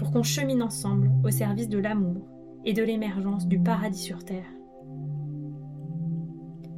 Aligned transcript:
pour 0.00 0.12
qu'on 0.12 0.22
chemine 0.22 0.62
ensemble 0.62 1.10
au 1.22 1.30
service 1.30 1.68
de 1.68 1.78
l'amour 1.78 2.26
et 2.64 2.72
de 2.72 2.82
l'émergence 2.82 3.46
du 3.46 3.62
paradis 3.62 4.02
sur 4.02 4.24
Terre. 4.24 4.48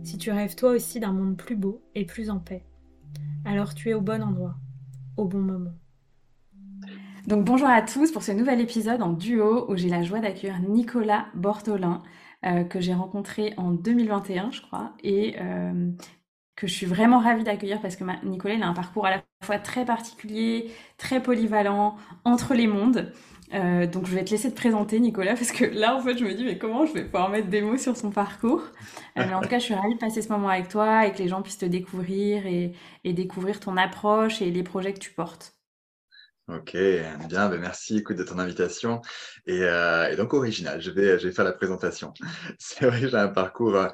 Si 0.02 0.18
tu 0.18 0.32
rêves 0.32 0.56
toi 0.56 0.70
aussi 0.70 0.98
d'un 0.98 1.12
monde 1.12 1.36
plus 1.36 1.54
beau 1.54 1.84
et 1.94 2.04
plus 2.04 2.30
en 2.30 2.40
paix, 2.40 2.66
alors 3.44 3.76
tu 3.76 3.90
es 3.90 3.94
au 3.94 4.00
bon 4.00 4.24
endroit, 4.24 4.56
au 5.16 5.26
bon 5.26 5.38
moment. 5.38 5.70
Donc 7.28 7.44
bonjour 7.44 7.68
à 7.68 7.80
tous 7.80 8.10
pour 8.10 8.24
ce 8.24 8.32
nouvel 8.32 8.60
épisode 8.60 9.02
en 9.02 9.12
duo 9.12 9.70
où 9.70 9.76
j'ai 9.76 9.88
la 9.88 10.02
joie 10.02 10.18
d'accueillir 10.18 10.58
Nicolas 10.58 11.26
Bortolin 11.36 12.02
euh, 12.44 12.64
que 12.64 12.80
j'ai 12.80 12.92
rencontré 12.92 13.54
en 13.56 13.70
2021 13.70 14.50
je 14.50 14.62
crois 14.62 14.94
et 15.04 15.36
euh, 15.40 15.92
que 16.56 16.66
je 16.66 16.72
suis 16.74 16.86
vraiment 16.86 17.20
ravie 17.20 17.44
d'accueillir 17.44 17.80
parce 17.80 17.94
que 17.94 18.02
Nicolas 18.26 18.66
a 18.66 18.68
un 18.68 18.74
parcours 18.74 19.06
à 19.06 19.10
la 19.10 19.22
fois 19.42 19.58
très 19.58 19.84
particulier, 19.84 20.70
très 20.98 21.22
polyvalent, 21.22 21.96
entre 22.24 22.54
les 22.54 22.66
mondes. 22.66 23.12
Euh, 23.54 23.86
donc 23.86 24.06
je 24.06 24.14
vais 24.14 24.24
te 24.24 24.30
laisser 24.30 24.50
te 24.50 24.56
présenter 24.56 24.98
Nicolas 24.98 25.34
parce 25.34 25.52
que 25.52 25.66
là 25.66 25.94
en 25.94 26.00
fait 26.00 26.16
je 26.16 26.24
me 26.24 26.32
dis 26.32 26.42
mais 26.42 26.56
comment 26.56 26.86
je 26.86 26.94
vais 26.94 27.04
pouvoir 27.04 27.28
mettre 27.28 27.48
des 27.48 27.60
mots 27.60 27.76
sur 27.76 27.94
son 27.98 28.10
parcours? 28.10 28.62
mais 29.14 29.34
en 29.34 29.42
tout 29.42 29.48
cas 29.48 29.58
je 29.58 29.64
suis 29.64 29.74
ravie 29.74 29.92
de 29.92 29.98
passer 29.98 30.22
ce 30.22 30.30
moment 30.30 30.48
avec 30.48 30.68
toi 30.68 31.06
et 31.06 31.12
que 31.12 31.18
les 31.18 31.28
gens 31.28 31.42
puissent 31.42 31.58
te 31.58 31.66
découvrir 31.66 32.46
et, 32.46 32.72
et 33.04 33.12
découvrir 33.12 33.60
ton 33.60 33.76
approche 33.76 34.40
et 34.40 34.50
les 34.50 34.62
projets 34.62 34.94
que 34.94 35.00
tu 35.00 35.10
portes. 35.10 35.54
Ok, 36.48 36.72
bien, 36.72 37.48
ben 37.48 37.60
merci 37.60 37.98
écoute, 37.98 38.16
de 38.16 38.24
ton 38.24 38.38
invitation. 38.38 39.00
Et, 39.46 39.60
euh, 39.62 40.16
donc 40.16 40.34
original, 40.34 40.82
je 40.82 40.90
vais, 40.90 41.18
je 41.18 41.28
vais 41.28 41.32
faire 41.32 41.44
la 41.44 41.52
présentation. 41.52 42.12
C'est 42.58 42.84
vrai 42.84 43.08
j'ai 43.08 43.14
un 43.14 43.28
parcours 43.28 43.76
euh, 43.76 43.88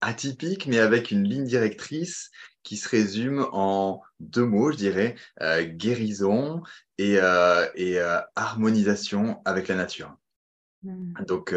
atypique, 0.00 0.66
mais 0.66 0.80
avec 0.80 1.12
une 1.12 1.24
ligne 1.24 1.44
directrice 1.44 2.30
qui 2.64 2.76
se 2.76 2.88
résume 2.88 3.46
en 3.52 4.02
deux 4.18 4.44
mots, 4.44 4.72
je 4.72 4.76
dirais, 4.76 5.14
euh, 5.40 5.62
guérison 5.64 6.62
et, 6.98 7.18
et 7.76 8.00
harmonisation 8.34 9.40
avec 9.44 9.68
la 9.68 9.76
nature. 9.76 10.16
Mmh. 10.82 11.24
Donc, 11.26 11.54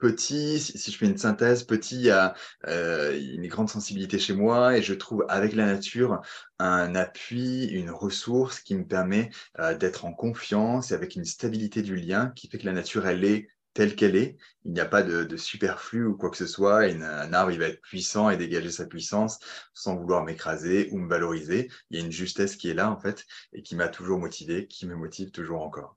petit, 0.00 0.58
si 0.58 0.90
je 0.90 0.98
fais 0.98 1.06
une 1.06 1.18
synthèse, 1.18 1.62
petit, 1.62 1.96
il 1.96 2.02
y 2.02 2.10
a 2.10 2.34
euh, 2.66 3.16
une 3.34 3.46
grande 3.46 3.68
sensibilité 3.68 4.18
chez 4.18 4.32
moi 4.32 4.76
et 4.76 4.82
je 4.82 4.94
trouve 4.94 5.24
avec 5.28 5.52
la 5.52 5.66
nature 5.66 6.22
un 6.58 6.94
appui, 6.94 7.66
une 7.66 7.90
ressource 7.90 8.60
qui 8.60 8.74
me 8.74 8.86
permet 8.86 9.30
euh, 9.60 9.76
d'être 9.76 10.06
en 10.06 10.12
confiance 10.12 10.90
et 10.90 10.94
avec 10.94 11.14
une 11.14 11.24
stabilité 11.24 11.82
du 11.82 11.94
lien 11.94 12.32
qui 12.34 12.48
fait 12.48 12.58
que 12.58 12.66
la 12.66 12.72
nature, 12.72 13.06
elle 13.06 13.24
est 13.24 13.48
telle 13.74 13.96
qu'elle 13.96 14.16
est. 14.16 14.36
Il 14.64 14.72
n'y 14.72 14.80
a 14.80 14.86
pas 14.86 15.02
de, 15.02 15.36
superflu 15.36 16.06
ou 16.06 16.16
quoi 16.16 16.30
que 16.30 16.36
ce 16.36 16.46
soit. 16.46 16.84
un 16.84 17.32
arbre, 17.32 17.52
il 17.52 17.58
va 17.58 17.66
être 17.66 17.80
puissant 17.80 18.30
et 18.30 18.36
dégager 18.36 18.70
sa 18.70 18.86
puissance 18.86 19.38
sans 19.74 19.96
vouloir 19.96 20.24
m'écraser 20.24 20.88
ou 20.92 20.98
me 20.98 21.08
valoriser. 21.08 21.70
Il 21.90 21.98
y 21.98 22.02
a 22.02 22.04
une 22.04 22.12
justesse 22.12 22.56
qui 22.56 22.68
est 22.68 22.74
là, 22.74 22.90
en 22.90 22.98
fait, 22.98 23.24
et 23.52 23.62
qui 23.62 23.76
m'a 23.76 23.88
toujours 23.88 24.18
motivé, 24.18 24.66
qui 24.66 24.86
me 24.86 24.96
motive 24.96 25.30
toujours 25.30 25.62
encore. 25.62 25.96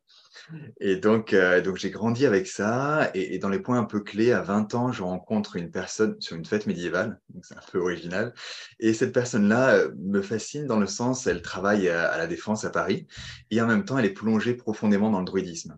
Et 0.80 0.96
donc, 0.96 1.34
euh, 1.34 1.62
donc 1.62 1.78
j'ai 1.78 1.92
grandi 1.92 2.26
avec 2.26 2.48
ça. 2.48 3.12
Et, 3.14 3.38
dans 3.38 3.50
les 3.50 3.60
points 3.60 3.80
un 3.80 3.84
peu 3.84 4.00
clés, 4.02 4.32
à 4.32 4.42
20 4.42 4.74
ans, 4.76 4.92
je 4.92 5.04
rencontre 5.04 5.56
une 5.56 5.72
personne 5.72 6.20
sur 6.22 6.36
une 6.36 6.46
fête 6.46 6.66
médiévale. 6.68 7.20
C'est 7.42 7.56
un 7.56 7.62
peu 7.72 7.80
original. 7.80 8.34
Et 8.80 8.94
cette 8.94 9.14
personne-là 9.14 9.76
euh, 9.76 9.92
me 9.98 10.22
fascine 10.22 10.66
dans 10.66 10.80
le 10.80 10.88
sens, 10.88 11.28
elle 11.28 11.42
travaille 11.42 11.90
à 11.90 12.18
la 12.18 12.28
Défense 12.28 12.66
à 12.66 12.70
Paris. 12.70 13.08
Et 13.52 13.62
en 13.62 13.68
même 13.68 13.86
temps, 13.86 13.98
elle 13.98 14.06
est 14.06 14.14
plongée 14.14 14.56
profondément 14.56 15.10
dans 15.10 15.20
le 15.20 15.26
druidisme. 15.26 15.78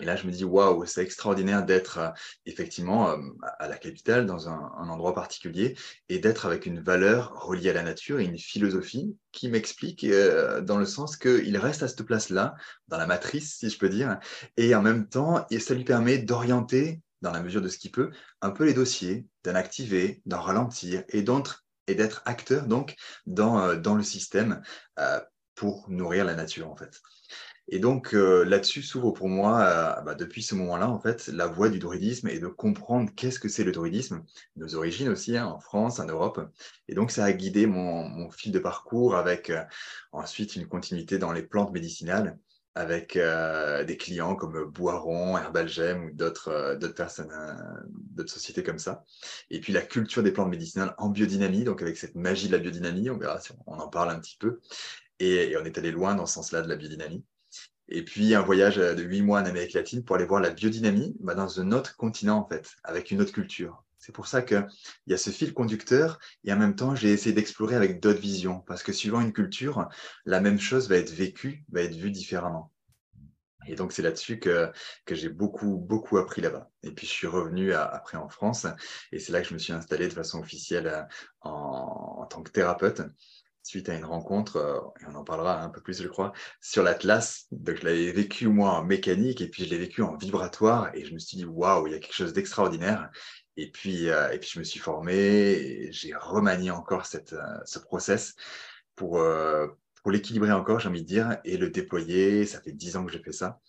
Et 0.00 0.04
là, 0.04 0.14
je 0.14 0.26
me 0.26 0.32
dis, 0.32 0.44
waouh, 0.44 0.84
c'est 0.86 1.02
extraordinaire 1.02 1.64
d'être 1.64 1.98
euh, 1.98 2.10
effectivement 2.46 3.10
euh, 3.10 3.16
à 3.58 3.68
la 3.68 3.76
capitale, 3.76 4.26
dans 4.26 4.48
un, 4.48 4.70
endroit 4.88 5.14
particulier, 5.14 5.76
et 6.08 6.18
d'être 6.20 6.46
avec 6.46 6.66
une 6.66 6.80
valeur 6.80 7.32
reliée 7.42 7.70
à 7.70 7.72
la 7.72 7.82
nature 7.82 8.20
et 8.20 8.24
une 8.24 8.38
philosophie 8.38 9.16
qui 9.32 9.48
m'explique 9.48 10.04
euh, 10.04 10.60
dans 10.60 10.78
le 10.78 10.86
sens 10.86 11.16
qu'il 11.16 11.56
reste 11.56 11.82
à 11.82 11.88
cette 11.88 12.04
place-là, 12.04 12.54
dans 12.86 12.96
la 12.98 13.06
matrice, 13.06 13.56
si 13.56 13.70
je 13.70 13.78
peux 13.78 13.88
dire, 13.88 14.18
et 14.56 14.74
en 14.74 14.82
même 14.82 15.08
temps, 15.08 15.46
ça 15.58 15.74
lui 15.74 15.84
permet 15.84 16.18
d'orienter, 16.18 17.00
dans 17.20 17.32
la 17.32 17.42
mesure 17.42 17.60
de 17.60 17.68
ce 17.68 17.78
qu'il 17.78 17.90
peut, 17.90 18.10
un 18.40 18.50
peu 18.50 18.64
les 18.64 18.74
dossiers, 18.74 19.26
d'en 19.42 19.56
activer, 19.56 20.22
d'en 20.26 20.40
ralentir, 20.40 21.02
et 21.08 21.22
d'être 21.22 22.22
acteur 22.24 22.66
donc 22.66 22.94
dans 23.26 23.74
le 23.94 24.02
système 24.02 24.62
pour 25.56 25.90
nourrir 25.90 26.24
la 26.24 26.34
nature 26.34 26.70
en 26.70 26.76
fait. 26.76 27.00
Et 27.70 27.78
donc 27.80 28.14
euh, 28.14 28.44
là-dessus 28.44 28.82
s'ouvre 28.82 29.12
pour 29.12 29.28
moi, 29.28 29.60
euh, 29.60 30.00
bah, 30.00 30.14
depuis 30.14 30.42
ce 30.42 30.54
moment-là, 30.54 30.88
en 30.88 30.98
fait, 30.98 31.28
la 31.28 31.46
voie 31.46 31.68
du 31.68 31.78
druidisme 31.78 32.28
et 32.28 32.38
de 32.38 32.46
comprendre 32.46 33.10
qu'est-ce 33.14 33.38
que 33.38 33.48
c'est 33.48 33.64
le 33.64 33.72
druidisme, 33.72 34.24
nos 34.56 34.74
origines 34.74 35.10
aussi, 35.10 35.36
hein, 35.36 35.46
en 35.46 35.60
France, 35.60 36.00
en 36.00 36.06
Europe. 36.06 36.40
Et 36.88 36.94
donc 36.94 37.10
ça 37.10 37.24
a 37.24 37.32
guidé 37.32 37.66
mon, 37.66 38.30
fil 38.30 38.52
de 38.52 38.58
parcours 38.58 39.16
avec 39.16 39.50
euh, 39.50 39.62
ensuite 40.12 40.56
une 40.56 40.66
continuité 40.66 41.18
dans 41.18 41.32
les 41.32 41.42
plantes 41.42 41.72
médicinales 41.72 42.38
avec 42.74 43.18
des 43.18 43.96
clients 43.96 44.36
comme 44.36 44.66
Boiron, 44.66 45.36
Herbalgem 45.36 46.04
ou 46.04 46.10
d'autres 46.12 46.76
d'autres 46.80 46.94
personnes, 46.94 47.32
d'autres 47.90 48.30
sociétés 48.30 48.62
comme 48.62 48.78
ça. 48.78 49.04
Et 49.50 49.60
puis 49.60 49.72
la 49.72 49.82
culture 49.82 50.22
des 50.22 50.30
plantes 50.30 50.50
médicinales 50.50 50.94
en 50.96 51.08
biodynamie, 51.08 51.64
donc 51.64 51.82
avec 51.82 51.96
cette 51.96 52.14
magie 52.14 52.46
de 52.46 52.52
la 52.52 52.58
biodynamie, 52.58 53.10
on 53.10 53.18
verra 53.18 53.40
si 53.40 53.50
on 53.66 53.80
en 53.80 53.88
parle 53.88 54.10
un 54.10 54.20
petit 54.20 54.36
peu. 54.38 54.60
Et 55.18 55.56
on 55.60 55.64
est 55.64 55.76
allé 55.76 55.90
loin 55.90 56.14
dans 56.14 56.26
ce 56.26 56.34
sens-là 56.34 56.62
de 56.62 56.68
la 56.68 56.76
biodynamie. 56.76 57.24
Et 57.88 58.04
puis 58.04 58.34
un 58.34 58.42
voyage 58.42 58.78
euh, 58.78 58.94
de 58.94 59.02
huit 59.02 59.22
mois 59.22 59.40
en 59.40 59.46
Amérique 59.46 59.72
latine 59.72 60.04
pour 60.04 60.16
aller 60.16 60.26
voir 60.26 60.40
la 60.40 60.50
biodynamie 60.50 61.16
bah, 61.20 61.34
dans 61.34 61.60
un 61.60 61.72
autre 61.72 61.96
continent, 61.96 62.38
en 62.38 62.48
fait, 62.48 62.68
avec 62.84 63.10
une 63.10 63.20
autre 63.20 63.32
culture. 63.32 63.84
C'est 63.98 64.12
pour 64.12 64.26
ça 64.26 64.42
qu'il 64.42 64.66
y 65.06 65.12
a 65.12 65.18
ce 65.18 65.30
fil 65.30 65.52
conducteur 65.52 66.18
et 66.44 66.52
en 66.52 66.56
même 66.56 66.76
temps, 66.76 66.94
j'ai 66.94 67.10
essayé 67.10 67.34
d'explorer 67.34 67.74
avec 67.74 68.00
d'autres 68.00 68.20
visions 68.20 68.60
parce 68.60 68.82
que 68.82 68.92
suivant 68.92 69.20
une 69.20 69.32
culture, 69.32 69.88
la 70.24 70.40
même 70.40 70.60
chose 70.60 70.88
va 70.88 70.96
être 70.96 71.10
vécue, 71.10 71.64
va 71.70 71.82
être 71.82 71.96
vue 71.96 72.10
différemment. 72.10 72.72
Et 73.66 73.74
donc, 73.74 73.92
c'est 73.92 74.02
là-dessus 74.02 74.38
que, 74.38 74.70
que 75.04 75.14
j'ai 75.14 75.28
beaucoup, 75.28 75.76
beaucoup 75.76 76.16
appris 76.16 76.40
là-bas. 76.40 76.70
Et 76.82 76.92
puis, 76.92 77.06
je 77.06 77.12
suis 77.12 77.26
revenu 77.26 77.74
après 77.74 78.16
en 78.16 78.28
France 78.28 78.66
et 79.12 79.18
c'est 79.18 79.32
là 79.32 79.42
que 79.42 79.48
je 79.48 79.54
me 79.54 79.58
suis 79.58 79.72
installé 79.72 80.08
de 80.08 80.12
façon 80.12 80.40
officielle 80.40 80.86
euh, 80.86 81.02
en 81.42 82.24
tant 82.26 82.42
que 82.42 82.50
thérapeute 82.50 83.02
suite 83.68 83.88
à 83.90 83.94
une 83.94 84.04
rencontre, 84.04 84.56
euh, 84.56 84.80
et 85.00 85.04
on 85.06 85.14
en 85.14 85.24
parlera 85.24 85.62
un 85.62 85.68
peu 85.68 85.80
plus, 85.80 86.02
je 86.02 86.08
crois, 86.08 86.32
sur 86.60 86.82
l'Atlas. 86.82 87.46
Donc, 87.52 87.76
je 87.76 87.84
l'avais 87.84 88.10
vécu, 88.12 88.48
moi, 88.48 88.70
en 88.70 88.84
mécanique, 88.84 89.40
et 89.42 89.48
puis 89.48 89.64
je 89.64 89.70
l'ai 89.70 89.78
vécu 89.78 90.02
en 90.02 90.16
vibratoire, 90.16 90.90
et 90.94 91.04
je 91.04 91.12
me 91.12 91.18
suis 91.18 91.36
dit, 91.36 91.44
waouh, 91.44 91.86
il 91.86 91.92
y 91.92 91.96
a 91.96 91.98
quelque 91.98 92.14
chose 92.14 92.32
d'extraordinaire. 92.32 93.10
Et 93.56 93.70
puis, 93.70 94.08
euh, 94.08 94.30
et 94.32 94.38
puis, 94.38 94.50
je 94.52 94.58
me 94.58 94.64
suis 94.64 94.80
formé, 94.80 95.92
j'ai 95.92 96.14
remanié 96.14 96.70
encore 96.70 97.04
cette, 97.06 97.34
euh, 97.34 97.58
ce 97.66 97.78
process 97.78 98.34
pour, 98.96 99.22
pour 100.02 100.10
l'équilibrer 100.10 100.50
encore, 100.50 100.80
j'ai 100.80 100.88
envie 100.88 101.02
de 101.02 101.06
dire, 101.06 101.38
et 101.44 101.56
le 101.56 101.70
déployer. 101.70 102.46
Ça 102.46 102.60
fait 102.60 102.72
dix 102.72 102.96
ans 102.96 103.04
que 103.04 103.12
j'ai 103.12 103.22
fait 103.22 103.32
ça, 103.32 103.60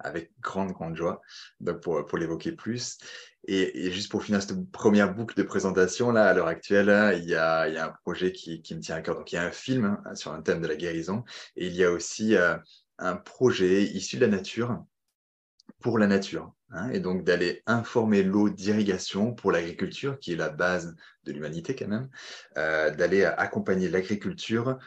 avec 0.00 0.32
grande, 0.40 0.72
grande 0.72 0.96
joie, 0.96 1.20
donc 1.60 1.80
pour, 1.80 2.04
pour 2.06 2.18
l'évoquer 2.18 2.52
plus. 2.52 2.98
Et, 3.46 3.90
juste 3.90 4.10
pour 4.10 4.22
finir 4.22 4.42
cette 4.42 4.70
première 4.70 5.14
boucle 5.14 5.36
de 5.36 5.42
présentation, 5.42 6.12
là, 6.12 6.28
à 6.28 6.34
l'heure 6.34 6.46
actuelle, 6.46 7.18
il 7.18 7.28
y, 7.28 7.34
a, 7.34 7.68
il 7.68 7.74
y, 7.74 7.78
a, 7.78 7.86
un 7.86 7.94
projet 8.04 8.32
qui, 8.32 8.60
qui, 8.62 8.74
me 8.74 8.80
tient 8.80 8.96
à 8.96 9.00
cœur. 9.00 9.16
Donc, 9.16 9.32
il 9.32 9.36
y 9.36 9.38
a 9.38 9.44
un 9.44 9.50
film 9.50 9.98
hein, 10.04 10.14
sur 10.14 10.32
un 10.32 10.42
thème 10.42 10.60
de 10.60 10.66
la 10.66 10.76
guérison 10.76 11.24
et 11.56 11.66
il 11.66 11.74
y 11.74 11.84
a 11.84 11.90
aussi 11.90 12.36
euh, 12.36 12.56
un 12.98 13.16
projet 13.16 13.82
issu 13.84 14.16
de 14.16 14.22
la 14.22 14.28
nature 14.28 14.84
pour 15.80 15.98
la 15.98 16.06
nature. 16.06 16.52
Hein, 16.70 16.90
et 16.90 17.00
donc, 17.00 17.24
d'aller 17.24 17.62
informer 17.66 18.22
l'eau 18.22 18.50
d'irrigation 18.50 19.34
pour 19.34 19.52
l'agriculture, 19.52 20.18
qui 20.18 20.32
est 20.32 20.36
la 20.36 20.50
base 20.50 20.94
de 21.24 21.32
l'humanité 21.32 21.74
quand 21.74 21.88
même, 21.88 22.08
euh, 22.58 22.90
d'aller 22.90 23.24
accompagner 23.24 23.88
l'agriculture 23.88 24.78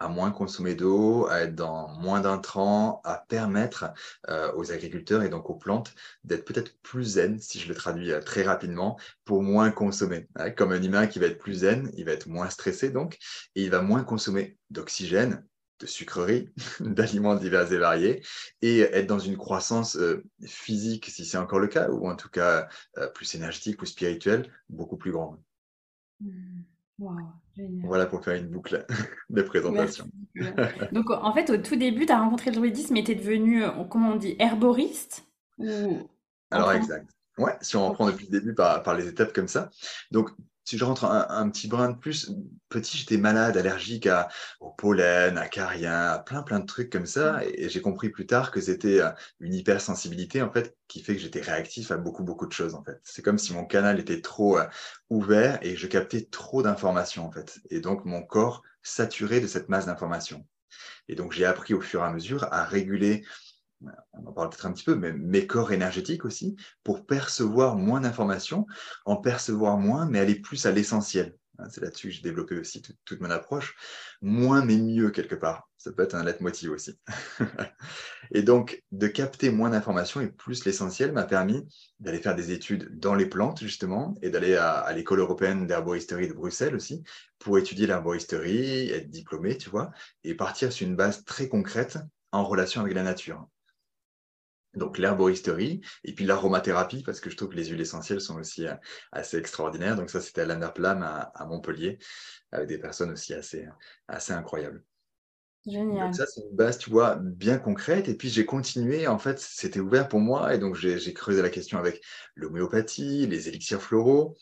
à 0.00 0.08
moins 0.08 0.30
consommer 0.30 0.74
d'eau, 0.74 1.26
à 1.26 1.40
être 1.40 1.54
dans 1.54 1.88
moins 1.88 2.20
d'intrants, 2.20 3.00
à 3.04 3.24
permettre 3.28 3.86
euh, 4.28 4.52
aux 4.54 4.70
agriculteurs 4.72 5.22
et 5.22 5.28
donc 5.28 5.50
aux 5.50 5.56
plantes 5.56 5.94
d'être 6.24 6.44
peut-être 6.44 6.78
plus 6.82 7.04
zen, 7.04 7.40
si 7.40 7.58
je 7.58 7.68
le 7.68 7.74
traduis 7.74 8.12
euh, 8.12 8.20
très 8.20 8.42
rapidement, 8.42 8.98
pour 9.24 9.42
moins 9.42 9.70
consommer. 9.70 10.28
Comme 10.56 10.72
un 10.72 10.82
humain 10.82 11.06
qui 11.06 11.18
va 11.18 11.26
être 11.26 11.38
plus 11.38 11.60
zen, 11.60 11.90
il 11.96 12.04
va 12.04 12.12
être 12.12 12.28
moins 12.28 12.48
stressé 12.48 12.90
donc, 12.90 13.18
et 13.54 13.64
il 13.64 13.70
va 13.70 13.82
moins 13.82 14.04
consommer 14.04 14.56
d'oxygène, 14.70 15.44
de 15.80 15.86
sucreries, 15.86 16.48
d'aliments 16.80 17.34
divers 17.34 17.72
et 17.72 17.78
variés, 17.78 18.22
et 18.62 18.80
être 18.80 19.06
dans 19.06 19.18
une 19.18 19.36
croissance 19.36 19.96
euh, 19.96 20.22
physique, 20.46 21.06
si 21.06 21.24
c'est 21.24 21.38
encore 21.38 21.60
le 21.60 21.68
cas, 21.68 21.88
ou 21.90 22.08
en 22.08 22.16
tout 22.16 22.30
cas 22.30 22.68
plus 23.14 23.34
énergétique 23.34 23.82
ou 23.82 23.86
spirituelle, 23.86 24.52
beaucoup 24.68 24.96
plus 24.96 25.12
grande. 25.12 25.38
Mmh. 26.20 26.62
Voilà 27.84 28.06
pour 28.06 28.24
faire 28.24 28.34
une 28.34 28.48
boucle 28.48 28.84
de 29.30 29.42
présentation. 29.42 30.06
Donc, 30.92 31.10
en 31.10 31.32
fait, 31.32 31.50
au 31.50 31.56
tout 31.56 31.76
début, 31.76 32.06
tu 32.06 32.12
as 32.12 32.18
rencontré 32.18 32.50
le 32.50 32.56
druidisme 32.56 32.96
et 32.96 33.04
tu 33.04 33.12
es 33.12 33.14
devenu, 33.14 33.64
euh, 33.64 33.84
comment 33.88 34.12
on 34.12 34.16
dit, 34.16 34.36
herboriste 34.38 35.26
Alors, 36.50 36.72
exact. 36.72 37.08
Ouais, 37.36 37.56
si 37.60 37.76
on 37.76 37.88
reprend 37.88 38.06
depuis 38.06 38.26
le 38.26 38.40
début 38.40 38.54
par, 38.54 38.82
par 38.82 38.96
les 38.96 39.06
étapes 39.06 39.32
comme 39.32 39.48
ça. 39.48 39.70
Donc, 40.10 40.30
si 40.68 40.76
je 40.76 40.84
rentre 40.84 41.06
un, 41.06 41.48
petit 41.48 41.66
brin 41.66 41.88
de 41.88 41.96
plus, 41.96 42.30
petit, 42.68 42.98
j'étais 42.98 43.16
malade, 43.16 43.56
allergique 43.56 44.06
à, 44.06 44.28
au 44.60 44.68
pollen, 44.68 45.38
à 45.38 45.48
carien, 45.48 45.98
à 45.98 46.18
plein, 46.18 46.42
plein 46.42 46.60
de 46.60 46.66
trucs 46.66 46.92
comme 46.92 47.06
ça. 47.06 47.40
Et, 47.46 47.70
j'ai 47.70 47.80
compris 47.80 48.10
plus 48.10 48.26
tard 48.26 48.50
que 48.50 48.60
c'était 48.60 49.00
euh, 49.00 49.08
une 49.40 49.54
hypersensibilité, 49.54 50.42
en 50.42 50.52
fait, 50.52 50.76
qui 50.86 51.00
fait 51.00 51.14
que 51.14 51.22
j'étais 51.22 51.40
réactif 51.40 51.90
à 51.90 51.96
beaucoup, 51.96 52.22
beaucoup 52.22 52.46
de 52.46 52.52
choses, 52.52 52.74
en 52.74 52.84
fait. 52.84 53.00
C'est 53.02 53.22
comme 53.22 53.38
si 53.38 53.54
mon 53.54 53.64
canal 53.64 53.98
était 53.98 54.20
trop 54.20 54.58
euh, 54.58 54.66
ouvert 55.08 55.58
et 55.62 55.74
je 55.74 55.86
captais 55.86 56.28
trop 56.30 56.62
d'informations, 56.62 57.24
en 57.24 57.32
fait. 57.32 57.60
Et 57.70 57.80
donc, 57.80 58.04
mon 58.04 58.22
corps 58.22 58.62
saturait 58.82 59.40
de 59.40 59.46
cette 59.46 59.70
masse 59.70 59.86
d'informations. 59.86 60.44
Et 61.08 61.14
donc, 61.14 61.32
j'ai 61.32 61.46
appris 61.46 61.72
au 61.72 61.80
fur 61.80 62.02
et 62.02 62.06
à 62.06 62.10
mesure 62.10 62.46
à 62.52 62.64
réguler 62.64 63.24
on 64.12 64.26
en 64.26 64.32
parle 64.32 64.50
peut-être 64.50 64.66
un 64.66 64.72
petit 64.72 64.84
peu, 64.84 64.94
mais 64.94 65.12
mes 65.12 65.46
corps 65.46 65.72
énergétiques 65.72 66.24
aussi, 66.24 66.56
pour 66.84 67.06
percevoir 67.06 67.76
moins 67.76 68.00
d'informations, 68.00 68.66
en 69.04 69.16
percevoir 69.16 69.78
moins, 69.78 70.06
mais 70.06 70.18
aller 70.18 70.34
plus 70.34 70.66
à 70.66 70.72
l'essentiel. 70.72 71.36
Hein, 71.58 71.66
c'est 71.70 71.80
là-dessus 71.80 72.08
que 72.08 72.14
j'ai 72.14 72.22
développé 72.22 72.56
aussi 72.58 72.82
toute, 73.04 73.20
mon 73.20 73.30
approche. 73.30 73.74
Moins, 74.22 74.64
mais 74.64 74.76
mieux, 74.76 75.10
quelque 75.10 75.34
part. 75.34 75.68
Ça 75.76 75.92
peut 75.92 76.02
être 76.02 76.14
un 76.14 76.24
leitmotiv 76.24 76.70
aussi. 76.70 76.98
et 78.32 78.42
donc, 78.42 78.82
de 78.92 79.06
capter 79.06 79.50
moins 79.50 79.70
d'informations 79.70 80.20
et 80.20 80.28
plus 80.28 80.64
l'essentiel 80.64 81.12
m'a 81.12 81.24
permis 81.24 81.66
d'aller 82.00 82.18
faire 82.18 82.36
des 82.36 82.52
études 82.52 82.98
dans 82.98 83.14
les 83.14 83.26
plantes, 83.26 83.60
justement, 83.60 84.14
et 84.22 84.30
d'aller 84.30 84.54
à, 84.54 84.72
à 84.72 84.92
l'école 84.92 85.20
européenne 85.20 85.66
d'herboristerie 85.66 86.28
de 86.28 86.32
Bruxelles 86.32 86.74
aussi, 86.74 87.02
pour 87.38 87.58
étudier 87.58 87.86
l'herboristerie, 87.86 88.90
être 88.90 89.10
diplômé, 89.10 89.56
tu 89.56 89.70
vois, 89.70 89.90
et 90.24 90.34
partir 90.34 90.72
sur 90.72 90.86
une 90.86 90.96
base 90.96 91.24
très 91.24 91.48
concrète 91.48 91.98
en 92.30 92.44
relation 92.44 92.82
avec 92.82 92.94
la 92.94 93.02
nature 93.02 93.48
donc 94.74 94.98
l'herboristerie 94.98 95.80
et 96.04 96.14
puis 96.14 96.24
l'aromathérapie 96.24 97.02
parce 97.02 97.20
que 97.20 97.30
je 97.30 97.36
trouve 97.36 97.50
que 97.50 97.56
les 97.56 97.66
huiles 97.66 97.80
essentielles 97.80 98.20
sont 98.20 98.38
aussi 98.38 98.66
euh, 98.66 98.74
assez 99.12 99.36
extraordinaires. 99.36 99.96
Donc 99.96 100.10
ça, 100.10 100.20
c'était 100.20 100.42
à 100.42 100.46
l'Anderplam 100.46 101.02
à, 101.02 101.32
à, 101.34 101.46
Montpellier 101.46 101.98
avec 102.52 102.68
des 102.68 102.78
personnes 102.78 103.10
aussi 103.10 103.34
assez, 103.34 103.66
assez 104.08 104.32
incroyables. 104.32 104.82
Génial. 105.66 106.06
Donc 106.06 106.14
ça, 106.14 106.26
c'est 106.26 106.40
une 106.40 106.56
base, 106.56 106.78
tu 106.78 106.90
vois, 106.90 107.16
bien 107.16 107.58
concrète. 107.58 108.08
Et 108.08 108.14
puis 108.14 108.28
j'ai 108.28 108.46
continué, 108.46 109.06
en 109.06 109.18
fait, 109.18 109.38
c'était 109.38 109.80
ouvert 109.80 110.08
pour 110.08 110.20
moi. 110.20 110.54
Et 110.54 110.58
donc 110.58 110.76
j'ai 110.76 111.12
creusé 111.12 111.42
la 111.42 111.50
question 111.50 111.78
avec 111.78 112.02
l'homéopathie, 112.34 113.26
les 113.26 113.48
élixirs 113.48 113.82
floraux, 113.82 114.36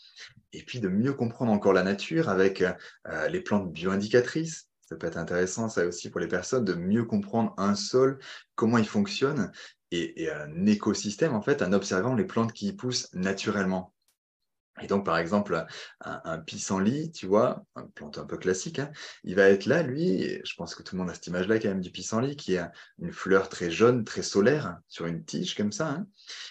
et 0.53 0.63
puis 0.63 0.81
de 0.81 0.89
mieux 0.89 1.15
comprendre 1.15 1.53
encore 1.53 1.73
la 1.73 1.83
nature 1.83 2.29
avec 2.29 2.63
euh, 2.63 3.29
les 3.29 3.41
plantes 3.41 3.73
bioindicatrices. 3.73 4.69
Ça 4.83 4.95
peut 4.95 5.09
être 5.09 5.19
intéressant, 5.19 5.69
ça 5.69 5.85
aussi, 5.85 6.11
pour 6.11 6.21
les 6.21 6.29
personnes, 6.29 6.65
de 6.65 6.75
mieux 6.75 7.05
comprendre 7.05 7.53
un 7.57 7.75
sol, 7.75 8.21
comment 8.55 8.79
il 8.79 8.87
fonctionne, 8.87 9.51
et, 9.91 10.31
un 10.31 10.67
écosystème, 10.67 11.35
en 11.35 11.43
fait, 11.43 11.63
en 11.63 11.73
observant 11.73 12.15
les 12.15 12.25
plantes 12.25 12.53
qui 12.53 12.69
y 12.69 12.73
poussent 12.73 13.09
naturellement. 13.15 13.93
Et 14.83 14.89
donc, 14.89 15.07
par 15.07 15.17
exemple, 15.17 15.65
un, 16.01 16.39
pissenlit, 16.39 17.11
tu 17.11 17.27
vois, 17.27 17.65
une 17.77 17.91
plante 17.93 18.19
un 18.19 18.27
peu 18.27 18.37
classique, 18.37 18.79
hein, 18.79 18.91
il 19.25 19.35
va 19.35 19.49
être 19.49 19.65
là, 19.65 19.83
lui, 19.83 20.39
je 20.45 20.55
pense 20.57 20.75
que 20.75 20.83
tout 20.83 20.95
le 20.95 21.01
monde 21.01 21.11
a 21.11 21.15
cette 21.15 21.29
image-là 21.29 21.59
quand 21.59 21.69
même 21.69 21.81
du 21.81 21.91
pissenlit, 21.91 22.37
qui 22.37 22.59
a 22.59 22.73
une 22.99 23.13
fleur 23.13 23.49
très 23.49 23.71
jaune, 23.71 24.05
très 24.05 24.21
solaire, 24.23 24.77
sur 24.87 25.07
une 25.07 25.25
tige 25.25 25.55
comme 25.55 25.73
ça, 25.73 25.89
hein, 25.89 26.07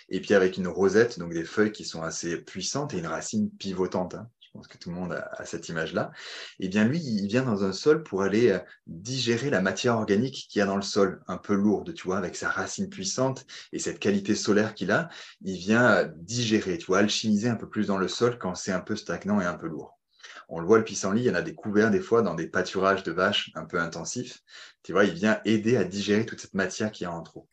et 0.10 0.22
puis 0.22 0.34
avec 0.34 0.58
une 0.58 0.68
rosette, 0.68 1.20
donc 1.20 1.34
des 1.34 1.44
feuilles 1.44 1.72
qui 1.72 1.86
sont 1.86 2.02
assez 2.02 2.38
puissantes 2.38 2.96
et 2.96 2.98
une 2.98 3.06
racine 3.06 3.52
pivotante. 3.52 4.16
Pense 4.56 4.70
que 4.70 4.78
tout 4.78 4.90
le 4.90 4.96
monde 4.96 5.12
a, 5.12 5.46
cette 5.46 5.68
image-là, 5.68 6.14
et 6.62 6.68
eh 6.68 6.70
bien 6.70 6.86
lui, 6.86 7.00
il 7.00 7.28
vient 7.28 7.44
dans 7.44 7.66
un 7.66 7.74
sol 7.74 8.04
pour 8.04 8.22
aller 8.22 8.52
euh, 8.52 8.60
digérer 8.88 9.50
la 9.50 9.60
matière 9.60 9.98
organique 9.98 10.48
qu'il 10.50 10.60
y 10.60 10.62
a 10.62 10.66
dans 10.66 10.78
le 10.78 10.82
sol, 10.82 11.22
un 11.28 11.38
peu 11.38 11.56
lourde, 11.56 11.94
tu 11.94 12.08
vois, 12.08 12.18
avec 12.18 12.38
sa 12.38 12.48
racine 12.48 12.90
puissante 12.90 13.46
et 13.74 13.80
cette 13.80 14.00
qualité 14.00 14.34
solaire 14.34 14.74
qu'il 14.74 14.92
a, 14.92 15.10
il 15.42 15.58
vient 15.58 15.92
euh, 15.92 16.08
digérer, 16.16 16.78
tu 16.78 16.86
vois, 16.86 17.00
alchimiser 17.00 17.50
un 17.50 17.58
peu 17.58 17.68
plus 17.68 17.88
dans 17.88 17.98
le 17.98 18.08
sol 18.08 18.40
quand 18.40 18.56
c'est 18.56 18.72
un 18.72 18.80
peu 18.80 18.96
stagnant 18.96 19.42
et 19.42 19.46
un 19.46 19.56
peu 19.56 19.68
lourd. 19.68 20.00
On 20.48 20.62
le 20.62 20.66
voit, 20.66 20.78
le 20.78 20.86
pissenlit, 20.86 21.24
il 21.24 21.28
y 21.28 21.32
en 21.32 21.36
a 21.36 21.42
des 21.42 21.54
couverts 21.54 21.92
des 21.92 22.00
fois 22.00 22.22
dans 22.22 22.34
des 22.34 22.48
pâturages 22.48 23.04
de 23.04 23.12
vaches 23.12 23.52
un 23.56 23.66
peu 23.66 23.78
intensifs. 23.78 24.42
Tu 24.84 24.94
vois, 24.94 25.04
il 25.04 25.16
vient 25.16 25.42
aider 25.44 25.76
à 25.76 25.84
digérer 25.84 26.26
toute 26.26 26.40
cette 26.40 26.54
matière 26.54 26.94
qu'il 26.94 27.04
y 27.04 27.08
a 27.08 27.12
en 27.12 27.24
trop. 27.24 27.50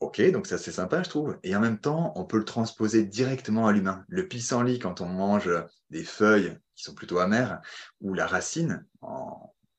Ok, 0.00 0.22
donc 0.30 0.46
ça 0.46 0.56
c'est 0.56 0.72
sympa, 0.72 1.02
je 1.02 1.10
trouve. 1.10 1.38
Et 1.42 1.54
en 1.54 1.60
même 1.60 1.78
temps, 1.78 2.12
on 2.16 2.24
peut 2.24 2.38
le 2.38 2.44
transposer 2.44 3.04
directement 3.04 3.66
à 3.66 3.72
l'humain. 3.72 4.04
Le 4.08 4.26
pissenlit, 4.26 4.78
quand 4.78 5.02
on 5.02 5.06
mange 5.06 5.50
des 5.90 6.04
feuilles 6.04 6.58
qui 6.74 6.84
sont 6.84 6.94
plutôt 6.94 7.18
amères, 7.18 7.60
ou 8.00 8.14
la 8.14 8.26
racine, 8.26 8.86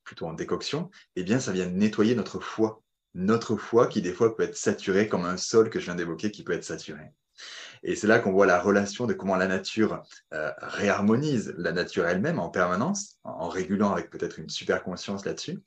plutôt 0.03 0.27
en 0.27 0.33
décoction, 0.33 0.91
eh 1.15 1.23
bien, 1.23 1.39
ça 1.39 1.51
vient 1.51 1.65
nettoyer 1.65 2.13
notre 2.13 2.39
foie. 2.39 2.83
Notre 3.15 3.56
foie 3.57 3.88
qui, 3.88 4.03
des 4.03 4.13
fois, 4.13 4.35
peut 4.35 4.44
être 4.44 4.56
saturé 4.56 5.07
comme 5.07 5.25
un 5.25 5.38
sol 5.38 5.71
que 5.71 5.79
je 5.79 5.85
viens 5.85 5.95
d'évoquer 5.95 6.29
qui 6.29 6.44
peut 6.44 6.53
être 6.53 6.63
saturé. 6.63 7.12
Et 7.81 7.95
c'est 7.95 8.07
là 8.07 8.19
qu'on 8.19 8.31
voit 8.31 8.45
la 8.45 8.59
relation 8.59 9.07
de 9.07 9.13
comment 9.13 9.35
la 9.35 9.47
nature 9.47 10.03
euh, 10.33 10.51
réharmonise 10.62 11.56
la 11.57 11.71
nature 11.71 12.06
elle-même 12.06 12.39
en 12.39 12.50
permanence, 12.50 13.18
en 13.23 13.50
régulant 13.50 13.91
avec 13.91 14.12
peut-être 14.12 14.38
une 14.38 14.50
super 14.50 14.83
conscience 14.83 15.25
là-dessus, 15.25 15.59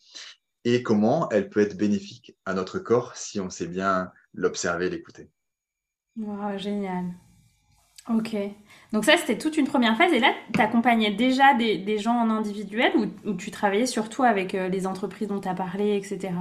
et 0.65 0.83
comment 0.83 1.29
elle 1.31 1.51
peut 1.51 1.61
être 1.61 1.77
bénéfique 1.77 2.37
à 2.45 2.55
notre 2.55 2.79
corps 2.79 3.17
si 3.17 3.41
on 3.41 3.51
sait 3.51 3.67
bien 3.67 4.12
l'observer, 4.35 4.91
l'écouter. 4.91 5.31
génial. 6.57 7.07
Ok. 8.11 8.37
Donc 8.93 9.05
ça, 9.05 9.17
c'était 9.17 9.39
toute 9.39 9.57
une 9.57 9.67
première 9.67 9.97
phase. 9.97 10.13
Et 10.13 10.21
là, 10.21 10.35
tu 10.53 10.61
accompagnais 10.61 11.13
déjà 11.13 11.55
des, 11.55 11.99
gens 11.99 12.15
en 12.15 12.29
individuel 12.31 12.93
ou, 13.25 13.35
tu 13.35 13.51
travaillais 13.51 13.87
surtout 13.87 14.25
avec 14.25 14.55
euh, 14.55 14.69
les 14.69 14.87
entreprises 14.87 15.29
dont 15.29 15.41
tu 15.41 15.49
as 15.49 15.55
parlé, 15.55 15.97
etc. 15.97 16.35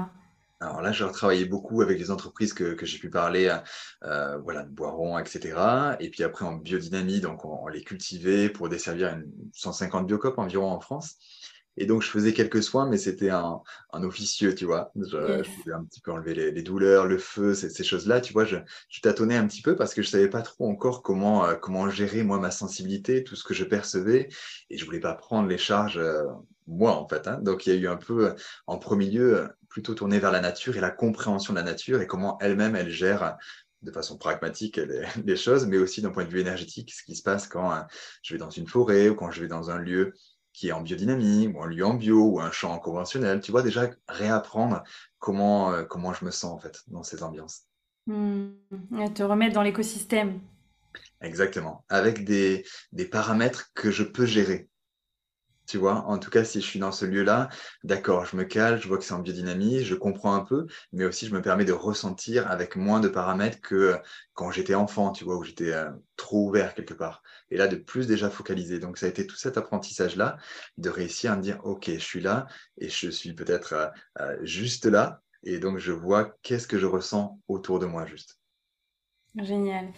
Alors 0.60 0.82
là, 0.82 0.92
j'ai 0.92 1.10
travaillé 1.12 1.46
beaucoup 1.46 1.82
avec 1.82 2.00
les 2.00 2.10
entreprises 2.10 2.54
que, 2.54 2.78
j'ai 2.86 2.98
pu 2.98 3.10
parler, 3.10 3.54
euh, 4.04 4.38
voilà, 4.40 4.64
de 4.64 4.70
Boiron, 4.70 5.18
etc. 5.20 5.56
Et 6.00 6.10
puis 6.10 6.24
après, 6.24 6.46
en 6.46 6.54
biodynamie, 6.54 7.20
donc 7.20 7.44
on, 7.44 7.68
les 7.68 7.84
cultivait 7.84 8.50
pour 8.50 8.70
desservir 8.70 9.10
une 9.10 9.26
150 9.54 10.06
biocopes 10.06 10.38
environ 10.38 10.72
en 10.72 10.80
France. 10.80 11.16
Et 11.78 11.86
donc, 11.86 12.02
je 12.02 12.10
faisais 12.10 12.34
quelques 12.34 12.62
soins, 12.62 12.88
mais 12.88 12.98
c'était 12.98 13.30
un, 13.30 13.62
officieux, 13.94 14.54
tu 14.54 14.66
vois. 14.66 14.92
Je, 14.96 15.18
voulais 15.18 15.76
un 15.76 15.84
petit 15.84 16.02
peu 16.02 16.12
enlever 16.12 16.34
les, 16.34 16.62
douleurs, 16.62 17.06
le 17.06 17.18
feu, 17.18 17.54
ces, 17.54 17.84
choses-là. 17.84 18.22
Tu 18.22 18.34
vois, 18.34 18.46
je, 18.46 18.58
je, 18.90 19.02
tâtonnais 19.02 19.38
un 19.38 19.48
petit 19.48 19.62
peu 19.62 19.76
parce 19.76 19.94
que 19.94 20.02
je 20.02 20.10
savais 20.10 20.30
pas 20.30 20.42
trop 20.42 20.70
encore 20.70 21.02
comment, 21.02 21.46
euh, 21.46 21.56
comment 21.56 21.90
gérer, 21.90 22.24
moi, 22.24 22.40
ma 22.40 22.52
sensibilité, 22.52 23.24
tout 23.24 23.36
ce 23.36 23.44
que 23.44 23.54
je 23.54 23.64
percevais. 23.64 24.30
Et 24.70 24.78
je 24.78 24.86
voulais 24.86 25.00
pas 25.00 25.16
prendre 25.16 25.48
les 25.48 25.58
charges, 25.58 25.98
euh, 25.98 26.24
moi, 26.68 26.96
en 26.96 27.08
fait. 27.08 27.28
Hein. 27.28 27.40
Donc, 27.42 27.66
il 27.66 27.74
y 27.74 27.78
a 27.78 27.80
eu 27.80 27.88
un 27.88 27.98
peu, 27.98 28.36
en 28.68 28.78
premier 28.78 29.10
lieu, 29.10 29.50
plutôt 29.70 29.96
tourné 29.96 30.20
vers 30.20 30.32
la 30.32 30.42
nature 30.42 30.78
et 30.78 30.82
la 30.82 30.92
compréhension 30.92 31.54
de 31.54 31.58
la 31.58 31.66
nature 31.66 32.02
et 32.02 32.08
comment 32.08 32.38
elle-même, 32.40 32.76
elle 32.76 32.92
gère 32.92 33.38
de 33.84 33.92
façon 33.92 34.18
pragmatique 34.18 34.78
les, 34.78 35.04
les 35.26 35.36
choses, 35.36 35.66
mais 35.66 35.78
aussi 35.78 36.02
d'un 36.02 36.12
point 36.12 36.26
de 36.26 36.30
vue 36.30 36.40
énergétique, 36.40 36.94
ce 36.94 37.04
qui 37.04 37.16
se 37.16 37.24
passe 37.24 37.48
quand 37.48 37.72
euh, 37.72 37.82
je 38.22 38.34
vais 38.34 38.40
dans 38.40 38.50
une 38.50 38.68
forêt 38.68 39.10
ou 39.10 39.16
quand 39.16 39.32
je 39.32 39.42
vais 39.42 39.48
dans 39.48 39.70
un 39.70 39.78
lieu 39.78 40.14
qui 40.54 40.70
est 40.70 40.72
en 40.72 40.82
biodynamie, 40.82 41.48
ou 41.48 41.62
un 41.62 41.68
lieu 41.68 41.86
en 41.86 41.96
bio, 41.96 42.24
ou 42.24 42.40
un 42.40 42.52
champ 42.52 42.78
conventionnel. 42.80 43.42
Tu 43.42 43.52
vois, 43.52 43.64
déjà 43.64 43.90
réapprendre 44.08 44.84
comment, 45.20 45.74
euh, 45.74 45.84
comment 45.84 46.14
je 46.14 46.24
me 46.26 46.32
sens 46.32 46.54
en 46.54 46.60
fait 46.60 46.82
dans 46.88 47.04
ces 47.04 47.24
ambiances. 47.24 47.64
Mmh. 48.06 48.52
te 49.14 49.24
remettre 49.24 49.56
dans 49.56 49.62
l'écosystème. 49.64 50.40
Exactement. 51.22 51.86
Avec 51.90 52.26
des, 52.26 52.66
des 52.92 53.06
paramètres 53.06 53.72
que 53.74 53.92
je 53.92 54.04
peux 54.04 54.26
gérer. 54.26 54.70
Tu 55.66 55.78
vois, 55.78 56.06
en 56.08 56.20
tout 56.20 56.30
cas, 56.30 56.44
si 56.44 56.60
je 56.60 56.66
suis 56.66 56.80
dans 56.80 56.92
ce 56.92 57.06
lieu-là, 57.06 57.48
d'accord, 57.86 58.26
je 58.26 58.36
me 58.36 58.44
cale, 58.44 58.82
je 58.82 58.88
vois 58.88 58.98
que 58.98 59.06
c'est 59.06 59.14
en 59.14 59.20
biodynamie, 59.20 59.84
je 59.84 59.96
comprends 59.96 60.34
un 60.36 60.44
peu, 60.44 60.68
mais 60.92 61.06
aussi 61.06 61.26
je 61.26 61.34
me 61.34 61.42
permets 61.42 61.64
de 61.64 61.72
ressentir 61.72 62.52
avec 62.52 62.76
moins 62.76 63.00
de 63.00 63.08
paramètres 63.08 63.62
que 63.62 63.98
quand 64.34 64.52
j'étais 64.52 64.76
enfant, 64.76 65.12
tu 65.14 65.24
vois, 65.24 65.38
où 65.38 65.44
j'étais 65.44 65.72
euh, 65.72 65.90
trop 66.18 66.50
ouvert 66.50 66.76
quelque 66.76 66.94
part. 66.94 67.24
Et 67.50 67.56
là, 67.56 67.68
de 67.68 67.78
plus 67.78 68.08
déjà 68.08 68.30
focalisé. 68.30 68.80
Donc, 68.80 68.98
ça 68.98 69.06
a 69.06 69.10
été 69.10 69.26
tout 69.26 69.38
cet 69.38 69.58
apprentissage-là 69.58 70.38
de 70.78 70.90
réussir 70.90 71.32
à 71.32 71.38
me 71.38 71.42
dire, 71.42 71.60
OK, 71.64 71.90
je 71.90 71.98
suis 71.98 72.22
là 72.22 72.48
et 72.78 72.90
je 72.90 73.10
suis 73.10 73.34
peut-être 73.34 73.74
euh, 73.74 73.88
euh, 74.20 74.38
juste 74.44 74.86
là. 74.86 75.22
Et 75.44 75.60
donc, 75.60 75.78
je 75.78 75.94
vois 75.94 76.36
qu'est-ce 76.42 76.68
que 76.68 76.78
je 76.80 76.86
ressens 76.88 77.40
autour 77.48 77.80
de 77.80 77.86
moi 77.86 78.06
juste. 78.06 78.38
Génial. 79.36 79.94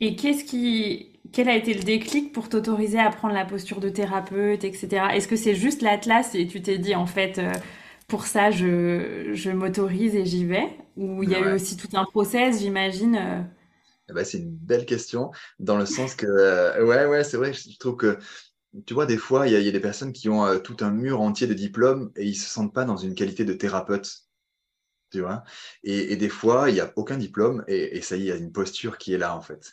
Et 0.00 0.16
qu'est-ce 0.16 0.44
qui, 0.44 1.20
quel 1.32 1.48
a 1.48 1.56
été 1.56 1.74
le 1.74 1.82
déclic 1.82 2.32
pour 2.32 2.48
t'autoriser 2.48 2.98
à 2.98 3.10
prendre 3.10 3.34
la 3.34 3.44
posture 3.46 3.80
de 3.80 3.88
thérapeute, 3.88 4.64
etc. 4.64 5.06
Est-ce 5.14 5.28
que 5.28 5.36
c'est 5.36 5.54
juste 5.54 5.82
l'atlas 5.82 6.34
et 6.34 6.46
tu 6.46 6.62
t'es 6.62 6.78
dit 6.78 6.94
en 6.94 7.06
fait, 7.06 7.40
pour 8.08 8.26
ça, 8.26 8.50
je, 8.50 9.30
je 9.34 9.50
m'autorise 9.50 10.14
et 10.14 10.24
j'y 10.26 10.44
vais? 10.44 10.76
Ou 10.96 11.22
il 11.22 11.30
y 11.30 11.34
a 11.34 11.40
eu 11.40 11.52
aussi 11.52 11.76
tout 11.76 11.88
un 11.94 12.04
process, 12.04 12.60
j'imagine 12.60 13.16
euh? 13.16 13.42
eh 14.08 14.12
ben, 14.12 14.24
C'est 14.24 14.38
une 14.38 14.56
belle 14.56 14.86
question, 14.86 15.30
dans 15.58 15.76
le 15.78 15.86
sens 15.86 16.14
que, 16.14 16.26
euh, 16.26 16.84
ouais, 16.84 17.06
ouais, 17.06 17.24
c'est 17.24 17.36
vrai, 17.36 17.52
je 17.52 17.78
trouve 17.78 17.96
que, 17.96 18.18
tu 18.86 18.94
vois, 18.94 19.06
des 19.06 19.16
fois, 19.18 19.48
il 19.48 19.52
y, 19.52 19.68
a 19.68 19.72
des 19.72 19.80
personnes 19.80 20.12
qui 20.12 20.28
ont 20.28 20.46
euh, 20.46 20.58
tout 20.58 20.76
un 20.80 20.90
mur 20.90 21.20
entier 21.20 21.46
de 21.46 21.54
diplômes 21.54 22.12
et 22.16 22.24
ils 22.24 22.30
ne 22.30 22.34
se 22.34 22.48
sentent 22.48 22.74
pas 22.74 22.84
dans 22.84 22.96
une 22.96 23.14
qualité 23.14 23.44
de 23.44 23.54
thérapeute. 23.54 24.24
Tu 25.12 25.20
vois? 25.20 25.44
Et, 25.84 26.16
des 26.16 26.28
fois, 26.28 26.70
il 26.70 26.74
n'y 26.74 26.80
a 26.80 26.92
aucun 26.96 27.16
diplôme 27.16 27.64
et, 27.68 27.96
et 27.96 28.02
ça 28.02 28.16
y 28.16 28.22
est, 28.22 28.24
il 28.24 28.28
y 28.28 28.32
a 28.32 28.36
une 28.36 28.52
posture 28.52 28.98
qui 28.98 29.14
est 29.14 29.18
là, 29.18 29.36
en 29.36 29.40
fait. 29.40 29.72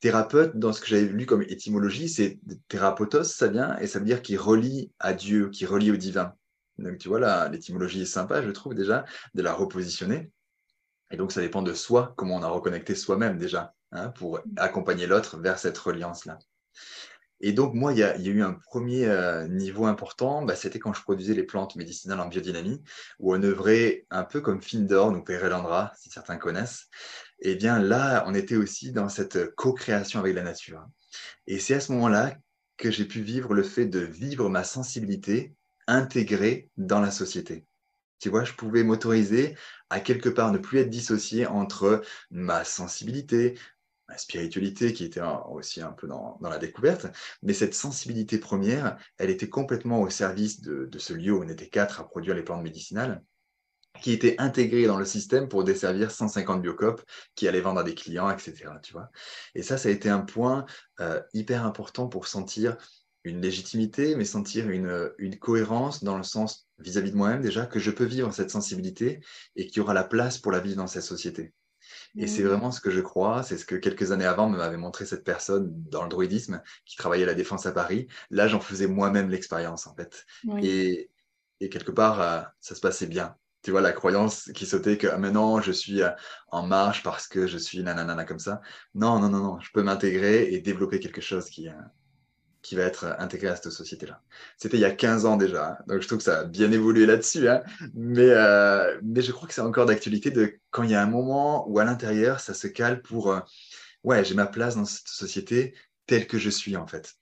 Thérapeute, 0.00 0.56
dans 0.56 0.72
ce 0.72 0.80
que 0.80 0.86
j'avais 0.86 1.04
lu 1.04 1.26
comme 1.26 1.42
étymologie, 1.42 2.08
c'est 2.08 2.40
thérapeutos, 2.68 3.24
ça 3.24 3.48
vient, 3.48 3.76
et 3.78 3.86
ça 3.86 3.98
veut 3.98 4.06
dire 4.06 4.22
qui 4.22 4.36
relie 4.36 4.92
à 4.98 5.12
Dieu, 5.12 5.50
qui 5.50 5.66
relie 5.66 5.90
au 5.90 5.96
divin. 5.96 6.34
Donc, 6.78 6.98
tu 6.98 7.08
vois, 7.08 7.48
l'étymologie 7.48 8.02
est 8.02 8.06
sympa, 8.06 8.42
je 8.42 8.50
trouve 8.50 8.74
déjà, 8.74 9.04
de 9.34 9.42
la 9.42 9.52
repositionner. 9.52 10.30
Et 11.10 11.16
donc, 11.16 11.32
ça 11.32 11.40
dépend 11.40 11.62
de 11.62 11.74
soi, 11.74 12.14
comment 12.16 12.36
on 12.36 12.42
a 12.42 12.48
reconnecté 12.48 12.94
soi-même 12.94 13.36
déjà, 13.36 13.74
hein, 13.92 14.08
pour 14.08 14.40
accompagner 14.56 15.06
l'autre 15.06 15.38
vers 15.38 15.58
cette 15.58 15.76
reliance-là. 15.76 16.38
Et 17.42 17.52
donc, 17.52 17.74
moi, 17.74 17.92
il 17.92 17.98
y, 17.98 18.02
a, 18.02 18.18
eu 18.18 18.42
un 18.42 18.52
premier 18.52 19.06
euh, 19.06 19.48
niveau 19.48 19.86
important, 19.86 20.42
bah, 20.42 20.56
c'était 20.56 20.78
quand 20.78 20.92
je 20.92 21.02
produisais 21.02 21.32
les 21.32 21.42
plantes 21.42 21.74
médicinales 21.74 22.20
en 22.20 22.28
biodynamie, 22.28 22.82
où 23.18 23.34
on 23.34 23.42
œuvrait 23.42 24.06
un 24.10 24.24
peu 24.24 24.42
comme 24.42 24.60
Findorn 24.60 25.16
ou 25.16 25.24
Perelandra, 25.24 25.92
si 25.96 26.10
certains 26.10 26.36
connaissent. 26.36 26.88
Eh 27.42 27.54
bien 27.54 27.78
là, 27.78 28.24
on 28.26 28.34
était 28.34 28.56
aussi 28.56 28.92
dans 28.92 29.08
cette 29.08 29.54
co-création 29.54 30.20
avec 30.20 30.34
la 30.34 30.42
nature. 30.42 30.86
Et 31.46 31.58
c'est 31.58 31.74
à 31.74 31.80
ce 31.80 31.92
moment-là 31.92 32.36
que 32.76 32.90
j'ai 32.90 33.04
pu 33.04 33.20
vivre 33.22 33.54
le 33.54 33.62
fait 33.62 33.86
de 33.86 34.00
vivre 34.00 34.48
ma 34.48 34.64
sensibilité 34.64 35.54
intégré 35.86 36.70
dans 36.76 37.00
la 37.00 37.10
société. 37.10 37.66
Tu 38.18 38.28
vois, 38.28 38.44
je 38.44 38.52
pouvais 38.52 38.84
m'autoriser 38.84 39.56
à 39.88 40.00
quelque 40.00 40.28
part 40.28 40.52
ne 40.52 40.58
plus 40.58 40.78
être 40.78 40.90
dissocié 40.90 41.46
entre 41.46 42.02
ma 42.30 42.64
sensibilité, 42.64 43.58
ma 44.08 44.18
spiritualité 44.18 44.92
qui 44.92 45.04
était 45.04 45.22
aussi 45.50 45.80
un 45.80 45.92
peu 45.92 46.06
dans, 46.06 46.38
la 46.42 46.58
découverte, 46.58 47.06
mais 47.42 47.54
cette 47.54 47.74
sensibilité 47.74 48.38
première, 48.38 48.98
elle 49.16 49.30
était 49.30 49.48
complètement 49.48 50.02
au 50.02 50.10
service 50.10 50.60
de, 50.60 50.84
de 50.86 50.98
ce 50.98 51.14
lieu 51.14 51.32
où 51.32 51.42
on 51.42 51.48
était 51.48 51.68
quatre 51.68 52.00
à 52.00 52.04
produire 52.04 52.34
les 52.34 52.42
plantes 52.42 52.62
médicinales 52.62 53.22
qui 54.00 54.12
était 54.12 54.36
intégrée 54.38 54.86
dans 54.86 54.98
le 54.98 55.04
système 55.04 55.48
pour 55.48 55.64
desservir 55.64 56.10
150 56.10 56.62
biocopes 56.62 57.02
qui 57.34 57.48
allaient 57.48 57.60
vendre 57.60 57.80
à 57.80 57.84
des 57.84 57.94
clients, 57.94 58.30
etc. 58.30 58.54
Tu 58.82 58.92
vois 58.92 59.10
et 59.54 59.62
ça, 59.62 59.76
ça 59.76 59.88
a 59.88 59.92
été 59.92 60.08
un 60.08 60.20
point 60.20 60.64
euh, 61.00 61.20
hyper 61.34 61.66
important 61.66 62.08
pour 62.08 62.26
sentir 62.26 62.76
une 63.24 63.40
légitimité, 63.40 64.14
mais 64.14 64.24
sentir 64.24 64.70
une, 64.70 65.12
une 65.18 65.38
cohérence 65.38 66.02
dans 66.02 66.16
le 66.16 66.22
sens 66.22 66.68
vis-à-vis 66.78 67.10
de 67.10 67.16
moi-même 67.16 67.42
déjà, 67.42 67.66
que 67.66 67.78
je 67.78 67.90
peux 67.90 68.04
vivre 68.04 68.32
cette 68.32 68.50
sensibilité 68.50 69.20
et 69.56 69.66
qu'il 69.66 69.78
y 69.78 69.80
aura 69.80 69.92
la 69.92 70.04
place 70.04 70.38
pour 70.38 70.52
la 70.52 70.60
vivre 70.60 70.76
dans 70.76 70.86
cette 70.86 71.02
société. 71.02 71.52
Et 72.16 72.26
c'est 72.26 72.42
mmh. 72.42 72.46
vraiment 72.46 72.70
ce 72.70 72.80
que 72.80 72.90
je 72.90 73.00
crois, 73.00 73.42
c'est 73.42 73.58
ce 73.58 73.64
que 73.64 73.74
quelques 73.74 74.12
années 74.12 74.24
avant 74.24 74.48
m'avait 74.48 74.76
montré 74.76 75.04
cette 75.06 75.24
personne 75.24 75.70
dans 75.90 76.02
le 76.02 76.08
druidisme 76.08 76.62
qui 76.84 76.96
travaillait 76.96 77.24
à 77.24 77.28
la 77.28 77.34
Défense 77.34 77.66
à 77.66 77.72
Paris. 77.72 78.06
Là, 78.30 78.48
j'en 78.48 78.60
faisais 78.60 78.86
moi-même 78.86 79.28
l'expérience 79.28 79.86
en 79.86 79.94
fait. 79.94 80.24
Et, 80.62 81.10
et, 81.60 81.68
quelque 81.68 81.90
part, 81.90 82.20
euh, 82.20 82.42
ça 82.60 82.74
se 82.74 82.80
passait 82.80 83.06
bien. 83.06 83.36
Tu 83.62 83.70
vois, 83.70 83.80
la 83.82 83.92
croyance 83.92 84.50
qui 84.54 84.64
sautait 84.64 84.96
que 84.96 85.06
ah, 85.06 85.18
maintenant 85.18 85.60
je 85.60 85.72
suis 85.72 86.02
euh, 86.02 86.10
en 86.48 86.66
marche 86.66 87.02
parce 87.02 87.28
que 87.28 87.46
je 87.46 87.58
suis 87.58 87.82
nanana 87.82 88.24
comme 88.24 88.38
ça. 88.38 88.60
Non, 88.94 89.18
non, 89.18 89.28
non, 89.28 89.40
non, 89.40 89.60
je 89.60 89.70
peux 89.72 89.82
m'intégrer 89.82 90.52
et 90.52 90.60
développer 90.60 90.98
quelque 90.98 91.20
chose 91.20 91.50
qui, 91.50 91.68
euh, 91.68 91.72
va 92.72 92.82
être 92.82 93.16
intégré 93.18 93.48
à 93.48 93.56
cette 93.56 93.70
société-là. 93.70 94.22
C'était 94.56 94.76
il 94.76 94.80
y 94.80 94.84
a 94.84 94.92
15 94.92 95.26
ans 95.26 95.36
déjà, 95.36 95.72
hein. 95.72 95.76
donc 95.88 96.00
je 96.00 96.06
trouve 96.06 96.18
que 96.18 96.24
ça 96.24 96.40
a 96.40 96.44
bien 96.44 96.70
évolué 96.72 97.04
là-dessus, 97.04 97.48
hein. 97.48 97.62
mais, 97.94 98.30
euh, 98.30 98.98
mais 99.02 99.22
je 99.22 99.32
crois 99.32 99.48
que 99.48 99.54
c'est 99.54 99.60
encore 99.60 99.86
d'actualité 99.86 100.30
de 100.30 100.58
quand 100.70 100.84
il 100.84 100.90
y 100.90 100.94
a 100.94 101.02
un 101.02 101.06
moment 101.06 101.68
où 101.68 101.78
à 101.78 101.84
l'intérieur, 101.84 102.40
ça 102.40 102.54
se 102.54 102.66
cale 102.66 103.02
pour, 103.02 103.32
euh, 103.32 103.40
ouais, 104.04 104.24
j'ai 104.24 104.34
ma 104.34 104.46
place 104.46 104.76
dans 104.76 104.84
cette 104.84 105.08
société 105.08 105.74
telle 106.06 106.26
que 106.26 106.38
je 106.38 106.50
suis 106.50 106.76
en 106.76 106.86
fait. 106.86 107.19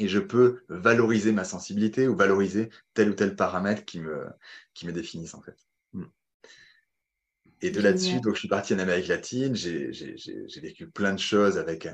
Et 0.00 0.08
je 0.08 0.18
peux 0.18 0.62
valoriser 0.68 1.30
ma 1.30 1.44
sensibilité 1.44 2.08
ou 2.08 2.16
valoriser 2.16 2.70
tel 2.94 3.10
ou 3.10 3.14
tel 3.14 3.36
paramètre 3.36 3.84
qui 3.84 4.00
me, 4.00 4.26
qui 4.74 4.86
me 4.86 4.92
définissent 4.92 5.34
en 5.34 5.42
fait. 5.42 5.56
Et 7.62 7.70
de 7.70 7.80
là-dessus, 7.80 8.20
donc 8.20 8.34
je 8.34 8.40
suis 8.40 8.48
parti 8.48 8.72
en 8.74 8.78
Amérique 8.78 9.08
latine, 9.08 9.54
j'ai 9.54 9.90
vécu 10.62 10.88
plein 10.88 11.12
de 11.12 11.18
choses 11.18 11.58
avec 11.58 11.86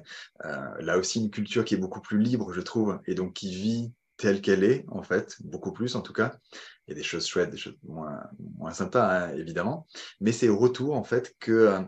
euh, 0.44 0.68
là 0.78 0.96
aussi 0.96 1.20
une 1.20 1.30
culture 1.30 1.64
qui 1.64 1.74
est 1.74 1.78
beaucoup 1.78 2.00
plus 2.00 2.18
libre, 2.18 2.52
je 2.52 2.60
trouve, 2.60 3.00
et 3.06 3.14
donc 3.14 3.34
qui 3.34 3.52
vit 3.52 3.92
telle 4.16 4.40
qu'elle 4.40 4.62
est, 4.62 4.84
en 4.88 5.02
fait, 5.02 5.36
beaucoup 5.42 5.72
plus 5.72 5.96
en 5.96 6.02
tout 6.02 6.12
cas. 6.12 6.38
Il 6.86 6.92
y 6.92 6.92
a 6.92 6.94
des 6.94 7.02
choses 7.02 7.26
chouettes, 7.26 7.50
des 7.50 7.56
choses 7.56 7.76
moins, 7.82 8.20
moins 8.58 8.70
sympas, 8.70 9.26
hein, 9.26 9.34
évidemment. 9.34 9.86
Mais 10.20 10.30
c'est 10.30 10.48
au 10.48 10.56
retour, 10.56 10.94
en 10.94 11.02
fait, 11.02 11.34
que 11.40 11.52
euh, 11.52 11.80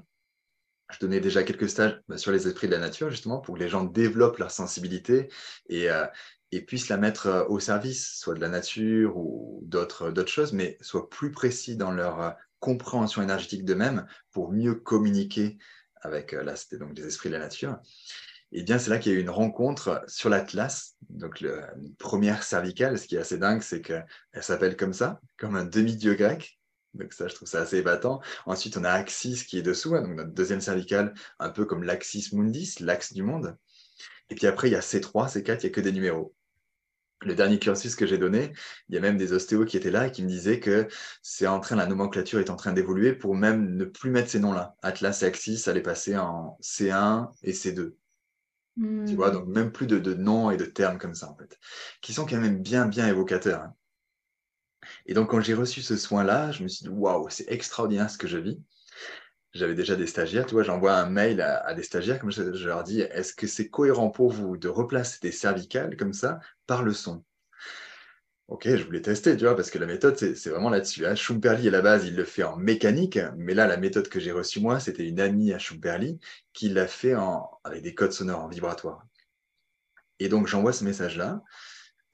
je 0.90 0.98
donnais 1.00 1.20
déjà 1.20 1.42
quelques 1.42 1.68
stages 1.68 2.00
bah, 2.08 2.18
sur 2.18 2.32
les 2.32 2.46
esprits 2.46 2.66
de 2.66 2.72
la 2.72 2.78
nature, 2.78 3.10
justement, 3.10 3.38
pour 3.38 3.56
que 3.56 3.60
les 3.60 3.68
gens 3.68 3.84
développent 3.84 4.38
leur 4.38 4.50
sensibilité 4.50 5.28
et, 5.68 5.90
euh, 5.90 6.06
puissent 6.66 6.88
la 6.88 6.96
mettre 6.96 7.46
au 7.50 7.60
service, 7.60 8.18
soit 8.18 8.34
de 8.34 8.40
la 8.40 8.48
nature 8.48 9.16
ou 9.18 9.60
d'autres 9.64 10.26
choses, 10.26 10.54
mais 10.54 10.78
soient 10.80 11.10
plus 11.10 11.30
précis 11.30 11.76
dans 11.76 11.90
leur 11.90 12.36
compréhension 12.58 13.22
énergétique 13.22 13.64
d'eux-mêmes 13.64 14.06
pour 14.32 14.50
mieux 14.50 14.74
communiquer 14.74 15.58
avec, 16.02 16.32
euh, 16.32 16.42
là, 16.42 16.56
c'était 16.56 16.78
donc 16.78 16.96
les 16.96 17.06
esprits 17.06 17.28
de 17.28 17.34
la 17.34 17.40
nature. 17.40 17.78
Et 18.52 18.62
bien, 18.62 18.78
c'est 18.78 18.90
là 18.90 18.98
qu'il 18.98 19.12
y 19.12 19.14
a 19.14 19.18
eu 19.18 19.20
une 19.20 19.30
rencontre 19.30 20.02
sur 20.08 20.30
l'Atlas, 20.30 20.96
donc 21.10 21.40
le, 21.40 21.62
première 21.98 22.42
cervicale. 22.42 22.98
Ce 22.98 23.06
qui 23.06 23.16
est 23.16 23.20
assez 23.20 23.36
dingue, 23.36 23.62
c'est 23.62 23.82
qu'elle 23.82 24.06
s'appelle 24.40 24.76
comme 24.76 24.94
ça, 24.94 25.20
comme 25.36 25.56
un 25.56 25.64
demi-dieu 25.64 26.14
grec. 26.14 26.57
Donc 26.94 27.12
ça, 27.12 27.28
je 27.28 27.34
trouve 27.34 27.48
ça 27.48 27.60
assez 27.60 27.78
épatant. 27.78 28.20
Ensuite, 28.46 28.76
on 28.76 28.84
a 28.84 28.90
Axis 28.90 29.44
qui 29.44 29.58
est 29.58 29.62
dessous, 29.62 29.94
hein, 29.94 30.02
donc 30.02 30.16
notre 30.16 30.32
deuxième 30.32 30.60
cervicale, 30.60 31.14
un 31.38 31.50
peu 31.50 31.64
comme 31.64 31.82
l'Axis 31.82 32.30
Mundis, 32.32 32.76
l'axe 32.80 33.12
du 33.12 33.22
monde. 33.22 33.56
Et 34.30 34.34
puis 34.34 34.46
après, 34.46 34.68
il 34.68 34.72
y 34.72 34.76
a 34.76 34.80
C3, 34.80 35.32
C4, 35.32 35.58
il 35.60 35.60
n'y 35.60 35.66
a 35.66 35.70
que 35.70 35.80
des 35.80 35.92
numéros 35.92 36.34
le 37.22 37.34
dernier 37.34 37.58
cursus 37.58 37.94
que 37.94 38.06
j'ai 38.06 38.18
donné, 38.18 38.52
il 38.88 38.94
y 38.94 38.98
a 38.98 39.00
même 39.00 39.16
des 39.16 39.32
ostéos 39.32 39.64
qui 39.64 39.76
étaient 39.76 39.90
là 39.90 40.06
et 40.06 40.12
qui 40.12 40.22
me 40.22 40.28
disaient 40.28 40.60
que 40.60 40.86
c'est 41.22 41.46
en 41.46 41.60
train, 41.60 41.76
la 41.76 41.86
nomenclature 41.86 42.38
est 42.38 42.50
en 42.50 42.56
train 42.56 42.72
d'évoluer 42.72 43.12
pour 43.12 43.34
même 43.34 43.76
ne 43.76 43.84
plus 43.84 44.10
mettre 44.10 44.30
ces 44.30 44.38
noms-là. 44.38 44.76
Atlas 44.82 45.22
et 45.22 45.26
Axis 45.26 45.68
allait 45.68 45.82
passer 45.82 46.16
en 46.16 46.56
C1 46.62 47.30
et 47.42 47.52
C2. 47.52 47.94
Tu 49.08 49.16
vois, 49.16 49.32
donc 49.32 49.48
même 49.48 49.72
plus 49.72 49.88
de, 49.88 50.14
noms 50.14 50.52
et 50.52 50.56
de 50.56 50.64
termes 50.64 50.98
comme 50.98 51.14
ça, 51.14 51.28
en 51.28 51.36
fait, 51.36 51.58
qui 52.00 52.12
sont 52.12 52.26
quand 52.26 52.38
même 52.38 52.62
bien, 52.62 52.86
bien 52.86 53.08
évocateurs. 53.08 53.62
Hein. 53.62 53.74
Et 55.06 55.14
donc, 55.14 55.30
quand 55.30 55.40
j'ai 55.40 55.54
reçu 55.54 55.82
ce 55.82 55.96
soin-là, 55.96 56.52
je 56.52 56.62
me 56.62 56.68
suis 56.68 56.84
dit, 56.84 56.90
waouh, 56.90 57.28
c'est 57.30 57.50
extraordinaire 57.50 58.10
ce 58.10 58.18
que 58.18 58.28
je 58.28 58.38
vis 58.38 58.58
j'avais 59.54 59.74
déjà 59.74 59.96
des 59.96 60.06
stagiaires, 60.06 60.46
tu 60.46 60.54
vois, 60.54 60.62
j'envoie 60.62 60.94
un 60.94 61.08
mail 61.08 61.40
à, 61.40 61.74
des 61.74 61.82
stagiaires, 61.82 62.18
comme 62.18 62.30
je, 62.30 62.42
leur 62.66 62.84
dis, 62.84 63.00
est-ce 63.00 63.34
que 63.34 63.46
c'est 63.46 63.68
cohérent 63.68 64.10
pour 64.10 64.30
vous 64.30 64.56
de 64.56 64.68
replacer 64.68 65.18
des 65.22 65.32
cervicales 65.32 65.96
comme 65.96 66.12
ça 66.12 66.40
par 66.66 66.82
le 66.82 66.92
son? 66.92 67.24
Ok, 68.46 68.66
je 68.66 68.82
voulais 68.82 69.02
tester, 69.02 69.36
tu 69.36 69.44
vois, 69.44 69.54
parce 69.54 69.70
que 69.70 69.78
la 69.78 69.84
méthode, 69.84 70.16
c'est 70.16 70.48
vraiment 70.48 70.70
là-dessus. 70.70 71.04
Hein. 71.04 71.14
Schumperli, 71.14 71.68
à 71.68 71.70
la 71.70 71.82
base, 71.82 72.06
il 72.06 72.16
le 72.16 72.24
fait 72.24 72.44
en 72.44 72.56
mécanique, 72.56 73.18
mais 73.36 73.52
là, 73.52 73.66
la 73.66 73.76
méthode 73.76 74.08
que 74.08 74.20
j'ai 74.20 74.32
reçue, 74.32 74.60
moi, 74.60 74.80
c'était 74.80 75.06
une 75.06 75.20
amie 75.20 75.52
à 75.52 75.58
Schumperli 75.58 76.18
qui 76.54 76.70
l'a 76.70 76.86
fait 76.86 77.14
avec 77.64 77.82
des 77.82 77.94
codes 77.94 78.12
sonores 78.12 78.40
en 78.40 78.48
vibratoire. 78.48 79.02
Et 80.18 80.28
donc, 80.28 80.46
j'envoie 80.46 80.72
ce 80.72 80.82
message-là. 80.84 81.42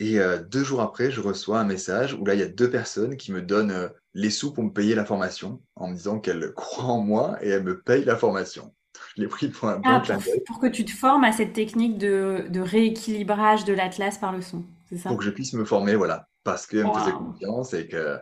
Et 0.01 0.19
euh, 0.19 0.43
deux 0.43 0.65
jours 0.65 0.81
après, 0.81 1.11
je 1.11 1.21
reçois 1.21 1.61
un 1.61 1.65
message 1.65 2.15
où 2.15 2.25
là, 2.25 2.35
il 2.35 2.41
y 2.41 2.43
a 2.43 2.49
deux 2.49 2.71
personnes 2.71 3.17
qui 3.17 3.33
me 3.33 3.41
donnent 3.41 3.71
euh, 3.71 3.89
les 4.13 4.31
sous 4.31 4.53
pour 4.53 4.65
me 4.65 4.71
payer 4.71 4.95
la 4.95 5.05
formation 5.05 5.63
en 5.77 5.89
me 5.89 5.95
disant 5.95 6.19
qu'elles 6.19 6.53
croient 6.57 6.85
en 6.85 7.01
moi 7.01 7.37
et 7.43 7.49
elles 7.51 7.63
me 7.63 7.81
payent 7.81 8.05
la 8.05 8.17
formation. 8.17 8.75
Je 9.17 9.23
l'ai 9.23 9.29
pris 9.29 9.49
pour 9.49 9.69
un 9.69 9.77
bon 9.77 9.83
ah, 9.85 10.03
pour, 10.47 10.61
que 10.61 10.67
tu 10.67 10.85
te 10.85 10.91
formes 10.91 11.25
à 11.25 11.33
cette 11.33 11.53
technique 11.53 11.99
de, 11.99 12.61
rééquilibrage 12.61 13.65
de 13.65 13.73
l'atlas 13.73 14.19
par 14.19 14.33
le 14.33 14.41
son, 14.41 14.65
c'est 14.89 14.97
ça? 14.97 15.09
Pour 15.09 15.19
que 15.19 15.25
je 15.25 15.31
puisse 15.31 15.53
me 15.53 15.65
former, 15.65 15.95
voilà. 15.95 16.29
Parce 16.43 16.67
qu'elle 16.67 16.87
me 16.87 16.93
faisait 16.93 17.13
confiance 17.13 17.73
et 17.73 17.89
que. 17.89 18.19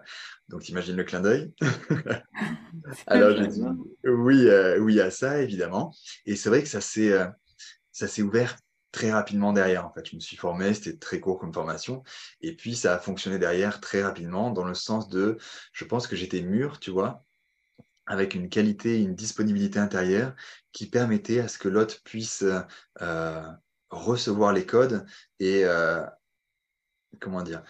Donc, 0.49 0.69
imagines 0.69 0.97
le 0.97 1.03
clin 1.03 1.21
d'œil 1.21 1.53
Alors, 3.07 3.37
j'ai 3.37 3.49
dit 3.49 3.63
oui, 4.05 4.47
euh, 4.47 4.79
oui 4.79 5.01
à 5.01 5.11
ça, 5.11 5.41
évidemment. 5.41 5.93
Et 6.25 6.37
c'est 6.37 6.49
vrai 6.49 6.63
que 6.63 6.69
ça 6.69 6.81
s'est 6.81 8.23
ouvert 8.23 8.57
très 8.93 9.11
rapidement 9.11 9.53
derrière. 9.53 9.87
En 9.87 9.93
fait, 9.93 10.09
je 10.09 10.17
me 10.17 10.21
suis 10.21 10.37
formé, 10.37 10.73
c'était 10.75 10.99
très 10.99 11.19
court 11.21 11.39
comme 11.39 11.53
formation, 11.53 12.03
et 12.41 12.55
puis 12.55 12.77
ça 12.77 12.95
a 12.95 12.99
fonctionné 12.99 13.39
derrière 13.39 13.81
très 13.81 14.03
rapidement 14.03 14.51
dans 14.51 14.65
le 14.65 14.75
sens 14.75 15.09
de, 15.09 15.39
je 15.73 15.85
pense 15.85 16.07
que 16.07 16.15
j'étais 16.17 16.43
mûr, 16.43 16.79
tu 16.79 16.91
vois, 16.91 17.25
avec 18.07 18.35
une 18.35 18.49
qualité, 18.49 19.01
une 19.01 19.15
disponibilité 19.15 19.79
intérieure 19.79 20.35
qui 20.73 20.89
permettait 20.89 21.41
à 21.41 21.49
ce 21.49 21.59
que 21.59 21.69
l'autre 21.69 22.03
puisse 22.05 22.45
euh, 23.01 23.43
recevoir 23.91 24.53
les 24.53 24.67
codes 24.67 25.07
et 25.39 25.65
euh, 25.65 26.05
comment 27.21 27.43
dire, 27.43 27.63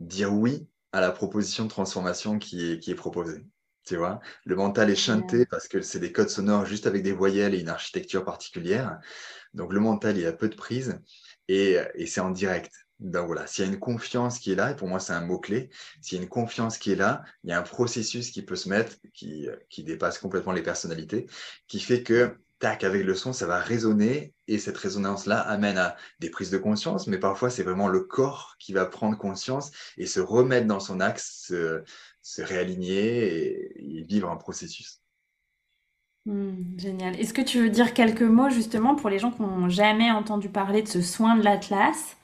dire 0.00 0.32
oui 0.32 0.68
à 0.92 1.00
la 1.00 1.10
proposition 1.10 1.64
de 1.64 1.70
transformation 1.70 2.38
qui 2.38 2.72
est, 2.72 2.78
qui 2.78 2.90
est 2.90 2.94
proposée. 2.94 3.46
Tu 3.84 3.96
vois, 3.96 4.20
le 4.44 4.54
mental 4.54 4.90
est 4.90 4.96
chanté 4.96 5.44
parce 5.44 5.66
que 5.66 5.82
c'est 5.82 5.98
des 5.98 6.12
codes 6.12 6.28
sonores 6.28 6.66
juste 6.66 6.86
avec 6.86 7.02
des 7.02 7.12
voyelles 7.12 7.54
et 7.54 7.60
une 7.60 7.68
architecture 7.68 8.24
particulière. 8.24 9.00
Donc 9.54 9.72
le 9.72 9.80
mental, 9.80 10.16
il 10.16 10.26
a 10.26 10.32
peu 10.32 10.48
de 10.48 10.54
prise 10.54 11.00
et, 11.48 11.78
c'est 12.06 12.20
en 12.20 12.30
direct. 12.30 12.72
Donc 13.00 13.26
voilà, 13.26 13.48
s'il 13.48 13.64
y 13.64 13.68
a 13.68 13.70
une 13.72 13.80
confiance 13.80 14.38
qui 14.38 14.52
est 14.52 14.54
là, 14.54 14.70
et 14.70 14.76
pour 14.76 14.86
moi 14.86 15.00
c'est 15.00 15.12
un 15.12 15.22
mot-clé, 15.22 15.70
s'il 16.00 16.18
y 16.18 16.20
a 16.20 16.22
une 16.22 16.28
confiance 16.28 16.78
qui 16.78 16.92
est 16.92 16.96
là, 16.96 17.24
il 17.42 17.50
y 17.50 17.52
a 17.52 17.58
un 17.58 17.62
processus 17.62 18.30
qui 18.30 18.42
peut 18.42 18.54
se 18.54 18.68
mettre, 18.68 18.94
qui, 19.12 19.48
qui 19.68 19.82
dépasse 19.82 20.18
complètement 20.18 20.52
les 20.52 20.62
personnalités, 20.62 21.26
qui 21.66 21.80
fait 21.80 22.04
que, 22.04 22.36
tac, 22.60 22.84
avec 22.84 23.04
le 23.04 23.16
son, 23.16 23.32
ça 23.32 23.46
va 23.46 23.58
résonner, 23.58 24.34
et 24.46 24.58
cette 24.58 24.78
résonance-là 24.78 25.40
amène 25.40 25.78
à 25.78 25.96
des 26.20 26.30
prises 26.30 26.50
de 26.50 26.58
conscience, 26.58 27.08
mais 27.08 27.18
parfois 27.18 27.50
c'est 27.50 27.64
vraiment 27.64 27.88
le 27.88 28.04
corps 28.04 28.54
qui 28.60 28.72
va 28.72 28.86
prendre 28.86 29.18
conscience 29.18 29.72
et 29.96 30.06
se 30.06 30.20
remettre 30.20 30.68
dans 30.68 30.78
son 30.78 31.00
axe, 31.00 31.46
se, 31.48 31.82
se 32.22 32.40
réaligner 32.40 33.98
et, 33.98 34.02
vivre 34.04 34.30
un 34.30 34.36
processus. 34.36 35.00
Hmm, 36.24 36.78
génial. 36.78 37.18
Est-ce 37.18 37.34
que 37.34 37.42
tu 37.42 37.58
veux 37.58 37.68
dire 37.68 37.94
quelques 37.94 38.22
mots 38.22 38.48
justement 38.48 38.94
pour 38.94 39.10
les 39.10 39.18
gens 39.18 39.32
qui 39.32 39.42
n'ont 39.42 39.68
jamais 39.68 40.10
entendu 40.10 40.48
parler 40.48 40.82
de 40.82 40.88
ce 40.88 41.02
soin 41.02 41.36
de 41.36 41.42
l'Atlas? 41.42 42.16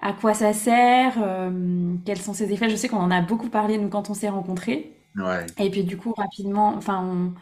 À 0.00 0.12
quoi 0.12 0.34
ça 0.34 0.52
sert, 0.52 1.14
euh, 1.22 1.94
quels 2.04 2.20
sont 2.20 2.34
ses 2.34 2.52
effets? 2.52 2.68
Je 2.68 2.74
sais 2.74 2.88
qu'on 2.88 2.96
en 2.96 3.12
a 3.12 3.20
beaucoup 3.20 3.48
parlé 3.48 3.78
nous 3.78 3.88
quand 3.88 4.10
on 4.10 4.14
s'est 4.14 4.28
rencontrés. 4.28 4.92
Ouais. 5.16 5.46
Et 5.58 5.70
puis 5.70 5.84
du 5.84 5.96
coup 5.96 6.12
rapidement, 6.16 6.74
enfin, 6.74 7.32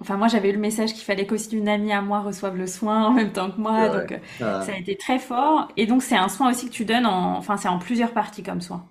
enfin 0.00 0.18
moi 0.18 0.28
j'avais 0.28 0.50
eu 0.50 0.52
le 0.52 0.58
message 0.58 0.92
qu'il 0.92 1.04
fallait 1.04 1.26
qu'aussi 1.26 1.56
une 1.56 1.68
amie 1.68 1.92
à 1.92 2.02
moi 2.02 2.20
reçoive 2.20 2.56
le 2.56 2.66
soin 2.66 3.06
en 3.06 3.12
même 3.12 3.32
temps 3.32 3.50
que 3.50 3.58
moi, 3.58 3.88
donc 3.88 4.12
euh, 4.12 4.18
ah. 4.42 4.62
ça 4.66 4.72
a 4.72 4.76
été 4.76 4.96
très 4.96 5.18
fort. 5.18 5.68
Et 5.78 5.86
donc 5.86 6.02
c'est 6.02 6.16
un 6.16 6.28
soin 6.28 6.50
aussi 6.50 6.66
que 6.66 6.72
tu 6.72 6.84
donnes 6.84 7.06
en, 7.06 7.38
enfin 7.38 7.56
c'est 7.56 7.68
en 7.68 7.78
plusieurs 7.78 8.12
parties 8.12 8.42
comme 8.42 8.60
soin. 8.60 8.84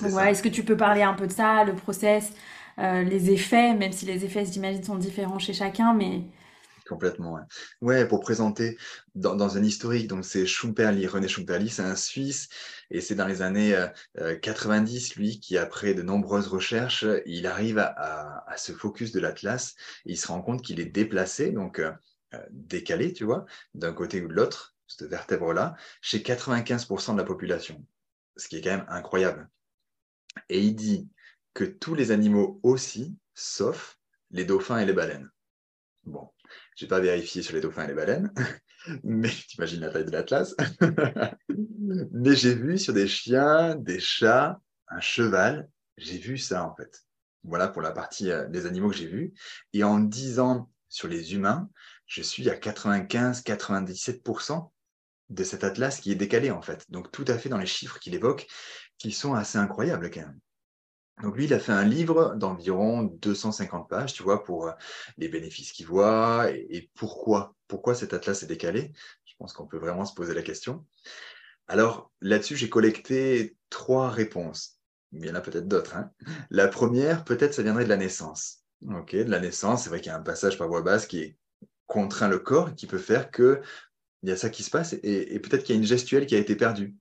Voilà, 0.00 0.30
est-ce 0.30 0.42
que 0.42 0.48
tu 0.48 0.64
peux 0.64 0.76
parler 0.76 1.02
un 1.02 1.14
peu 1.14 1.26
de 1.26 1.32
ça, 1.32 1.64
le 1.64 1.74
process, 1.74 2.32
euh, 2.78 3.02
les 3.02 3.30
effets, 3.30 3.74
même 3.74 3.92
si 3.92 4.06
les 4.06 4.24
effets 4.24 4.44
j'imagine 4.44 4.82
sont 4.82 4.96
différents 4.96 5.38
chez 5.38 5.52
chacun, 5.52 5.94
mais 5.94 6.22
Complètement, 6.88 7.34
ouais. 7.34 7.42
ouais. 7.82 8.08
pour 8.08 8.20
présenter 8.20 8.78
dans, 9.14 9.56
un 9.58 9.62
historique, 9.62 10.08
donc 10.08 10.24
c'est 10.24 10.46
Schumperli, 10.46 11.06
René 11.06 11.28
Schumperli, 11.28 11.68
c'est 11.68 11.82
un 11.82 11.96
Suisse, 11.96 12.48
et 12.90 13.02
c'est 13.02 13.14
dans 13.14 13.26
les 13.26 13.42
années 13.42 13.76
90, 14.40 15.10
euh, 15.10 15.20
lui, 15.20 15.38
qui 15.38 15.58
après 15.58 15.92
de 15.92 16.02
nombreuses 16.02 16.48
recherches, 16.48 17.04
il 17.26 17.46
arrive 17.46 17.78
à, 17.78 18.54
se 18.56 18.72
focus 18.72 19.12
de 19.12 19.20
l'Atlas, 19.20 19.74
il 20.06 20.16
se 20.16 20.28
rend 20.28 20.40
compte 20.40 20.62
qu'il 20.62 20.80
est 20.80 20.86
déplacé, 20.86 21.52
donc 21.52 21.78
euh, 21.78 21.92
euh, 22.34 22.42
décalé, 22.50 23.12
tu 23.12 23.24
vois, 23.24 23.44
d'un 23.74 23.92
côté 23.92 24.22
ou 24.22 24.28
de 24.28 24.32
l'autre, 24.32 24.74
cette 24.86 25.08
vertèbre-là, 25.08 25.76
chez 26.00 26.20
95% 26.20 27.12
de 27.12 27.18
la 27.18 27.24
population, 27.24 27.84
ce 28.36 28.48
qui 28.48 28.56
est 28.56 28.60
quand 28.62 28.70
même 28.70 28.86
incroyable. 28.88 29.48
Et 30.48 30.60
il 30.60 30.74
dit 30.74 31.08
que 31.54 31.64
tous 31.64 31.94
les 31.94 32.10
animaux 32.10 32.60
aussi, 32.62 33.16
sauf 33.34 33.98
les 34.30 34.44
dauphins 34.44 34.78
et 34.78 34.86
les 34.86 34.92
baleines. 34.92 35.30
Bon, 36.04 36.30
je 36.76 36.84
n'ai 36.84 36.88
pas 36.88 37.00
vérifié 37.00 37.42
sur 37.42 37.54
les 37.54 37.60
dauphins 37.60 37.84
et 37.84 37.88
les 37.88 37.94
baleines, 37.94 38.32
mais 39.04 39.30
tu 39.30 39.56
imagines 39.56 39.80
la 39.80 39.90
taille 39.90 40.04
de 40.04 40.10
l'Atlas. 40.10 40.54
mais 42.12 42.34
j'ai 42.34 42.54
vu 42.54 42.78
sur 42.78 42.92
des 42.92 43.08
chiens, 43.08 43.74
des 43.74 44.00
chats, 44.00 44.60
un 44.88 45.00
cheval, 45.00 45.68
j'ai 45.96 46.18
vu 46.18 46.38
ça 46.38 46.64
en 46.64 46.74
fait. 46.74 47.02
Voilà 47.44 47.68
pour 47.68 47.82
la 47.82 47.92
partie 47.92 48.30
euh, 48.30 48.48
des 48.48 48.66
animaux 48.66 48.90
que 48.90 48.96
j'ai 48.96 49.06
vus. 49.06 49.32
Et 49.72 49.84
en 49.84 49.98
10 49.98 50.38
ans 50.38 50.70
sur 50.88 51.08
les 51.08 51.34
humains, 51.34 51.68
je 52.06 52.22
suis 52.22 52.48
à 52.48 52.54
95-97% 52.54 54.70
de 55.30 55.44
cet 55.44 55.62
atlas 55.62 56.00
qui 56.00 56.10
est 56.10 56.16
décalé 56.16 56.50
en 56.50 56.62
fait. 56.62 56.90
Donc 56.90 57.12
tout 57.12 57.24
à 57.28 57.36
fait 57.36 57.48
dans 57.48 57.58
les 57.58 57.66
chiffres 57.66 57.98
qu'il 57.98 58.14
évoque, 58.14 58.46
qui 58.98 59.12
sont 59.12 59.34
assez 59.34 59.58
incroyables 59.58 60.10
quand 60.10 60.20
même. 60.20 60.38
Donc 61.22 61.36
lui, 61.36 61.46
il 61.46 61.54
a 61.54 61.58
fait 61.58 61.72
un 61.72 61.84
livre 61.84 62.36
d'environ 62.36 63.02
250 63.02 63.88
pages, 63.88 64.12
tu 64.12 64.22
vois, 64.22 64.44
pour 64.44 64.68
euh, 64.68 64.72
les 65.16 65.28
bénéfices 65.28 65.72
qu'il 65.72 65.86
voit 65.86 66.50
et, 66.50 66.90
pourquoi, 66.94 67.54
pourquoi 67.66 67.94
cet 67.94 68.14
atlas 68.14 68.42
est 68.42 68.46
décalé. 68.46 68.92
Je 69.24 69.34
pense 69.38 69.52
qu'on 69.52 69.66
peut 69.66 69.78
vraiment 69.78 70.04
se 70.04 70.14
poser 70.14 70.34
la 70.34 70.42
question. 70.42 70.84
Alors 71.66 72.12
là-dessus, 72.20 72.56
j'ai 72.56 72.68
collecté 72.68 73.56
trois 73.68 74.10
réponses. 74.10 74.78
Il 75.12 75.24
y 75.24 75.30
en 75.30 75.34
a 75.34 75.40
peut-être 75.40 75.66
d'autres. 75.66 75.96
Hein. 75.96 76.10
La 76.50 76.68
première, 76.68 77.24
peut-être, 77.24 77.54
ça 77.54 77.62
viendrait 77.62 77.84
de 77.84 77.88
la 77.88 77.96
naissance. 77.96 78.62
Ok, 78.88 79.12
de 79.16 79.30
la 79.30 79.40
naissance, 79.40 79.82
c'est 79.82 79.88
vrai 79.88 80.00
qu'il 80.00 80.10
y 80.10 80.14
a 80.14 80.16
un 80.16 80.22
passage 80.22 80.56
par 80.56 80.68
voie 80.68 80.82
basse 80.82 81.06
qui 81.06 81.36
contraint 81.86 82.28
le 82.28 82.38
corps, 82.38 82.74
qui 82.76 82.86
peut 82.86 82.98
faire 82.98 83.30
que 83.30 83.60
il 84.22 84.28
y 84.28 84.32
a 84.32 84.36
ça 84.36 84.50
qui 84.50 84.62
se 84.62 84.70
passe 84.70 84.94
et 85.02 85.38
peut-être 85.40 85.62
qu'il 85.62 85.74
y 85.74 85.78
a 85.78 85.80
une 85.80 85.86
gestuelle 85.86 86.26
qui 86.26 86.34
a 86.34 86.38
été 86.38 86.56
perdue. 86.56 86.94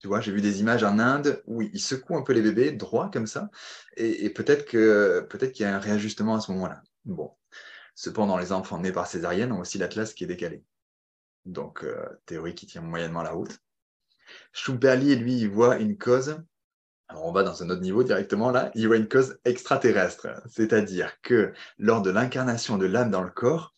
Tu 0.00 0.08
vois, 0.08 0.20
j'ai 0.20 0.32
vu 0.32 0.40
des 0.40 0.60
images 0.60 0.82
en 0.82 0.98
Inde 0.98 1.42
où 1.46 1.60
ils 1.60 1.80
secouent 1.80 2.16
un 2.16 2.22
peu 2.22 2.32
les 2.32 2.40
bébés 2.40 2.72
droit 2.72 3.10
comme 3.10 3.26
ça, 3.26 3.50
et, 3.96 4.30
peut-être 4.30 4.64
que 4.64 5.20
peut-être 5.28 5.52
qu'il 5.52 5.66
y 5.66 5.68
a 5.68 5.76
un 5.76 5.78
réajustement 5.78 6.36
à 6.36 6.40
ce 6.40 6.50
moment-là. 6.52 6.82
Bon, 7.04 7.32
cependant, 7.94 8.38
les 8.38 8.52
enfants 8.52 8.78
nés 8.78 8.92
par 8.92 9.06
césarienne 9.06 9.52
ont 9.52 9.60
aussi 9.60 9.76
l'atlas 9.76 10.14
qui 10.14 10.24
est 10.24 10.26
décalé. 10.26 10.64
Donc, 11.44 11.84
euh, 11.84 12.06
théorie 12.24 12.54
qui 12.54 12.66
tient 12.66 12.80
moyennement 12.80 13.22
la 13.22 13.32
route. 13.32 13.58
Schumperli, 14.52 15.16
lui, 15.16 15.36
il 15.38 15.50
voit 15.50 15.76
une 15.76 15.98
cause. 15.98 16.42
Alors, 17.08 17.26
on 17.26 17.32
va 17.32 17.42
dans 17.42 17.62
un 17.62 17.68
autre 17.68 17.82
niveau 17.82 18.02
directement 18.02 18.50
là. 18.50 18.70
Il 18.74 18.86
voit 18.86 18.96
une 18.96 19.08
cause 19.08 19.38
extraterrestre, 19.44 20.28
c'est-à-dire 20.48 21.20
que 21.20 21.52
lors 21.78 22.00
de 22.00 22.10
l'incarnation 22.10 22.78
de 22.78 22.86
l'âme 22.86 23.10
dans 23.10 23.22
le 23.22 23.30
corps, 23.30 23.74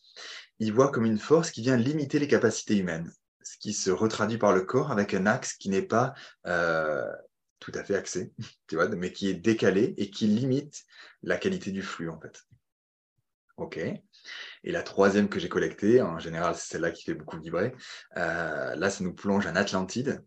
il 0.61 0.73
voit 0.73 0.93
comme 0.93 1.07
une 1.07 1.19
force 1.19 1.51
qui 1.51 1.63
vient 1.63 1.77
limiter 1.77 2.21
les 2.21 2.29
capacités 2.29 2.77
humaines 2.77 3.13
ce 3.45 3.59
qui 3.59 3.73
se 3.73 3.91
retraduit 3.91 4.39
par 4.39 4.53
le 4.53 4.63
corps 4.63 4.91
avec 4.91 5.15
un 5.15 5.27
axe 5.27 5.55
qui 5.55 5.69
n'est 5.69 5.83
pas 5.83 6.15
euh, 6.47 7.11
tout 7.61 7.73
à 7.75 7.85
fait 7.85 7.95
axé, 7.95 8.33
tu 8.69 8.77
vois, 8.77 8.89
mais 8.89 9.13
qui 9.13 9.29
est 9.29 9.35
décalé 9.35 9.95
et 9.97 10.11
qui 10.11 10.27
limite 10.27 10.83
la 11.23 11.37
qualité 11.37 11.71
du 11.71 11.83
flux, 11.83 12.09
en 12.09 12.21
fait. 12.21 12.43
OK. 13.57 13.79
Et 13.79 14.73
la 14.73 14.83
troisième 14.83 15.29
que 15.29 15.39
j'ai 15.39 15.49
collectée, 15.49 16.01
en 16.01 16.19
général, 16.19 16.55
c'est 16.55 16.73
celle-là 16.73 16.91
qui 16.91 17.05
fait 17.05 17.15
beaucoup 17.15 17.39
vibrer. 17.39 17.75
Euh, 18.17 18.75
là, 18.75 18.91
ça 18.91 19.05
nous 19.05 19.15
plonge 19.15 19.47
en 19.47 19.57
Atlantide. 19.57 20.25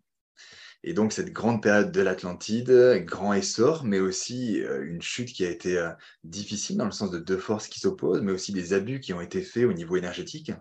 Et 0.84 0.94
donc, 0.94 1.14
cette 1.14 1.34
grande 1.34 1.64
période 1.64 1.92
de 1.92 2.02
l'Atlantide, 2.02 3.04
grand 3.06 3.34
essor, 3.34 3.84
mais 3.84 4.00
aussi 4.00 4.62
euh, 4.62 4.86
une 4.86 5.02
chute 5.02 5.30
qui 5.30 5.44
a 5.44 5.50
été 5.50 5.84
difficile 6.24 6.78
dans 6.78 6.86
le 6.86 6.92
sens 6.92 7.10
de 7.10 7.18
deux 7.18 7.40
forces 7.40 7.68
qui 7.68 7.80
s'opposent, 7.80 8.22
mais 8.22 8.32
aussi 8.32 8.54
des 8.54 8.74
abus 8.74 9.00
qui 9.00 9.12
ont 9.14 9.22
été 9.22 9.42
faits 9.42 9.66
au 9.66 9.74
niveau 9.74 9.96
énergétique 9.96 10.52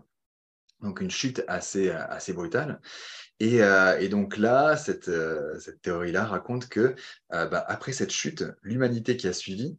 donc 0.81 1.01
une 1.01 1.11
chute 1.11 1.43
assez, 1.49 1.91
assez 1.91 2.33
brutale. 2.33 2.81
Et, 3.41 3.63
euh, 3.63 4.09
donc 4.09 4.37
là, 4.37 4.77
cette, 4.77 5.09
euh, 5.09 5.59
cette 5.59 5.83
théorie-là 5.83 6.25
raconte 6.25 6.69
que 6.69 6.95
euh, 7.33 7.47
bah, 7.47 7.65
après 7.69 7.93
cette 7.93 8.13
chute, 8.13 8.45
l'humanité 8.63 9.17
qui 9.17 9.27
a 9.27 9.33
suivi 9.33 9.77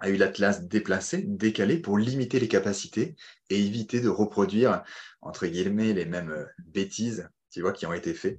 a 0.00 0.10
eu 0.10 0.16
l'Atlas 0.16 0.62
déplacé, 0.64 1.22
décalé 1.22 1.78
pour 1.78 1.96
limiter 1.96 2.38
les 2.38 2.48
capacités 2.48 3.16
et 3.48 3.64
éviter 3.64 4.00
de 4.00 4.08
reproduire, 4.08 4.82
entre 5.22 5.46
guillemets, 5.46 5.94
les 5.94 6.04
mêmes 6.04 6.46
bêtises 6.66 7.28
tu 7.50 7.62
vois, 7.62 7.72
qui 7.72 7.86
ont 7.86 7.94
été 7.94 8.12
faites 8.12 8.38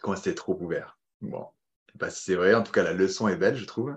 quand 0.00 0.14
c'était 0.14 0.36
trop 0.36 0.56
ouvert. 0.60 1.00
Bon, 1.20 1.48
je 1.86 1.92
sais 1.92 1.98
pas 1.98 2.10
si 2.10 2.22
c'est 2.22 2.34
vrai, 2.36 2.54
en 2.54 2.62
tout 2.62 2.70
cas 2.70 2.84
la 2.84 2.92
leçon 2.92 3.26
est 3.26 3.36
belle, 3.36 3.56
je 3.56 3.64
trouve. 3.64 3.96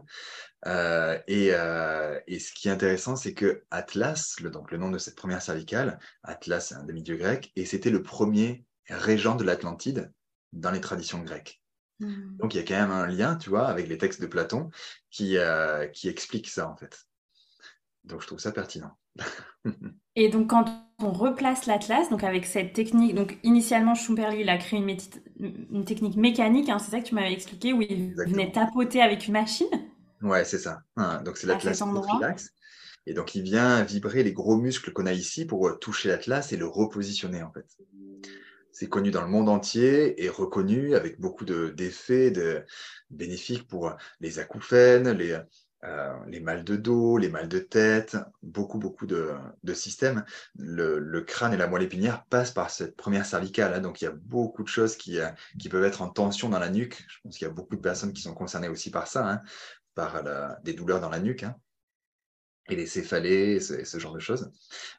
Euh, 0.65 1.17
euh, 1.29 2.19
et, 2.27 2.39
ce 2.39 2.53
qui 2.53 2.67
est 2.67 2.71
intéressant, 2.71 3.15
c'est 3.15 3.33
que 3.33 3.63
Atlas, 3.71 4.35
le, 4.41 4.49
donc 4.49 4.71
le 4.71 4.77
nom 4.77 4.89
de 4.89 4.97
cette 4.97 5.15
première 5.15 5.41
cervicale, 5.41 5.99
Atlas, 6.23 6.71
un 6.71 6.83
demi-dieu 6.83 7.17
grec, 7.17 7.51
et 7.55 7.65
c'était 7.65 7.89
le 7.89 8.01
premier 8.01 8.65
régent 8.89 9.35
de 9.35 9.43
l'Atlantide 9.43 10.11
dans 10.53 10.71
les 10.71 10.81
traditions 10.81 11.19
grecques. 11.19 11.61
Hmm. 11.99 12.37
Donc 12.37 12.53
il 12.53 12.57
y 12.57 12.59
a 12.59 12.63
quand 12.63 12.79
même 12.79 12.91
un 12.91 13.07
lien, 13.07 13.35
tu 13.35 13.49
vois, 13.49 13.67
avec 13.67 13.87
les 13.87 13.97
textes 13.97 14.21
de 14.21 14.27
Platon 14.27 14.69
qui, 15.09 15.37
euh, 15.37 15.87
qui 15.87 16.07
explique 16.07 16.47
ça, 16.47 16.69
en 16.69 16.75
fait. 16.75 17.05
Donc 18.03 18.21
je 18.21 18.27
trouve 18.27 18.39
ça 18.39 18.51
pertinent. 18.51 18.97
et 20.15 20.29
donc 20.29 20.49
quand 20.49 20.65
on 20.99 21.11
replace 21.11 21.65
l'Atlas, 21.67 22.09
donc 22.09 22.23
avec 22.23 22.45
cette 22.45 22.73
technique, 22.73 23.13
donc 23.15 23.37
initialement 23.43 23.93
Schumperli 23.95 24.41
il 24.41 24.49
a 24.49 24.57
créé 24.57 24.79
une, 24.79 25.67
une 25.71 25.85
technique 25.85 26.15
mécanique, 26.15 26.69
hein, 26.69 26.79
c'est 26.79 26.91
ça 26.91 26.99
que 26.99 27.05
tu 27.05 27.15
m'avais 27.15 27.33
expliqué, 27.33 27.73
où 27.73 27.81
il 27.81 28.15
venait 28.15 28.51
tapoter 28.51 29.01
avec 29.01 29.27
une 29.27 29.33
machine? 29.33 29.67
Ouais, 30.23 30.45
c'est 30.45 30.57
ça. 30.57 30.81
Hein, 30.95 31.21
donc 31.23 31.37
c'est 31.37 31.47
l'atlas 31.47 31.77
prophylaxe. 31.77 32.53
Et 33.05 33.13
donc 33.13 33.35
il 33.35 33.43
vient 33.43 33.83
vibrer 33.83 34.23
les 34.23 34.31
gros 34.31 34.55
muscles 34.55 34.93
qu'on 34.93 35.05
a 35.05 35.11
ici 35.11 35.45
pour 35.45 35.67
euh, 35.67 35.75
toucher 35.75 36.07
l'atlas 36.07 36.53
et 36.53 36.57
le 36.57 36.65
repositionner 36.65 37.43
en 37.43 37.51
fait. 37.51 37.65
C'est 38.71 38.87
connu 38.87 39.11
dans 39.11 39.21
le 39.21 39.27
monde 39.27 39.49
entier 39.49 40.23
et 40.23 40.29
reconnu 40.29 40.95
avec 40.95 41.19
beaucoup 41.19 41.45
d'effets 41.45 42.31
de, 42.31 42.63
bénéfiques 43.09 43.67
pour 43.67 43.89
euh, 43.89 43.93
les 44.21 44.39
acouphènes, 44.39 45.11
les, 45.11 45.37
euh, 45.83 46.13
les 46.27 46.39
mal 46.39 46.63
de 46.63 46.75
dos, 46.77 47.17
les 47.17 47.29
mal 47.29 47.49
de 47.49 47.59
tête, 47.59 48.17
beaucoup, 48.41 48.79
beaucoup 48.79 49.05
de, 49.05 49.31
de 49.63 49.73
systèmes. 49.73 50.23
Le, 50.57 51.21
crâne 51.21 51.53
et 51.53 51.57
la 51.57 51.67
moelle 51.67 51.83
épinière 51.83 52.25
passent 52.25 52.53
par 52.53 52.71
cette 52.71 52.95
première 52.95 53.27
cervicale. 53.27 53.75
Hein, 53.75 53.81
donc, 53.81 54.01
il 54.01 54.05
y 54.05 54.07
a 54.07 54.11
beaucoup 54.11 54.63
de 54.63 54.69
choses 54.69 54.95
qui, 54.95 55.19
qui, 55.59 55.69
peuvent 55.69 55.83
être 55.83 56.01
en 56.01 56.09
tension 56.09 56.49
dans 56.49 56.57
la 56.57 56.69
nuque. 56.69 57.05
Je 57.07 57.17
pense 57.21 57.37
qu'il 57.37 57.45
y 57.45 57.51
a 57.51 57.53
beaucoup 57.53 57.75
de 57.75 57.81
personnes 57.81 58.13
qui 58.13 58.23
sont 58.23 58.33
concernées 58.33 58.69
aussi 58.69 58.89
par 58.89 59.07
ça. 59.07 59.29
Hein 59.29 59.41
par 59.95 60.23
des 60.63 60.73
douleurs 60.73 60.99
dans 60.99 61.09
la 61.09 61.19
nuque 61.19 61.43
hein, 61.43 61.55
et 62.69 62.75
les 62.75 62.85
céphalées, 62.85 63.59
ce, 63.59 63.83
ce, 63.83 63.99
genre 63.99 64.13
de 64.13 64.19
choses. 64.19 64.51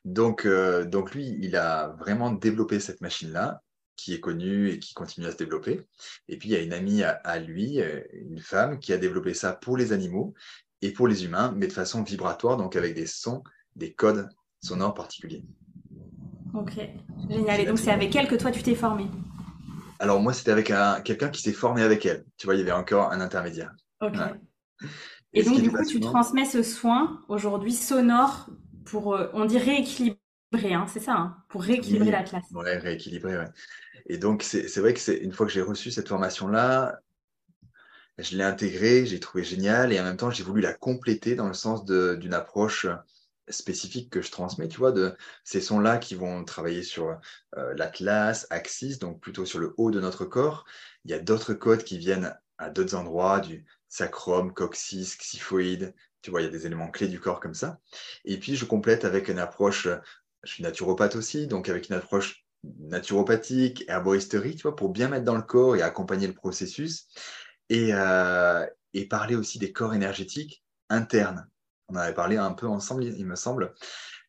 Donc, 0.05 0.45
euh, 0.45 0.85
donc 0.85 1.15
lui, 1.15 1.37
il 1.41 1.57
a 1.57 1.89
vraiment 1.99 2.31
développé 2.31 2.81
cette 2.81 3.01
machine-là 3.01 3.63
qui 3.97 4.13
est 4.13 4.21
connue 4.21 4.71
et 4.71 4.79
qui 4.79 4.93
continue 4.93 5.27
à 5.27 5.33
se 5.33 5.37
développer. 5.37 5.87
Et 6.29 6.37
puis, 6.37 6.51
il 6.51 6.53
y 6.53 6.57
a 6.57 6.61
une 6.61 6.73
amie 6.73 7.03
à, 7.03 7.39
lui, 7.39 7.81
euh, 7.81 8.01
une 8.13 8.41
femme, 8.41 8.79
qui 8.79 8.93
a 8.93 8.99
développé 8.99 9.35
ça 9.35 9.53
pour 9.53 9.77
les 9.77 9.93
animaux 9.93 10.35
et 10.83 10.93
pour 10.93 11.09
les 11.09 11.25
humains, 11.25 11.55
mais 11.57 11.69
de 11.69 11.73
façon 11.73 12.03
vibratoire, 12.03 12.57
donc 12.57 12.77
avec 12.77 12.95
des 12.95 13.07
sons, 13.07 13.43
des 13.77 13.95
codes 13.95 14.29
sonores 14.61 14.95
particuliers. 14.95 15.45
Ok, 16.55 16.75
génial. 17.31 17.61
Et 17.61 17.65
donc, 17.65 17.79
c'est 17.79 17.91
avec 17.91 18.15
elle 18.15 18.29
que 18.29 18.35
toi, 18.35 18.51
tu 18.51 18.63
t'es 18.63 18.75
formé 18.75 19.07
Alors 20.01 20.21
moi, 20.21 20.33
c'était 20.33 20.51
avec 20.51 20.73
quelqu'un 21.05 21.31
qui 21.31 21.41
s'est 21.41 21.53
formé 21.53 21.83
avec 21.83 22.05
elle. 22.05 22.25
Tu 22.37 22.47
vois, 22.47 22.57
il 22.57 22.59
y 22.59 22.63
avait 22.63 22.73
encore 22.73 23.13
un 23.13 23.21
intermédiaire. 23.21 23.73
Ok. 24.01 24.17
Et, 25.33 25.43
donc, 25.43 25.61
du 25.61 25.71
coup, 25.71 25.85
tu 25.85 26.01
transmets 26.01 26.45
ce 26.45 26.63
soin 26.63 27.23
aujourd'hui 27.29 27.73
sonore 27.73 28.51
pour, 28.85 29.15
euh, 29.15 29.29
on 29.33 29.45
dit 29.47 29.59
rééquilibrer, 29.59 30.19
hein, 30.75 30.87
c'est 30.87 31.01
ça, 31.01 31.15
hein, 31.15 31.37
pour 31.49 31.63
rééquilibrer 31.63 32.11
la 32.11 32.23
classe. 32.23 32.45
Oui, 32.53 32.71
rééquilibrer, 32.77 33.39
ouais. 33.39 33.49
Et 34.07 34.19
donc, 34.19 34.43
c'est 34.43 34.79
vrai 34.79 34.95
que 34.95 35.01
c'est 35.01 35.17
une 35.17 35.33
fois 35.33 35.47
que 35.47 35.53
j'ai 35.53 35.63
reçu 35.63 35.91
cette 35.91 36.09
formation-là, 36.09 37.01
je 38.19 38.37
l'ai 38.37 38.45
intégrée, 38.45 39.07
j'ai 39.07 39.19
trouvé 39.19 39.43
génial 39.43 39.93
et 39.93 39.99
en 39.99 40.05
même 40.05 40.17
temps, 40.17 40.31
j'ai 40.31 40.45
voulu 40.45 40.61
la 40.61 40.73
compléter 40.73 41.35
dans 41.35 41.49
le 41.49 41.55
sens 41.55 41.85
d'une 41.85 42.35
approche 42.35 42.87
spécifique 43.49 44.11
que 44.11 44.23
je 44.23 44.31
transmets, 44.31 44.69
tu 44.69 44.79
vois, 44.79 44.93
de 44.93 45.17
ces 45.43 45.61
sons-là 45.61 45.99
qui 45.99 46.15
vont 46.15 46.45
travailler 46.45 46.83
sur 46.83 47.19
euh, 47.57 47.75
l'atlas, 47.77 48.47
axis, 48.51 48.99
donc 48.99 49.21
plutôt 49.21 49.45
sur 49.45 49.59
le 49.59 49.75
haut 49.77 49.91
de 49.91 50.01
notre 50.01 50.25
corps. 50.25 50.65
Il 51.05 51.11
y 51.11 51.15
a 51.15 51.19
d'autres 51.19 51.55
codes 51.55 51.85
qui 51.85 51.99
viennent 51.99 52.35
à 52.59 52.71
d'autres 52.71 52.95
endroits, 52.95 53.41
du 53.41 53.67
sacrum, 53.95 54.53
coccyx, 54.53 55.17
xyphoïde. 55.17 55.95
Tu 56.23 56.31
vois, 56.31 56.41
il 56.41 56.45
y 56.45 56.49
a 56.49 56.51
des 56.51 56.67
éléments 56.67 56.91
clés 56.91 57.09
du 57.09 57.21
corps 57.21 57.39
comme 57.39 57.55
ça. 57.55 57.79
Et 58.25 58.39
puis, 58.39 58.57
je 58.57 58.65
complète 58.65 59.05
avec 59.05 59.29
une 59.29 59.39
approche, 59.39 59.89
je 60.43 60.51
suis 60.51 60.63
naturopathe 60.63 61.17
aussi, 61.17 61.47
donc 61.47 61.69
avec 61.69 61.89
une 61.89 61.95
approche 61.95 62.45
naturopathique, 62.65 63.85
herboristerie, 63.89 64.57
tu 64.57 64.63
vois, 64.63 64.75
pour 64.75 64.89
bien 64.89 65.09
mettre 65.09 65.25
dans 65.25 65.37
le 65.37 65.43
corps 65.43 65.77
et 65.77 65.83
accompagner 65.83 66.27
le 66.27 66.35
processus. 66.35 67.07
Et, 67.69 67.91
euh, 67.93 68.67
et 68.95 69.07
parler 69.07 69.37
aussi 69.37 69.59
des 69.59 69.73
corps 69.73 69.95
énergétiques 69.95 70.65
internes 70.91 71.49
on 71.89 71.97
en 71.97 71.99
avait 71.99 72.15
parlé 72.15 72.37
un 72.37 72.53
peu 72.53 72.67
ensemble, 72.67 73.05
il 73.05 73.27
me 73.27 73.37
semble. 73.37 73.75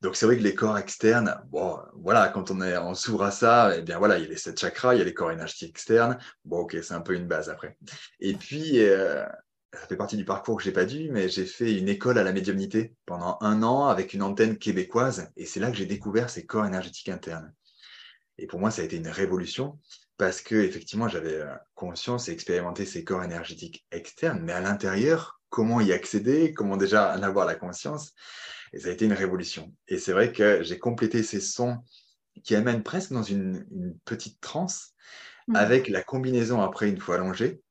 Donc 0.01 0.15
c'est 0.15 0.25
vrai 0.25 0.37
que 0.37 0.43
les 0.43 0.55
corps 0.55 0.77
externes, 0.77 1.41
bon, 1.47 1.79
voilà, 1.93 2.27
quand 2.27 2.51
on, 2.51 2.61
est, 2.61 2.77
on 2.77 2.93
s'ouvre 2.93 3.23
à 3.23 3.31
ça, 3.31 3.75
eh 3.77 3.81
bien 3.81 3.97
voilà, 3.97 4.17
il 4.17 4.23
y 4.23 4.25
a 4.25 4.29
les 4.29 4.37
sept 4.37 4.59
chakras, 4.59 4.93
il 4.93 4.99
y 4.99 5.01
a 5.01 5.05
les 5.05 5.13
corps 5.13 5.31
énergétiques 5.31 5.69
externes. 5.69 6.17
Bon, 6.43 6.59
ok, 6.59 6.77
c'est 6.81 6.93
un 6.93 7.01
peu 7.01 7.15
une 7.15 7.27
base 7.27 7.49
après. 7.49 7.77
Et 8.19 8.33
puis, 8.33 8.79
euh, 8.83 9.25
ça 9.75 9.87
fait 9.87 9.97
partie 9.97 10.17
du 10.17 10.25
parcours 10.25 10.57
que 10.57 10.63
j'ai 10.63 10.71
pas 10.71 10.85
dû, 10.85 11.09
mais 11.11 11.29
j'ai 11.29 11.45
fait 11.45 11.77
une 11.77 11.89
école 11.89 12.17
à 12.17 12.23
la 12.23 12.33
médiumnité 12.33 12.95
pendant 13.05 13.37
un 13.41 13.63
an 13.63 13.87
avec 13.87 14.13
une 14.13 14.23
antenne 14.23 14.57
québécoise, 14.57 15.31
et 15.37 15.45
c'est 15.45 15.59
là 15.59 15.71
que 15.71 15.77
j'ai 15.77 15.85
découvert 15.85 16.29
ces 16.29 16.45
corps 16.45 16.65
énergétiques 16.65 17.09
internes. 17.09 17.53
Et 18.37 18.47
pour 18.47 18.59
moi, 18.59 18.71
ça 18.71 18.81
a 18.81 18.85
été 18.85 18.97
une 18.97 19.07
révolution 19.07 19.79
parce 20.17 20.41
que 20.41 20.55
effectivement, 20.55 21.07
j'avais 21.07 21.41
euh, 21.41 21.53
conscience 21.73 22.29
et 22.29 22.31
expérimenté 22.31 22.85
ces 22.85 23.03
corps 23.03 23.23
énergétiques 23.23 23.85
externes, 23.91 24.41
mais 24.43 24.53
à 24.53 24.61
l'intérieur, 24.61 25.41
comment 25.49 25.81
y 25.81 25.91
accéder, 25.91 26.53
comment 26.53 26.77
déjà 26.77 27.15
en 27.15 27.23
avoir 27.23 27.45
la 27.45 27.55
conscience? 27.55 28.13
Et 28.73 28.79
ça 28.79 28.89
a 28.89 28.91
été 28.91 29.05
une 29.05 29.13
révolution. 29.13 29.73
Et 29.87 29.97
c'est 29.97 30.11
vrai 30.11 30.31
que 30.31 30.63
j'ai 30.63 30.79
complété 30.79 31.23
ces 31.23 31.39
sons 31.39 31.77
qui 32.43 32.55
amènent 32.55 32.83
presque 32.83 33.11
dans 33.11 33.23
une, 33.23 33.65
petite 34.05 34.39
transe 34.41 34.93
mmh. 35.47 35.55
avec 35.55 35.87
la 35.87 36.03
combinaison 36.03 36.61
après, 36.61 36.89
une 36.89 36.99
fois 36.99 37.15
allongée, 37.15 37.61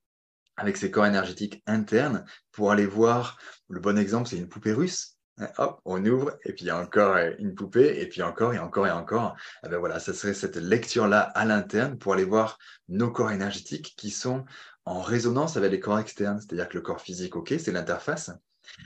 avec 0.57 0.77
ces 0.77 0.91
corps 0.91 1.07
énergétiques 1.07 1.63
internes 1.67 2.25
pour 2.53 2.71
aller 2.71 2.87
voir. 2.87 3.39
Le 3.69 3.81
bon 3.81 3.99
exemple, 3.99 4.29
c'est 4.29 4.37
une 4.37 4.49
poupée 4.49 4.73
russe. 4.73 5.17
Hop, 5.59 5.81
on 5.85 6.05
ouvre, 6.07 6.39
et 6.45 6.53
puis 6.53 6.65
il 6.65 6.69
y 6.69 6.71
a 6.71 6.79
encore 6.79 7.17
une 7.39 7.57
poupée, 7.57 8.01
et 8.01 8.09
puis 8.09 8.23
encore, 8.23 8.55
et 8.55 8.59
encore, 8.61 8.87
et 8.87 8.93
encore. 8.93 9.35
Et 9.65 9.67
eh 9.67 9.69
ben 9.69 9.79
voilà, 9.79 9.99
ça 9.99 10.15
serait 10.15 10.33
cette 10.33 10.57
lecture-là 10.57 11.21
à 11.21 11.45
l'interne 11.45 11.99
pour 11.99 12.13
aller 12.13 12.25
voir 12.25 12.57
nos 12.89 13.11
corps 13.11 13.33
énergétiques 13.33 13.95
qui 13.97 14.11
sont 14.11 14.45
en 14.85 15.01
résonance 15.01 15.57
avec 15.57 15.73
les 15.73 15.81
corps 15.81 15.99
externes. 15.99 16.41
C'est-à-dire 16.41 16.69
que 16.69 16.77
le 16.77 16.83
corps 16.83 17.01
physique, 17.01 17.35
OK, 17.35 17.53
c'est 17.59 17.73
l'interface. 17.73 18.31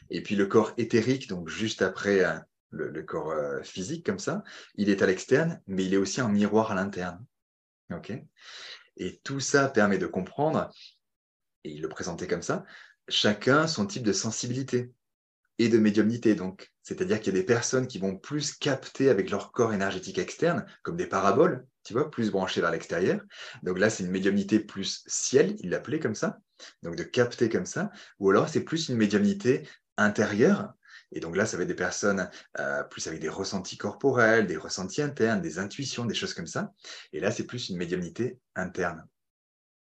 Et 0.08 0.22
puis 0.22 0.36
le 0.36 0.46
corps 0.46 0.72
éthérique, 0.78 1.28
donc 1.28 1.48
juste 1.48 1.82
après 1.82 2.24
euh, 2.24 2.38
le, 2.70 3.02
corps 3.02 3.30
euh, 3.30 3.62
physique, 3.62 4.04
comme 4.04 4.18
ça, 4.18 4.42
il 4.74 4.88
est 4.88 5.02
à 5.02 5.06
l'externe, 5.06 5.60
mais 5.66 5.84
il 5.84 5.94
est 5.94 5.98
aussi 5.98 6.20
en 6.20 6.28
miroir 6.28 6.72
à 6.72 6.74
l'interne. 6.74 7.24
OK? 7.92 8.12
Et 8.96 9.20
tout 9.22 9.40
ça 9.40 9.68
permet 9.68 9.98
de 9.98 10.06
comprendre, 10.06 10.70
et 11.64 11.70
il 11.70 11.82
le 11.82 11.88
présentait 11.88 12.26
comme 12.26 12.42
ça, 12.42 12.64
chacun 13.08 13.66
son 13.66 13.86
type 13.86 14.02
de 14.02 14.12
sensibilité 14.12 14.92
et 15.58 15.68
de 15.68 15.78
médiumnité. 15.78 16.34
Donc, 16.34 16.72
c'est-à-dire 16.82 17.20
qu'il 17.20 17.34
y 17.34 17.36
a 17.36 17.40
des 17.40 17.46
personnes 17.46 17.86
qui 17.86 17.98
vont 17.98 18.16
plus 18.16 18.52
capter 18.52 19.10
avec 19.10 19.30
leur 19.30 19.52
corps 19.52 19.72
énergétique 19.72 20.18
externe, 20.18 20.64
comme 20.82 20.96
des 20.96 21.06
paraboles, 21.06 21.66
tu 21.84 21.92
vois, 21.92 22.10
plus 22.10 22.30
branchées 22.30 22.60
vers 22.60 22.70
l'extérieur. 22.70 23.20
Donc 23.62 23.78
là, 23.78 23.90
c'est 23.90 24.04
une 24.04 24.10
médiumnité 24.10 24.60
plus 24.60 25.02
ciel, 25.06 25.56
il 25.58 25.70
l'appelait 25.70 26.00
comme 26.00 26.14
ça, 26.14 26.38
donc 26.82 26.96
de 26.96 27.02
capter 27.02 27.48
comme 27.48 27.66
ça. 27.66 27.90
Ou 28.20 28.30
alors, 28.30 28.48
c'est 28.48 28.64
plus 28.64 28.88
une 28.88 28.96
médiumnité 28.96 29.68
intérieure. 29.96 30.72
Et 31.10 31.20
donc 31.20 31.36
là, 31.36 31.46
ça 31.46 31.56
va 31.56 31.62
être 31.62 31.68
des 31.68 31.74
personnes 31.74 32.30
euh, 32.58 32.82
plus 32.84 33.06
avec 33.06 33.20
des 33.20 33.28
ressentis 33.28 33.78
corporels, 33.78 34.46
des 34.46 34.56
ressentis 34.56 35.02
internes, 35.02 35.40
des 35.40 35.58
intuitions, 35.58 36.04
des 36.04 36.14
choses 36.14 36.34
comme 36.34 36.46
ça. 36.46 36.72
Et 37.12 37.20
là, 37.20 37.30
c'est 37.30 37.46
plus 37.46 37.70
une 37.70 37.78
médiumnité 37.78 38.38
interne. 38.54 39.06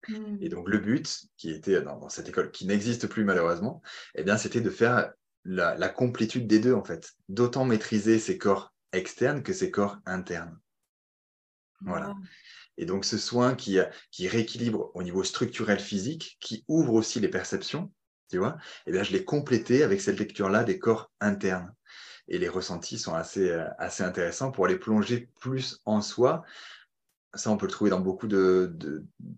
Mmh. 0.07 0.37
Et 0.41 0.49
donc 0.49 0.69
le 0.69 0.77
but, 0.77 1.25
qui 1.37 1.51
était 1.51 1.81
dans, 1.81 2.09
cette 2.09 2.29
école, 2.29 2.51
qui 2.51 2.65
n'existe 2.65 3.07
plus 3.07 3.23
malheureusement, 3.23 3.81
eh 4.15 4.23
bien, 4.23 4.37
c'était 4.37 4.61
de 4.61 4.69
faire 4.69 5.11
la, 5.43 5.89
complétude 5.89 6.47
des 6.47 6.59
deux, 6.59 6.73
en 6.73 6.83
fait. 6.83 7.13
D'autant 7.29 7.65
maîtriser 7.65 8.19
ses 8.19 8.37
corps 8.37 8.73
externes 8.93 9.43
que 9.43 9.53
ses 9.53 9.71
corps 9.71 9.99
internes. 10.05 10.57
Voilà. 11.81 12.15
Et 12.77 12.85
donc, 12.85 13.05
ce 13.05 13.17
soin 13.17 13.55
qui, 13.55 13.79
qui 14.11 14.27
rééquilibre 14.27 14.91
au 14.93 15.03
niveau 15.03 15.23
structurel 15.23 15.79
physique, 15.79 16.37
qui 16.39 16.63
ouvre 16.67 16.93
aussi 16.93 17.19
les 17.19 17.27
perceptions, 17.27 17.91
tu 18.29 18.37
vois, 18.37 18.57
eh 18.85 18.91
bien, 18.91 19.03
je 19.03 19.13
l'ai 19.13 19.23
complété 19.23 19.83
avec 19.83 20.01
cette 20.01 20.19
lecture-là 20.19 20.63
des 20.63 20.79
corps 20.79 21.11
internes. 21.19 21.73
Et 22.27 22.39
les 22.39 22.49
ressentis 22.49 22.99
sont 22.99 23.13
assez, 23.13 23.49
euh, 23.49 23.65
assez 23.77 24.03
intéressants 24.03 24.51
pour 24.51 24.65
aller 24.65 24.77
plonger 24.77 25.29
plus 25.39 25.79
en 25.85 26.01
soi 26.01 26.43
ça 27.37 27.51
on 27.51 27.57
peut 27.57 27.65
le 27.65 27.71
trouver 27.71 27.89
dans 27.89 27.99
beaucoup 27.99 28.27
de, 28.27 28.75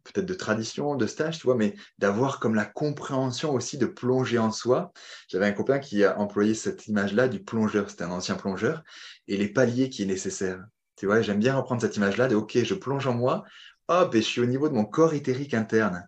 peut-être 0.03 0.25
de 0.25 0.33
traditions, 0.33 0.95
de 0.95 1.07
stages, 1.07 1.37
tu 1.39 1.45
vois, 1.45 1.55
mais 1.55 1.75
d'avoir 1.97 2.39
comme 2.39 2.55
la 2.55 2.65
compréhension 2.65 3.53
aussi 3.53 3.77
de 3.77 3.85
plonger 3.85 4.39
en 4.39 4.51
soi. 4.51 4.91
J'avais 5.27 5.45
un 5.45 5.51
copain 5.51 5.79
qui 5.79 6.03
a 6.03 6.17
employé 6.19 6.53
cette 6.53 6.87
image-là 6.87 7.27
du 7.27 7.43
plongeur, 7.43 7.89
c'était 7.89 8.03
un 8.03 8.11
ancien 8.11 8.35
plongeur, 8.35 8.83
et 9.27 9.37
les 9.37 9.49
paliers 9.49 9.89
qui 9.89 10.03
est 10.03 10.07
nécessaire. 10.07 10.63
Tu 10.95 11.05
vois, 11.05 11.21
j'aime 11.21 11.39
bien 11.39 11.55
reprendre 11.55 11.81
cette 11.81 11.95
image-là 11.95 12.27
de 12.27 12.35
OK, 12.35 12.57
je 12.63 12.73
plonge 12.73 13.07
en 13.07 13.13
moi, 13.13 13.43
hop, 13.87 14.13
et 14.15 14.21
je 14.21 14.27
suis 14.27 14.41
au 14.41 14.45
niveau 14.45 14.69
de 14.69 14.73
mon 14.73 14.85
corps 14.85 15.13
éthérique 15.13 15.53
interne. 15.53 16.07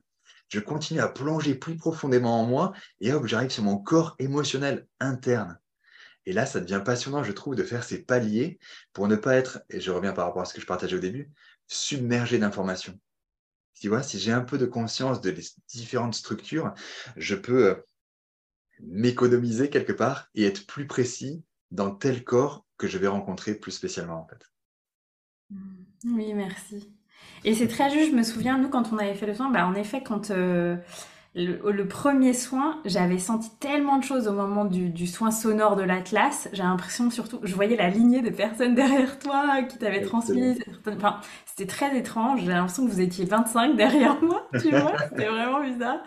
Je 0.50 0.60
continue 0.60 1.00
à 1.00 1.08
plonger 1.08 1.56
plus 1.56 1.78
profondément 1.78 2.42
en 2.42 2.46
moi, 2.46 2.74
et 3.00 3.14
hop, 3.14 3.26
j'arrive 3.26 3.52
sur 3.52 3.64
mon 3.64 3.78
corps 3.78 4.16
émotionnel 4.20 4.88
interne. 5.00 5.58
Et 6.26 6.34
là, 6.34 6.46
ça 6.46 6.60
devient 6.60 6.82
passionnant, 6.84 7.24
je 7.24 7.32
trouve, 7.32 7.56
de 7.56 7.64
faire 7.64 7.84
ces 7.84 8.04
paliers 8.04 8.60
pour 8.94 9.08
ne 9.08 9.16
pas 9.16 9.36
être, 9.36 9.62
et 9.70 9.80
je 9.80 9.92
reviens 9.92 10.14
par 10.14 10.28
rapport 10.28 10.44
à 10.44 10.46
ce 10.46 10.54
que 10.54 10.62
je 10.62 10.68
partageais 10.68 10.98
au 10.98 11.00
début, 11.00 11.32
submergé 11.72 12.38
d'informations. 12.38 13.00
Tu 13.80 13.88
vois, 13.88 14.04
si 14.04 14.20
j'ai 14.20 14.32
un 14.32 14.42
peu 14.42 14.58
de 14.58 14.66
conscience 14.66 15.22
de 15.22 15.34
différentes 15.70 16.14
structures, 16.14 16.74
je 17.16 17.36
peux 17.36 17.70
euh, 17.70 17.76
m'économiser 18.82 19.70
quelque 19.70 19.94
part 19.94 20.28
et 20.36 20.46
être 20.46 20.68
plus 20.68 20.86
précis 20.86 21.44
dans 21.72 21.92
tel 21.92 22.24
corps 22.24 22.66
que 22.78 22.88
je 22.88 22.98
vais 22.98 23.08
rencontrer 23.08 23.56
plus 23.56 23.72
spécialement 23.72 24.22
en 24.22 24.28
fait. 24.28 24.52
Mmh. 25.50 26.16
Oui, 26.16 26.34
merci. 26.34 26.94
Et 27.44 27.56
c'est 27.56 27.68
très 27.68 27.90
juste, 27.90 28.12
je 28.12 28.16
me 28.16 28.24
souviens, 28.24 28.58
nous, 28.58 28.70
quand 28.70 28.92
on 28.92 28.98
avait 28.98 29.16
fait 29.16 29.26
le 29.26 29.34
soin, 29.34 29.50
bah, 29.50 29.66
en 29.66 29.74
effet, 29.74 30.04
quand 30.04 30.30
euh, 30.32 30.76
le, 31.34 31.84
premier 31.84 32.34
soin, 32.34 32.82
j'avais 32.84 33.18
senti 33.18 33.50
tellement 33.60 33.98
de 33.98 34.04
choses 34.04 34.28
au 34.28 34.34
moment 34.34 34.66
du, 34.66 35.08
soin 35.08 35.32
sonore 35.32 35.76
de 35.76 35.84
l'Atlas. 35.84 36.50
J'ai 36.52 36.64
l'impression 36.64 37.10
surtout, 37.10 37.40
je 37.44 37.56
voyais 37.56 37.78
la 37.78 37.90
lignée 37.90 38.22
de 38.22 38.30
personnes 38.30 38.76
derrière 38.76 39.18
toi 39.20 39.64
qui 39.64 39.78
t'avaient 39.78 40.02
transmis. 40.02 40.60
Enfin, 40.88 41.22
c'était 41.46 41.68
très 41.68 41.98
étrange. 41.98 42.42
J'ai 42.42 42.48
l'impression 42.48 42.86
que 42.86 42.92
vous 42.92 43.02
étiez 43.02 43.26
25 43.26 43.76
derrière 43.76 44.22
moi, 44.22 44.48
tu 44.62 44.70
vois. 44.72 44.98
C'était 45.10 45.28
vraiment 45.28 45.62
bizarre. 45.62 46.00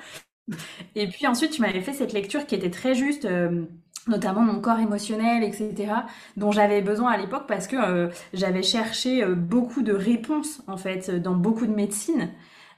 Et 0.94 1.08
puis 1.08 1.26
ensuite, 1.26 1.52
tu 1.52 1.62
m'avais 1.62 1.80
fait 1.80 1.94
cette 1.94 2.12
lecture 2.12 2.46
qui 2.46 2.54
était 2.54 2.70
très 2.70 2.94
juste. 2.94 3.24
Euh, 3.24 3.64
notamment 4.06 4.42
mon 4.42 4.60
corps 4.60 4.80
émotionnel, 4.80 5.42
etc., 5.42 5.92
dont 6.36 6.52
j'avais 6.52 6.82
besoin 6.82 7.12
à 7.12 7.16
l'époque 7.16 7.44
parce 7.48 7.66
que 7.66 7.76
euh, 7.76 8.08
j'avais 8.34 8.62
cherché 8.62 9.24
euh, 9.24 9.34
beaucoup 9.34 9.80
de 9.82 9.94
réponses, 9.94 10.62
en 10.66 10.76
fait, 10.76 11.10
dans 11.10 11.34
beaucoup 11.34 11.66
de 11.66 11.74
médecines. 11.74 12.30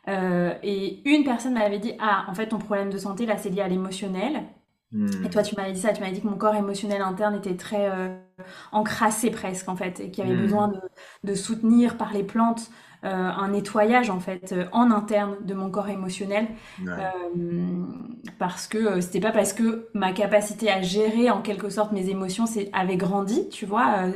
Euh, 0.08 0.54
et 0.62 1.08
une 1.08 1.24
personne 1.24 1.54
m'avait 1.54 1.78
dit 1.78 1.94
Ah, 2.00 2.24
en 2.28 2.34
fait, 2.34 2.48
ton 2.48 2.58
problème 2.58 2.90
de 2.90 2.98
santé, 2.98 3.26
là, 3.26 3.36
c'est 3.36 3.50
lié 3.50 3.60
à 3.60 3.68
l'émotionnel. 3.68 4.44
Hmm. 4.92 5.24
Et 5.24 5.30
toi, 5.30 5.42
tu 5.42 5.56
m'avais 5.56 5.72
dit 5.72 5.80
ça, 5.80 5.92
tu 5.92 6.00
m'avais 6.00 6.12
dit 6.12 6.20
que 6.20 6.28
mon 6.28 6.36
corps 6.36 6.54
émotionnel 6.54 7.02
interne 7.02 7.34
était 7.34 7.56
très 7.56 7.90
euh, 7.90 8.16
encrassé 8.72 9.30
presque, 9.30 9.68
en 9.68 9.76
fait, 9.76 10.00
et 10.00 10.10
qu'il 10.10 10.24
y 10.24 10.26
avait 10.28 10.36
hmm. 10.36 10.42
besoin 10.42 10.68
de, 10.68 10.80
de, 11.24 11.34
soutenir 11.34 11.96
par 11.96 12.12
les 12.12 12.22
plantes 12.22 12.70
euh, 13.04 13.08
un 13.08 13.48
nettoyage, 13.48 14.10
en 14.10 14.20
fait, 14.20 14.54
en 14.72 14.90
interne 14.92 15.36
de 15.44 15.54
mon 15.54 15.70
corps 15.70 15.88
émotionnel. 15.88 16.46
parce 18.38 18.68
que 18.68 19.00
c'était 19.00 19.20
pas 19.20 19.32
parce 19.32 19.52
que 19.52 19.88
ma 19.92 20.12
capacité 20.12 20.70
à 20.70 20.82
gérer, 20.82 21.30
en 21.30 21.42
quelque 21.42 21.68
sorte, 21.68 21.92
mes 21.92 22.08
émotions 22.08 22.44
avait 22.72 22.96
grandi, 22.96 23.48
tu 23.48 23.66
vois 23.66 24.06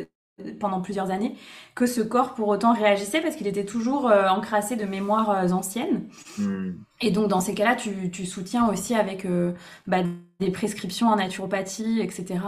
pendant 0.59 0.81
plusieurs 0.81 1.11
années, 1.11 1.37
que 1.75 1.87
ce 1.87 2.01
corps 2.01 2.35
pour 2.35 2.49
autant 2.49 2.73
réagissait 2.73 3.21
parce 3.21 3.37
qu'il 3.37 3.47
était 3.47 3.65
toujours 3.65 4.09
euh, 4.09 4.29
encrassé 4.29 4.77
de 4.77 4.85
mémoires 4.85 5.31
euh, 5.31 5.49
anciennes. 5.51 6.09
Hmm. 6.39 6.73
Et 7.01 7.11
donc 7.11 7.29
dans 7.29 7.41
ces 7.41 7.55
cas-là, 7.55 7.77
tu, 7.77 8.11
tu, 8.11 8.27
soutiens 8.27 8.69
aussi 8.69 8.95
avec 8.95 9.25
euh, 9.25 9.53
bah, 9.87 10.03
des 10.41 10.51
prescriptions 10.51 11.09
en 11.09 11.17
naturopathie, 11.17 12.01
etc. 12.01 12.41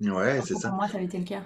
Ouais, 0.00 0.40
c'est 0.44 0.54
ça. 0.54 0.68
Pour 0.68 0.78
moi, 0.78 0.88
ça 0.88 0.96
avait 0.96 1.06
été 1.06 1.18
le 1.18 1.24
cas. 1.24 1.42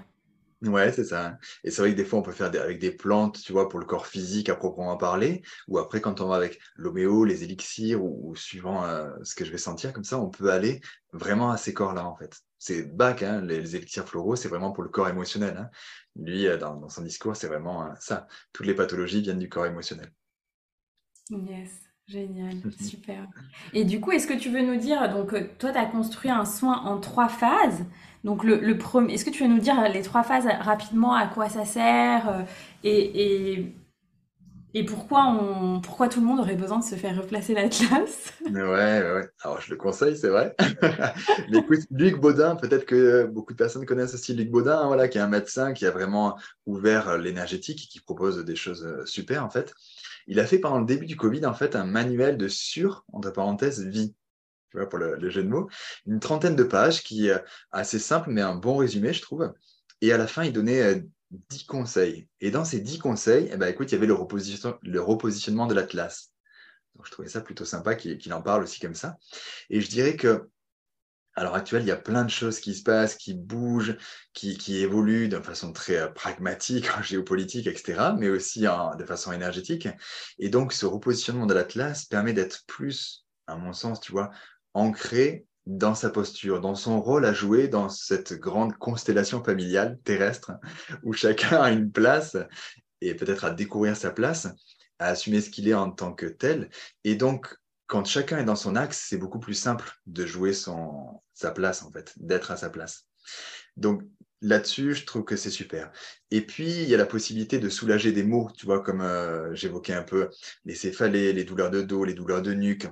Ouais, 0.62 0.92
c'est 0.92 1.04
ça. 1.04 1.38
Et 1.64 1.70
c'est 1.70 1.82
vrai 1.82 1.90
que 1.90 1.96
des 1.96 2.04
fois, 2.04 2.20
on 2.20 2.22
peut 2.22 2.30
faire 2.30 2.46
avec 2.46 2.78
des 2.78 2.92
plantes, 2.92 3.40
tu 3.42 3.52
vois, 3.52 3.68
pour 3.68 3.80
le 3.80 3.86
corps 3.86 4.06
physique 4.06 4.48
à 4.48 4.54
proprement 4.54 4.96
parler, 4.96 5.42
ou 5.66 5.78
après, 5.78 6.00
quand 6.00 6.20
on 6.20 6.28
va 6.28 6.36
avec 6.36 6.60
l'homéo, 6.76 7.24
les 7.24 7.42
élixirs, 7.42 8.04
ou, 8.04 8.36
suivant 8.36 8.84
ce 9.24 9.34
que 9.34 9.44
je 9.44 9.50
vais 9.50 9.58
sentir, 9.58 9.92
comme 9.92 10.04
ça, 10.04 10.20
on 10.20 10.30
peut 10.30 10.52
aller 10.52 10.80
vraiment 11.12 11.50
à 11.50 11.56
ces 11.56 11.74
corps-là, 11.74 12.06
en 12.06 12.14
fait. 12.14 12.42
C'est 12.64 12.84
Bach, 12.84 13.20
hein, 13.24 13.40
les, 13.40 13.74
élixirs 13.74 14.06
floraux, 14.06 14.36
c'est 14.36 14.46
vraiment 14.46 14.70
pour 14.70 14.84
le 14.84 14.88
corps 14.88 15.08
émotionnel. 15.08 15.56
Hein. 15.58 15.70
Lui, 16.14 16.46
euh, 16.46 16.56
dans, 16.56 16.88
son 16.88 17.02
discours, 17.02 17.34
c'est 17.34 17.48
vraiment 17.48 17.86
euh, 17.86 17.88
ça. 17.98 18.28
Toutes 18.52 18.66
les 18.66 18.74
pathologies 18.76 19.20
viennent 19.20 19.40
du 19.40 19.48
corps 19.48 19.66
émotionnel. 19.66 20.12
Yes. 21.28 21.70
Génial, 22.06 22.58
super. 22.80 23.26
Et 23.72 23.84
du 23.84 24.00
coup, 24.00 24.12
est-ce 24.12 24.28
que 24.28 24.38
tu 24.38 24.48
veux 24.48 24.62
nous 24.62 24.76
dire, 24.76 25.12
donc 25.12 25.30
toi, 25.58 25.72
tu 25.72 25.78
as 25.78 25.86
construit 25.86 26.30
un 26.30 26.44
soin 26.44 26.78
en 26.84 27.00
trois 27.00 27.28
phases. 27.28 27.84
Donc 28.22 28.44
le, 28.44 28.78
premier, 28.78 29.14
est-ce 29.14 29.24
que 29.24 29.30
tu 29.30 29.42
veux 29.42 29.48
nous 29.48 29.58
dire 29.58 29.82
les 29.88 30.02
trois 30.02 30.22
phases 30.22 30.46
rapidement, 30.60 31.14
à 31.14 31.26
quoi 31.26 31.48
ça 31.48 31.64
sert 31.64 32.28
euh, 32.28 32.42
et, 32.84 33.74
et, 34.74 34.84
pourquoi, 34.84 35.26
on, 35.26 35.80
pourquoi 35.80 36.08
tout 36.08 36.20
le 36.20 36.26
monde 36.26 36.40
aurait 36.40 36.56
besoin 36.56 36.78
de 36.78 36.84
se 36.84 36.94
faire 36.94 37.16
replacer 37.16 37.54
l'Atlas? 37.54 38.32
Ouais, 38.46 38.62
ouais, 38.62 39.28
alors 39.42 39.60
je 39.60 39.70
le 39.70 39.76
conseille, 39.76 40.16
c'est 40.16 40.28
vrai. 40.28 40.54
Mais 41.50 41.58
écoute, 41.58 41.80
Luc 41.90 42.20
Baudin, 42.20 42.56
peut-être 42.56 42.86
que 42.86 43.24
beaucoup 43.24 43.52
de 43.52 43.58
personnes 43.58 43.86
connaissent 43.86 44.14
aussi 44.14 44.34
Luc 44.34 44.50
Baudin, 44.50 44.80
hein, 44.80 44.86
voilà, 44.86 45.08
qui 45.08 45.18
est 45.18 45.22
un 45.22 45.28
médecin 45.28 45.72
qui 45.72 45.86
a 45.86 45.90
vraiment 45.90 46.38
ouvert 46.66 47.18
l'énergétique 47.18 47.84
et 47.84 47.86
qui 47.86 48.00
propose 48.00 48.44
des 48.44 48.56
choses 48.56 48.84
euh, 48.84 49.04
super 49.06 49.44
en 49.44 49.50
fait. 49.50 49.74
Il 50.26 50.40
a 50.40 50.46
fait 50.46 50.58
pendant 50.58 50.78
le 50.78 50.86
début 50.86 51.06
du 51.06 51.16
Covid 51.16 51.44
en 51.46 51.54
fait 51.54 51.76
un 51.76 51.84
manuel 51.84 52.36
de 52.36 52.48
sur, 52.48 53.04
entre 53.12 53.32
parenthèses, 53.32 53.84
vie 53.84 54.14
tu 54.70 54.78
vois, 54.78 54.88
pour 54.88 54.98
le, 54.98 55.28
jeu 55.28 55.42
de 55.42 55.48
mots, 55.48 55.68
une 56.06 56.18
trentaine 56.18 56.56
de 56.56 56.64
pages 56.64 57.02
qui 57.02 57.28
est 57.28 57.44
assez 57.72 57.98
simple, 57.98 58.30
mais 58.30 58.40
un 58.40 58.54
bon 58.54 58.76
résumé, 58.76 59.12
je 59.12 59.20
trouve. 59.20 59.52
Et 60.00 60.12
à 60.12 60.18
la 60.18 60.26
fin, 60.26 60.44
il 60.44 60.52
donnait 60.52 61.04
euh, 61.32 61.36
dix 61.48 61.64
conseils. 61.64 62.28
Et 62.40 62.50
dans 62.50 62.64
ces 62.64 62.80
dix 62.80 62.98
conseils, 62.98 63.48
eh 63.52 63.56
ben, 63.56 63.68
écoute, 63.68 63.90
il 63.90 63.94
y 63.94 63.98
avait 63.98 64.06
le, 64.06 64.16
le 64.82 65.00
repositionnement 65.00 65.66
de 65.66 65.74
l'Atlas. 65.74 66.32
Donc, 66.94 67.06
je 67.06 67.10
trouvais 67.10 67.28
ça 67.28 67.40
plutôt 67.40 67.64
sympa 67.64 67.94
qu'il 67.94 68.32
en 68.34 68.42
parle 68.42 68.62
aussi 68.64 68.80
comme 68.80 68.94
ça. 68.94 69.16
Et 69.70 69.80
je 69.80 69.88
dirais 69.88 70.16
que 70.16 70.48
à 71.34 71.44
l'heure 71.44 71.54
actuelle, 71.54 71.82
il 71.82 71.88
y 71.88 71.92
a 71.92 71.96
plein 71.96 72.24
de 72.24 72.30
choses 72.30 72.60
qui 72.60 72.74
se 72.74 72.82
passent, 72.82 73.16
qui 73.16 73.34
bougent, 73.34 73.96
qui, 74.34 74.58
qui 74.58 74.78
évoluent 74.78 75.28
de 75.28 75.38
façon 75.40 75.72
très 75.72 75.96
euh, 75.96 76.08
pragmatique, 76.08 76.86
en 76.96 77.02
géopolitique, 77.02 77.66
etc., 77.66 78.12
mais 78.18 78.28
aussi 78.28 78.60
de 78.60 79.04
façon 79.04 79.32
énergétique. 79.32 79.88
Et 80.38 80.48
donc, 80.50 80.72
ce 80.72 80.86
repositionnement 80.86 81.46
de 81.46 81.54
l'Atlas 81.54 82.04
permet 82.04 82.32
d'être 82.32 82.64
plus, 82.66 83.24
à 83.46 83.56
mon 83.56 83.72
sens, 83.72 84.00
tu 84.00 84.12
vois, 84.12 84.30
ancré 84.74 85.46
dans 85.66 85.94
sa 85.94 86.10
posture, 86.10 86.60
dans 86.60 86.74
son 86.74 87.00
rôle 87.00 87.24
à 87.24 87.32
jouer 87.32 87.68
dans 87.68 87.88
cette 87.88 88.34
grande 88.34 88.76
constellation 88.78 89.42
familiale 89.42 89.98
terrestre 90.04 90.52
où 91.02 91.12
chacun 91.12 91.60
a 91.62 91.70
une 91.70 91.90
place 91.90 92.36
et 93.00 93.14
peut-être 93.14 93.44
à 93.44 93.50
découvrir 93.50 93.96
sa 93.96 94.10
place, 94.10 94.48
à 94.98 95.08
assumer 95.08 95.40
ce 95.40 95.50
qu'il 95.50 95.68
est 95.68 95.74
en 95.74 95.90
tant 95.90 96.12
que 96.12 96.26
tel. 96.26 96.70
Et 97.04 97.16
donc, 97.16 97.56
quand 97.86 98.04
chacun 98.04 98.38
est 98.38 98.44
dans 98.44 98.56
son 98.56 98.76
axe, 98.76 99.06
c'est 99.08 99.18
beaucoup 99.18 99.40
plus 99.40 99.54
simple 99.54 99.92
de 100.06 100.24
jouer 100.24 100.52
son, 100.52 101.20
sa 101.34 101.50
place, 101.50 101.82
en 101.82 101.90
fait, 101.90 102.14
d'être 102.16 102.50
à 102.50 102.56
sa 102.56 102.70
place. 102.70 103.06
Donc, 103.76 104.02
là-dessus, 104.40 104.94
je 104.94 105.04
trouve 105.04 105.24
que 105.24 105.36
c'est 105.36 105.50
super. 105.50 105.90
Et 106.30 106.40
puis, 106.40 106.70
il 106.70 106.88
y 106.88 106.94
a 106.94 106.98
la 106.98 107.06
possibilité 107.06 107.58
de 107.58 107.68
soulager 107.68 108.12
des 108.12 108.22
maux, 108.24 108.50
tu 108.56 108.66
vois, 108.66 108.82
comme 108.82 109.00
euh, 109.00 109.54
j'évoquais 109.54 109.94
un 109.94 110.02
peu 110.02 110.30
les 110.64 110.74
céphalées, 110.74 111.32
les 111.32 111.44
douleurs 111.44 111.70
de 111.70 111.82
dos, 111.82 112.04
les 112.04 112.14
douleurs 112.14 112.42
de 112.42 112.52
nuque, 112.52 112.86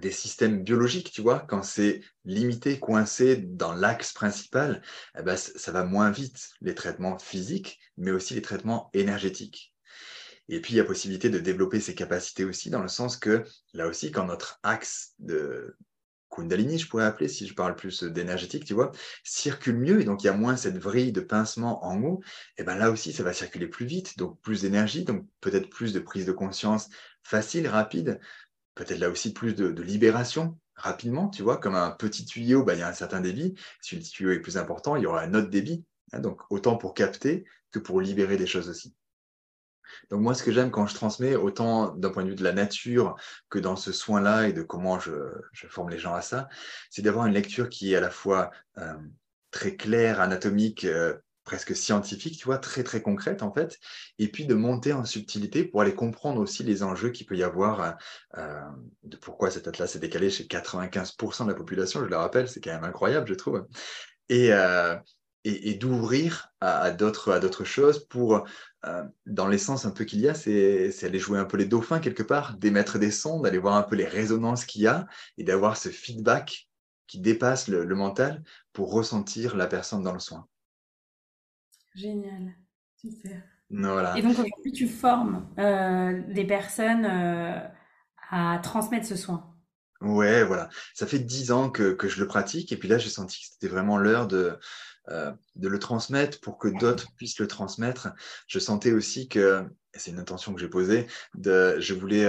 des 0.00 0.10
systèmes 0.10 0.62
biologiques, 0.62 1.10
tu 1.12 1.22
vois, 1.22 1.40
quand 1.40 1.62
c'est 1.62 2.00
limité, 2.24 2.78
coincé 2.78 3.36
dans 3.36 3.72
l'axe 3.72 4.12
principal, 4.12 4.82
eh 5.18 5.22
ben, 5.22 5.36
ça 5.36 5.72
va 5.72 5.84
moins 5.84 6.10
vite, 6.10 6.50
les 6.60 6.74
traitements 6.74 7.18
physiques, 7.18 7.80
mais 7.96 8.10
aussi 8.10 8.34
les 8.34 8.42
traitements 8.42 8.90
énergétiques. 8.94 9.74
Et 10.48 10.60
puis, 10.60 10.74
il 10.74 10.76
y 10.76 10.80
a 10.80 10.84
possibilité 10.84 11.28
de 11.28 11.38
développer 11.38 11.80
ses 11.80 11.94
capacités 11.94 12.44
aussi, 12.44 12.70
dans 12.70 12.82
le 12.82 12.88
sens 12.88 13.16
que, 13.16 13.44
là 13.74 13.86
aussi, 13.86 14.10
quand 14.10 14.24
notre 14.24 14.60
axe 14.62 15.14
de 15.18 15.76
Kundalini, 16.30 16.78
je 16.78 16.88
pourrais 16.88 17.04
appeler, 17.04 17.28
si 17.28 17.46
je 17.46 17.54
parle 17.54 17.74
plus 17.74 18.02
d'énergétique, 18.02 18.64
tu 18.64 18.74
vois, 18.74 18.92
circule 19.24 19.76
mieux, 19.76 20.00
et 20.00 20.04
donc 20.04 20.22
il 20.22 20.26
y 20.26 20.30
a 20.30 20.34
moins 20.34 20.56
cette 20.56 20.78
vrille 20.78 21.12
de 21.12 21.20
pincement 21.20 21.84
en 21.84 22.02
haut, 22.02 22.22
et 22.56 22.64
ben 22.64 22.76
là 22.76 22.90
aussi, 22.90 23.12
ça 23.12 23.22
va 23.22 23.32
circuler 23.32 23.66
plus 23.66 23.86
vite, 23.86 24.18
donc 24.18 24.40
plus 24.40 24.62
d'énergie, 24.62 25.04
donc 25.04 25.26
peut-être 25.40 25.70
plus 25.70 25.92
de 25.92 26.00
prise 26.00 26.26
de 26.26 26.32
conscience 26.32 26.88
facile, 27.22 27.66
rapide, 27.66 28.20
peut-être 28.78 29.00
là 29.00 29.10
aussi 29.10 29.32
plus 29.32 29.54
de, 29.54 29.82
libération 29.82 30.56
rapidement, 30.76 31.28
tu 31.28 31.42
vois, 31.42 31.56
comme 31.56 31.74
un 31.74 31.90
petit 31.90 32.24
tuyau, 32.24 32.62
bah, 32.62 32.74
il 32.74 32.78
y 32.80 32.82
a 32.82 32.88
un 32.88 32.92
certain 32.92 33.20
débit. 33.20 33.54
Si 33.80 33.96
le 33.96 34.02
tuyau 34.02 34.30
est 34.30 34.38
plus 34.38 34.56
important, 34.56 34.94
il 34.94 35.02
y 35.02 35.06
aura 35.06 35.22
un 35.22 35.34
autre 35.34 35.48
débit. 35.48 35.84
Hein, 36.12 36.20
donc 36.20 36.40
autant 36.48 36.76
pour 36.76 36.94
capter 36.94 37.44
que 37.72 37.80
pour 37.80 38.00
libérer 38.00 38.36
des 38.36 38.46
choses 38.46 38.68
aussi. 38.68 38.94
Donc 40.10 40.20
moi, 40.20 40.34
ce 40.34 40.44
que 40.44 40.52
j'aime 40.52 40.70
quand 40.70 40.86
je 40.86 40.94
transmets, 40.94 41.34
autant 41.34 41.88
d'un 41.96 42.10
point 42.10 42.22
de 42.22 42.28
vue 42.28 42.36
de 42.36 42.44
la 42.44 42.52
nature 42.52 43.16
que 43.50 43.58
dans 43.58 43.74
ce 43.74 43.90
soin-là 43.90 44.46
et 44.48 44.52
de 44.52 44.62
comment 44.62 45.00
je, 45.00 45.10
forme 45.68 45.90
les 45.90 45.98
gens 45.98 46.14
à 46.14 46.22
ça, 46.22 46.48
c'est 46.88 47.02
d'avoir 47.02 47.26
une 47.26 47.34
lecture 47.34 47.68
qui 47.68 47.92
est 47.92 47.96
à 47.96 48.00
la 48.00 48.10
fois 48.10 48.50
euh, 48.76 48.94
très 49.50 49.74
claire, 49.74 50.20
anatomique, 50.20 50.84
euh, 50.84 51.16
presque 51.48 51.74
scientifique, 51.74 52.36
tu 52.36 52.44
vois, 52.44 52.58
très 52.58 52.84
très 52.84 53.00
concrète 53.00 53.42
en 53.42 53.50
fait, 53.50 53.78
et 54.18 54.28
puis 54.28 54.44
de 54.44 54.52
monter 54.52 54.92
en 54.92 55.06
subtilité 55.06 55.64
pour 55.64 55.80
aller 55.80 55.94
comprendre 55.94 56.42
aussi 56.42 56.62
les 56.62 56.82
enjeux 56.82 57.08
qu'il 57.08 57.24
peut 57.24 57.38
y 57.38 57.42
avoir 57.42 57.96
euh, 58.36 58.60
de 59.04 59.16
pourquoi 59.16 59.50
cet 59.50 59.66
atlas 59.66 59.96
est 59.96 59.98
décalé 59.98 60.28
chez 60.28 60.44
95% 60.44 61.44
de 61.44 61.48
la 61.48 61.54
population, 61.54 62.00
je 62.00 62.04
le 62.04 62.16
rappelle, 62.18 62.50
c'est 62.50 62.60
quand 62.60 62.72
même 62.72 62.84
incroyable, 62.84 63.26
je 63.28 63.32
trouve, 63.32 63.66
et, 64.28 64.52
euh, 64.52 64.94
et, 65.44 65.72
d'ouvrir 65.76 66.52
à, 66.60 66.80
à 66.80 66.90
d'autres 66.90 67.64
choses 67.64 68.06
pour, 68.10 68.46
euh, 68.84 69.04
dans 69.24 69.48
l'essence 69.48 69.86
un 69.86 69.90
peu 69.90 70.04
qu'il 70.04 70.20
y 70.20 70.28
a, 70.28 70.34
c'est 70.34 70.92
aller 71.02 71.18
jouer 71.18 71.38
un 71.38 71.46
peu 71.46 71.56
les 71.56 71.64
dauphins 71.64 72.00
quelque 72.00 72.22
part, 72.22 72.58
d'émettre 72.58 72.98
des 72.98 73.10
sons, 73.10 73.40
d'aller 73.40 73.56
voir 73.56 73.76
un 73.76 73.84
peu 73.84 73.96
les 73.96 74.06
résonances 74.06 74.66
qu'il 74.66 74.82
y 74.82 74.86
a 74.86 75.06
et 75.38 75.44
d'avoir 75.44 75.78
ce 75.78 75.88
feedback 75.88 76.68
qui 77.06 77.20
dépasse 77.20 77.68
le 77.68 77.94
mental 77.94 78.42
pour 78.74 78.92
ressentir 78.92 79.56
la 79.56 79.66
personne 79.66 80.02
dans 80.02 80.12
le 80.12 80.20
soin. 80.20 80.46
Génial, 81.94 82.54
super. 82.96 83.42
Voilà. 83.70 84.16
Et 84.16 84.22
donc 84.22 84.38
aujourd'hui, 84.38 84.72
tu 84.72 84.88
formes 84.88 85.46
euh, 85.58 86.22
des 86.28 86.44
personnes 86.44 87.04
euh, 87.04 87.58
à 88.30 88.58
transmettre 88.62 89.06
ce 89.06 89.16
soin. 89.16 89.54
Ouais, 90.00 90.44
voilà. 90.44 90.68
Ça 90.94 91.06
fait 91.06 91.18
dix 91.18 91.50
ans 91.50 91.70
que, 91.70 91.92
que, 91.92 92.08
je 92.08 92.20
le 92.20 92.26
pratique 92.26 92.72
et 92.72 92.76
puis 92.76 92.88
là, 92.88 92.98
j'ai 92.98 93.10
senti 93.10 93.40
que 93.40 93.46
c'était 93.52 93.68
vraiment 93.68 93.98
l'heure 93.98 94.28
de, 94.28 94.58
euh, 95.08 95.32
de 95.56 95.68
le 95.68 95.78
transmettre 95.78 96.40
pour 96.40 96.56
que 96.56 96.68
d'autres 96.68 97.08
puissent 97.16 97.40
le 97.40 97.48
transmettre. 97.48 98.08
Je 98.46 98.58
sentais 98.58 98.92
aussi 98.92 99.28
que, 99.28 99.64
c'est 99.92 100.12
une 100.12 100.20
intention 100.20 100.54
que 100.54 100.60
j'ai 100.60 100.68
posée, 100.68 101.06
de, 101.34 101.78
je 101.80 101.94
voulais 101.94 102.26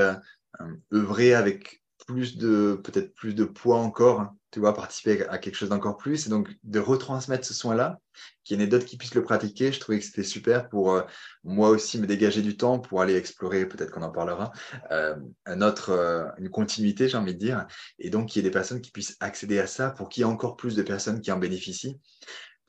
œuvrer 0.92 1.36
avec 1.36 1.79
plus 2.14 2.38
de, 2.38 2.80
peut-être 2.84 3.14
plus 3.14 3.36
de 3.36 3.46
poids 3.46 3.78
encore 3.78 4.34
tu 4.52 4.60
vois, 4.60 4.74
participer 4.74 5.28
à 5.28 5.38
quelque 5.38 5.56
chose 5.56 5.70
d'encore 5.70 5.98
plus. 5.98 6.26
Et 6.26 6.30
donc, 6.30 6.50
de 6.64 6.80
retransmettre 6.80 7.46
ce 7.46 7.54
soin-là, 7.54 8.00
qu'il 8.44 8.58
y 8.58 8.60
en 8.60 8.64
ait 8.64 8.68
d'autres 8.68 8.86
qui 8.86 8.98
puissent 8.98 9.14
le 9.14 9.24
pratiquer, 9.24 9.72
je 9.72 9.80
trouvais 9.80 10.00
que 10.00 10.06
c'était 10.06 10.24
super 10.24 10.70
pour 10.70 10.94
euh, 10.94 11.04
moi 11.44 11.70
aussi 11.70 12.00
me 12.00 12.08
dégager 12.08 12.42
du 12.42 12.58
temps 12.58 12.80
pour 12.80 13.02
aller 13.02 13.16
explorer, 13.16 13.68
peut-être 13.68 13.92
qu'on 13.92 14.02
en 14.02 14.12
parlera, 14.12 14.52
euh, 14.92 15.16
un 15.46 15.62
autre, 15.62 15.92
euh, 15.92 16.26
une 16.40 16.50
continuité, 16.50 17.08
j'ai 17.08 17.18
envie 17.18 17.36
de 17.36 17.40
dire. 17.40 17.68
Et 18.00 18.10
donc, 18.10 18.30
qu'il 18.30 18.42
y 18.42 18.46
ait 18.46 18.50
des 18.50 18.54
personnes 18.54 18.82
qui 18.82 18.92
puissent 18.92 19.18
accéder 19.20 19.60
à 19.60 19.68
ça 19.68 19.92
pour 19.92 20.10
qu'il 20.10 20.22
y 20.22 20.24
ait 20.24 20.30
encore 20.30 20.56
plus 20.56 20.76
de 20.76 20.82
personnes 20.82 21.22
qui 21.22 21.32
en 21.32 21.38
bénéficient 21.38 22.00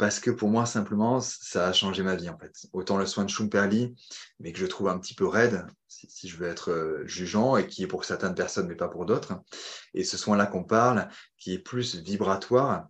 parce 0.01 0.19
que 0.19 0.31
pour 0.31 0.49
moi, 0.49 0.65
simplement, 0.65 1.21
ça 1.21 1.69
a 1.69 1.75
changé 1.75 2.03
ma 2.03 2.17
vie, 2.17 2.31
en 2.31 2.39
fait. 2.39 2.55
Autant 2.73 2.97
le 2.97 3.05
soin 3.05 3.27
de 3.27 3.29
Schumperli, 3.29 3.95
mais 4.39 4.51
que 4.51 4.59
je 4.59 4.65
trouve 4.65 4.89
un 4.89 4.99
petit 4.99 5.13
peu 5.13 5.27
raide, 5.27 5.67
si, 5.89 6.27
je 6.27 6.39
veux 6.39 6.49
être 6.49 6.71
euh, 6.71 7.07
jugeant, 7.07 7.59
et 7.59 7.67
qui 7.67 7.83
est 7.83 7.87
pour 7.87 8.07
certaines 8.07 8.35
personnes, 8.35 8.67
mais 8.67 8.77
pas 8.77 8.89
pour 8.89 9.05
d'autres. 9.05 9.43
Et 9.93 10.03
ce 10.03 10.17
soin-là 10.17 10.47
qu'on 10.47 10.65
parle, 10.65 11.07
qui 11.37 11.53
est 11.53 11.59
plus 11.59 11.97
vibratoire, 11.97 12.89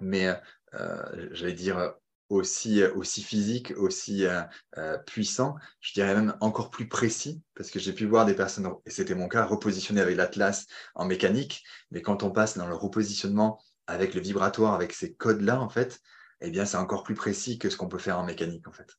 mais 0.00 0.34
euh, 0.72 1.28
j'allais 1.32 1.52
dire 1.52 1.96
aussi, 2.30 2.82
aussi 2.82 3.22
physique, 3.22 3.74
aussi 3.76 4.24
euh, 4.24 4.96
puissant, 5.04 5.56
je 5.80 5.92
dirais 5.92 6.14
même 6.14 6.34
encore 6.40 6.70
plus 6.70 6.88
précis, 6.88 7.42
parce 7.54 7.70
que 7.70 7.78
j'ai 7.78 7.92
pu 7.92 8.06
voir 8.06 8.24
des 8.24 8.32
personnes, 8.32 8.72
et 8.86 8.90
c'était 8.90 9.14
mon 9.14 9.28
cas, 9.28 9.44
repositionner 9.44 10.00
avec 10.00 10.16
l'Atlas 10.16 10.64
en 10.94 11.04
mécanique, 11.04 11.62
mais 11.90 12.00
quand 12.00 12.22
on 12.22 12.30
passe 12.30 12.56
dans 12.56 12.68
le 12.68 12.74
repositionnement 12.74 13.60
avec 13.86 14.14
le 14.14 14.22
vibratoire, 14.22 14.72
avec 14.72 14.94
ces 14.94 15.12
codes-là, 15.12 15.60
en 15.60 15.68
fait, 15.68 16.00
eh 16.42 16.50
bien, 16.50 16.64
c'est 16.64 16.76
encore 16.76 17.02
plus 17.02 17.14
précis 17.14 17.58
que 17.58 17.70
ce 17.70 17.76
qu'on 17.76 17.88
peut 17.88 17.98
faire 17.98 18.18
en 18.18 18.24
mécanique, 18.24 18.66
en 18.68 18.72
fait. 18.72 18.98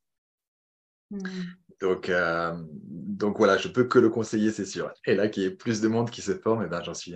Hmm. 1.11 1.19
Donc, 1.81 2.09
euh, 2.09 2.53
donc 2.69 3.37
voilà, 3.37 3.57
je 3.57 3.67
peux 3.67 3.83
que 3.85 3.99
le 3.99 4.09
conseiller, 4.09 4.51
c'est 4.51 4.65
sûr. 4.65 4.91
Et 5.05 5.15
là, 5.15 5.27
qu'il 5.27 5.43
y 5.43 5.45
ait 5.45 5.51
plus 5.51 5.81
de 5.81 5.87
monde 5.87 6.09
qui 6.09 6.21
se 6.21 6.35
forme, 6.35 6.63
eh 6.65 6.69
ben, 6.69 6.81
j'en 6.83 6.93
suis, 6.93 7.15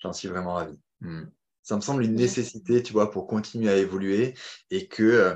j'en 0.00 0.12
suis 0.12 0.28
vraiment 0.28 0.54
ravi. 0.54 0.78
Hmm. 1.00 1.24
Ça 1.62 1.76
me 1.76 1.80
semble 1.80 2.04
une 2.04 2.14
nécessité, 2.14 2.82
tu 2.82 2.92
vois, 2.92 3.10
pour 3.10 3.26
continuer 3.26 3.70
à 3.70 3.76
évoluer 3.76 4.34
et 4.70 4.86
que 4.86 5.02
euh, 5.02 5.34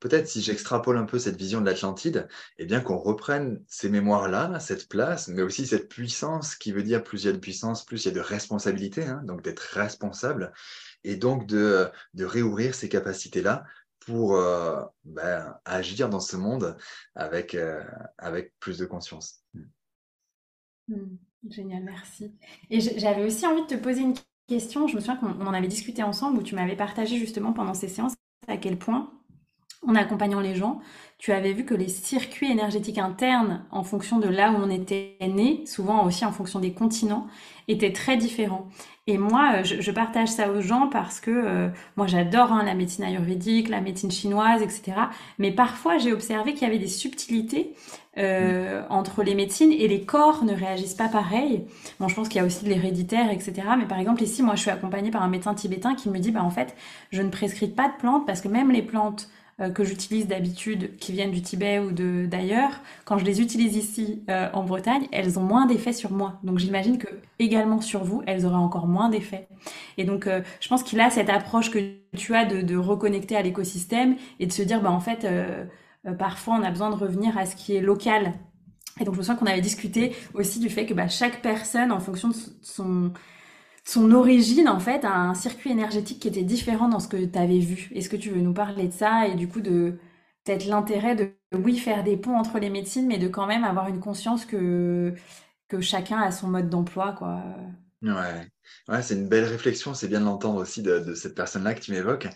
peut-être 0.00 0.26
si 0.26 0.40
j'extrapole 0.40 0.96
un 0.96 1.04
peu 1.04 1.18
cette 1.18 1.36
vision 1.36 1.60
de 1.60 1.66
l'Atlantide, 1.66 2.28
eh 2.58 2.64
bien 2.64 2.80
qu'on 2.80 2.96
reprenne 2.96 3.62
ces 3.68 3.88
mémoires-là, 3.88 4.58
cette 4.58 4.88
place, 4.88 5.28
mais 5.28 5.42
aussi 5.42 5.66
cette 5.66 5.88
puissance 5.88 6.54
qui 6.54 6.72
veut 6.72 6.82
dire 6.82 7.02
plus 7.02 7.24
il 7.24 7.26
y 7.26 7.30
a 7.30 7.32
de 7.32 7.38
puissance, 7.38 7.84
plus 7.84 8.04
il 8.04 8.08
y 8.08 8.10
a 8.10 8.14
de 8.14 8.20
responsabilité, 8.20 9.04
hein, 9.04 9.22
donc 9.24 9.42
d'être 9.42 9.60
responsable 9.60 10.52
et 11.06 11.16
donc 11.16 11.46
de, 11.46 11.90
réouvrir 12.18 12.74
ces 12.74 12.88
capacités-là 12.88 13.64
pour 14.00 14.38
ben, 15.04 15.58
agir 15.64 16.08
dans 16.08 16.20
ce 16.20 16.36
monde 16.36 16.76
avec, 17.14 17.56
avec 18.18 18.52
plus 18.60 18.78
de 18.78 18.86
conscience. 18.86 19.42
Hmm, 20.88 21.16
génial, 21.48 21.82
merci. 21.82 22.32
Et 22.70 22.80
j'avais 22.80 23.24
aussi 23.24 23.46
envie 23.46 23.62
de 23.62 23.66
te 23.66 23.74
poser 23.74 24.02
une 24.02 24.14
question. 24.46 24.86
Je 24.86 24.94
me 24.96 25.00
souviens 25.00 25.16
qu'on 25.16 25.46
en 25.46 25.54
avait 25.54 25.68
discuté 25.68 26.02
ensemble 26.02 26.38
où 26.38 26.42
tu 26.42 26.54
m'avais 26.54 26.76
partagé 26.76 27.16
justement 27.18 27.52
pendant 27.52 27.74
ces 27.74 27.88
séances 27.88 28.14
à 28.48 28.56
quel 28.56 28.78
point, 28.78 29.12
en 29.86 29.94
accompagnant 29.94 30.40
les 30.40 30.54
gens, 30.54 30.80
tu 31.18 31.32
avais 31.32 31.52
vu 31.52 31.64
que 31.64 31.74
les 31.74 31.88
circuits 31.88 32.50
énergétiques 32.50 32.98
internes, 32.98 33.62
en 33.70 33.82
fonction 33.82 34.18
de 34.18 34.28
là 34.28 34.52
où 34.52 34.56
on 34.56 34.70
était 34.70 35.16
né, 35.20 35.62
souvent 35.66 36.04
aussi 36.04 36.24
en 36.24 36.32
fonction 36.32 36.60
des 36.60 36.72
continents, 36.72 37.26
étaient 37.68 37.92
très 37.92 38.16
différents. 38.16 38.68
Et 39.08 39.18
moi, 39.18 39.52
euh, 39.56 39.64
je, 39.64 39.90
partage 39.92 40.28
ça 40.28 40.50
aux 40.50 40.60
gens 40.60 40.88
parce 40.88 41.20
que 41.20 41.30
euh, 41.30 41.68
moi, 41.96 42.08
j'adore 42.08 42.52
hein, 42.52 42.64
la 42.64 42.74
médecine 42.74 43.04
ayurvédique, 43.04 43.68
la 43.68 43.80
médecine 43.80 44.10
chinoise, 44.10 44.62
etc. 44.62 44.98
Mais 45.38 45.52
parfois, 45.52 45.98
j'ai 45.98 46.12
observé 46.12 46.54
qu'il 46.54 46.62
y 46.62 46.70
avait 46.70 46.80
des 46.80 46.88
subtilités 46.88 47.72
euh, 48.18 48.82
entre 48.90 49.22
les 49.22 49.36
médecines 49.36 49.72
et 49.72 49.86
les 49.86 50.02
corps 50.02 50.44
ne 50.44 50.52
réagissent 50.52 50.94
pas 50.94 51.08
pareil. 51.08 51.64
Bon, 52.00 52.08
je 52.08 52.16
pense 52.16 52.28
qu'il 52.28 52.40
y 52.40 52.42
a 52.42 52.46
aussi 52.46 52.64
de 52.64 52.70
l'héréditaire, 52.70 53.30
etc. 53.30 53.62
Mais 53.78 53.86
par 53.86 54.00
exemple, 54.00 54.24
ici, 54.24 54.42
moi, 54.42 54.56
je 54.56 54.62
suis 54.62 54.70
accompagnée 54.70 55.12
par 55.12 55.22
un 55.22 55.28
médecin 55.28 55.54
tibétain 55.54 55.94
qui 55.94 56.10
me 56.10 56.18
dit, 56.18 56.32
bah, 56.32 56.42
en 56.42 56.50
fait, 56.50 56.74
je 57.12 57.22
ne 57.22 57.30
prescris 57.30 57.68
pas 57.68 57.88
de 57.88 57.96
plantes 57.98 58.26
parce 58.26 58.40
que 58.40 58.48
même 58.48 58.72
les 58.72 58.82
plantes 58.82 59.28
que 59.74 59.84
j'utilise 59.84 60.26
d'habitude, 60.26 60.96
qui 60.98 61.12
viennent 61.12 61.30
du 61.30 61.40
Tibet 61.40 61.78
ou 61.78 61.90
de 61.90 62.26
d'ailleurs, 62.26 62.72
quand 63.06 63.16
je 63.16 63.24
les 63.24 63.40
utilise 63.40 63.74
ici 63.74 64.22
euh, 64.28 64.50
en 64.52 64.64
Bretagne, 64.64 65.08
elles 65.12 65.38
ont 65.38 65.42
moins 65.42 65.64
d'effet 65.64 65.94
sur 65.94 66.12
moi. 66.12 66.38
Donc 66.42 66.58
j'imagine 66.58 66.98
que 66.98 67.08
également 67.38 67.80
sur 67.80 68.04
vous, 68.04 68.22
elles 68.26 68.44
auraient 68.44 68.56
encore 68.56 68.86
moins 68.86 69.08
d'effet. 69.08 69.48
Et 69.96 70.04
donc 70.04 70.26
euh, 70.26 70.42
je 70.60 70.68
pense 70.68 70.82
qu'il 70.82 71.00
a 71.00 71.08
cette 71.08 71.30
approche 71.30 71.70
que 71.70 71.78
tu 72.16 72.34
as 72.34 72.44
de, 72.44 72.60
de 72.60 72.76
reconnecter 72.76 73.34
à 73.34 73.42
l'écosystème 73.42 74.16
et 74.40 74.46
de 74.46 74.52
se 74.52 74.62
dire, 74.62 74.82
bah 74.82 74.90
en 74.90 75.00
fait, 75.00 75.26
parfois 76.18 76.58
on 76.60 76.62
a 76.62 76.70
besoin 76.70 76.90
de 76.90 76.96
revenir 76.96 77.38
à 77.38 77.46
ce 77.46 77.56
qui 77.56 77.74
est 77.74 77.80
local. 77.80 78.34
Et 79.00 79.04
donc 79.04 79.14
je 79.14 79.20
me 79.20 79.24
souviens 79.24 79.36
qu'on 79.36 79.46
avait 79.46 79.60
discuté 79.60 80.14
aussi 80.34 80.58
du 80.58 80.68
fait 80.68 80.86
que 80.86 80.94
bah, 80.94 81.08
chaque 81.08 81.42
personne, 81.42 81.92
en 81.92 82.00
fonction 82.00 82.28
de 82.28 82.34
son 82.62 83.12
son 83.86 84.10
origine, 84.10 84.68
en 84.68 84.80
fait, 84.80 85.04
a 85.04 85.14
un 85.14 85.34
circuit 85.34 85.70
énergétique 85.70 86.18
qui 86.18 86.28
était 86.28 86.42
différent 86.42 86.88
dans 86.88 86.98
ce 86.98 87.06
que 87.06 87.24
tu 87.24 87.38
avais 87.38 87.60
vu. 87.60 87.88
Est-ce 87.94 88.08
que 88.08 88.16
tu 88.16 88.30
veux 88.30 88.40
nous 88.40 88.52
parler 88.52 88.88
de 88.88 88.92
ça 88.92 89.28
et 89.28 89.36
du 89.36 89.48
coup 89.48 89.60
de 89.60 89.96
peut-être 90.44 90.66
l'intérêt 90.66 91.14
de, 91.14 91.30
oui, 91.52 91.78
faire 91.78 92.02
des 92.02 92.16
ponts 92.16 92.36
entre 92.36 92.58
les 92.58 92.68
médecines, 92.68 93.06
mais 93.06 93.18
de 93.18 93.28
quand 93.28 93.46
même 93.46 93.62
avoir 93.64 93.88
une 93.88 94.00
conscience 94.00 94.44
que, 94.44 95.14
que 95.68 95.80
chacun 95.80 96.18
a 96.20 96.32
son 96.32 96.48
mode 96.48 96.68
d'emploi, 96.68 97.14
quoi? 97.16 97.42
Ouais, 98.02 98.48
ouais 98.88 99.02
c'est 99.02 99.14
une 99.14 99.28
belle 99.28 99.44
réflexion, 99.44 99.94
c'est 99.94 100.08
bien 100.08 100.20
de 100.20 100.24
l'entendre 100.24 100.60
aussi 100.60 100.82
de, 100.82 101.14
cette 101.14 101.36
personne-là 101.36 101.74
que 101.74 101.80
tu 101.80 101.92
m'évoques. 101.92 102.28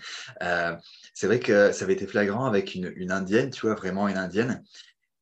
Euh, 0.42 0.76
c'est 1.14 1.26
vrai 1.26 1.40
que 1.40 1.72
ça 1.72 1.84
avait 1.84 1.94
été 1.94 2.06
flagrant 2.06 2.46
avec 2.46 2.76
une, 2.76 2.92
une 2.94 3.10
indienne, 3.10 3.50
tu 3.50 3.66
vois, 3.66 3.74
vraiment 3.74 4.06
une 4.06 4.18
indienne, 4.18 4.62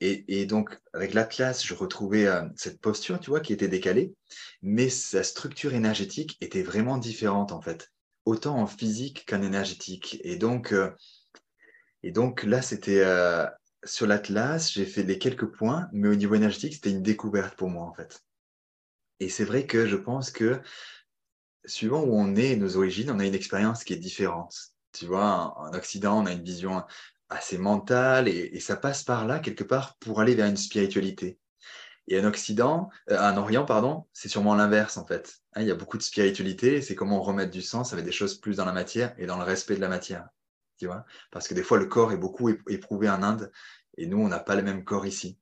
et, 0.00 0.46
donc, 0.46 0.78
avec 0.92 1.12
l'Atlas, 1.12 1.64
je 1.64 1.74
retrouvais 1.74 2.26
euh, 2.26 2.42
cette 2.54 2.80
posture, 2.80 3.18
tu 3.18 3.30
vois, 3.30 3.40
qui 3.40 3.52
était 3.52 3.68
décalée, 3.68 4.14
mais 4.62 4.88
sa 4.88 5.24
structure 5.24 5.74
énergétique 5.74 6.36
était 6.40 6.62
vraiment 6.62 6.98
différente, 6.98 7.50
en 7.50 7.60
fait, 7.60 7.90
autant 8.24 8.58
en 8.58 8.66
physique 8.66 9.24
qu'en 9.28 9.42
énergétique. 9.42 10.20
Et 10.22 10.36
donc, 10.36 10.72
euh, 10.72 10.90
et 12.04 12.12
donc 12.12 12.44
là, 12.44 12.62
c'était 12.62 13.00
euh, 13.00 13.44
sur 13.84 14.06
l'Atlas, 14.06 14.72
j'ai 14.72 14.86
fait 14.86 15.02
les 15.02 15.18
quelques 15.18 15.46
points, 15.46 15.88
mais 15.92 16.08
au 16.08 16.14
niveau 16.14 16.36
énergétique, 16.36 16.74
c'était 16.74 16.90
une 16.90 17.02
découverte 17.02 17.56
pour 17.56 17.68
moi, 17.68 17.84
en 17.84 17.92
fait. 17.92 18.22
Et 19.18 19.28
c'est 19.28 19.44
vrai 19.44 19.66
que 19.66 19.86
je 19.88 19.96
pense 19.96 20.30
que, 20.30 20.60
suivant 21.64 22.04
où 22.04 22.14
on 22.14 22.36
est, 22.36 22.54
nos 22.54 22.76
origines, 22.76 23.10
on 23.10 23.18
a 23.18 23.26
une 23.26 23.34
expérience 23.34 23.82
qui 23.82 23.94
est 23.94 23.96
différente. 23.96 24.54
Tu 24.92 25.06
vois, 25.06 25.58
en 25.58 25.74
Occident, 25.74 26.22
on 26.22 26.26
a 26.26 26.32
une 26.32 26.44
vision 26.44 26.84
assez 27.30 27.58
mental 27.58 28.28
et, 28.28 28.58
ça 28.60 28.76
passe 28.76 29.02
par 29.02 29.26
là 29.26 29.38
quelque 29.38 29.64
part 29.64 29.96
pour 29.98 30.20
aller 30.20 30.34
vers 30.34 30.46
une 30.46 30.56
spiritualité. 30.56 31.38
Et 32.06 32.18
en 32.18 32.24
Occident, 32.24 32.88
euh, 33.10 33.18
en 33.18 33.36
Orient, 33.36 33.66
pardon, 33.66 34.06
c'est 34.12 34.28
sûrement 34.28 34.54
l'inverse 34.54 34.96
en 34.96 35.04
fait. 35.04 35.40
Hein, 35.54 35.62
il 35.62 35.68
y 35.68 35.70
a 35.70 35.74
beaucoup 35.74 35.98
de 35.98 36.02
spiritualité, 36.02 36.80
c'est 36.80 36.94
comment 36.94 37.20
remettre 37.20 37.50
du 37.50 37.60
sens 37.60 37.92
avec 37.92 38.04
des 38.04 38.12
choses 38.12 38.40
plus 38.40 38.56
dans 38.56 38.64
la 38.64 38.72
matière 38.72 39.14
et 39.18 39.26
dans 39.26 39.36
le 39.36 39.44
respect 39.44 39.76
de 39.76 39.80
la 39.80 39.88
matière. 39.88 40.28
Tu 40.78 40.86
vois 40.86 41.04
Parce 41.30 41.48
que 41.48 41.54
des 41.54 41.62
fois, 41.62 41.78
le 41.78 41.86
corps 41.86 42.12
est 42.12 42.16
beaucoup 42.16 42.48
éprouvé 42.48 43.10
en 43.10 43.22
Inde 43.22 43.52
et 43.98 44.06
nous, 44.06 44.18
on 44.18 44.28
n'a 44.28 44.38
pas 44.38 44.54
le 44.54 44.62
même 44.62 44.84
corps 44.84 45.06
ici. 45.06 45.38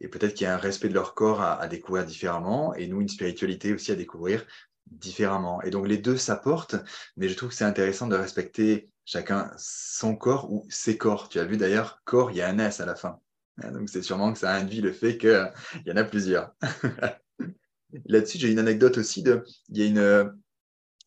Et 0.00 0.08
peut-être 0.08 0.34
qu'il 0.34 0.44
y 0.44 0.48
a 0.48 0.54
un 0.54 0.58
respect 0.58 0.88
de 0.88 0.94
leur 0.94 1.14
corps 1.14 1.40
à, 1.40 1.54
à, 1.54 1.68
découvrir 1.68 2.04
différemment 2.04 2.74
et 2.74 2.88
nous, 2.88 3.00
une 3.00 3.08
spiritualité 3.08 3.72
aussi 3.72 3.92
à 3.92 3.94
découvrir 3.94 4.44
différemment. 4.90 5.62
Et 5.62 5.70
donc, 5.70 5.88
les 5.88 5.98
deux 5.98 6.16
s'apportent, 6.16 6.76
mais 7.16 7.28
je 7.28 7.36
trouve 7.36 7.50
que 7.50 7.54
c'est 7.54 7.64
intéressant 7.64 8.06
de 8.06 8.16
respecter 8.16 8.90
chacun 9.04 9.50
son 9.56 10.16
corps 10.16 10.52
ou 10.52 10.66
ses 10.68 10.96
corps. 10.96 11.28
Tu 11.28 11.38
as 11.38 11.44
vu 11.44 11.56
d'ailleurs, 11.56 12.02
corps, 12.04 12.30
il 12.30 12.38
y 12.38 12.42
a 12.42 12.48
un 12.48 12.58
S 12.58 12.80
à 12.80 12.86
la 12.86 12.94
fin. 12.94 13.20
Hein, 13.62 13.72
donc 13.72 13.88
c'est 13.88 14.02
sûrement 14.02 14.32
que 14.32 14.38
ça 14.38 14.54
induit 14.54 14.80
le 14.80 14.92
fait 14.92 15.18
qu'il 15.18 15.52
y 15.86 15.92
en 15.92 15.96
a 15.96 16.04
plusieurs. 16.04 16.54
Là-dessus, 18.06 18.38
j'ai 18.38 18.50
une 18.50 18.58
anecdote 18.58 18.98
aussi. 18.98 19.22
De, 19.22 19.44
il 19.68 19.78
y 19.78 19.82
a 19.82 19.86
une 19.86 20.32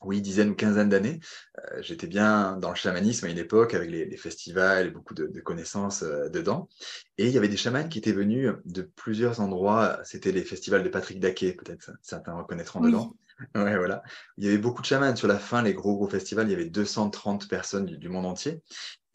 oui, 0.05 0.21
dizaine 0.21 0.49
ou 0.51 0.55
quinzaine 0.55 0.89
d'années, 0.89 1.19
euh, 1.57 1.81
j'étais 1.81 2.07
bien 2.07 2.57
dans 2.57 2.69
le 2.69 2.75
chamanisme 2.75 3.25
à 3.25 3.29
une 3.29 3.37
époque 3.37 3.73
avec 3.73 3.89
les, 3.89 4.17
festivals 4.17 4.87
et 4.87 4.89
beaucoup 4.91 5.13
de, 5.13 5.27
connaissances 5.41 6.03
euh, 6.03 6.29
dedans. 6.29 6.69
Et 7.17 7.25
il 7.25 7.31
y 7.31 7.37
avait 7.37 7.47
des 7.47 7.57
chamans 7.57 7.87
qui 7.87 7.97
étaient 7.97 8.11
venus 8.11 8.51
de 8.65 8.81
plusieurs 8.81 9.39
endroits. 9.39 9.99
C'était 10.03 10.31
les 10.31 10.43
festivals 10.43 10.83
de 10.83 10.89
Patrick 10.89 11.19
Daquet, 11.19 11.53
peut-être 11.53 11.91
certains 12.01 12.33
reconnaîtront 12.33 12.81
dedans. 12.81 13.15
Ouais, 13.55 13.77
voilà. 13.77 14.03
Il 14.37 14.45
y 14.45 14.47
avait 14.47 14.57
beaucoup 14.57 14.81
de 14.81 14.87
chamans. 14.87 15.15
Sur 15.15 15.27
la 15.27 15.39
fin, 15.39 15.61
les 15.61 15.73
gros, 15.73 15.95
gros 15.95 16.07
festivals, 16.07 16.47
il 16.47 16.51
y 16.51 16.55
avait 16.55 16.69
230 16.69 17.47
personnes 17.47 17.85
du, 17.85 18.09
monde 18.09 18.25
entier. 18.25 18.61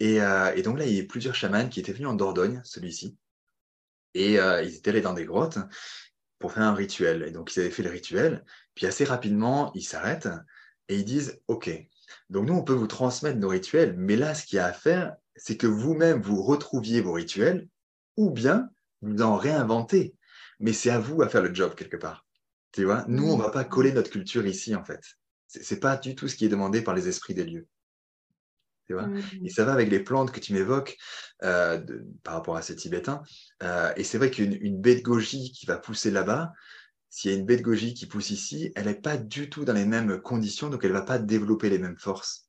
Euh, 0.02 0.52
et, 0.54 0.62
donc 0.62 0.78
là, 0.78 0.86
il 0.86 0.92
y 0.92 0.98
avait 0.98 1.06
plusieurs 1.06 1.34
chamans 1.34 1.68
qui 1.68 1.80
étaient 1.80 1.92
venus 1.92 2.08
en 2.08 2.14
Dordogne, 2.14 2.60
celui-ci. 2.64 3.16
Et 4.14 4.38
euh, 4.38 4.62
ils 4.62 4.76
étaient 4.76 4.90
allés 4.90 5.00
dans 5.00 5.14
des 5.14 5.24
grottes 5.24 5.58
pour 6.38 6.52
faire 6.52 6.64
un 6.64 6.74
rituel. 6.74 7.22
Et 7.22 7.30
donc, 7.30 7.54
ils 7.54 7.60
avaient 7.60 7.70
fait 7.70 7.82
le 7.82 7.90
rituel. 7.90 8.44
Puis 8.74 8.86
assez 8.86 9.04
rapidement, 9.04 9.72
ils 9.74 9.82
s'arrêtent 9.82 10.28
et 10.88 10.96
ils 10.96 11.04
disent 11.04 11.40
OK. 11.48 11.70
Donc, 12.28 12.46
nous, 12.46 12.54
on 12.54 12.64
peut 12.64 12.72
vous 12.72 12.88
transmettre 12.88 13.38
nos 13.38 13.48
rituels. 13.48 13.94
Mais 13.96 14.16
là, 14.16 14.34
ce 14.34 14.44
qu'il 14.44 14.56
y 14.56 14.60
a 14.60 14.66
à 14.66 14.72
faire, 14.72 15.16
c'est 15.36 15.56
que 15.56 15.66
vous-même, 15.66 16.20
vous 16.20 16.42
retrouviez 16.42 17.00
vos 17.00 17.12
rituels 17.12 17.68
ou 18.16 18.30
bien 18.30 18.70
vous 19.00 19.22
en 19.22 19.36
réinventez. 19.36 20.14
Mais 20.58 20.72
c'est 20.72 20.90
à 20.90 20.98
vous 20.98 21.22
à 21.22 21.28
faire 21.28 21.42
le 21.42 21.54
job 21.54 21.74
quelque 21.74 21.96
part. 21.96 22.26
Tu 22.72 22.84
vois, 22.84 23.04
nous, 23.08 23.28
on 23.28 23.36
ne 23.36 23.42
va 23.42 23.50
pas 23.50 23.64
coller 23.64 23.92
notre 23.92 24.10
culture 24.10 24.46
ici, 24.46 24.74
en 24.74 24.84
fait. 24.84 25.00
Ce 25.48 25.74
n'est 25.74 25.80
pas 25.80 25.96
du 25.96 26.14
tout 26.14 26.28
ce 26.28 26.36
qui 26.36 26.44
est 26.44 26.48
demandé 26.48 26.82
par 26.82 26.94
les 26.94 27.08
esprits 27.08 27.34
des 27.34 27.44
lieux. 27.44 27.66
Tu 28.86 28.94
vois? 28.94 29.08
Et 29.44 29.50
ça 29.50 29.64
va 29.64 29.72
avec 29.72 29.88
les 29.88 30.00
plantes 30.00 30.32
que 30.32 30.40
tu 30.40 30.52
m'évoques 30.52 30.96
euh, 31.42 31.80
par 32.24 32.34
rapport 32.34 32.56
à 32.56 32.62
ces 32.62 32.74
Tibétains. 32.74 33.22
Euh, 33.62 33.92
et 33.96 34.04
c'est 34.04 34.18
vrai 34.18 34.30
qu'une 34.30 34.80
baie 34.80 34.96
de 34.96 35.02
goji 35.02 35.52
qui 35.52 35.66
va 35.66 35.78
pousser 35.78 36.10
là-bas, 36.10 36.52
s'il 37.08 37.30
y 37.30 37.34
a 37.34 37.38
une 37.38 37.46
baie 37.46 37.56
de 37.56 37.62
goji 37.62 37.94
qui 37.94 38.06
pousse 38.06 38.30
ici, 38.30 38.72
elle 38.74 38.86
n'est 38.86 39.00
pas 39.00 39.16
du 39.16 39.48
tout 39.48 39.64
dans 39.64 39.72
les 39.72 39.86
mêmes 39.86 40.20
conditions, 40.20 40.70
donc 40.70 40.84
elle 40.84 40.92
ne 40.92 40.96
va 40.96 41.02
pas 41.02 41.18
développer 41.18 41.70
les 41.70 41.78
mêmes 41.78 41.98
forces. 41.98 42.48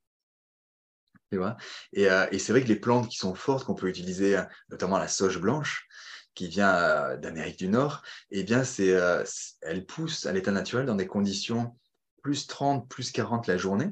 Tu 1.30 1.38
vois? 1.38 1.56
Et, 1.92 2.10
euh, 2.10 2.26
et 2.30 2.38
c'est 2.38 2.52
vrai 2.52 2.62
que 2.62 2.68
les 2.68 2.78
plantes 2.78 3.08
qui 3.08 3.16
sont 3.18 3.34
fortes, 3.34 3.64
qu'on 3.64 3.74
peut 3.74 3.88
utiliser, 3.88 4.40
notamment 4.68 4.98
la 4.98 5.08
sauge 5.08 5.40
blanche, 5.40 5.86
qui 6.34 6.48
vient 6.48 6.74
euh, 6.74 7.16
d'Amérique 7.16 7.58
du 7.58 7.68
Nord, 7.68 8.02
eh 8.30 8.42
bien, 8.42 8.64
c'est, 8.64 8.92
euh, 8.92 9.24
elle 9.60 9.84
pousse 9.86 10.26
à 10.26 10.32
l'état 10.32 10.52
naturel 10.52 10.86
dans 10.86 10.94
des 10.94 11.06
conditions 11.06 11.76
plus 12.22 12.46
30, 12.46 12.88
plus 12.88 13.10
40 13.10 13.46
la 13.46 13.56
journée, 13.56 13.90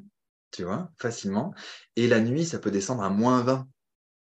tu 0.51 0.65
vois, 0.65 0.91
facilement. 0.97 1.55
Et 1.97 2.09
la 2.09 2.21
nuit, 2.21 2.45
ça 2.45 2.59
peut 2.59 2.71
descendre 2.71 3.03
à 3.03 3.11
moins 3.11 3.43
20, 3.43 3.65
tu 3.65 3.69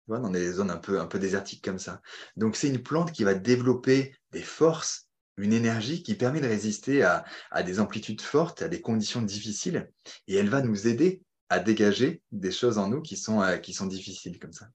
vois, 0.09 0.19
dans 0.19 0.31
des 0.31 0.53
zones 0.53 0.71
un 0.71 0.77
peu, 0.77 1.01
un 1.01 1.07
peu 1.07 1.19
désertiques 1.19 1.65
comme 1.65 1.79
ça. 1.79 2.03
Donc, 2.37 2.57
c'est 2.57 2.69
une 2.69 2.83
plante 2.83 3.13
qui 3.13 3.25
va 3.25 3.35
développer 3.35 4.15
des 4.33 4.43
forces, 4.43 5.09
une 5.37 5.53
énergie 5.53 6.03
qui 6.03 6.15
permet 6.15 6.41
de 6.41 6.49
résister 6.49 7.03
à, 7.03 7.25
à 7.51 7.63
des 7.63 7.81
amplitudes 7.81 8.21
fortes, 8.21 8.63
à 8.63 8.69
des 8.69 8.81
conditions 8.81 9.23
difficiles. 9.23 9.91
Et 10.29 10.37
elle 10.37 10.49
va 10.49 10.63
nous 10.63 10.87
aider 10.87 11.23
à 11.49 11.59
dégager 11.59 12.23
des 12.33 12.51
choses 12.51 12.79
en 12.79 12.89
nous 12.89 13.03
qui 13.03 13.17
sont, 13.17 13.41
euh, 13.43 13.57
qui 13.59 13.73
sont 13.73 13.87
difficiles 13.87 14.39
comme 14.39 14.53
ça. 14.53 14.69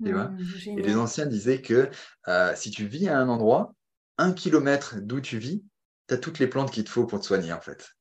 Mmh, 0.00 0.38
et 0.66 0.82
les 0.82 0.96
anciens 0.96 1.26
disaient 1.26 1.62
que 1.62 1.88
euh, 2.28 2.52
si 2.56 2.70
tu 2.70 2.86
vis 2.86 3.08
à 3.08 3.18
un 3.18 3.28
endroit, 3.28 3.74
un 4.18 4.32
kilomètre 4.32 4.96
d'où 5.00 5.20
tu 5.20 5.38
vis, 5.38 5.64
tu 6.08 6.14
as 6.14 6.18
toutes 6.18 6.38
les 6.38 6.48
plantes 6.48 6.70
qu'il 6.70 6.84
te 6.84 6.90
faut 6.90 7.06
pour 7.06 7.20
te 7.20 7.26
soigner 7.26 7.52
en 7.52 7.60
fait. 7.60 7.94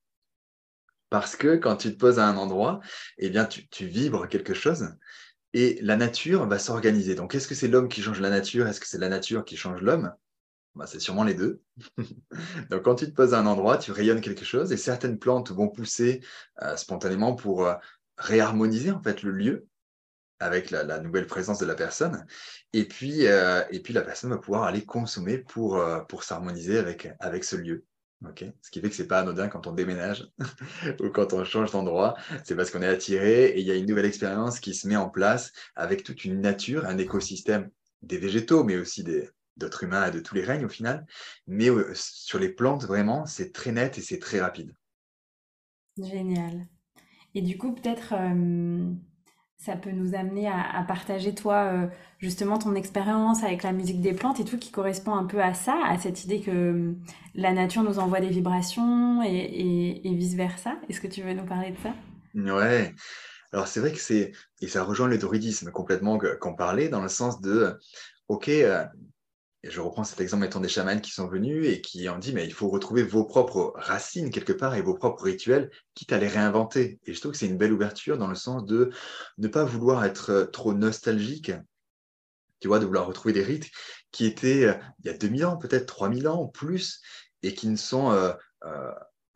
Parce 1.09 1.35
que 1.35 1.57
quand 1.57 1.75
tu 1.75 1.93
te 1.93 1.97
poses 1.97 2.17
à 2.17 2.27
un 2.27 2.37
endroit, 2.37 2.79
eh 3.19 3.29
bien, 3.29 3.45
tu, 3.45 3.85
vibres 3.85 4.27
quelque 4.27 4.55
chose 4.55 4.95
et 5.53 5.77
la 5.83 5.95
nature 5.95 6.47
va 6.47 6.57
s'organiser. 6.57 7.13
Donc, 7.13 7.35
est-ce 7.35 7.47
que 7.47 7.53
c'est 7.53 7.67
l'homme 7.67 7.87
qui 7.87 8.01
change 8.01 8.19
la 8.19 8.31
nature? 8.31 8.67
Est-ce 8.67 8.79
que 8.79 8.87
c'est 8.87 8.97
la 8.97 9.09
nature 9.09 9.45
qui 9.45 9.55
change 9.55 9.81
l'homme? 9.81 10.11
Bah, 10.73 10.87
C'est 10.87 10.99
sûrement 10.99 11.23
les 11.23 11.35
deux. 11.35 11.61
Donc, 12.71 12.81
quand 12.81 12.95
tu 12.95 13.05
te 13.05 13.11
poses 13.11 13.35
à 13.35 13.39
un 13.39 13.45
endroit, 13.45 13.77
tu 13.77 13.91
rayonnes 13.91 14.21
quelque 14.21 14.43
chose 14.43 14.71
et 14.71 14.77
certaines 14.77 15.19
plantes 15.19 15.51
vont 15.51 15.69
pousser 15.69 16.21
euh, 16.63 16.75
spontanément 16.77 17.35
pour 17.35 17.67
euh, 17.67 17.75
réharmoniser 18.17 18.89
en 18.89 19.03
fait 19.03 19.21
le 19.21 19.31
lieu 19.33 19.67
avec 20.43 20.71
la, 20.71 20.99
nouvelle 20.99 21.25
présence 21.25 21.59
de 21.59 21.65
la 21.65 21.75
personne. 21.75 22.25
Et 22.73 22.85
puis, 22.85 23.27
euh, 23.27 23.63
et 23.71 23.79
puis, 23.79 23.93
la 23.93 24.01
personne 24.01 24.29
va 24.29 24.37
pouvoir 24.37 24.63
aller 24.63 24.83
consommer 24.83 25.37
pour, 25.37 25.77
euh, 25.77 26.01
pour 26.01 26.23
s'harmoniser 26.23 26.77
avec, 26.77 27.09
avec 27.19 27.43
ce 27.45 27.55
lieu. 27.55 27.85
ce 28.61 28.69
qui 28.69 28.81
fait 28.81 28.89
que 28.89 28.95
ce 28.95 29.01
n'est 29.01 29.07
pas 29.07 29.19
anodin 29.19 29.47
quand 29.47 29.67
on 29.67 29.71
déménage 29.71 30.27
ou 30.99 31.09
quand 31.09 31.33
on 31.33 31.45
change 31.45 31.71
d'endroit. 31.71 32.15
C'est 32.43 32.55
parce 32.55 32.71
qu'on 32.71 32.81
est 32.81 32.87
attiré 32.87 33.45
et 33.45 33.59
il 33.59 33.65
y 33.65 33.71
a 33.71 33.75
une 33.75 33.85
nouvelle 33.85 34.05
expérience 34.05 34.59
qui 34.59 34.73
se 34.73 34.87
met 34.87 34.97
en 34.97 35.09
place 35.09 35.53
avec 35.75 36.03
toute 36.03 36.25
une 36.25 36.41
nature, 36.41 36.85
un 36.85 36.97
écosystème 36.97 37.69
des 38.01 38.17
végétaux, 38.17 38.65
mais 38.65 38.75
aussi 38.75 39.05
d'autres 39.55 39.83
humains 39.83 40.07
et 40.07 40.11
de 40.11 40.19
tous 40.19 40.35
les 40.35 40.43
règnes 40.43 40.65
au 40.65 40.69
final. 40.69 41.05
Mais 41.47 41.69
euh, 41.69 41.93
sur 41.95 42.37
les 42.37 42.49
plantes, 42.49 42.83
vraiment, 42.83 43.25
c'est 43.25 43.53
très 43.53 43.71
net 43.71 43.97
et 43.97 44.01
c'est 44.01 44.19
très 44.19 44.41
rapide. 44.41 44.75
Génial. 45.97 46.67
Et 47.35 47.41
du 47.41 47.57
coup, 47.57 47.73
peut-être, 47.73 48.13
ça 49.63 49.77
peut 49.77 49.91
nous 49.91 50.13
amener 50.13 50.49
à, 50.49 50.83
partager, 50.85 51.33
toi, 51.33 51.71
euh, 51.71 51.87
justement, 52.19 52.57
ton 52.57 52.75
expérience 52.75 53.43
avec 53.43 53.63
la 53.63 53.71
musique 53.71 54.01
des 54.01 54.11
plantes 54.11 54.41
et 54.41 54.43
tout, 54.43 54.57
qui 54.57 54.71
correspond 54.71 55.15
un 55.15 55.23
peu 55.23 55.41
à 55.41 55.53
ça, 55.53 55.79
à 55.85 55.97
cette 55.97 56.25
idée 56.25 56.41
que 56.41 56.51
euh, 56.51 56.91
la 57.33 57.53
nature 57.53 57.81
nous 57.81 57.97
envoie 57.97 58.19
des 58.19 58.27
vibrations 58.27 59.23
et, 59.23 60.01
vice-versa. 60.03 60.75
Est-ce 60.89 60.99
que 60.99 61.07
tu 61.07 61.21
veux 61.21 61.33
nous 61.33 61.45
parler 61.45 61.71
de 61.71 61.77
ça? 61.77 61.93
Ouais. 62.35 62.93
Alors, 63.53 63.67
c'est 63.67 63.79
vrai 63.79 63.93
que 63.93 63.99
c'est, 63.99 64.33
et 64.59 64.67
ça 64.67 64.83
rejoint 64.83 65.07
le 65.07 65.17
druidisme 65.17 65.71
complètement 65.71 66.19
qu'on 66.41 66.55
parlait, 66.55 66.89
dans 66.89 67.01
le 67.01 67.07
sens 67.07 67.39
de, 67.39 67.79
OK, 68.27 68.49
euh, 68.49 68.83
et 69.63 69.71
je 69.71 69.79
reprends 69.79 70.03
cet 70.03 70.19
exemple 70.19 70.45
étant 70.45 70.59
des 70.59 70.67
chamans 70.67 70.99
qui 70.99 71.11
sont 71.11 71.27
venus 71.27 71.67
et 71.67 71.79
qui 71.79 72.09
ont 72.09 72.17
dit, 72.17 72.33
mais 72.33 72.45
il 72.45 72.53
faut 72.53 72.67
retrouver 72.67 73.01
vos 73.01 73.23
propres 73.23 73.71
racines 73.75 74.29
quelque 74.29 74.51
part 74.51 74.75
et 74.75 74.81
vos 74.81 74.93
propres 74.93 75.23
rituels, 75.23 75.71
quitte 75.93 76.11
à 76.11 76.17
les 76.17 76.27
réinventer. 76.27 76.99
Et 77.05 77.13
je 77.13 77.19
trouve 77.21 77.31
que 77.31 77.37
c'est 77.37 77.47
une 77.47 77.57
belle 77.57 77.71
ouverture 77.71 78.17
dans 78.17 78.27
le 78.27 78.35
sens 78.35 78.65
de 78.65 78.91
ne 79.37 79.47
pas 79.47 79.63
vouloir 79.63 80.03
être 80.03 80.31
euh, 80.31 80.45
trop 80.45 80.73
nostalgique, 80.73 81.53
tu 82.59 82.67
vois, 82.67 82.79
de 82.79 82.85
vouloir 82.85 83.07
retrouver 83.07 83.33
des 83.33 83.43
rites 83.43 83.71
qui 84.11 84.25
étaient 84.25 84.65
euh, 84.65 84.73
il 84.99 85.07
y 85.07 85.09
a 85.09 85.17
2000 85.17 85.45
ans, 85.45 85.57
peut-être 85.57 85.85
3000 85.85 86.27
ans, 86.27 86.47
plus, 86.47 87.01
et 87.41 87.53
qui 87.53 87.69
ne 87.69 87.77
sont 87.77 88.11
euh, 88.11 88.33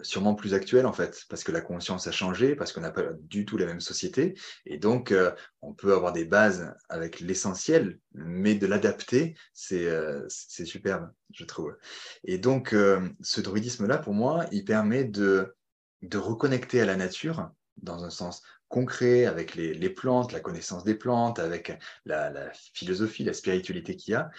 sûrement 0.02 0.36
plus 0.36 0.54
actuel 0.54 0.86
en 0.86 0.94
fait, 0.94 1.26
parce 1.30 1.44
que 1.44 1.52
la 1.52 1.62
conscience 1.62 2.08
a 2.08 2.12
changé, 2.12 2.56
parce 2.56 2.72
qu'on 2.72 2.82
n'a 2.82 2.92
pas 2.92 3.14
du 3.22 3.46
tout 3.46 3.58
la 3.58 3.66
même 3.66 3.82
société, 3.82 4.36
et 4.66 4.78
donc 4.78 5.12
euh, 5.12 5.32
on 5.62 5.74
peut 5.74 5.94
avoir 5.94 6.14
des 6.14 6.26
bases 6.26 6.74
avec 6.90 7.20
l'essentiel, 7.20 8.00
mais 8.14 8.56
de 8.56 8.68
l'adapter, 8.68 9.36
c'est 9.54 9.88
euh, 9.88 10.28
superbe, 10.30 11.10
je 11.34 11.46
trouve. 11.46 11.76
Et 12.24 12.38
donc 12.38 12.74
euh, 12.74 13.10
ce 13.22 13.42
druidisme-là, 13.42 13.98
pour 13.98 14.14
moi, 14.14 14.46
il 14.52 14.66
permet 14.66 15.04
de, 15.04 15.56
de 16.04 16.18
reconnecter 16.18 16.82
à 16.82 16.86
la 16.86 16.96
nature 16.96 17.52
dans 17.78 18.04
un 18.04 18.10
sens 18.10 18.44
concret 18.70 19.26
avec 19.26 19.56
les, 19.56 19.74
les 19.74 19.90
plantes, 19.90 20.34
la 20.34 20.42
connaissance 20.42 20.84
des 20.84 20.96
plantes, 20.96 21.40
avec 21.40 21.78
la, 22.06 22.30
la 22.30 22.52
philosophie, 22.74 23.24
la 23.24 23.34
spiritualité 23.34 23.96
qu'il 23.96 24.14
y 24.14 24.16
a, 24.16 24.30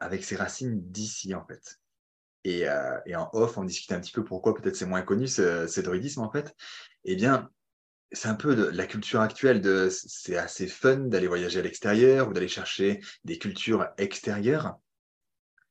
avec 0.00 0.22
ses 0.22 0.36
racines 0.36 0.80
d'ici 0.90 1.34
en 1.34 1.46
fait. 1.46 1.80
Euh, 2.46 2.98
et, 3.06 3.16
en 3.16 3.30
off, 3.32 3.56
on 3.56 3.64
discutait 3.64 3.94
un 3.94 4.00
petit 4.00 4.12
peu 4.12 4.24
pourquoi 4.24 4.54
peut-être 4.54 4.76
c'est 4.76 4.86
moins 4.86 5.02
connu 5.02 5.26
ce, 5.26 5.80
druidisme 5.80 6.20
en 6.20 6.30
fait. 6.30 6.54
Eh 7.04 7.16
bien, 7.16 7.50
c'est 8.12 8.28
un 8.28 8.34
peu 8.34 8.70
la 8.70 8.86
culture 8.86 9.20
actuelle. 9.20 9.62
C'est 9.90 10.36
assez 10.36 10.66
fun 10.66 10.96
d'aller 10.96 11.26
voyager 11.26 11.60
à 11.60 11.62
l'extérieur 11.62 12.28
ou 12.28 12.32
d'aller 12.32 12.48
chercher 12.48 13.00
des 13.24 13.38
cultures 13.38 13.88
extérieures, 13.98 14.78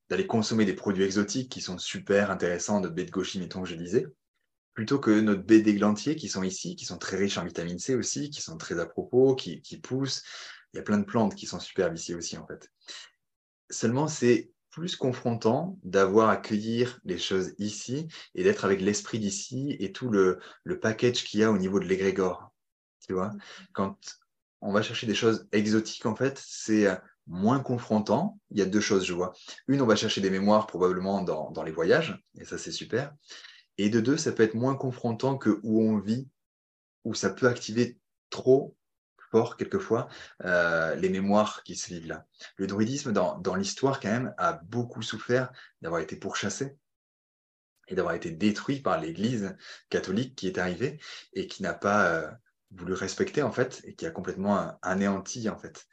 d'aller 0.10 0.28
consommer 0.28 0.66
des 0.66 0.74
produits 0.74 1.04
exotiques 1.04 1.52
qui 1.52 1.62
sont 1.62 1.78
super 1.78 2.32
intéressants, 2.32 2.82
de 2.82 2.90
baie 2.90 3.06
de 3.06 3.12
gauchis, 3.12 3.40
mettons 3.40 3.64
que 3.64 3.70
je 3.70 3.76
disais, 3.76 4.08
plutôt 4.74 5.00
que 5.00 5.12
notre 5.20 5.44
baie 5.44 5.62
d'églantier 5.62 6.16
qui 6.16 6.28
sont 6.28 6.44
ici, 6.44 6.76
qui 6.76 6.86
sont 6.86 6.98
très 6.98 7.18
riches 7.18 7.38
en 7.38 7.46
vitamine 7.46 7.80
C 7.80 7.96
aussi, 7.96 8.30
qui 8.30 8.42
sont 8.42 8.58
très 8.58 8.80
à 8.80 8.86
propos, 8.86 9.36
qui 9.36 9.80
poussent. 9.82 10.24
Il 10.74 10.78
y 10.78 10.80
a 10.80 10.84
plein 10.84 10.98
de 10.98 11.06
plantes 11.06 11.36
qui 11.36 11.46
sont 11.46 11.60
superbes 11.60 11.96
ici 11.96 12.16
aussi 12.16 12.36
en 12.36 12.48
fait. 12.48 12.72
Seulement, 13.70 14.08
c'est 14.08 14.53
plus 14.74 14.96
confrontant 14.96 15.78
d'avoir 15.84 16.30
à 16.30 16.34
accueillir 16.34 17.00
les 17.06 17.20
choses 17.20 17.54
ici 17.60 18.08
et 18.34 18.44
d'être 18.44 18.66
avec 18.66 18.82
l'esprit 18.82 19.20
d'ici 19.20 19.78
et 19.80 19.92
tout 19.92 20.10
le, 20.10 20.40
le 20.64 20.80
package 20.80 21.24
qu'il 21.24 21.40
y 21.40 21.44
a 21.44 21.52
au 21.52 21.58
niveau 21.60 21.80
de 21.80 21.86
l'égrégore. 21.86 22.52
Tu 23.06 23.14
vois, 23.14 23.32
quand 23.74 23.98
on 24.62 24.74
va 24.74 24.82
chercher 24.82 25.06
des 25.06 25.14
choses 25.14 25.48
exotiques, 25.52 26.08
en 26.08 26.16
fait, 26.16 26.42
c'est 26.44 26.88
moins 27.28 27.60
confrontant. 27.60 28.40
Il 28.50 28.58
y 28.58 28.64
a 28.64 28.66
deux 28.66 28.82
choses, 28.82 29.06
je 29.06 29.14
vois. 29.14 29.34
Une, 29.68 29.82
on 29.82 29.86
va 29.86 29.96
chercher 29.96 30.22
des 30.22 30.32
mémoires 30.32 30.66
probablement 30.66 31.22
dans, 31.22 31.52
dans 31.52 31.64
les 31.64 31.72
voyages, 31.72 32.20
et 32.40 32.46
ça, 32.46 32.58
c'est 32.58 32.72
super. 32.72 33.14
Et 33.78 33.90
de 33.90 34.00
deux, 34.00 34.18
ça 34.18 34.32
peut 34.32 34.44
être 34.44 34.56
moins 34.56 34.76
confrontant 34.76 35.38
que 35.38 35.60
où 35.62 35.84
on 35.84 36.00
vit, 36.00 36.28
où 37.04 37.14
ça 37.14 37.30
peut 37.30 37.48
activer 37.48 38.00
trop 38.32 38.76
quelquefois 39.58 40.08
euh, 40.46 40.96
les 40.96 41.10
mémoires 41.10 41.64
qui 41.64 41.76
se 41.76 41.88
vivent 41.88 42.08
là. 42.08 42.26
Le 42.58 42.68
druidisme, 42.68 43.12
dans, 43.12 43.56
l'histoire, 43.56 44.00
quand 44.00 44.10
même, 44.10 44.34
a 44.38 44.54
beaucoup 44.54 45.02
souffert 45.02 45.52
d'avoir 45.82 46.02
été 46.02 46.16
pourchassé 46.16 46.78
et 47.88 47.96
d'avoir 47.96 48.16
été 48.16 48.32
détruit 48.32 48.80
par 48.80 49.00
l'Église 49.00 49.56
catholique 49.90 50.36
qui 50.36 50.48
est 50.48 50.58
arrivée 50.58 51.00
et 51.34 51.48
qui 51.48 51.64
n'a 51.64 51.74
pas 51.74 52.08
euh, 52.08 52.32
voulu 52.72 52.94
respecter, 52.94 53.44
en 53.44 53.52
fait, 53.52 53.82
et 53.84 53.96
qui 53.96 54.06
a 54.06 54.12
complètement 54.12 54.78
anéanti, 54.82 55.50
en 55.50 55.58
fait. 55.58 55.88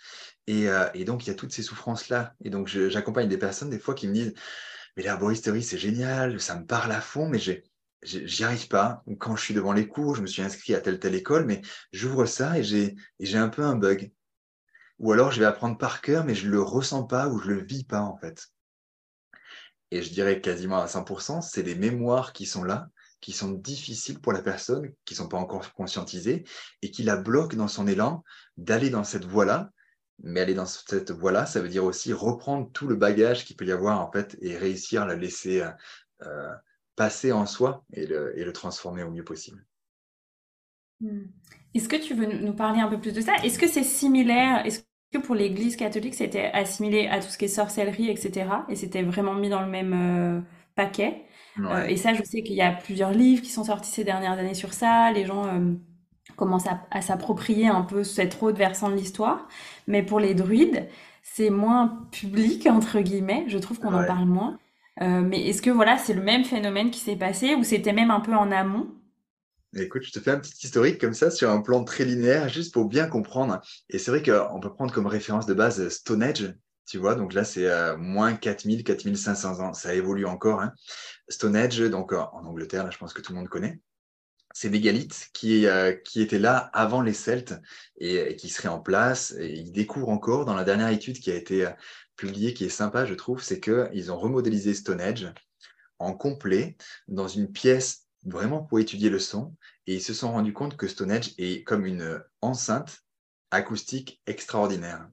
Et, 0.47 0.68
euh, 0.68 0.86
donc, 1.05 1.26
il 1.26 1.30
y 1.30 1.32
a 1.32 1.36
toutes 1.36 1.53
ces 1.53 1.62
souffrances-là. 1.62 2.34
Et 2.45 2.51
donc, 2.51 2.68
j'accompagne 2.68 3.28
des 3.28 3.38
personnes, 3.38 3.70
des 3.70 3.78
fois, 3.78 3.95
qui 3.95 4.09
me 4.09 4.14
disent, 4.14 4.34
mais 4.97 5.03
l'herboristerie, 5.03 5.62
c'est 5.62 5.78
génial, 5.78 6.41
ça 6.41 6.57
me 6.57 6.66
parle 6.66 6.93
à 6.93 7.01
fond, 7.01 7.28
mais 7.28 7.38
j'ai 7.38 7.64
j'y 8.03 8.44
arrive 8.44 8.68
pas. 8.68 9.03
Quand 9.18 9.36
je 9.36 9.44
suis 9.44 9.55
devant 9.55 9.72
les 9.72 9.88
cours, 9.88 10.16
je 10.16 10.22
me 10.22 10.26
suis 10.26 10.42
inscrit 10.42 10.74
à 10.74 10.80
telle 10.80 10.98
telle 10.98 11.14
école, 11.14 11.44
mais 11.46 11.61
j'ouvre 11.92 12.26
ça 12.26 12.59
et 12.59 12.62
j'ai 12.62 13.38
un 13.38 13.48
peu 13.48 13.62
un 13.62 13.76
bug. 13.76 14.12
Ou 14.98 15.12
alors 15.12 15.32
je 15.32 15.40
vais 15.40 15.46
apprendre 15.46 15.78
par 15.78 16.01
cœur, 16.01 16.24
mais 16.24 16.34
je 16.34 16.48
le 16.48 16.61
ressens 16.61 17.05
pas 17.05 17.28
ou 17.28 17.38
je 17.38 17.48
le 17.48 17.62
vis 17.62 17.84
pas 17.84 18.03
en 18.03 18.16
fait. 18.18 18.48
Et 19.90 20.03
je 20.03 20.12
dirais 20.12 20.40
quasiment 20.40 20.80
à 20.80 20.86
100%, 20.86 21.42
c'est 21.42 21.62
des 21.62 21.74
mémoires 21.74 22.32
qui 22.32 22.46
sont 22.46 22.62
là, 22.62 22.88
qui 23.20 23.32
sont 23.32 23.51
difficiles 23.51 24.20
pour 24.20 24.32
la 24.32 24.42
personne, 24.42 24.92
qui 25.05 25.14
sont 25.14 25.28
pas 25.28 25.38
encore 25.38 25.72
conscientisées 25.72 26.44
et 26.82 26.90
qui 26.90 27.03
la 27.03 27.16
bloquent 27.16 27.57
dans 27.57 27.68
son 27.68 27.86
élan 27.86 28.22
d'aller 28.57 28.90
dans 28.90 29.05
cette 29.05 29.24
voie-là. 29.24 29.70
Mais 30.22 30.40
aller 30.40 30.55
dans 30.55 30.66
cette 30.66 31.12
voie-là, 31.12 31.46
ça 31.46 31.61
veut 31.61 31.70
dire 31.70 31.84
aussi 31.84 32.12
reprendre 32.12 32.70
tout 32.72 32.86
le 32.86 32.94
bagage 32.94 33.46
qu'il 33.46 33.57
peut 33.57 33.64
y 33.64 33.72
avoir 33.72 34.01
en 34.01 34.12
fait 34.12 34.36
et 34.42 34.57
réussir 34.57 35.03
à 35.03 35.07
la 35.07 35.16
laisser 35.16 35.62
euh, 36.22 36.53
passer 37.01 37.32
en 37.32 37.46
soi 37.46 37.82
et 37.94 38.05
le, 38.05 38.38
et 38.38 38.44
le 38.44 38.53
transformer 38.53 39.03
au 39.03 39.11
mieux 39.11 39.24
possible. 39.24 39.64
Hmm. 41.01 41.28
Est-ce 41.74 41.88
que 41.88 41.96
tu 41.96 42.12
veux 42.12 42.26
nous 42.26 42.53
parler 42.53 42.80
un 42.80 42.88
peu 42.88 43.01
plus 43.01 43.14
de 43.14 43.22
ça? 43.22 43.36
Est-ce 43.42 43.59
que 43.59 43.66
c'est 43.66 43.84
similaire? 43.84 44.66
Est-ce 44.66 44.82
que 45.11 45.16
pour 45.16 45.34
l'Église 45.34 45.76
catholique, 45.76 46.14
c'était 46.14 46.51
assimilé 46.53 47.07
à 47.07 47.20
tout 47.20 47.28
ce 47.28 47.38
qui 47.38 47.46
est 47.46 47.48
sorcellerie, 47.48 48.11
etc. 48.11 48.51
Et 48.68 48.76
c'était 48.76 49.03
vraiment 49.03 49.32
mis 49.32 49.48
dans 49.48 49.62
le 49.62 49.70
même 49.70 49.94
euh, 49.94 50.40
paquet? 50.74 51.24
Euh, 51.61 51.86
Et 51.86 51.96
ça, 51.96 52.12
je 52.12 52.22
sais 52.22 52.42
qu'il 52.42 52.55
y 52.55 52.61
a 52.61 52.70
plusieurs 52.70 53.12
livres 53.12 53.40
qui 53.40 53.51
sont 53.51 53.64
sortis 53.64 53.90
ces 53.90 54.05
dernières 54.05 54.38
années 54.38 54.53
sur 54.53 54.74
ça. 54.74 55.11
Les 55.11 55.24
gens 55.24 55.46
euh, 55.46 55.72
commencent 56.36 56.68
à, 56.90 57.01
s'approprier 57.01 57.68
un 57.68 57.80
peu 57.80 58.05
cette 58.05 58.42
autre 58.42 58.59
versant 58.59 58.90
de 58.90 58.96
l'histoire. 58.96 59.48
Mais 59.86 60.03
pour 60.03 60.20
les 60.20 60.34
druides, 60.34 60.86
c'est 61.22 61.48
moins 61.48 62.07
public, 62.12 62.66
entre 62.66 63.01
guillemets. 63.01 63.46
Je 63.48 63.57
trouve 63.57 63.78
qu'on 63.80 63.94
en 63.94 64.05
parle 64.05 64.26
moins. 64.26 64.59
Euh, 65.03 65.22
mais 65.22 65.48
est-ce 65.48 65.62
que 65.62 65.70
voilà, 65.70 65.98
c'est 65.98 66.12
le 66.12 66.22
même 66.22 66.44
phénomène 66.44 66.90
qui 66.90 67.01
s'est 67.01 67.16
passé 67.16 67.55
ou 67.55 67.64
c'était 67.64 67.92
même 67.92 68.11
un 68.11 68.20
peu 68.20 68.34
en 68.34 68.51
amont? 68.53 68.88
Écoute, 69.74 70.03
je 70.03 70.11
te 70.11 70.18
fais 70.18 70.32
un 70.32 70.38
petit 70.38 70.66
historique 70.66 71.01
comme 71.01 71.14
ça 71.14 71.30
sur 71.30 71.48
un 71.51 71.61
plan 71.61 71.84
très 71.84 72.05
linéaire, 72.05 72.48
juste 72.48 72.74
pour 72.74 72.86
bien 72.86 73.07
comprendre. 73.07 73.61
Et 73.88 73.98
c'est 73.98 74.11
vrai 74.11 74.22
qu'on 74.22 74.61
peut 74.61 74.72
prendre 74.72 74.92
comme 74.92 75.07
référence 75.07 75.46
de 75.46 75.55
base 75.55 75.88
Stonehenge, 75.88 76.55
tu 76.86 76.98
vois, 76.98 77.14
donc 77.14 77.34
là 77.34 77.44
c'est 77.44 77.68
euh, 77.68 77.96
moins 77.96 78.34
4000, 78.34 78.82
4500 78.82 79.61
ans, 79.61 79.72
ça 79.72 79.94
évolue 79.94 80.26
encore. 80.26 80.61
Hein. 80.61 80.72
Stonehenge, 81.28 81.88
donc 81.88 82.12
en 82.12 82.44
Angleterre, 82.44 82.84
là 82.84 82.90
je 82.90 82.98
pense 82.98 83.12
que 83.12 83.22
tout 83.22 83.32
le 83.32 83.38
monde 83.38 83.48
connaît, 83.48 83.80
c'est 84.53 84.70
mégalithes 84.70 85.30
qui, 85.32 85.66
euh, 85.66 85.92
qui 85.92 86.20
étaient 86.20 86.38
là 86.38 86.57
avant 86.72 87.03
les 87.03 87.12
Celtes 87.12 87.55
et, 87.98 88.36
qui 88.36 88.48
seraient 88.48 88.68
en 88.68 88.80
place. 88.80 89.34
Et 89.38 89.53
ils 89.53 89.72
découvrent 89.72 90.09
encore 90.09 90.44
dans 90.44 90.55
la 90.55 90.64
dernière 90.64 90.88
étude 90.88 91.18
qui 91.18 91.30
a 91.30 91.34
été 91.34 91.68
publié 92.16 92.53
qui 92.55 92.64
est 92.64 92.68
sympa, 92.68 93.07
je 93.07 93.14
trouve, 93.14 93.42
c'est 93.42 93.61
qu'ils 93.61 94.12
ont 94.12 94.18
remodélisé 94.18 94.74
Stonehenge 94.74 95.32
en 95.98 96.12
complet 96.14 96.76
dans 97.09 97.28
une 97.28 97.51
pièce 97.51 98.07
vraiment 98.24 98.62
pour 98.62 98.78
étudier 98.78 99.11
le 99.11 99.18
son. 99.18 99.55
Et 99.86 99.94
ils 99.94 100.03
se 100.03 100.14
sont 100.14 100.32
rendus 100.32 100.53
compte 100.53 100.76
que 100.76 100.88
Stonehenge 100.88 101.32
est 101.38 101.64
comme 101.64 101.86
une 101.86 102.22
enceinte 102.42 103.01
acoustique 103.51 104.20
extraordinaire. 104.26 105.09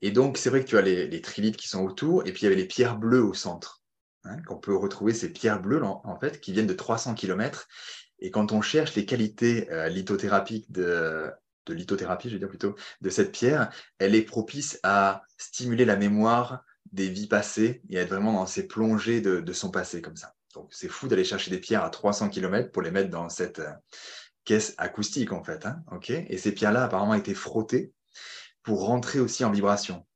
Et 0.00 0.10
donc, 0.10 0.36
c'est 0.36 0.50
vrai 0.50 0.64
que 0.64 0.68
tu 0.68 0.76
as 0.76 0.82
les, 0.82 1.06
les, 1.06 1.20
trilithes 1.20 1.56
qui 1.56 1.68
sont 1.68 1.82
autour, 1.84 2.26
et 2.26 2.32
puis 2.32 2.42
il 2.42 2.44
y 2.44 2.46
avait 2.46 2.56
les 2.56 2.66
pierres 2.66 2.98
bleues 2.98 3.22
au 3.22 3.34
centre. 3.34 3.81
Hein, 4.24 4.36
qu'on 4.46 4.56
peut 4.56 4.76
retrouver 4.76 5.14
ces 5.14 5.32
pierres 5.32 5.60
bleues, 5.60 5.82
en, 5.82 6.18
fait, 6.20 6.40
qui 6.40 6.52
viennent 6.52 6.68
de 6.68 6.74
300 6.74 7.14
km. 7.14 7.66
Et 8.20 8.30
quand 8.30 8.52
on 8.52 8.62
cherche 8.62 8.94
les 8.94 9.04
qualités 9.04 9.68
euh, 9.72 9.88
lithothérapiques 9.88 10.70
de, 10.70 11.28
de 11.66 11.74
lithothérapie, 11.74 12.28
je 12.28 12.34
veux 12.34 12.38
dire 12.38 12.48
plutôt, 12.48 12.76
de 13.00 13.10
cette 13.10 13.32
pierre, 13.32 13.70
elle 13.98 14.14
est 14.14 14.22
propice 14.22 14.78
à 14.84 15.22
stimuler 15.38 15.84
la 15.84 15.96
mémoire 15.96 16.64
des 16.92 17.08
vies 17.08 17.26
passées 17.26 17.82
et 17.88 17.96
être 17.96 18.10
vraiment 18.10 18.32
dans 18.32 18.46
ces 18.46 18.66
plongées 18.66 19.20
de, 19.20 19.52
son 19.52 19.70
passé 19.70 20.00
comme 20.02 20.16
ça. 20.16 20.34
Donc 20.54 20.68
c'est 20.72 20.88
fou 20.88 21.08
d'aller 21.08 21.24
chercher 21.24 21.50
des 21.50 21.58
pierres 21.58 21.84
à 21.84 21.90
300 21.90 22.28
km 22.28 22.70
pour 22.70 22.82
les 22.82 22.90
mettre 22.90 23.10
dans 23.10 23.28
cette 23.28 23.60
euh, 23.60 23.72
caisse 24.44 24.74
acoustique 24.76 25.32
en 25.32 25.42
fait. 25.42 25.66
Hein, 25.66 25.82
et 26.08 26.36
ces 26.36 26.52
pierres-là 26.52 26.84
apparemment 26.84 27.14
été 27.14 27.34
frottées 27.34 27.92
pour 28.62 28.84
rentrer 28.84 29.18
aussi 29.18 29.44
en 29.44 29.50
vibration. 29.50 30.06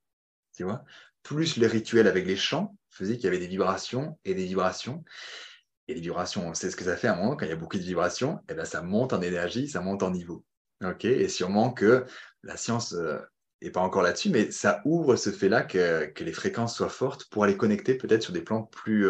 Tu 0.55 0.65
vois? 0.65 0.85
Plus 1.23 1.57
les 1.57 1.67
rituels 1.67 2.07
avec 2.07 2.27
les 2.27 2.37
chants 2.37 2.77
faisait 2.97 3.17
qu'il 3.17 3.25
y 3.25 3.29
avait 3.29 3.39
des 3.39 3.47
vibrations 3.47 4.19
et 4.25 4.35
des 4.35 4.45
vibrations. 4.45 5.05
Et 5.89 5.95
les 5.95 6.01
vibrations, 6.01 6.49
on 6.49 6.55
sait 6.55 6.71
ce 6.71 6.77
que 6.77 6.85
ça 6.85 6.97
fait 6.97 7.09
à 7.09 7.15
un 7.15 7.17
moment, 7.17 7.37
quand 7.37 7.47
il 7.47 7.51
y 7.51 7.53
a 7.53 7.57
beaucoup 7.57 7.77
de 7.77 7.83
vibrations, 7.83 8.39
et 8.39 8.53
eh 8.53 8.55
bien 8.55 8.65
ça 8.65 8.83
monte 8.83 9.13
en 9.13 9.23
énergie, 9.23 9.69
ça 9.69 9.81
monte 9.81 10.03
en 10.03 10.11
niveau. 10.11 10.45
ok? 10.85 11.05
Et 11.05 11.29
sûrement 11.29 11.73
que 11.73 12.05
la 12.43 12.57
science 12.57 12.95
n'est 13.63 13.71
pas 13.71 13.81
encore 13.81 14.03
là-dessus, 14.03 14.31
mais 14.31 14.51
ça 14.51 14.83
ouvre 14.85 15.17
ce 15.17 15.31
fait-là 15.31 15.63
que, 15.63 16.13
les 16.19 16.33
fréquences 16.33 16.77
soient 16.77 16.89
fortes 16.89 17.27
pour 17.31 17.45
aller 17.45 17.57
connecter 17.57 17.95
peut-être 17.95 18.23
sur 18.23 18.33
des 18.33 18.43
plans 18.43 18.65
plus, 18.65 19.09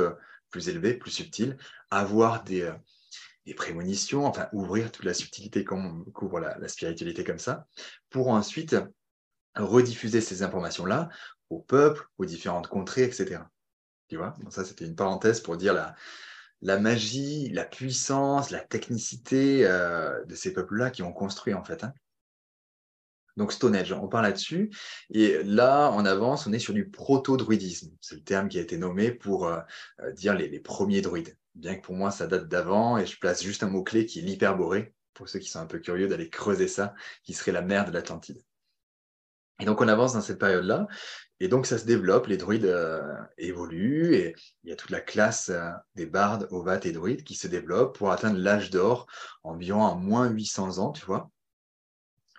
plus 0.51 0.68
élevés, 0.68 0.95
plus 0.95 1.11
subtils, 1.11 1.57
avoir 1.91 2.45
des, 2.45 2.70
des 3.47 3.55
prémonitions, 3.55 4.26
enfin 4.26 4.49
ouvrir 4.53 4.91
toute 4.91 5.05
la 5.05 5.14
subtilité 5.14 5.64
qu'on 5.64 6.05
couvre 6.12 6.41
la, 6.41 6.68
spiritualité 6.68 7.24
comme 7.24 7.39
ça, 7.39 7.66
pour 8.11 8.28
ensuite 8.28 8.76
rediffuser 9.55 10.20
ces 10.20 10.43
informations-là 10.43 11.09
au 11.49 11.61
peuple, 11.61 12.05
aux 12.18 12.26
différentes 12.26 12.66
contrées, 12.66 13.05
etc. 13.05 13.41
Tu 14.09 14.16
vois 14.16 14.34
ça, 14.50 14.64
c'était 14.64 14.84
une 14.84 14.94
parenthèse 14.94 15.40
pour 15.40 15.57
dire 15.57 15.74
la, 15.74 15.94
la 16.62 16.78
magie, 16.78 17.48
la 17.50 17.64
puissance, 17.64 18.50
la 18.50 18.61
technicité 18.61 19.66
euh, 19.66 20.24
de 20.24 20.34
ces 20.34 20.52
peuples-là 20.52 20.90
qui 20.90 21.02
ont 21.02 21.12
construit 21.12 21.54
en 21.54 21.64
fait. 21.64 21.84
Hein. 21.84 21.92
Donc 23.36 23.52
Stonehenge, 23.52 23.92
on 23.92 24.09
parle 24.09 24.24
là-dessus. 24.24 24.70
Et 25.11 25.42
là, 25.42 25.90
en 25.90 26.07
avance, 26.07 26.46
on 26.46 26.52
est 26.52 26.59
sur 26.59 26.72
du 26.72 26.88
proto-druidisme. 26.88 27.90
C'est 28.00 28.14
le 28.14 28.22
terme 28.22 28.48
qui 28.48 28.59
a 28.59 28.62
été 28.62 28.78
nommé 28.78 29.11
pour 29.11 29.46
euh, 29.46 29.61
euh, 30.00 30.12
dire 30.12 30.34
les, 30.34 30.61
premiers 30.61 31.02
druides 31.02 31.36
bien 31.57 31.74
que 31.74 31.82
pour 31.82 31.94
moi 31.94 32.11
ça 32.11 32.26
date 32.26 32.48
d'avant, 32.48 32.98
et 32.98 33.07
je 33.07 33.18
place 33.18 33.42
juste 33.42 33.62
un 33.62 33.68
mot-clé 33.68 34.07
qui 34.07 34.18
est 34.18 34.22
l'hyperborée, 34.22 34.94
pour 35.14 35.28
ceux 35.28 35.38
qui 35.38 35.48
sont 35.48 35.59
un 35.59 35.66
peu 35.66 35.78
curieux 35.78 36.07
d'aller 36.07 36.28
creuser 36.28 36.68
ça, 36.68 36.94
qui 37.24 37.32
serait 37.32 37.52
la 37.52 37.62
mer 37.62 37.86
de 37.86 37.92
l'Atlantide. 37.92 38.42
Et 39.61 39.64
donc 39.64 39.80
on 39.80 39.88
avance 39.88 40.12
dans 40.12 40.20
cette 40.20 40.38
période-là, 40.38 40.86
et 41.40 41.48
donc 41.48 41.66
ça 41.66 41.78
se 41.78 41.84
développe, 41.84 42.26
les 42.26 42.36
druides 42.36 42.64
euh, 42.64 43.02
évoluent, 43.36 44.14
et 44.14 44.34
il 44.64 44.70
y 44.70 44.72
a 44.72 44.76
toute 44.76 44.90
la 44.90 45.00
classe 45.00 45.50
euh, 45.50 45.70
des 45.94 46.07
bardes, 46.07 46.48
ovates 46.50 46.86
et 46.86 46.92
druides 46.92 47.24
qui 47.24 47.34
se 47.34 47.46
développent 47.46 47.96
pour 47.96 48.11
atteindre 48.11 48.38
l'âge 48.38 48.70
d'or, 48.70 49.07
environ 49.42 49.86
à 49.86 49.94
moins 49.94 50.28
800 50.28 50.78
ans, 50.78 50.92
tu 50.92 51.04
vois, 51.04 51.30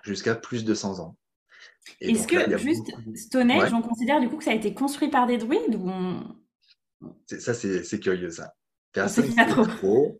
jusqu'à 0.03 0.36
plus 0.36 0.65
de 0.65 0.74
100 0.74 0.99
ans. 0.99 1.15
Est-ce 2.01 2.28
que 2.28 2.57
juste 2.57 2.88
Stonehenge, 3.15 3.72
on 3.74 3.82
considère 3.82 4.20
du 4.20 4.30
coup 4.30 4.38
que 4.38 4.43
ça 4.43 4.51
a 4.51 4.55
été 4.55 4.74
construit 4.74 5.09
par 5.09 5.28
des 5.28 5.38
druides 5.38 5.76
ou 5.76 7.07
Ça, 7.28 7.53
c'est 7.53 7.99
curieux 7.99 8.32
ça. 8.32 8.53
Personne 8.91 9.28
ne 9.28 9.78
trop. 9.78 10.20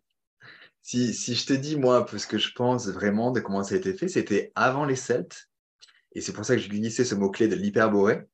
Si, 0.82 1.12
si, 1.12 1.34
je 1.34 1.46
te 1.46 1.52
dis, 1.52 1.76
moi, 1.76 2.06
ce 2.16 2.26
que 2.26 2.38
je 2.38 2.52
pense 2.54 2.88
vraiment 2.88 3.30
de 3.30 3.40
comment 3.40 3.62
ça 3.62 3.74
a 3.74 3.78
été 3.78 3.92
fait, 3.92 4.08
c'était 4.08 4.52
avant 4.54 4.84
les 4.84 4.96
Celtes. 4.96 5.48
Et 6.12 6.20
c'est 6.20 6.32
pour 6.32 6.44
ça 6.44 6.56
que 6.56 6.62
je 6.62 6.68
glissais 6.68 7.04
ce 7.04 7.14
mot-clé 7.14 7.48
de 7.48 7.54
l'hyperborée. 7.54 8.26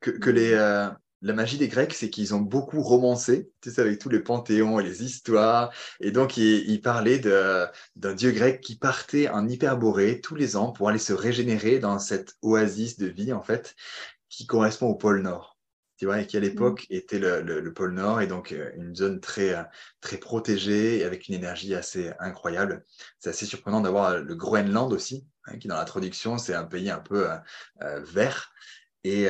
Que, 0.00 0.10
que 0.10 0.30
les, 0.30 0.52
mhm. 0.52 0.58
euh, 0.58 0.90
la 1.24 1.32
magie 1.32 1.56
des 1.56 1.68
Grecs, 1.68 1.94
c'est 1.94 2.10
qu'ils 2.10 2.34
ont 2.34 2.40
beaucoup 2.40 2.82
romancé, 2.82 3.50
tu 3.62 3.70
sais, 3.70 3.80
avec 3.80 3.98
tous 3.98 4.10
les 4.10 4.20
panthéons 4.20 4.78
et 4.78 4.82
les 4.82 5.02
histoires. 5.02 5.72
Et 6.00 6.10
donc, 6.10 6.36
ils, 6.36 6.80
parlaient 6.82 7.18
d'un 7.18 8.14
dieu 8.14 8.30
grec 8.30 8.60
qui 8.60 8.76
partait 8.76 9.28
en 9.30 9.48
hyperborée 9.48 10.20
tous 10.20 10.34
les 10.34 10.54
ans 10.54 10.70
pour 10.70 10.90
aller 10.90 10.98
se 10.98 11.14
régénérer 11.14 11.78
dans 11.78 11.98
cette 11.98 12.34
oasis 12.42 12.98
de 12.98 13.06
vie, 13.06 13.32
en 13.32 13.42
fait, 13.42 13.74
qui 14.28 14.46
correspond 14.46 14.88
au 14.88 14.96
pôle 14.96 15.22
Nord 15.22 15.53
tu 16.04 16.08
vois, 16.08 16.20
et 16.20 16.26
qui 16.26 16.36
à 16.36 16.40
mmh. 16.40 16.42
l'époque 16.42 16.86
était 16.90 17.18
le, 17.18 17.72
pôle 17.72 17.94
Nord 17.94 18.20
et 18.20 18.26
donc 18.26 18.52
euh, 18.52 18.70
une 18.76 18.94
zone 18.94 19.20
très, 19.20 19.54
euh, 19.54 19.62
très 20.02 20.18
protégée 20.18 20.98
et 20.98 21.04
avec 21.04 21.28
une 21.28 21.34
énergie 21.34 21.74
assez 21.74 22.12
incroyable. 22.20 22.84
C'est 23.18 23.30
assez 23.30 23.46
surprenant 23.46 23.80
d'avoir 23.80 24.10
euh, 24.10 24.20
le 24.20 24.34
Groenland 24.34 24.92
aussi, 24.92 25.26
hein, 25.46 25.56
qui 25.56 25.66
dans 25.66 25.78
la 25.78 25.86
traduction, 25.86 26.36
c'est 26.36 26.52
un 26.52 26.64
pays 26.64 26.90
un 26.90 26.98
peu 26.98 27.26
vert. 28.02 28.52
Et, 29.02 29.28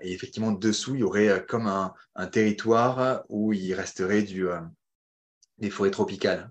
effectivement, 0.00 0.50
dessous, 0.50 0.96
il 0.96 1.00
y 1.00 1.04
aurait 1.04 1.44
comme 1.46 1.68
un, 1.68 2.26
territoire 2.26 3.24
où 3.28 3.52
il 3.52 3.72
resterait 3.74 4.22
du, 4.22 4.48
des 5.58 5.70
forêts 5.70 5.92
tropicales, 5.92 6.50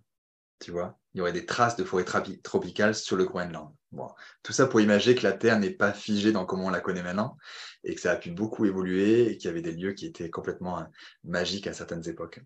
tu 0.60 0.72
vois. 0.72 0.97
Il 1.14 1.18
y 1.18 1.22
aurait 1.22 1.34
des 1.34 1.45
traces 1.45 1.76
de 1.76 1.84
forêts 1.84 2.05
tropicales 2.43 2.95
sur 2.95 3.18
le 3.18 3.26
Groenland. 3.26 3.74
Bon, 3.91 4.10
tout 4.43 4.53
ça 4.53 4.68
pour 4.68 4.80
imaginer 4.80 5.16
que 5.16 5.24
la 5.24 5.34
Terre 5.34 5.60
n'est 5.60 5.72
pas 5.72 5.91
figée 5.91 6.32
dans 6.32 6.45
comment 6.45 6.66
on 6.66 6.70
la 6.70 6.80
connaît 6.80 7.03
maintenant 7.03 7.38
et 7.84 7.96
que 7.96 8.02
ça 8.02 8.12
a 8.12 8.16
pu 8.16 8.32
beaucoup 8.32 8.66
évoluer 8.66 9.30
et 9.30 9.38
qu'il 9.38 9.48
y 9.48 9.52
avait 9.52 9.62
des 9.62 9.72
lieux 9.72 9.94
qui 9.94 10.06
étaient 10.06 10.30
complètement 10.30 10.80
euh, 10.80 10.84
magiques 11.24 11.68
à 11.68 11.74
certaines 11.74 12.08
époques. 12.08 12.42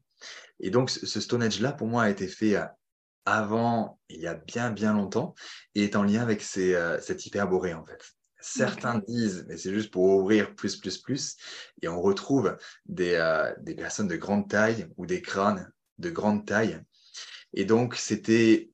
Et 0.60 0.70
donc, 0.70 0.90
ce 0.90 1.20
Stonehenge-là, 1.20 1.74
pour 1.74 1.88
moi, 1.88 2.04
a 2.04 2.10
été 2.10 2.28
fait 2.28 2.56
euh, 2.56 2.66
avant, 3.26 4.00
il 4.10 4.22
y 4.22 4.28
a 4.28 4.36
bien, 4.36 4.72
bien 4.72 4.94
longtemps, 4.94 5.34
et 5.76 5.84
est 5.84 5.96
en 5.96 6.04
lien 6.04 6.22
avec 6.22 6.42
ces, 6.42 6.76
euh, 6.76 7.00
cette 7.00 7.26
hyperborée, 7.26 7.74
en 7.74 7.86
fait. 7.86 8.02
Certains 8.40 9.00
disent, 9.08 9.46
mais 9.48 9.58
c'est 9.58 9.74
juste 9.74 9.92
pour 9.92 10.04
ouvrir 10.04 10.54
plus, 10.56 10.76
plus, 10.76 10.98
plus, 10.98 11.38
et 11.82 11.88
on 11.88 12.02
retrouve 12.02 12.58
des, 12.86 13.18
des 13.62 13.74
personnes 13.74 14.10
de 14.10 14.18
grande 14.18 14.50
taille 14.50 14.88
ou 14.98 15.06
des 15.06 15.22
crânes 15.22 15.72
de 15.98 16.10
grande 16.10 16.46
taille. 16.46 16.82
Et 17.54 17.64
donc, 17.64 17.96
c'était 17.96 18.70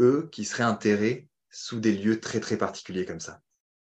eux 0.00 0.28
qui 0.32 0.46
seraient 0.46 0.64
enterrés 0.64 1.28
sous 1.50 1.80
des 1.80 1.92
lieux 1.92 2.20
très 2.20 2.40
très 2.40 2.56
particuliers 2.56 3.04
comme 3.04 3.20
ça, 3.20 3.42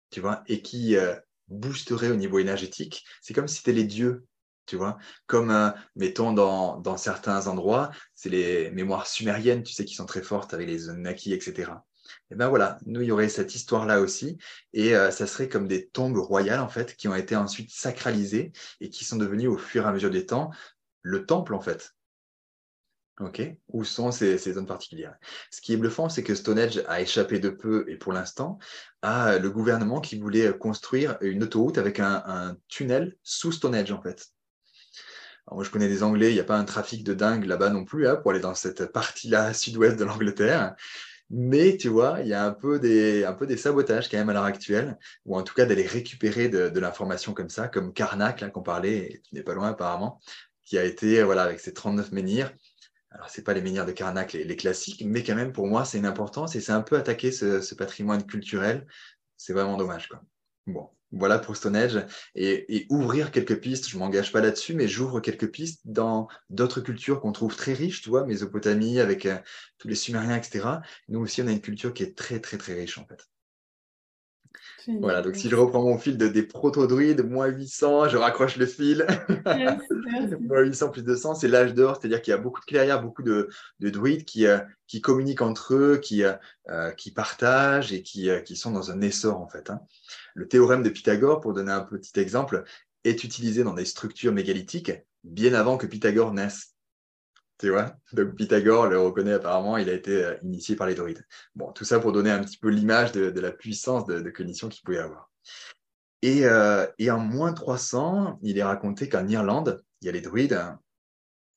tu 0.09 0.21
vois, 0.21 0.43
et 0.47 0.61
qui 0.61 0.95
euh, 0.95 1.15
boosteraient 1.49 2.11
au 2.11 2.15
niveau 2.15 2.39
énergétique. 2.39 3.05
C'est 3.21 3.33
comme 3.33 3.47
si 3.47 3.57
c'était 3.57 3.73
les 3.73 3.83
dieux, 3.83 4.25
tu 4.65 4.75
vois, 4.75 4.97
comme 5.25 5.51
euh, 5.51 5.71
mettons 5.95 6.31
dans, 6.31 6.77
dans, 6.77 6.97
certains 6.97 7.47
endroits, 7.47 7.91
c'est 8.13 8.29
les 8.29 8.71
mémoires 8.71 9.07
sumériennes, 9.07 9.63
tu 9.63 9.73
sais, 9.73 9.85
qui 9.85 9.95
sont 9.95 10.05
très 10.05 10.21
fortes 10.21 10.53
avec 10.53 10.67
les 10.67 10.89
Anunnaki, 10.89 11.33
etc. 11.33 11.71
Et 12.31 12.35
ben 12.35 12.49
voilà, 12.49 12.79
nous 12.85 13.01
il 13.01 13.07
y 13.07 13.11
aurait 13.11 13.29
cette 13.29 13.55
histoire-là 13.55 13.99
aussi, 13.99 14.37
et 14.73 14.95
euh, 14.95 15.11
ça 15.11 15.27
serait 15.27 15.49
comme 15.49 15.67
des 15.67 15.87
tombes 15.87 16.17
royales 16.17 16.59
en 16.59 16.69
fait, 16.69 16.95
qui 16.95 17.07
ont 17.07 17.15
été 17.15 17.35
ensuite 17.35 17.71
sacralisées 17.71 18.51
et 18.79 18.89
qui 18.89 19.05
sont 19.05 19.17
devenues 19.17 19.47
au 19.47 19.57
fur 19.57 19.85
et 19.85 19.87
à 19.87 19.91
mesure 19.91 20.09
des 20.09 20.25
temps 20.25 20.51
le 21.01 21.25
temple 21.25 21.53
en 21.53 21.61
fait, 21.61 21.95
Ok, 23.19 23.41
où 23.67 23.83
sont 23.83 24.11
ces, 24.11 24.37
zones 24.37 24.65
particulières? 24.65 25.17
Ce 25.51 25.59
qui 25.59 25.73
est 25.73 25.77
bluffant, 25.77 26.07
c'est 26.07 26.23
que 26.23 26.35
Stonehenge 26.35 26.81
a 26.87 27.01
échappé 27.01 27.39
de 27.39 27.49
peu, 27.49 27.83
et 27.89 27.97
pour 27.97 28.13
l'instant, 28.13 28.59
à 29.01 29.39
le 29.39 29.49
gouvernement 29.49 29.99
qui 29.99 30.17
voulait 30.17 30.57
construire 30.57 31.17
une 31.19 31.43
autoroute 31.43 31.77
avec 31.77 31.99
un, 31.99 32.55
tunnel 32.69 33.17
sous 33.21 33.51
Stonehenge, 33.51 33.91
en 33.91 34.01
fait. 34.01 34.27
moi, 35.51 35.65
je 35.65 35.69
connais 35.69 35.89
des 35.89 36.01
Anglais, 36.01 36.31
il 36.31 36.35
n'y 36.35 36.39
a 36.39 36.45
pas 36.45 36.57
un 36.57 36.63
trafic 36.63 37.03
de 37.03 37.13
dingue 37.13 37.43
là-bas 37.43 37.69
non 37.71 37.83
plus, 37.83 38.07
hein, 38.07 38.15
pour 38.15 38.31
aller 38.31 38.39
dans 38.39 38.55
cette 38.55 38.85
partie-là 38.93 39.53
sud-ouest 39.53 39.97
de 39.97 40.05
l'Angleterre. 40.05 40.75
Mais 41.29 41.77
tu 41.77 41.89
vois, 41.89 42.21
il 42.21 42.27
y 42.27 42.33
a 42.33 42.45
un 42.45 42.53
peu, 42.53 42.79
des, 42.79 43.25
un 43.25 43.33
peu 43.33 43.45
des 43.45 43.57
sabotages 43.57 44.09
quand 44.09 44.17
même 44.17 44.29
à 44.29 44.33
l'heure 44.33 44.45
actuelle, 44.45 44.97
ou 45.25 45.37
en 45.37 45.43
tout 45.43 45.53
cas 45.53 45.65
d'aller 45.65 45.85
récupérer 45.85 46.47
de, 46.47 46.79
l'information 46.79 47.33
comme 47.33 47.49
ça, 47.49 47.67
comme 47.67 47.93
Karnak, 47.93 48.39
là 48.39 48.49
qu'on 48.49 48.63
parlait, 48.63 49.21
qui 49.25 49.35
n'est 49.35 49.43
pas 49.43 49.53
loin 49.53 49.69
apparemment, 49.69 50.21
qui 50.63 50.77
a 50.77 50.85
été, 50.85 51.21
voilà, 51.23 51.43
avec 51.43 51.59
ses 51.59 51.73
39 51.73 52.11
menhirs, 52.13 52.51
alors, 53.11 53.29
ce 53.29 53.39
n'est 53.39 53.43
pas 53.43 53.53
les 53.53 53.61
menhirs 53.61 53.85
de 53.85 53.91
Carnac, 53.91 54.33
les, 54.33 54.55
classiques, 54.55 55.03
mais 55.05 55.23
quand 55.23 55.35
même, 55.35 55.51
pour 55.51 55.65
moi, 55.67 55.83
c'est 55.83 55.97
une 55.97 56.05
importance 56.05 56.55
et 56.55 56.61
c'est 56.61 56.71
un 56.71 56.81
peu 56.81 56.95
attaquer 56.95 57.31
ce, 57.31 57.73
patrimoine 57.73 58.25
culturel. 58.25 58.85
C'est 59.35 59.53
vraiment 59.53 59.77
dommage. 59.77 60.07
Quoi. 60.09 60.21
Bon, 60.67 60.89
voilà 61.11 61.39
pour 61.39 61.55
Stonehenge. 61.55 62.05
Et, 62.35 62.85
ouvrir 62.89 63.31
quelques 63.31 63.59
pistes, 63.59 63.89
je 63.89 63.97
m'engage 63.97 64.31
pas 64.31 64.41
là-dessus, 64.41 64.75
mais 64.75 64.87
j'ouvre 64.87 65.21
quelques 65.21 65.49
pistes 65.49 65.81
dans 65.85 66.27
d'autres 66.51 66.81
cultures 66.81 67.19
qu'on 67.19 67.31
trouve 67.31 67.55
très 67.55 67.73
riches, 67.73 68.03
tu 68.03 68.09
vois, 68.09 68.25
Mésopotamie, 68.27 68.99
avec 68.99 69.25
euh, 69.25 69.37
tous 69.79 69.87
les 69.87 69.95
Sumériens, 69.95 70.35
etc. 70.35 70.67
Nous 71.07 71.19
aussi, 71.19 71.41
on 71.41 71.47
a 71.47 71.51
une 71.51 71.61
culture 71.61 71.93
qui 71.95 72.03
est 72.03 72.15
très, 72.15 72.39
très, 72.39 72.57
très 72.57 72.75
riche, 72.75 72.99
en 72.99 73.07
fait. 73.07 73.27
Voilà, 74.99 75.21
donc 75.21 75.35
si 75.35 75.49
je 75.49 75.55
reprends 75.55 75.83
mon 75.83 75.97
fil 75.97 76.17
de, 76.17 76.27
des 76.27 76.43
proto-druides, 76.43 77.27
moins 77.27 77.47
800, 77.47 78.09
je 78.09 78.17
raccroche 78.17 78.57
le 78.57 78.65
fil. 78.65 79.05
moins 80.41 80.61
800 80.61 80.89
plus 80.89 81.03
200, 81.03 81.35
c'est 81.35 81.47
l'âge 81.47 81.73
d'or, 81.73 81.97
c'est-à-dire 81.99 82.21
qu'il 82.21 82.31
y 82.31 82.33
a 82.33 82.37
beaucoup 82.37 82.61
de 82.61 82.65
clairières, 82.65 83.01
beaucoup 83.01 83.23
de, 83.23 83.49
druides 83.79 84.25
qui, 84.25 84.47
euh, 84.47 84.59
qui, 84.87 85.01
communiquent 85.01 85.41
entre 85.41 85.75
eux, 85.75 85.97
qui, 85.97 86.23
euh, 86.23 86.33
euh, 86.69 86.91
qui 86.91 87.11
partagent 87.11 87.93
et 87.93 88.01
qui, 88.01 88.29
qui, 88.45 88.55
sont 88.55 88.71
dans 88.71 88.91
un 88.91 89.01
essor 89.01 89.39
en 89.39 89.47
fait. 89.47 89.69
Hein. 89.69 89.81
Le 90.33 90.47
théorème 90.47 90.83
de 90.83 90.89
Pythagore, 90.89 91.39
pour 91.39 91.53
donner 91.53 91.71
un 91.71 91.81
petit 91.81 92.19
exemple, 92.19 92.63
est 93.03 93.23
utilisé 93.23 93.63
dans 93.63 93.73
des 93.73 93.85
structures 93.85 94.33
mégalithiques 94.33 94.91
bien 95.23 95.53
avant 95.53 95.77
que 95.77 95.85
Pythagore 95.85 96.33
naisse. 96.33 96.75
Tu 97.59 97.71
vois 97.71 97.93
Donc 98.13 98.35
Pythagore 98.35 98.87
le 98.87 98.99
reconnaît 98.99 99.33
apparemment, 99.33 99.75
il 99.75 99.89
a 99.89 99.93
été 99.93 100.23
euh, 100.23 100.35
initié 100.43 100.77
par 100.77 100.87
les 100.87 100.95
druides. 100.95 101.25
Bon, 101.55 101.71
tout 101.73 101.83
ça 101.83 101.99
pour 101.99 102.13
donner 102.13 102.31
un 102.31 102.41
petit 102.41 102.57
peu 102.57 102.69
l'image 102.69 103.11
de, 103.11 103.37
la 103.39 103.51
puissance 103.51 104.05
de, 104.05 104.29
cognition 104.29 104.69
qu'il 104.69 104.81
pouvait 104.81 104.99
avoir. 104.99 105.29
Et, 106.21 106.45
euh, 106.45 106.87
et, 106.97 107.11
en 107.11 107.19
moins 107.19 107.53
300, 107.53 108.39
il 108.43 108.57
est 108.57 108.63
raconté 108.63 109.09
qu'en 109.09 109.27
Irlande, 109.27 109.83
il 110.01 110.05
y 110.05 110.09
a 110.09 110.13
les 110.13 110.21
druides, 110.21 110.59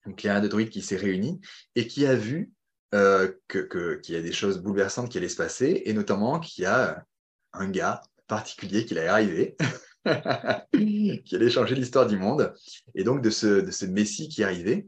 donc 0.04 0.22
il 0.22 0.26
y 0.26 0.30
a 0.30 0.36
un 0.36 0.40
de 0.40 0.48
druides 0.48 0.70
qui 0.70 0.82
s'est 0.82 0.96
réuni 0.96 1.40
et 1.76 1.86
qui 1.86 2.04
a 2.06 2.16
vu 2.16 2.50
euh, 2.94 3.32
qu'il 3.48 4.14
y 4.14 4.18
a 4.18 4.22
des 4.22 4.32
choses 4.32 4.58
bouleversantes 4.58 5.08
qui 5.08 5.18
allaient 5.18 5.28
se 5.28 5.36
passer, 5.36 5.82
et 5.84 5.92
notamment 5.92 6.40
qu'il 6.40 6.64
y 6.64 6.66
a 6.66 7.04
un 7.52 7.68
gars 7.68 8.02
particulier 8.26 8.84
qui 8.84 8.98
allait 8.98 9.06
arriver, 9.06 9.56
qui 11.24 11.36
allait 11.36 11.50
changer 11.50 11.76
l'histoire 11.76 12.08
du 12.08 12.18
monde, 12.18 12.52
et 12.96 13.04
donc 13.04 13.22
de 13.22 13.30
ce, 13.30 13.60
de 13.60 13.70
ce 13.70 13.86
Messie 13.86 14.28
qui 14.28 14.42
arrivait, 14.42 14.86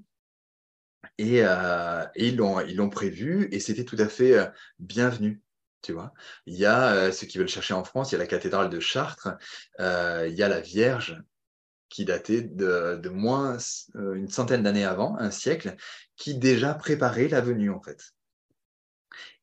euh, 1.21 2.07
et, 2.15 2.29
ils 2.29 2.37
l'ont 2.37 2.91
prévu 2.91 3.49
et 3.53 3.61
c'était 3.61 3.85
tout 3.85 3.97
à 3.99 4.09
fait 4.09 4.37
euh, 4.37 4.47
bienvenu. 4.79 5.43
Tu 5.83 5.93
vois 5.93 6.15
il 6.47 6.55
y 6.57 6.65
a 6.65 6.95
euh, 6.95 7.13
ceux 7.13 7.27
qui 7.27 7.39
veulent 7.39 7.49
chercher 7.49 7.75
en 7.75 7.85
France, 7.85 8.11
il 8.11 8.15
y 8.15 8.17
a 8.17 8.19
la 8.19 8.27
cathédrale 8.27 8.71
de 8.71 8.81
Chartres, 8.81 9.29
il 9.79 10.35
y 10.35 10.43
a 10.43 10.49
la 10.49 10.61
Vierge 10.61 11.23
qui 11.91 12.05
datait 12.05 12.43
de, 12.43 13.09
moins 13.09 13.59
une 13.95 14.29
centaine 14.29 14.65
d'années 14.65 14.85
avant, 14.85 15.17
un 15.19 15.31
siècle, 15.31 15.77
qui 16.17 16.35
déjà 16.37 16.75
préparait 16.75 17.29
la 17.29 17.41
venue 17.41 17.71
en 17.71 17.81
fait. 17.81 18.15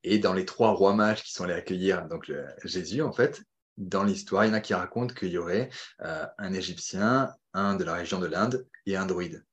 Et 0.03 0.19
dans 0.19 0.33
les 0.33 0.45
trois 0.45 0.71
rois 0.71 0.93
mages 0.95 1.23
qui 1.23 1.31
sont 1.31 1.45
allés 1.45 1.53
accueillir 1.53 2.07
donc 2.07 2.29
Jésus, 2.65 3.01
en 3.01 3.13
fait, 3.13 3.43
dans 3.77 4.03
l'histoire, 4.03 4.43
il 4.43 4.49
y 4.49 4.51
en 4.51 4.55
a 4.55 4.59
qui 4.59 4.73
racontent 4.73 5.13
qu'il 5.13 5.29
y 5.29 5.37
aurait 5.37 5.69
un 5.99 6.53
Égyptien, 6.53 7.33
un 7.53 7.75
de 7.75 7.83
la 7.85 7.93
région 7.93 8.19
de 8.19 8.27
l'Inde 8.27 8.67
et 8.85 8.97
un 8.97 9.05
druide. 9.05 9.45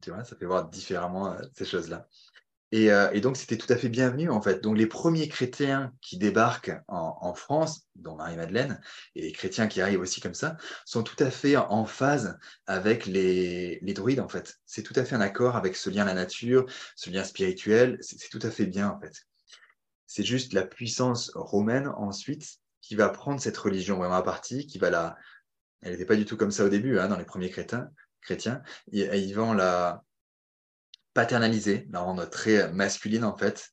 Tu 0.00 0.10
vois, 0.10 0.24
ça 0.24 0.36
fait 0.36 0.46
voir 0.46 0.68
différemment 0.68 1.32
euh, 1.32 1.38
ces 1.54 1.64
choses-là. 1.64 2.08
Euh, 2.74 3.10
et, 3.12 3.20
donc, 3.20 3.36
c'était 3.36 3.56
tout 3.56 3.72
à 3.72 3.76
fait 3.76 3.88
bienvenu, 3.88 4.30
en 4.30 4.42
fait. 4.42 4.62
Donc, 4.62 4.76
les 4.76 4.86
premiers 4.86 5.28
chrétiens 5.28 5.92
qui 6.00 6.18
débarquent 6.18 6.76
en, 6.88 7.32
France, 7.34 7.86
dont 7.96 8.16
Marie-Madeleine, 8.16 8.80
et 9.14 9.22
les 9.22 9.32
chrétiens 9.32 9.68
qui 9.68 9.80
arrivent 9.80 10.00
aussi 10.00 10.20
comme 10.20 10.34
ça, 10.34 10.56
sont 10.84 11.02
tout 11.02 11.22
à 11.22 11.30
fait 11.30 11.56
en 11.56 11.86
phase 11.86 12.38
avec 12.66 13.06
les, 13.06 13.80
druides, 13.94 14.20
en 14.20 14.28
fait. 14.28 14.60
C'est 14.66 14.82
tout 14.82 14.94
à 14.96 15.04
fait 15.04 15.16
en 15.16 15.20
accord 15.20 15.56
avec 15.56 15.76
ce 15.76 15.88
lien 15.88 16.02
à 16.02 16.06
la 16.06 16.14
nature, 16.14 16.66
ce 16.94 17.10
lien 17.10 17.24
spirituel. 17.24 17.96
C'est 18.00 18.28
tout 18.28 18.40
à 18.42 18.50
fait 18.50 18.66
bien, 18.66 18.90
en 18.90 19.00
fait. 19.00 19.26
C'est 20.06 20.24
juste 20.24 20.52
la 20.52 20.64
puissance 20.66 21.30
romaine, 21.34 21.88
ensuite, 21.96 22.58
qui 22.82 22.96
va 22.96 23.08
prendre 23.08 23.40
cette 23.40 23.56
religion 23.56 23.96
vraiment 23.96 24.16
à 24.16 24.22
partie, 24.22 24.66
qui 24.66 24.78
va 24.78 24.90
la... 24.90 25.16
Elle 25.80 25.92
n'était 25.92 26.06
pas 26.06 26.16
du 26.16 26.24
tout 26.24 26.36
comme 26.36 26.50
ça 26.50 26.64
au 26.64 26.68
début, 26.68 26.98
hein, 26.98 27.08
dans 27.08 27.18
les 27.18 27.24
premiers 27.24 27.50
chrétiens. 27.50 27.88
Chrétiens. 28.20 28.62
Ils 28.92 29.34
vont 29.34 29.52
la 29.52 30.04
paternaliser, 31.14 31.86
la 31.90 32.00
rendre 32.00 32.28
très 32.28 32.70
masculine 32.72 33.24
en 33.24 33.36
fait, 33.36 33.72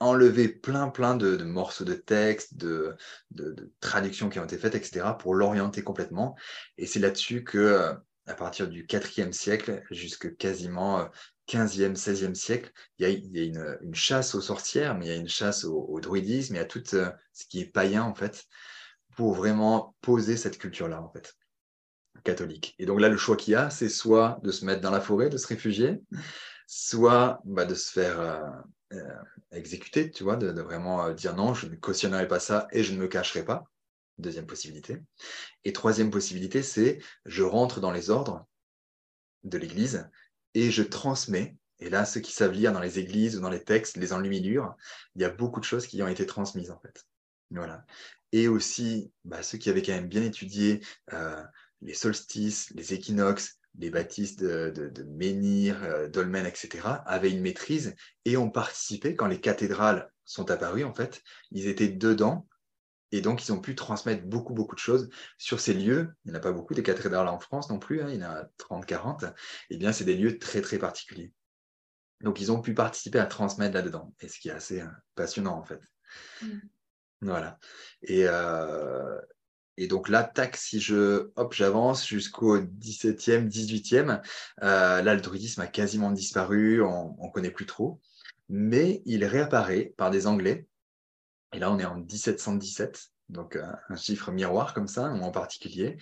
enlever 0.00 0.48
plein 0.48 0.88
plein 0.88 1.14
de, 1.16 1.36
morceaux 1.44 1.84
de 1.84 1.94
texte, 1.94 2.56
de, 2.56 2.96
de, 3.30 3.72
traductions 3.80 4.28
qui 4.28 4.38
ont 4.38 4.44
été 4.44 4.58
faites, 4.58 4.74
etc., 4.74 5.06
pour 5.18 5.34
l'orienter 5.34 5.82
complètement. 5.82 6.36
Et 6.78 6.86
c'est 6.86 7.00
là-dessus 7.00 7.44
que, 7.44 7.94
à 8.26 8.34
partir 8.34 8.68
du 8.68 8.86
4e 8.86 9.32
siècle 9.32 9.82
jusqu'à 9.90 10.30
quasiment 10.30 11.08
15e, 11.48 11.90
euh, 11.90 11.94
16e 11.94 12.34
siècle, 12.34 12.72
il 12.98 13.08
y 13.08 13.40
a, 13.40 13.44
une, 13.44 13.94
chasse 13.94 14.34
aux 14.34 14.40
sorcières, 14.40 14.96
mais 14.96 15.06
il 15.06 15.08
y 15.08 15.12
a 15.12 15.16
une 15.16 15.28
chasse 15.28 15.64
au, 15.64 16.00
druidisme 16.00 16.56
et 16.56 16.60
à 16.60 16.64
tout 16.64 16.94
euh, 16.94 17.10
ce 17.32 17.44
qui 17.46 17.60
est 17.60 17.66
païen, 17.66 18.02
en 18.02 18.14
fait, 18.14 18.44
pour 19.16 19.34
vraiment 19.34 19.94
poser 20.00 20.36
cette 20.36 20.58
culture-là, 20.58 21.02
en 21.02 21.10
fait 21.10 21.34
catholique. 22.24 22.74
Et 22.78 22.86
donc 22.86 23.00
là, 23.00 23.08
le 23.08 23.16
choix 23.16 23.36
qu'il 23.36 23.52
y 23.52 23.56
a, 23.56 23.70
c'est 23.70 23.88
soit 23.88 24.40
de 24.42 24.50
se 24.50 24.64
mettre 24.64 24.80
dans 24.80 24.90
la 24.90 25.00
forêt, 25.00 25.28
de 25.28 25.36
se 25.36 25.46
réfugier, 25.46 26.00
soit 26.66 27.40
bah, 27.44 27.64
de 27.64 27.74
se 27.74 27.90
faire 27.90 28.20
euh, 28.20 28.40
euh, 28.92 29.22
exécuter, 29.52 30.10
tu 30.10 30.24
vois, 30.24 30.36
de, 30.36 30.60
vraiment 30.60 31.04
euh, 31.06 31.14
dire 31.14 31.34
non, 31.34 31.54
je 31.54 31.66
ne 31.66 31.74
cautionnerai 31.76 32.28
pas 32.28 32.40
ça 32.40 32.68
et 32.72 32.82
je 32.82 32.92
ne 32.92 32.98
me 32.98 33.08
cacherai 33.08 33.44
pas. 33.44 33.64
Deuxième 34.18 34.46
possibilité. 34.46 35.00
Et 35.64 35.72
troisième 35.72 36.10
possibilité, 36.10 36.62
c'est 36.62 37.00
je 37.24 37.42
rentre 37.42 37.80
dans 37.80 37.90
les 37.90 38.10
ordres 38.10 38.46
de 39.44 39.56
l'Église 39.56 40.08
et 40.54 40.70
je 40.70 40.82
transmets. 40.82 41.56
Et 41.78 41.88
là, 41.88 42.04
ceux 42.04 42.20
qui 42.20 42.32
savent 42.32 42.52
lire 42.52 42.72
dans 42.72 42.80
les 42.80 42.98
églises 42.98 43.36
ou 43.36 43.40
dans 43.40 43.48
les 43.48 43.64
textes, 43.64 43.96
les 43.96 44.12
enluminures, 44.12 44.76
il 45.14 45.22
y 45.22 45.24
a 45.24 45.30
beaucoup 45.30 45.60
de 45.60 45.64
choses 45.64 45.86
qui 45.86 46.02
ont 46.02 46.08
été 46.08 46.26
transmises 46.26 46.70
en 46.70 46.78
fait. 46.78 47.06
Voilà. 47.50 47.84
Et 48.32 48.46
aussi, 48.46 49.10
bah, 49.24 49.42
ceux 49.42 49.58
qui 49.58 49.70
avaient 49.70 49.82
quand 49.82 49.92
même 49.92 50.08
bien 50.08 50.22
étudié 50.22 50.80
les 51.82 51.94
solstices, 51.94 52.70
les 52.74 52.94
équinoxes, 52.94 53.58
les 53.78 53.90
baptistes 53.90 54.40
de, 54.40 54.70
de, 54.70 55.02
Menhir, 55.04 55.82
euh, 55.84 56.08
Dolmen, 56.08 56.46
etc., 56.46 57.02
avaient 57.06 57.30
une 57.30 57.40
maîtrise 57.40 57.94
et 58.24 58.36
ont 58.36 58.50
participé 58.50 59.14
quand 59.14 59.26
les 59.26 59.40
cathédrales 59.40 60.10
sont 60.24 60.50
apparues, 60.50 60.84
en 60.84 60.94
fait, 60.94 61.22
ils 61.50 61.66
étaient 61.66 61.88
dedans 61.88 62.46
et 63.12 63.20
donc 63.20 63.44
ils 63.44 63.52
ont 63.52 63.60
pu 63.60 63.74
transmettre 63.74 64.24
beaucoup, 64.24 64.54
beaucoup 64.54 64.74
de 64.74 64.80
choses 64.80 65.08
sur 65.36 65.60
ces 65.60 65.74
lieux. 65.74 66.14
Il 66.24 66.30
n'y 66.30 66.36
en 66.36 66.38
a 66.38 66.42
pas 66.42 66.52
beaucoup 66.52 66.74
des 66.74 66.82
cathédrales 66.82 67.28
en 67.28 67.40
France 67.40 67.68
non 67.70 67.78
plus, 67.78 68.02
hein, 68.02 68.08
il 68.08 68.20
y 68.20 68.24
en 68.24 68.30
a 68.30 68.44
30, 68.58 68.86
40. 68.86 69.24
Eh 69.70 69.76
bien, 69.76 69.92
c'est 69.92 70.04
des 70.04 70.16
lieux 70.16 70.38
très, 70.38 70.60
très 70.60 70.78
particuliers. 70.78 71.32
Donc, 72.20 72.40
ils 72.40 72.52
ont 72.52 72.60
pu 72.60 72.74
participer 72.74 73.18
à 73.18 73.26
transmettre 73.26 73.74
là-dedans, 73.74 74.14
et 74.20 74.28
ce 74.28 74.38
qui 74.38 74.48
est 74.48 74.52
assez 74.52 74.82
euh, 74.82 74.88
passionnant, 75.14 75.56
en 75.56 75.64
fait. 75.64 75.80
Mm. 76.42 76.58
Voilà. 77.22 77.58
Et, 78.02 78.26
euh, 78.26 79.20
et 79.80 79.86
donc 79.86 80.10
là, 80.10 80.24
tac, 80.24 80.56
si 80.56 80.78
je, 80.78 81.30
hop, 81.36 81.54
j'avance 81.54 82.06
jusqu'au 82.06 82.58
17e, 82.58 83.48
18e, 83.48 84.20
euh, 84.62 85.00
là, 85.00 85.14
le 85.14 85.22
druidisme 85.22 85.62
a 85.62 85.66
quasiment 85.66 86.10
disparu, 86.10 86.82
on 86.82 87.16
ne 87.18 87.32
connaît 87.32 87.50
plus 87.50 87.64
trop. 87.64 87.98
Mais 88.50 89.00
il 89.06 89.24
réapparaît 89.24 89.94
par 89.96 90.10
des 90.10 90.26
Anglais. 90.26 90.66
Et 91.54 91.58
là, 91.58 91.72
on 91.72 91.78
est 91.78 91.86
en 91.86 91.96
1717, 91.96 93.06
donc 93.30 93.56
euh, 93.56 93.64
un 93.88 93.96
chiffre 93.96 94.30
miroir 94.30 94.74
comme 94.74 94.86
ça, 94.86 95.04
en 95.08 95.30
particulier. 95.30 95.96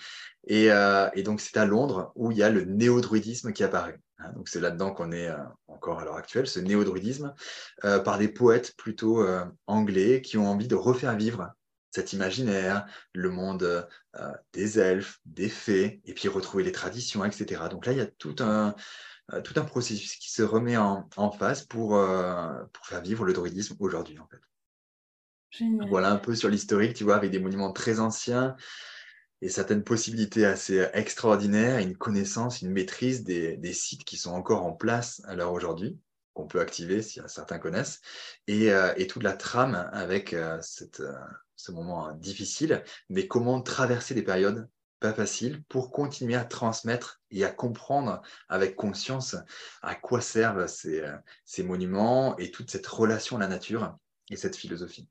Euh, 0.51 1.09
et, 1.15 1.23
donc, 1.23 1.41
c'est 1.41 1.57
à 1.57 1.65
Londres 1.65 2.11
où 2.17 2.33
il 2.33 2.39
y 2.39 2.43
a 2.43 2.51
le 2.51 2.65
néo-druidisme 2.65 3.53
qui 3.53 3.63
apparaît. 3.63 4.01
Hein. 4.19 4.33
donc, 4.33 4.49
c'est 4.49 4.61
là-dedans 4.61 4.93
qu'on 4.93 5.13
est 5.13 5.31
encore 5.69 6.01
à 6.01 6.05
l'heure 6.05 6.17
actuelle, 6.17 6.49
ce 6.49 6.59
néo-druidisme, 6.59 7.33
par 7.81 8.19
des 8.19 8.27
poètes 8.27 8.75
plutôt 8.77 9.25
anglais 9.69 10.21
qui 10.21 10.37
ont 10.37 10.49
envie 10.49 10.67
de 10.67 10.75
refaire 10.75 11.15
vivre 11.17 11.55
cet 11.91 12.13
imaginaire, 12.13 12.87
le 13.15 13.31
monde 13.31 13.89
euh, 14.17 14.33
des 14.53 14.79
elfes, 14.79 15.21
des 15.25 15.49
fées, 15.49 16.01
et 16.05 16.15
puis 16.15 16.29
retrouver 16.29 16.65
les 16.65 16.73
traditions, 16.73 17.25
etc. 17.25 17.63
Donc 17.71 17.87
là, 17.87 17.93
il 17.93 17.99
y 17.99 18.03
a 18.03 18.07
tout 18.07 18.37
un, 18.41 18.75
euh, 19.33 19.41
tout 19.41 19.55
un 19.57 19.65
processus 19.65 20.17
qui 20.17 20.31
se 20.31 20.43
remet 20.43 20.77
en, 20.77 21.09
en 21.17 21.31
face 21.31 21.63
pour, 21.63 21.97
euh, 21.97 22.65
pour 22.73 22.87
faire 22.87 23.01
vivre 23.01 23.25
le 23.25 23.33
druidisme 23.33 23.77
aujourd'hui, 23.79 24.19
en 24.19 24.27
fait. 24.29 24.41
Voilà 25.89 26.11
un 26.11 26.17
peu 26.17 26.35
sur 26.35 26.51
l'historique, 26.51 26.95
tu 26.95 27.05
vois, 27.05 27.17
avec 27.17 27.31
des 27.31 27.39
monuments 27.39 27.73
très 27.73 28.01
anciens 28.01 28.55
et 29.41 29.49
certaines 29.49 29.85
possibilités 29.85 30.45
assez 30.45 30.87
extraordinaires, 30.93 31.79
une 31.79 31.97
connaissance, 31.97 32.61
une 32.61 32.71
maîtrise 32.71 33.23
des, 33.23 33.57
des 33.57 33.73
sites 33.73 34.05
qui 34.05 34.17
sont 34.17 34.33
encore 34.33 34.65
en 34.65 34.73
place 34.73 35.23
à 35.27 35.37
l'heure 35.37 35.53
aujourd'hui, 35.53 35.97
qu'on 36.35 36.49
peut 36.49 36.61
activer 36.61 37.03
si 37.03 37.21
certains 37.29 37.59
connaissent, 37.59 38.01
et, 38.49 38.71
et 38.97 39.07
toute 39.07 39.23
la 39.23 39.35
trame 39.35 39.89
avec 39.93 40.35
cette 40.61 41.03
ce 41.59 41.73
moment 41.73 42.13
difficile, 42.13 42.83
mais 43.11 43.27
comment 43.27 43.61
traverser 43.61 44.15
des 44.15 44.23
périodes 44.23 44.71
pas 45.01 45.13
faciles 45.13 45.63
pour 45.69 45.91
continuer 45.91 46.35
à 46.35 46.45
transmettre 46.45 47.21
et 47.31 47.45
à 47.45 47.51
comprendre 47.51 48.23
avec 48.49 48.75
conscience 48.75 49.37
à 49.83 49.95
quoi 49.95 50.21
servent 50.21 50.67
ces, 50.67 51.01
euh, 51.03 51.17
ces 51.45 51.63
monuments 51.63 52.37
et 52.39 52.51
toute 52.51 52.71
cette 52.71 52.87
relation 52.87 53.37
à 53.37 53.41
la 53.41 53.49
nature 53.49 53.97
et 54.31 54.37
cette 54.37 54.57
philosophie. 54.57 55.09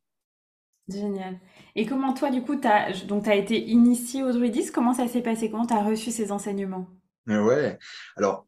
Génial. 0.89 1.39
Et 1.76 1.86
comment 1.86 2.14
toi, 2.14 2.32
du 2.32 2.41
coup, 2.41 2.56
tu 2.56 2.68
as, 2.68 2.88
as 2.88 3.36
été 3.36 3.62
initié 3.68 4.24
au 4.24 4.32
druidisme? 4.32 4.74
Comment 4.74 4.93
ça 4.93 5.08
s'est 5.08 5.22
passé? 5.22 5.50
Comment 5.50 5.68
tu 5.68 5.74
as 5.74 5.84
reçu 5.84 6.12
ces 6.12 6.32
enseignements? 6.32 6.88
Ouais, 7.28 7.78
alors 8.16 8.45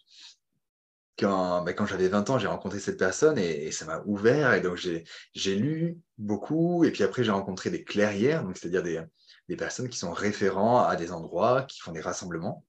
quand, 1.19 1.63
ben, 1.63 1.73
quand 1.73 1.85
j'avais 1.85 2.07
20 2.07 2.29
ans, 2.29 2.39
j'ai 2.39 2.47
rencontré 2.47 2.79
cette 2.79 2.97
personne 2.97 3.37
et, 3.37 3.71
ça 3.71 3.85
m'a 3.85 4.01
ouvert. 4.05 4.53
Et 4.53 4.61
donc, 4.61 4.77
j'ai 4.77 5.55
lu 5.55 5.97
beaucoup. 6.17 6.83
Et 6.85 6.91
puis 6.91 7.03
après, 7.03 7.23
j'ai 7.23 7.31
rencontré 7.31 7.69
des 7.69 7.83
clairières, 7.83 8.45
c'est-à-dire 8.55 8.83
des, 8.83 9.55
personnes 9.57 9.89
qui 9.89 9.97
sont 9.97 10.11
référents 10.11 10.83
à 10.83 10.95
des 10.95 11.11
endroits, 11.11 11.63
qui 11.63 11.79
font 11.79 11.91
des 11.91 12.01
rassemblements. 12.01 12.65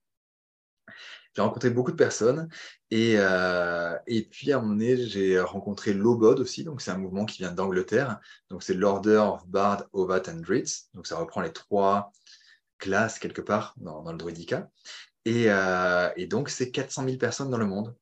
J'ai 1.33 1.41
rencontré 1.41 1.69
beaucoup 1.69 1.91
de 1.91 1.95
personnes. 1.95 2.49
Et, 2.89 3.15
euh, 3.17 3.97
et 4.07 4.23
puis, 4.23 4.51
à 4.51 4.57
un 4.57 4.61
moment 4.61 4.73
donné, 4.73 4.97
j'ai 4.97 5.39
rencontré 5.39 5.93
l'Obod 5.93 6.39
aussi. 6.39 6.63
Donc, 6.65 6.81
c'est 6.81 6.91
un 6.91 6.97
mouvement 6.97 7.25
qui 7.25 7.37
vient 7.37 7.51
d'Angleterre. 7.51 8.19
Donc, 8.49 8.63
c'est 8.63 8.73
l'Order 8.73 9.17
of 9.17 9.47
Bard, 9.47 9.85
Ovat 9.93 10.23
and 10.27 10.41
Druids. 10.41 10.89
Donc, 10.93 11.07
ça 11.07 11.17
reprend 11.17 11.41
les 11.41 11.53
trois 11.53 12.11
classes 12.79 13.19
quelque 13.19 13.41
part 13.41 13.75
dans, 13.77 14.11
le 14.11 14.17
druidica. 14.17 14.69
Et, 15.23 15.45
euh, 15.47 16.09
et 16.17 16.27
donc, 16.27 16.49
c'est 16.49 16.71
400 16.71 17.05
000 17.05 17.17
personnes 17.17 17.49
dans 17.49 17.57
le 17.57 17.67
monde 17.67 17.95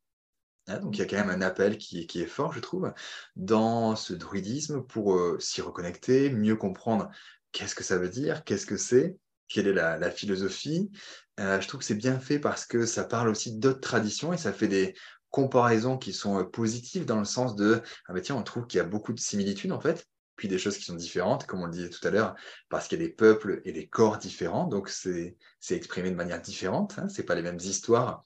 donc 0.77 0.97
il 0.97 0.99
y 0.99 1.01
a 1.01 1.05
quand 1.05 1.17
même 1.17 1.29
un 1.29 1.41
appel 1.41 1.77
qui, 1.77 2.01
est 2.01 2.25
fort, 2.25 2.53
je 2.53 2.59
trouve, 2.59 2.93
dans 3.35 3.95
ce 3.95 4.13
druidisme 4.13 4.83
pour 4.83 5.15
euh, 5.15 5.39
s'y 5.39 5.61
reconnecter, 5.61 6.29
mieux 6.29 6.55
comprendre 6.55 7.09
qu'est-ce 7.51 7.75
que 7.75 7.83
ça 7.83 7.97
veut 7.97 8.09
dire, 8.09 8.43
qu'est-ce 8.43 8.65
que 8.65 8.77
c'est, 8.77 9.17
quelle 9.47 9.67
est 9.67 9.73
la, 9.73 10.11
philosophie. 10.11 10.91
Euh, 11.39 11.59
je 11.59 11.67
trouve 11.67 11.79
que 11.79 11.85
c'est 11.85 11.95
bien 11.95 12.19
fait 12.19 12.39
parce 12.39 12.65
que 12.65 12.85
ça 12.85 13.03
parle 13.03 13.29
aussi 13.29 13.57
d'autres 13.57 13.79
traditions 13.79 14.33
et 14.33 14.37
ça 14.37 14.53
fait 14.53 14.67
des 14.67 14.93
comparaisons 15.29 15.97
qui 15.97 16.13
sont 16.13 16.39
euh, 16.39 16.43
positives 16.43 17.05
dans 17.05 17.19
le 17.19 17.25
sens 17.25 17.55
de, 17.55 17.81
ah 18.07 18.13
ben 18.13 18.21
tiens, 18.21 18.35
on 18.35 18.43
trouve 18.43 18.67
qu'il 18.67 18.77
y 18.77 18.81
a 18.81 18.85
beaucoup 18.85 19.13
de 19.13 19.19
similitudes 19.19 19.71
en 19.71 19.79
fait, 19.79 20.05
puis 20.39 20.47
des 20.47 20.57
choses 20.57 20.77
qui 20.77 20.85
sont 20.85 20.95
différentes, 20.95 21.45
comme 21.45 21.61
on 21.61 21.65
le 21.65 21.71
disait 21.73 21.89
tout 21.89 22.07
à 22.07 22.11
l'heure, 22.11 22.33
parce 22.69 22.87
qu'il 22.87 22.97
y 22.97 23.03
a 23.03 23.05
des 23.05 23.11
peuples 23.11 23.61
et 23.65 23.73
des 23.73 23.87
corps 23.87 24.17
différents, 24.17 24.67
donc 24.67 24.87
c'est 24.87 25.35
exprimé 25.69 26.09
de 26.11 26.15
manière 26.15 26.41
différente, 26.41 26.97
hein, 26.97 27.09
ce 27.09 27.19
n'est 27.19 27.25
pas 27.25 27.35
les 27.35 27.41
mêmes 27.41 27.59
histoires, 27.59 28.23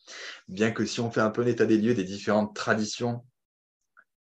bien 0.48 0.70
que 0.70 0.86
si 0.86 1.00
on 1.00 1.10
fait 1.10 1.22
un 1.22 1.32
peu 1.32 1.42
l'état 1.42 1.66
des 1.66 1.80
lieux 1.80 1.96
des 1.96 2.04
différentes 2.04 2.56
traditions 2.56 3.26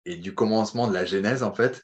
et 0.04 0.16
du 0.16 0.36
commencement 0.36 0.86
de 0.86 0.94
la 0.94 1.04
Genèse, 1.04 1.42
en 1.42 1.52
fait, 1.52 1.82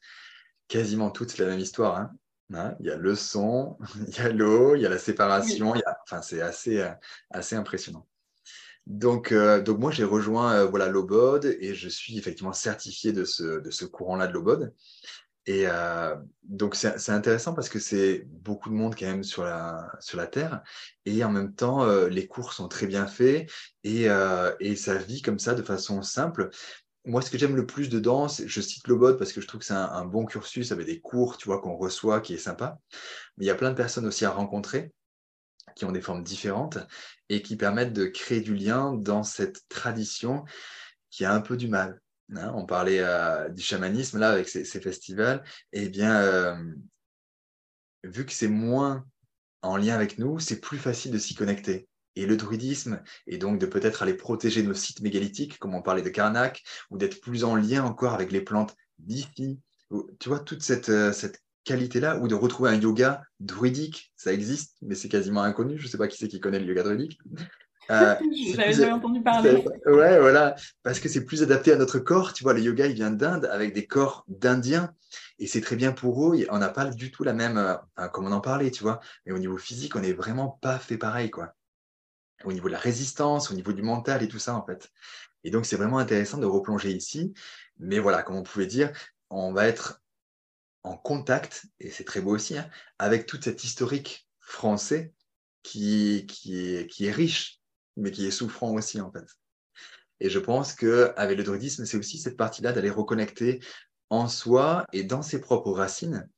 quasiment 0.68 1.11
toutes, 1.11 1.30
c'est 1.30 1.42
la 1.42 1.50
même 1.50 1.59
histoire. 1.59 1.96
Hein. 1.96 2.12
Hein, 2.54 2.76
il 2.78 2.86
y 2.86 2.90
a 2.90 2.96
le 2.96 3.16
son, 3.16 3.76
il 4.07 4.16
y 4.16 4.20
a 4.20 4.28
l'eau, 4.28 4.76
il 4.76 4.82
y 4.82 4.86
a 4.86 4.88
la 4.88 4.98
séparation, 4.98 5.74
enfin, 6.04 6.22
c'est 6.22 6.40
assez, 6.40 6.82
euh, 6.82 6.92
assez 7.30 7.57
impressionnant. 7.57 8.07
Donc, 8.86 9.32
euh, 9.32 9.61
donc 9.61 9.80
moi, 9.80 9.90
j'ai 9.90 10.04
rejoint 10.04 10.52
euh, 10.54 10.66
voilà 10.66 10.86
l'Obod 10.86 11.44
et 11.44 11.74
je 11.74 11.88
suis 11.88 12.16
effectivement 12.16 12.52
certifié 12.52 13.12
de 13.12 13.24
ce, 13.24 13.59
de 13.59 13.70
ce 13.72 13.84
courant-là 13.84 14.28
de 14.28 14.32
l'Obod. 14.32 14.72
Et 15.47 15.64
euh, 15.66 16.16
donc, 16.42 16.74
c'est 16.74 17.11
intéressant 17.11 17.55
parce 17.55 17.68
que 17.68 17.78
c'est 17.78 18.24
beaucoup 18.26 18.68
de 18.68 18.74
monde 18.74 18.97
quand 18.99 19.07
même 19.07 19.22
sur 19.22 19.44
la, 19.44 19.92
sur 20.01 20.18
la 20.18 20.26
Terre. 20.26 20.62
Et 21.05 21.22
en 21.24 21.30
même 21.30 21.55
temps, 21.55 21.84
euh, 21.84 22.09
les 22.09 22.26
cours 22.26 22.53
sont 22.53 22.68
très 22.68 22.86
bien 22.86 23.07
faits 23.07 23.51
et, 23.84 24.11
euh, 24.11 24.55
et 24.59 24.74
ça 24.74 24.97
vit 24.97 25.22
comme 25.22 25.38
ça 25.38 25.55
de 25.55 25.62
façon 25.62 26.03
simple. 26.03 26.51
Moi, 27.05 27.22
ce 27.22 27.30
que 27.30 27.38
j'aime 27.38 27.55
le 27.55 27.66
plus 27.66 27.88
dedans, 27.88 28.26
je 28.26 28.61
cite 28.61 28.88
Lobot 28.88 29.14
parce 29.14 29.32
que 29.32 29.40
je 29.40 29.47
trouve 29.47 29.61
que 29.61 29.66
c'est 29.66 29.74
un, 29.74 30.05
bon 30.05 30.26
cursus 30.26 30.72
avec 30.72 30.86
des 30.86 31.01
cours, 31.01 31.36
tu 31.36 31.47
vois, 31.47 31.61
qu'on 31.61 31.76
reçoit, 31.76 32.20
qui 32.20 32.34
est 32.34 32.38
sympa. 32.38 32.80
Mais 33.36 33.44
il 33.44 33.49
y 33.49 33.51
a 33.51 33.55
plein 33.55 33.70
de 33.70 33.76
personnes 33.76 34.07
aussi 34.07 34.24
à 34.24 34.30
rencontrer 34.30 34.92
qui 35.76 35.84
ont 35.84 35.92
des 35.92 36.01
formes 36.01 36.24
différentes 36.24 36.78
et 37.28 37.42
qui 37.42 37.57
permettent 37.57 37.92
de 37.92 38.07
créer 38.07 38.40
du 38.40 38.55
lien 38.55 38.92
dans 38.92 39.22
cette 39.22 39.68
tradition 39.68 40.44
qui 41.11 41.24
a 41.24 41.32
un 41.32 41.40
peu 41.40 41.57
du 41.57 41.68
mal. 41.68 42.01
Hein, 42.34 42.52
on 42.54 42.66
parlait 42.66 42.98
euh, 43.00 43.48
du 43.48 43.62
chamanisme 43.62 44.18
là 44.18 44.30
avec 44.30 44.48
ces, 44.48 44.64
festivals. 44.64 45.44
Eh 45.72 45.88
bien, 45.88 46.20
euh, 46.20 46.56
vu 48.04 48.26
que 48.26 48.32
c'est 48.32 48.48
moins 48.48 49.06
en 49.62 49.76
lien 49.76 49.94
avec 49.94 50.18
nous, 50.18 50.38
c'est 50.38 50.60
plus 50.60 50.78
facile 50.78 51.12
de 51.12 51.18
s'y 51.18 51.34
connecter. 51.34 51.88
Et 52.16 52.26
le 52.26 52.36
druidisme, 52.36 53.02
et 53.26 53.36
donc 53.36 53.60
de 53.60 53.66
peut-être 53.66 54.02
aller 54.02 54.14
protéger 54.14 54.62
nos 54.62 54.74
sites 54.74 55.02
mégalithiques, 55.02 55.58
comme 55.58 55.74
on 55.74 55.82
parlait 55.82 56.02
de 56.02 56.08
Karnak, 56.08 56.62
ou 56.90 56.96
d'être 56.96 57.20
plus 57.20 57.44
en 57.44 57.54
lien 57.54 57.84
encore 57.84 58.14
avec 58.14 58.32
les 58.32 58.40
plantes 58.40 58.74
d'ici. 58.98 59.60
Tu 60.18 60.28
vois, 60.28 60.40
toute 60.40 60.68
euh, 60.88 61.12
cette 61.12 61.42
qualité-là, 61.64 62.18
ou 62.18 62.28
de 62.28 62.34
retrouver 62.34 62.70
un 62.70 62.80
yoga 62.80 63.22
druidique, 63.38 64.12
ça 64.16 64.32
existe, 64.32 64.76
mais 64.82 64.94
c'est 64.94 65.08
quasiment 65.08 65.42
inconnu. 65.42 65.78
Je 65.78 65.84
ne 65.84 65.88
sais 65.88 65.98
pas 65.98 66.08
qui 66.08 66.16
c'est 66.16 66.28
qui 66.28 66.40
connaît 66.40 66.58
le 66.58 66.66
yoga 66.66 66.82
druidique. 66.82 67.18
Euh, 67.91 68.14
J'avais 68.55 68.72
jamais 68.72 68.93
entendu 68.93 69.22
parler. 69.22 69.64
Ouais, 69.87 70.20
voilà, 70.20 70.57
parce 70.82 71.01
que 71.01 71.09
c'est 71.09 71.24
plus 71.24 71.43
adapté 71.43 71.72
à 71.72 71.76
notre 71.76 71.99
corps. 71.99 72.32
Tu 72.32 72.43
vois, 72.43 72.55
le 72.55 72.61
yoga, 72.61 72.87
il 72.87 72.95
vient 72.95 73.11
d'Inde 73.11 73.47
avec 73.47 73.72
des 73.74 73.87
corps 73.87 74.24
d'Indiens 74.28 74.93
et 75.39 75.47
c'est 75.47 75.61
très 75.61 75.76
bien 75.76 75.93
pour 75.93 76.32
eux. 76.32 76.47
On 76.51 76.59
n'a 76.59 76.68
pas 76.68 76.87
du 76.87 77.11
tout 77.11 77.24
la 77.24 77.32
même, 77.32 77.59
euh, 77.59 78.09
comme 78.09 78.26
on 78.26 78.32
en 78.32 78.41
parlait, 78.41 78.70
tu 78.70 78.82
vois. 78.82 79.01
Mais 79.24 79.32
au 79.32 79.39
niveau 79.39 79.57
physique, 79.57 79.97
on 79.97 80.01
n'est 80.01 80.12
vraiment 80.12 80.59
pas 80.62 80.78
fait 80.78 80.99
pareil, 80.99 81.30
quoi. 81.30 81.55
Au 82.45 82.53
niveau 82.53 82.68
de 82.68 82.72
la 82.72 82.78
résistance, 82.78 83.51
au 83.51 83.55
niveau 83.55 83.72
du 83.72 83.82
mental 83.82 84.22
et 84.22 84.28
tout 84.28 84.39
ça, 84.39 84.55
en 84.55 84.64
fait. 84.64 84.91
Et 85.45 85.51
donc, 85.51 85.66
c'est 85.66 85.76
vraiment 85.76 85.99
intéressant 85.99 86.39
de 86.39 86.47
replonger 86.47 86.93
ici. 86.93 87.34
Mais 87.78 87.99
voilà, 87.99 88.22
comme 88.22 88.37
on 88.37 88.43
pouvait 88.43 88.66
dire, 88.66 88.93
on 89.30 89.53
va 89.53 89.66
être 89.66 90.03
en 90.82 90.97
contact, 90.97 91.66
et 91.80 91.91
c'est 91.91 92.05
très 92.05 92.20
beau 92.20 92.34
aussi, 92.34 92.57
hein, 92.57 92.68
avec 92.99 93.26
toute 93.26 93.45
cette 93.45 93.64
historique 93.64 94.28
français 94.39 95.12
qui, 95.62 96.26
qui, 96.28 96.76
est, 96.76 96.87
qui 96.87 97.07
est 97.07 97.11
riche 97.11 97.61
mais 97.97 98.11
qui 98.11 98.26
est 98.26 98.30
souffrant 98.30 98.72
aussi, 98.72 99.01
en 99.01 99.11
fait. 99.11 99.24
Et 100.20 100.30
je 100.30 100.38
pense 100.38 100.74
qu'avec 100.74 101.36
le 101.36 101.44
druidisme, 101.44 101.84
c'est 101.84 101.99
aussi 101.99 102.18
cette 102.18 102.36
partie-là 102.36 102.72
d'aller 102.72 102.90
reconnecter 102.90 103.61
en 104.11 104.28
soi 104.28 104.86
et 104.92 105.05
dans 105.05 105.22
ses 105.22 105.40
propres 105.40 105.72
racines. 105.72 106.28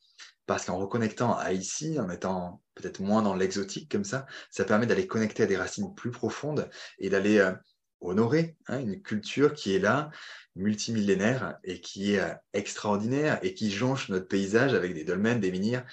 Parce 0.47 0.65
qu'en 0.65 0.79
reconnectant 0.79 1.37
à 1.37 1.53
ici, 1.53 2.01
en 2.01 2.09
étant 2.09 2.63
peut-être 2.75 3.01
moins 3.01 3.23
dans 3.23 3.35
l'exotique 3.35 3.91
comme 3.91 4.05
ça, 4.05 4.27
ça 4.51 4.65
permet 4.65 4.87
d'aller 4.87 5.07
connecter 5.07 5.43
à 5.43 5.47
des 5.47 5.59
racines 5.59 5.95
plus 5.95 6.11
profondes 6.11 6.71
et 6.99 7.11
d'aller 7.11 7.39
euh, 7.39 7.53
honorer 8.01 8.57
hein, 8.67 8.81
une 8.81 9.03
culture 9.03 9.53
qui 9.53 9.75
est 9.75 9.79
là, 9.79 10.11
multimillénaire 10.57 11.59
et 11.65 11.81
qui 11.81 12.15
est 12.15 12.21
euh, 12.21 12.35
extraordinaire 12.55 13.39
et 13.43 13.53
qui 13.53 13.71
jonche 13.71 14.09
notre 14.09 14.27
paysage 14.27 14.73
avec 14.73 14.95
des 14.95 15.05
dolmens, 15.05 15.39
des 15.39 15.53
menhirs, 15.53 15.85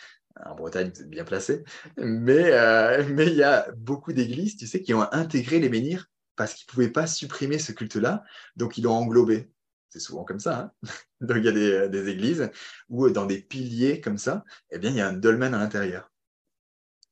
en 0.43 0.55
Bretagne, 0.55 0.91
bien 1.07 1.23
placé. 1.23 1.63
Mais 1.97 2.51
euh, 2.51 3.03
mais 3.09 3.27
il 3.27 3.35
y 3.35 3.43
a 3.43 3.71
beaucoup 3.77 4.13
d'églises, 4.13 4.57
tu 4.57 4.67
sais, 4.67 4.81
qui 4.81 4.93
ont 4.93 5.11
intégré 5.13 5.59
les 5.59 5.69
menhirs 5.69 6.09
parce 6.35 6.53
qu'ils 6.53 6.65
ne 6.67 6.71
pouvaient 6.73 6.89
pas 6.89 7.07
supprimer 7.07 7.59
ce 7.59 7.71
culte-là, 7.71 8.23
donc 8.55 8.77
ils 8.77 8.83
l'ont 8.83 8.93
englobé. 8.93 9.51
C'est 9.89 9.99
souvent 9.99 10.25
comme 10.25 10.39
ça. 10.39 10.59
Hein 10.59 10.71
donc 11.21 11.37
il 11.37 11.45
y 11.45 11.47
a 11.47 11.51
des, 11.51 11.89
des, 11.89 12.09
églises 12.09 12.51
où 12.89 13.09
dans 13.09 13.25
des 13.25 13.41
piliers 13.41 14.01
comme 14.01 14.17
ça, 14.17 14.43
eh 14.71 14.79
bien, 14.79 14.89
il 14.89 14.97
y 14.97 15.01
a 15.01 15.07
un 15.07 15.13
dolmen 15.13 15.53
à 15.53 15.59
l'intérieur. 15.59 16.11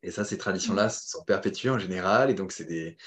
Et 0.03 0.11
ça, 0.11 0.25
ces 0.25 0.37
traditions-là 0.37 0.89
sont 0.89 1.23
perpétuées 1.23 1.69
en 1.69 1.79
général, 1.79 2.29
et 2.29 2.33
donc 2.33 2.51
c'est 2.51 2.65
des, 2.65 2.97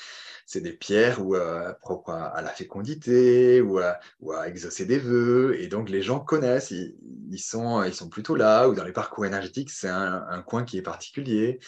des 0.55 0.73
pierres 0.73 1.25
ou, 1.25 1.37
euh, 1.37 1.73
propres 1.75 2.11
à, 2.11 2.41
la 2.43 2.51
fécondité 2.51 3.61
ou 3.61 3.79
à, 3.79 3.99
ou 4.21 4.33
à, 4.33 4.49
exaucer 4.49 4.87
des 4.87 4.99
vœux. 4.99 5.61
Et 5.61 5.69
donc, 5.69 5.91
les 5.91 6.03
gens 6.03 6.21
connaissent, 6.21 6.71
ils, 6.71 7.39
sont, 7.39 7.83
ils 7.85 7.95
sont 7.95 8.09
plutôt 8.09 8.35
là, 8.35 8.69
ou 8.69 8.75
dans 8.75 8.85
les 8.85 8.93
parcours 8.93 9.27
énergétiques, 9.27 9.71
c'est 9.71 9.89
un, 9.89 10.43
coin 10.47 10.65
qui 10.65 10.79
est 10.79 10.83
particulier. 10.83 11.61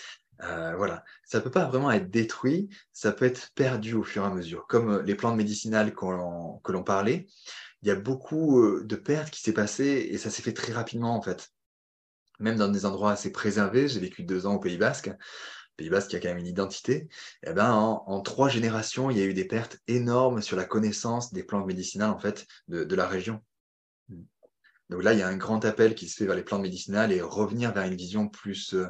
Euh, 0.42 0.74
voilà, 0.76 1.04
ça 1.24 1.38
ne 1.38 1.42
peut 1.42 1.50
pas 1.50 1.64
vraiment 1.64 1.90
être 1.90 2.10
détruit, 2.10 2.68
ça 2.92 3.10
peut 3.12 3.24
être 3.24 3.50
perdu 3.54 3.94
au 3.94 4.04
fur 4.04 4.22
et 4.22 4.26
à 4.26 4.30
mesure. 4.30 4.66
Comme 4.68 5.02
les 5.02 5.16
plantes 5.16 5.36
médicinales 5.36 5.92
que 5.94 6.72
l'on 6.72 6.84
parlait, 6.84 7.26
il 7.82 7.88
y 7.88 7.90
a 7.90 7.96
beaucoup 7.96 8.60
euh, 8.60 8.84
de 8.84 8.96
pertes 8.96 9.30
qui 9.30 9.40
s'est 9.40 9.52
passé 9.52 10.08
et 10.10 10.18
ça 10.18 10.30
s'est 10.30 10.42
fait 10.42 10.52
très 10.52 10.72
rapidement 10.72 11.14
en 11.16 11.22
fait. 11.22 11.50
Même 12.38 12.56
dans 12.56 12.68
des 12.68 12.86
endroits 12.86 13.12
assez 13.12 13.32
préservés, 13.32 13.88
j'ai 13.88 14.00
vécu 14.00 14.22
deux 14.22 14.46
ans 14.46 14.54
au 14.54 14.60
Pays 14.60 14.76
Basque, 14.76 15.10
Pays 15.78 15.90
Basque 15.90 16.10
qui 16.10 16.16
a 16.16 16.20
quand 16.20 16.28
même 16.28 16.38
une 16.38 16.46
identité, 16.46 17.08
eh 17.46 17.52
ben, 17.52 17.70
en, 17.72 18.20
trois 18.20 18.48
générations, 18.48 19.10
il 19.10 19.18
y 19.18 19.22
a 19.22 19.24
eu 19.24 19.34
des 19.34 19.46
pertes 19.46 19.78
énormes 19.86 20.42
sur 20.42 20.56
la 20.56 20.64
connaissance 20.64 21.32
des 21.32 21.44
plantes 21.44 21.66
médicinales 21.66 22.10
en 22.10 22.18
fait, 22.18 22.46
de, 22.66 22.94
la 22.94 23.06
région. 23.06 23.42
Donc 24.90 25.02
là, 25.02 25.12
il 25.12 25.20
y 25.20 25.22
a 25.22 25.28
un 25.28 25.36
grand 25.36 25.64
appel 25.64 25.94
qui 25.94 26.08
se 26.08 26.16
fait 26.16 26.26
vers 26.26 26.34
les 26.34 26.42
plantes 26.42 26.62
médicinales 26.62 27.12
et 27.12 27.20
revenir 27.20 27.72
vers 27.72 27.84
une 27.84 27.94
vision 27.94 28.28
plus 28.28 28.74
euh, 28.74 28.86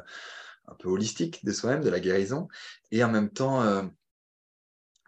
un 0.67 0.73
peu 0.75 0.89
holistique 0.89 1.45
de 1.45 1.51
soi-même, 1.51 1.83
de 1.83 1.89
la 1.89 1.99
guérison, 1.99 2.47
et 2.91 3.03
en 3.03 3.09
même 3.09 3.29
temps, 3.29 3.61
euh, 3.61 3.83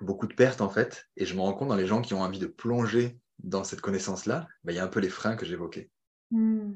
beaucoup 0.01 0.27
de 0.27 0.35
pertes 0.35 0.61
en 0.61 0.69
fait. 0.69 1.07
Et 1.17 1.25
je 1.25 1.33
me 1.35 1.41
rends 1.41 1.53
compte 1.53 1.69
dans 1.69 1.75
les 1.75 1.87
gens 1.87 2.01
qui 2.01 2.13
ont 2.13 2.21
envie 2.21 2.39
de 2.39 2.47
plonger 2.47 3.19
dans 3.39 3.63
cette 3.63 3.81
connaissance-là, 3.81 4.47
ben, 4.63 4.73
il 4.73 4.75
y 4.75 4.79
a 4.79 4.83
un 4.83 4.87
peu 4.87 4.99
les 4.99 5.09
freins 5.09 5.35
que 5.35 5.45
j'évoquais. 5.45 5.89
Mmh. 6.29 6.73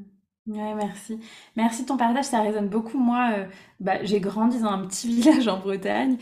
Ouais, 0.47 0.75
merci. 0.75 1.19
Merci 1.55 1.81
de 1.83 1.87
ton 1.87 1.97
partage, 1.97 2.25
ça 2.25 2.41
résonne 2.41 2.69
beaucoup. 2.69 2.99
Moi, 2.99 3.29
euh, 3.35 3.45
bah, 3.79 4.03
j'ai 4.03 4.19
grandi 4.19 4.59
dans 4.59 4.67
un 4.69 4.85
petit 4.85 5.07
village 5.21 5.47
en 5.47 5.59
Bretagne 5.59 6.17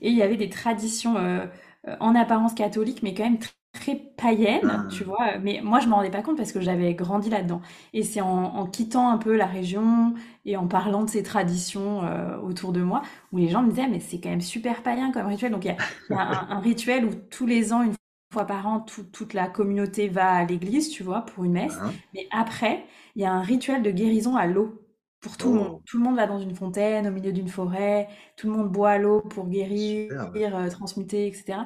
et 0.00 0.10
il 0.10 0.16
y 0.16 0.22
avait 0.22 0.36
des 0.36 0.48
traditions 0.50 1.16
euh, 1.16 1.46
euh, 1.88 1.96
en 2.00 2.14
apparence 2.14 2.54
catholiques, 2.54 3.02
mais 3.02 3.12
quand 3.14 3.24
même 3.24 3.38
très 3.72 3.96
païennes, 3.96 4.86
ah. 4.86 4.88
tu 4.90 5.02
vois. 5.04 5.38
Mais 5.38 5.60
moi, 5.64 5.80
je 5.80 5.88
m'en 5.88 5.96
rendais 5.96 6.10
pas 6.10 6.22
compte 6.22 6.36
parce 6.36 6.52
que 6.52 6.60
j'avais 6.60 6.94
grandi 6.94 7.28
là-dedans. 7.28 7.60
Et 7.92 8.04
c'est 8.04 8.20
en, 8.20 8.66
quittant 8.66 9.10
un 9.10 9.18
peu 9.18 9.36
la 9.36 9.46
région 9.46 10.14
et 10.44 10.56
en 10.56 10.68
parlant 10.68 11.02
de 11.04 11.10
ces 11.10 11.22
traditions 11.24 12.02
autour 12.42 12.72
de 12.72 12.80
moi 12.82 13.02
où 13.32 13.38
les 13.38 13.48
gens 13.48 13.62
me 13.62 13.70
disaient, 13.70 13.88
mais 13.88 14.00
c'est 14.00 14.20
quand 14.20 14.30
même 14.30 14.40
super 14.40 14.82
païen 14.82 15.12
comme 15.12 15.26
rituel. 15.26 15.52
Donc, 15.52 15.64
il 15.64 15.68
y 15.68 15.70
a, 15.72 15.76
un, 16.10 16.56
un 16.56 16.60
rituel 16.60 17.04
où 17.04 17.10
tous 17.30 17.46
les 17.46 17.72
ans, 17.72 17.82
une 17.82 17.92
fois 18.32 18.44
par 18.44 18.66
an, 18.66 18.80
toute 18.80 19.34
la 19.34 19.48
communauté 19.48 20.08
va 20.08 20.32
à 20.32 20.44
l'église, 20.44 20.90
tu 20.90 21.02
vois, 21.02 21.22
pour 21.22 21.44
une 21.44 21.52
messe. 21.52 21.78
Mais 22.14 22.26
après, 22.30 22.84
il 23.14 23.22
y 23.22 23.24
a 23.24 23.32
un 23.32 23.42
rituel 23.42 23.82
de 23.82 23.90
guérison 23.90 24.36
à 24.36 24.46
l'eau 24.46 24.82
pour 25.20 25.36
tout 25.36 25.48
le 25.48 25.54
monde. 25.54 25.72
Oh. 25.74 25.82
Tout 25.84 25.98
le 25.98 26.04
monde 26.04 26.16
va 26.16 26.26
dans 26.26 26.38
une 26.38 26.54
fontaine, 26.54 27.08
au 27.08 27.10
milieu 27.10 27.32
d'une 27.32 27.48
forêt, 27.48 28.08
tout 28.36 28.48
le 28.48 28.52
monde 28.52 28.70
boit 28.70 28.98
l'eau 28.98 29.20
pour 29.20 29.48
guérir, 29.48 30.12
euh, 30.36 30.70
transmuter, 30.70 31.26
etc. 31.26 31.60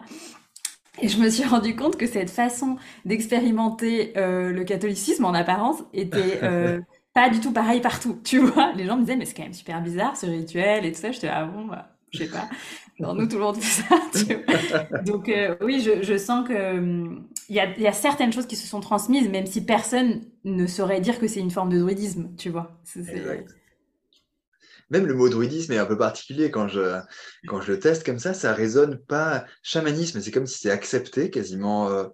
Et 1.00 1.08
je 1.08 1.18
me 1.18 1.28
suis 1.28 1.44
rendu 1.48 1.76
compte 1.76 1.96
que 1.96 2.06
cette 2.06 2.30
façon 2.30 2.76
d'expérimenter 3.04 4.12
euh, 4.16 4.50
le 4.50 4.64
catholicisme 4.64 5.24
en 5.24 5.34
apparence 5.34 5.82
était 5.92 6.40
euh, 6.42 6.80
pas 7.14 7.28
du 7.28 7.40
tout 7.40 7.52
pareil 7.52 7.80
partout. 7.80 8.18
Tu 8.24 8.38
vois, 8.38 8.72
les 8.72 8.86
gens 8.86 8.96
me 8.96 9.02
disaient 9.02 9.16
mais 9.16 9.24
c'est 9.24 9.34
quand 9.34 9.42
même 9.42 9.52
super 9.52 9.82
bizarre 9.82 10.16
ce 10.16 10.26
rituel 10.26 10.86
et 10.86 10.92
tout 10.92 11.00
ça. 11.00 11.12
J'étais 11.12 11.28
ah 11.28 11.44
bon, 11.44 11.66
bah, 11.66 11.96
je 12.10 12.18
sais 12.18 12.28
pas. 12.28 12.48
Alors 12.98 13.14
nous, 13.14 13.26
tout 13.26 13.60
ça. 13.62 14.00
Donc 15.04 15.28
euh, 15.28 15.56
oui, 15.62 15.80
je, 15.80 16.16
sens 16.18 16.46
que 16.46 16.78
hum, 16.78 17.28
il 17.48 17.56
y, 17.56 17.86
a, 17.86 17.92
certaines 17.92 18.32
choses 18.32 18.46
qui 18.46 18.56
se 18.56 18.66
sont 18.66 18.80
transmises, 18.80 19.28
même 19.28 19.46
si 19.46 19.64
personne 19.64 20.22
ne 20.44 20.66
saurait 20.66 21.00
dire 21.00 21.18
que 21.18 21.26
c'est 21.26 21.40
une 21.40 21.50
forme 21.50 21.70
de 21.70 21.78
druidisme, 21.78 22.30
tu 22.36 22.50
vois. 22.50 22.78
Même 24.90 25.06
le 25.06 25.14
mot 25.14 25.28
druidisme 25.28 25.72
est 25.72 25.78
un 25.78 25.86
peu 25.86 25.96
particulier 25.96 26.50
quand 26.50 26.68
je, 26.68 27.00
quand 27.46 27.60
je 27.60 27.72
le 27.72 27.78
teste 27.78 28.04
comme 28.04 28.18
ça, 28.18 28.34
ça 28.34 28.52
résonne 28.52 28.98
pas 28.98 29.46
chamanisme, 29.62 30.20
c'est 30.20 30.30
comme 30.30 30.46
si 30.46 30.58
c'est 30.58 30.70
accepté 30.70 31.30
quasiment 31.30 31.88
euh, 31.88 32.04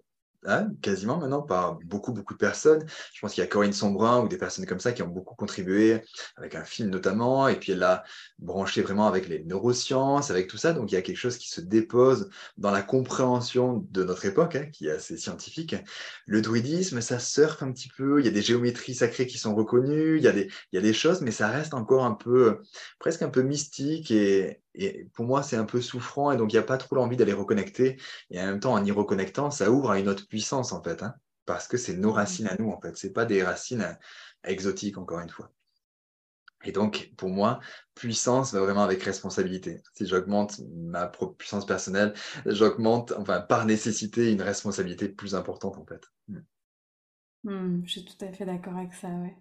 Hein, 0.49 0.70
quasiment 0.80 1.18
maintenant 1.18 1.42
par 1.42 1.78
beaucoup, 1.84 2.12
beaucoup 2.12 2.34
de 2.34 2.38
personnes. 2.38 2.86
Je 3.12 3.20
pense 3.20 3.34
qu'il 3.34 3.42
y 3.42 3.44
a 3.44 3.49
Corinne 3.49 3.72
Sombrin 3.72 4.22
ou 4.22 4.28
des 4.28 4.38
personnes 4.38 4.64
comme 4.64 4.78
ça 4.78 4.92
qui 4.92 5.03
ont 5.03 5.09
beaucoup 5.09 5.34
contribué, 5.34 6.03
avec 6.36 6.55
un 6.55 6.62
film 6.64 6.88
notamment, 6.90 7.49
et 7.49 7.57
puis 7.59 7.72
elle 7.72 7.82
a 7.82 8.05
branché 8.38 8.82
vraiment 8.82 9.09
avec 9.09 9.28
les 9.28 9.42
neurosciences, 9.42 10.30
avec 10.30 10.47
tout 10.47 10.57
ça. 10.57 10.72
Donc 10.72 10.92
il 10.92 10.94
y 10.94 10.99
a 10.99 11.03
quelque 11.03 11.16
chose 11.16 11.36
qui 11.36 11.49
se 11.49 11.61
dépose 11.61 12.30
dans 12.59 12.70
la 12.70 12.82
compréhension 12.82 13.84
de 13.90 14.05
notre 14.05 14.24
époque, 14.24 14.55
hein, 14.55 14.66
qui 14.72 14.86
est 14.86 14.92
assez 14.92 15.16
scientifique. 15.16 15.74
Le 16.26 16.40
druidisme, 16.40 17.01
ça 17.01 17.18
surfe 17.18 17.64
un 17.64 17.72
petit 17.72 17.88
peu, 17.88 18.20
il 18.20 18.24
y 18.24 18.28
a 18.28 18.32
des 18.32 18.42
géométries 18.42 18.94
sacrées 18.94 19.26
qui 19.26 19.38
sont 19.38 19.55
reconnues, 19.55 20.18
il 20.18 20.22
y 20.22 20.28
a 20.28 20.32
des, 20.32 20.49
il 20.72 20.76
y 20.76 20.78
a 20.78 20.82
des 20.82 20.92
choses, 20.92 21.22
mais 21.22 21.32
ça 21.32 21.49
reste 21.49 21.74
encore 21.74 22.05
un 22.05 22.14
peu, 22.14 22.62
presque 23.01 23.22
un 23.22 23.30
peu 23.30 23.42
mystique 23.42 24.12
et, 24.12 24.61
et 24.76 25.04
pour 25.14 25.24
moi, 25.24 25.42
c'est 25.42 25.56
un 25.56 25.64
peu 25.64 25.80
souffrant 25.80 26.30
et 26.30 26.36
donc 26.36 26.52
il 26.52 26.56
n'y 26.56 26.60
a 26.60 26.64
pas 26.64 26.78
trop 26.78 26.96
l'envie 26.96 27.16
d'aller 27.16 27.32
reconnecter. 27.32 27.96
Et 28.30 28.40
en 28.40 28.46
même 28.46 28.60
temps, 28.60 28.74
en 28.74 28.84
y 28.84 28.90
reconnectant, 28.90 29.50
ça 29.50 29.70
ouvre 29.70 29.90
à 29.90 29.98
une 29.98 30.08
autre 30.08 30.26
puissance 30.28 30.72
en 30.72 30.82
fait, 30.82 31.02
hein, 31.02 31.14
parce 31.44 31.68
que 31.68 31.76
c'est 31.76 31.96
nos 31.96 32.10
mmh. 32.10 32.14
racines 32.14 32.48
à 32.48 32.56
nous 32.58 32.70
en 32.70 32.80
fait. 32.80 32.96
C'est 32.96 33.12
pas 33.12 33.24
des 33.24 33.42
racines 33.42 33.82
euh, 33.82 33.92
exotiques 34.44 34.98
encore 34.98 35.20
une 35.20 35.30
fois. 35.30 35.50
Et 36.64 36.72
donc, 36.72 37.12
pour 37.16 37.28
moi, 37.28 37.60
puissance 37.94 38.52
va 38.52 38.60
vraiment 38.60 38.82
avec 38.82 39.02
responsabilité. 39.02 39.82
Si 39.94 40.06
j'augmente 40.06 40.60
ma 40.74 41.06
propre 41.06 41.36
puissance 41.36 41.66
personnelle, 41.66 42.14
j'augmente, 42.44 43.12
enfin, 43.12 43.40
par 43.40 43.66
nécessité, 43.66 44.32
une 44.32 44.42
responsabilité 44.42 45.08
plus 45.08 45.34
importante 45.34 45.76
en 45.76 45.84
fait. 45.84 46.02
Mmh. 46.28 46.38
Mmh, 47.44 47.82
je 47.84 47.90
suis 47.90 48.04
tout 48.04 48.24
à 48.24 48.32
fait 48.32 48.44
d'accord 48.44 48.76
avec 48.76 48.92
ça, 48.94 49.08
ouais. 49.08 49.36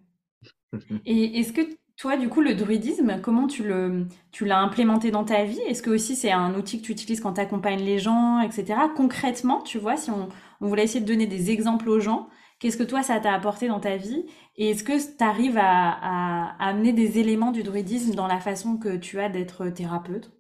Et 1.06 1.40
est-ce 1.40 1.54
que 1.54 1.62
toi, 1.98 2.18
du 2.18 2.28
coup, 2.28 2.42
le 2.42 2.56
druidisme, 2.56 3.22
comment 3.22 3.48
tu 3.48 3.64
le, 3.64 4.08
tu 4.32 4.44
l'as 4.46 4.60
implémenté 4.60 5.12
dans 5.12 5.24
ta 5.24 5.46
vie? 5.46 5.60
Est-ce 5.62 5.82
que 5.82 5.90
aussi 5.90 6.16
c'est 6.16 6.32
un 6.32 6.54
outil 6.56 6.82
que 6.82 6.86
tu 6.86 6.92
utilises 6.92 7.22
quand 7.22 7.34
tu 7.34 7.42
accompagnes 7.42 7.84
les 7.84 8.00
gens, 8.00 8.42
etc. 8.42 8.80
Concrètement, 8.96 9.62
tu 9.62 9.80
vois, 9.80 9.96
si 9.96 10.12
on, 10.12 10.28
voulait 10.60 10.84
essayer 10.84 11.00
de 11.00 11.06
donner 11.06 11.26
des 11.26 11.52
exemples 11.52 11.88
aux 11.90 12.02
gens, 12.02 12.28
qu'est-ce 12.60 12.76
que 12.76 12.84
toi, 12.84 13.02
ça 13.02 13.20
t'a 13.22 13.34
apporté 13.34 13.70
dans 13.70 13.80
ta 13.80 13.96
vie? 13.96 14.26
Et 14.58 14.72
est-ce 14.72 14.84
que 14.84 14.98
tu 14.98 15.24
arrives 15.24 15.58
à, 15.58 16.56
amener 16.60 16.92
des 16.92 17.18
éléments 17.18 17.52
du 17.52 17.64
druidisme 17.64 18.14
dans 18.14 18.28
la 18.28 18.42
façon 18.42 18.78
que 18.78 18.98
tu 18.98 19.22
as 19.22 19.30
d'être 19.30 19.70
thérapeute? 19.70 20.32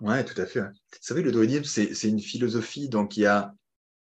Ouais, 0.00 0.24
tout 0.24 0.40
à 0.40 0.46
fait. 0.46 0.60
Vous 0.60 0.98
savez, 1.00 1.22
le 1.22 1.30
druidisme, 1.30 1.64
c'est 1.64 2.08
une 2.08 2.20
philosophie, 2.20 2.88
donc 2.88 3.16
il 3.16 3.20
y 3.20 3.26
a 3.26 3.54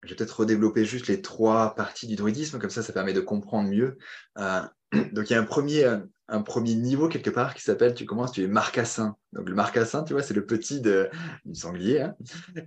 Je 0.04 0.10
vais 0.10 0.16
peut-être 0.16 0.40
redévelopper 0.40 0.86
juste 0.86 1.08
les 1.08 1.22
trois 1.22 1.76
parties 1.76 2.08
du 2.08 2.16
druidisme, 2.16 2.58
comme 2.58 2.70
ça, 2.70 2.84
ça 2.84 2.94
permet 2.94 3.12
de 3.12 3.20
comprendre 3.20 3.70
mieux. 3.70 3.98
Euh, 4.38 4.62
donc, 5.12 5.30
il 5.30 5.34
y 5.34 5.36
a 5.36 5.40
un 5.40 5.46
premier, 5.46 5.84
un 6.28 6.42
premier 6.42 6.76
niveau 6.76 7.10
quelque 7.10 7.30
part 7.30 7.54
qui 7.54 7.62
s'appelle, 7.62 7.94
tu 7.94 8.06
commences, 8.06 8.32
tu 8.32 8.44
es 8.44 8.48
marcassin. 8.48 9.16
Donc, 9.34 9.50
le 9.50 9.56
marcassin, 9.56 10.04
tu 10.04 10.14
vois, 10.14 10.24
c'est 10.24 10.34
le 10.34 10.46
petit 10.46 10.80
de, 10.80 11.10
du 11.46 11.60
sanglier. 11.60 12.02
hein. 12.02 12.16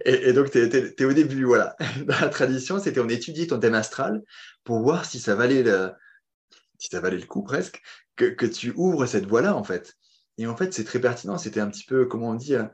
Et, 0.04 0.32
donc, 0.32 0.50
tu 0.50 0.58
es, 0.58 1.04
au 1.04 1.12
début, 1.12 1.44
voilà. 1.44 1.76
Dans 2.06 2.20
la 2.20 2.28
tradition, 2.28 2.78
c'était 2.78 3.00
on 3.00 3.08
étudiait 3.08 3.46
ton 3.46 3.58
thème 3.58 3.74
astral 3.74 4.22
pour 4.64 4.80
voir 4.80 5.04
si 5.04 5.18
ça 5.18 5.34
valait 5.34 5.62
le, 5.62 5.92
si 6.78 6.88
ça 6.90 7.00
valait 7.00 7.18
le 7.18 7.26
coup 7.26 7.42
presque, 7.42 7.80
que, 8.16 8.26
que 8.26 8.46
tu 8.46 8.72
ouvres 8.76 9.06
cette 9.06 9.26
voie-là, 9.26 9.56
en 9.56 9.64
fait. 9.64 9.94
Et 10.36 10.46
en 10.46 10.56
fait, 10.56 10.74
c'est 10.74 10.84
très 10.84 11.00
pertinent. 11.00 11.38
C'était 11.38 11.60
un 11.60 11.70
petit 11.70 11.84
peu, 11.84 12.06
comment 12.06 12.30
on 12.30 12.34
dit, 12.34 12.54
euh, 12.54 12.64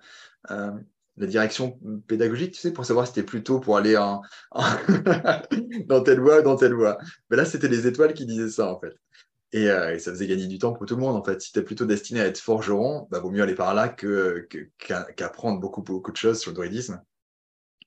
euh, 0.50 0.72
la 1.16 1.26
direction 1.26 1.78
pédagogique, 2.06 2.52
tu 2.52 2.60
sais, 2.60 2.72
pour 2.72 2.84
savoir 2.84 3.06
si 3.06 3.12
c'était 3.12 3.26
plutôt 3.26 3.60
pour 3.60 3.76
aller 3.76 3.96
en 3.96 4.22
dans 5.86 6.02
telle 6.02 6.20
voie 6.20 6.40
ou 6.40 6.42
dans 6.42 6.56
telle 6.56 6.74
voie. 6.74 6.98
Mais 7.30 7.36
là, 7.36 7.44
c'était 7.44 7.68
les 7.68 7.86
étoiles 7.86 8.14
qui 8.14 8.26
disaient 8.26 8.48
ça, 8.48 8.72
en 8.72 8.80
fait. 8.80 8.94
Et, 9.52 9.68
euh, 9.68 9.94
et 9.94 9.98
ça 9.98 10.12
faisait 10.12 10.26
gagner 10.26 10.46
du 10.46 10.58
temps 10.58 10.72
pour 10.72 10.86
tout 10.86 10.94
le 10.94 11.00
monde, 11.00 11.16
en 11.16 11.24
fait. 11.24 11.40
Si 11.40 11.52
tu 11.52 11.58
es 11.58 11.62
plutôt 11.62 11.84
destiné 11.84 12.20
à 12.20 12.26
être 12.26 12.38
forgeron, 12.38 13.08
bah, 13.10 13.18
vaut 13.18 13.30
mieux 13.30 13.42
aller 13.42 13.54
par 13.54 13.74
là 13.74 13.88
qu'apprendre 13.88 15.60
beaucoup, 15.60 15.82
beaucoup 15.82 16.12
de 16.12 16.16
choses 16.16 16.40
sur 16.40 16.52
le 16.52 16.56
druidisme, 16.56 17.02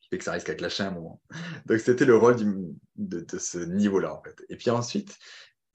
qui 0.02 0.10
fait 0.10 0.18
que 0.18 0.24
ça 0.26 0.34
risque 0.34 0.50
à 0.50 0.56
clasher 0.56 0.84
à 0.84 0.88
un 0.88 0.92
moment. 0.92 1.22
Donc, 1.66 1.80
c'était 1.80 2.06
le 2.06 2.18
rôle 2.18 2.36
de, 2.98 3.26
ce 3.38 3.60
niveau-là, 3.60 4.14
en 4.14 4.22
fait. 4.22 4.44
Et 4.50 4.58
puis 4.58 4.70
ensuite, 4.70 5.18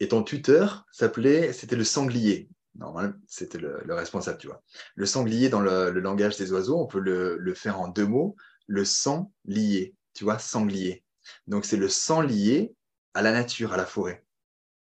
et 0.00 0.08
ton 0.08 0.22
tuteur 0.22 0.86
s'appelait, 0.92 1.52
c'était 1.52 1.76
le 1.76 1.84
sanglier. 1.84 2.50
Normalement, 2.74 3.14
c'était 3.26 3.58
le, 3.58 3.80
le, 3.84 3.94
responsable, 3.94 4.38
tu 4.38 4.46
vois. 4.46 4.62
Le 4.94 5.06
sanglier, 5.06 5.48
dans 5.48 5.60
le, 5.60 5.90
le 5.90 6.00
langage 6.00 6.36
des 6.36 6.52
oiseaux, 6.52 6.78
on 6.78 6.86
peut 6.86 7.00
le, 7.00 7.36
le, 7.38 7.54
faire 7.54 7.80
en 7.80 7.88
deux 7.88 8.06
mots. 8.06 8.36
Le 8.66 8.84
sang 8.84 9.32
lié, 9.46 9.94
tu 10.12 10.24
vois, 10.24 10.38
sanglier. 10.38 11.02
Donc, 11.46 11.64
c'est 11.64 11.78
le 11.78 11.88
sang 11.88 12.20
lié 12.20 12.74
à 13.14 13.22
la 13.22 13.32
nature, 13.32 13.72
à 13.72 13.76
la 13.78 13.86
forêt. 13.86 14.22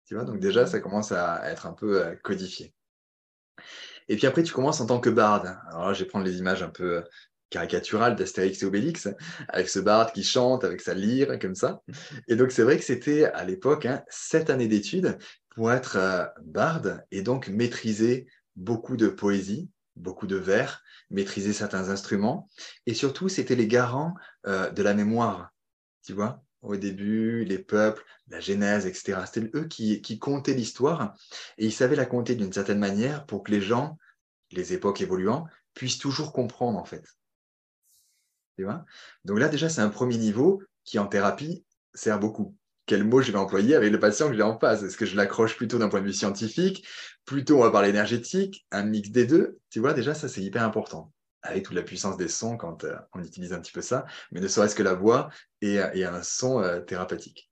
Tu 0.05 0.15
vois, 0.15 0.25
donc 0.25 0.39
déjà, 0.39 0.65
ça 0.65 0.79
commence 0.79 1.11
à 1.11 1.49
être 1.49 1.65
un 1.65 1.73
peu 1.73 2.03
euh, 2.03 2.15
codifié. 2.23 2.73
Et 4.09 4.15
puis 4.15 4.27
après, 4.27 4.43
tu 4.43 4.53
commences 4.53 4.81
en 4.81 4.85
tant 4.85 4.99
que 4.99 5.09
barde. 5.09 5.57
Alors 5.69 5.87
là, 5.87 5.93
je 5.93 6.03
vais 6.03 6.09
prendre 6.09 6.25
les 6.25 6.37
images 6.37 6.61
un 6.61 6.69
peu 6.69 7.03
caricaturales 7.49 8.15
d'Astérix 8.15 8.61
et 8.61 8.65
Obélix, 8.65 9.07
avec 9.47 9.69
ce 9.69 9.79
barde 9.79 10.11
qui 10.11 10.23
chante, 10.23 10.63
avec 10.63 10.81
sa 10.81 10.93
lyre, 10.93 11.37
comme 11.39 11.55
ça. 11.55 11.81
Et 12.27 12.35
donc, 12.35 12.51
c'est 12.51 12.63
vrai 12.63 12.77
que 12.77 12.83
c'était 12.83 13.25
à 13.25 13.45
l'époque 13.45 13.85
hein, 13.85 14.03
sept 14.09 14.49
années 14.49 14.67
d'études 14.67 15.17
pour 15.49 15.71
être 15.71 15.97
euh, 15.97 16.25
barde 16.41 17.03
et 17.11 17.21
donc 17.21 17.47
maîtriser 17.47 18.27
beaucoup 18.55 18.97
de 18.97 19.07
poésie, 19.07 19.69
beaucoup 19.95 20.25
de 20.25 20.35
vers, 20.35 20.81
maîtriser 21.11 21.53
certains 21.53 21.89
instruments. 21.89 22.49
Et 22.87 22.95
surtout, 22.95 23.29
c'était 23.29 23.55
les 23.55 23.67
garants 23.67 24.15
euh, 24.47 24.71
de 24.71 24.81
la 24.81 24.95
mémoire. 24.95 25.51
Tu 26.03 26.13
vois, 26.13 26.43
au 26.63 26.75
début, 26.77 27.45
les 27.45 27.59
peuples, 27.59 28.03
la 28.29 28.39
Genèse, 28.39 28.85
etc. 28.85 29.21
C'était 29.25 29.51
eux 29.55 29.65
qui, 29.65 30.01
qui 30.01 30.17
comptaient 30.17 30.53
l'histoire 30.53 31.15
et 31.57 31.65
ils 31.65 31.73
savaient 31.73 31.95
la 31.95 32.05
compter 32.05 32.35
d'une 32.35 32.53
certaine 32.53 32.79
manière 32.79 33.25
pour 33.25 33.43
que 33.43 33.51
les 33.51 33.61
gens, 33.61 33.97
les 34.51 34.73
époques 34.73 35.01
évoluant, 35.01 35.45
puissent 35.73 35.99
toujours 35.99 36.33
comprendre 36.33 36.79
en 36.79 36.85
fait. 36.85 37.05
Tu 38.57 38.63
vois? 38.63 38.85
Donc 39.25 39.39
là, 39.39 39.49
déjà, 39.49 39.69
c'est 39.69 39.81
un 39.81 39.89
premier 39.89 40.17
niveau 40.17 40.61
qui 40.83 40.99
en 40.99 41.07
thérapie 41.07 41.65
sert 41.93 42.19
beaucoup 42.19 42.55
quel 42.85 43.03
mot 43.03 43.21
je 43.21 43.31
vais 43.31 43.37
employer 43.37 43.75
avec 43.75 43.91
le 43.91 43.99
patient 43.99 44.29
que 44.29 44.35
j'ai 44.35 44.41
en 44.41 44.59
face? 44.59 44.83
Est-ce 44.83 44.97
que 44.97 45.05
je 45.05 45.15
l'accroche 45.15 45.55
plutôt 45.55 45.77
d'un 45.77 45.89
point 45.89 46.01
de 46.01 46.05
vue 46.05 46.13
scientifique? 46.13 46.85
Plutôt, 47.25 47.57
on 47.57 47.63
va 47.63 47.71
parler 47.71 47.89
énergétique, 47.89 48.65
un 48.71 48.83
mix 48.83 49.09
des 49.09 49.25
deux. 49.25 49.59
Tu 49.69 49.79
vois, 49.79 49.93
déjà, 49.93 50.13
ça, 50.13 50.27
c'est 50.27 50.41
hyper 50.41 50.63
important. 50.63 51.12
Avec 51.43 51.65
toute 51.65 51.75
la 51.75 51.83
puissance 51.83 52.17
des 52.17 52.29
sons 52.29 52.57
quand 52.57 52.83
euh, 52.83 52.95
on 53.13 53.21
utilise 53.21 53.53
un 53.53 53.59
petit 53.59 53.71
peu 53.71 53.81
ça, 53.81 54.05
mais 54.31 54.39
ne 54.39 54.47
serait-ce 54.47 54.75
que 54.75 54.83
la 54.83 54.93
voix 54.93 55.29
et, 55.61 55.79
et 55.93 56.05
un 56.05 56.23
son 56.23 56.61
euh, 56.61 56.79
thérapeutique. 56.79 57.51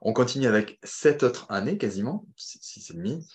On 0.00 0.12
continue 0.12 0.46
avec 0.46 0.78
sept 0.82 1.22
autres 1.22 1.50
années 1.50 1.78
quasiment, 1.78 2.26
six 2.36 2.90
et 2.90 2.94
demi. 2.94 3.26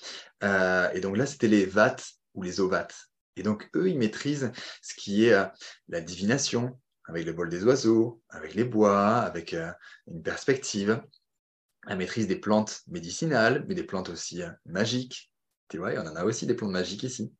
Euh, 0.43 0.89
et 0.91 1.00
donc 1.00 1.18
là, 1.18 1.26
c'était 1.26 1.48
les 1.48 1.66
VAT 1.66 1.98
ou 2.34 2.43
les 2.43 2.60
ovates. 2.60 3.10
Et 3.36 3.43
donc, 3.43 3.70
eux, 3.76 3.89
ils 3.89 3.98
maîtrisent 3.98 4.52
ce 4.82 4.95
qui 4.95 5.26
est 5.26 5.34
euh, 5.34 5.45
la 5.89 6.02
divination, 6.02 6.80
avec 7.06 7.26
le 7.26 7.32
vol 7.32 7.50
des 7.50 7.64
oiseaux, 7.64 8.22
avec 8.30 8.54
les 8.56 8.64
bois, 8.64 9.18
avec 9.18 9.54
euh, 9.54 9.72
une 10.08 10.22
perspective, 10.22 11.02
la 11.88 11.95
maîtrise 11.95 12.28
des 12.28 12.36
plantes 12.36 12.82
médicinales, 12.88 13.64
mais 13.68 13.76
des 13.76 13.84
plantes 13.84 14.10
aussi 14.10 14.41
euh, 14.41 14.50
magiques. 14.66 15.32
Tu 15.70 15.78
vois, 15.78 15.91
on 15.93 16.08
en 16.08 16.16
a 16.16 16.24
aussi 16.24 16.45
des 16.45 16.56
plantes 16.56 16.72
magiques 16.72 17.04
ici. 17.04 17.34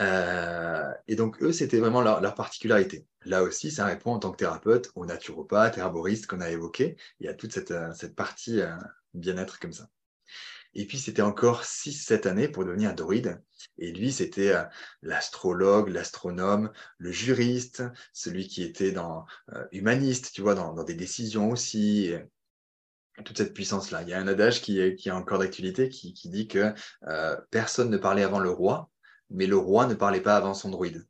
Euh, 0.00 0.92
et 1.08 1.16
donc, 1.16 1.42
eux, 1.42 1.52
c'était 1.52 1.78
vraiment 1.78 2.00
leur, 2.02 2.20
leur, 2.20 2.34
particularité. 2.34 3.06
Là 3.24 3.42
aussi, 3.42 3.70
ça 3.70 3.84
répond 3.86 4.12
en 4.12 4.18
tant 4.18 4.30
que 4.30 4.36
thérapeute 4.36 4.90
aux 4.94 5.06
naturopathes, 5.06 5.78
herboristes 5.78 6.26
qu'on 6.26 6.40
a 6.40 6.50
évoqués. 6.50 6.96
Il 7.20 7.26
y 7.26 7.28
a 7.28 7.34
toute 7.34 7.52
cette, 7.52 7.72
euh, 7.72 7.92
cette 7.94 8.14
partie 8.14 8.60
euh, 8.60 8.74
bien-être 9.14 9.58
comme 9.58 9.72
ça. 9.72 9.88
Et 10.74 10.86
puis, 10.86 10.98
c'était 10.98 11.22
encore 11.22 11.64
6-7 11.64 12.28
années 12.28 12.48
pour 12.48 12.64
devenir 12.64 12.94
druide. 12.94 13.42
Et 13.78 13.92
lui, 13.92 14.12
c'était 14.12 14.54
euh, 14.54 14.62
l'astrologue, 15.02 15.88
l'astronome, 15.88 16.70
le 16.98 17.10
juriste, 17.10 17.82
celui 18.12 18.46
qui 18.46 18.62
était 18.62 18.92
dans 18.92 19.24
euh, 19.52 19.64
humaniste, 19.72 20.32
tu 20.32 20.42
vois, 20.42 20.54
dans, 20.54 20.74
dans, 20.74 20.84
des 20.84 20.94
décisions 20.94 21.50
aussi. 21.50 22.12
Toute 23.24 23.36
cette 23.36 23.54
puissance-là. 23.54 24.02
Il 24.02 24.08
y 24.08 24.12
a 24.12 24.20
un 24.20 24.28
adage 24.28 24.62
qui 24.62 24.94
qui 24.94 25.08
est 25.08 25.12
encore 25.12 25.40
d'actualité 25.40 25.88
qui, 25.88 26.14
qui, 26.14 26.28
dit 26.28 26.46
que 26.46 26.72
euh, 27.08 27.36
personne 27.50 27.90
ne 27.90 27.96
parlait 27.96 28.22
avant 28.22 28.38
le 28.38 28.50
roi, 28.50 28.90
mais 29.30 29.46
le 29.46 29.56
roi 29.56 29.86
ne 29.86 29.94
parlait 29.94 30.20
pas 30.20 30.36
avant 30.36 30.54
son 30.54 30.70
druide. 30.70 31.06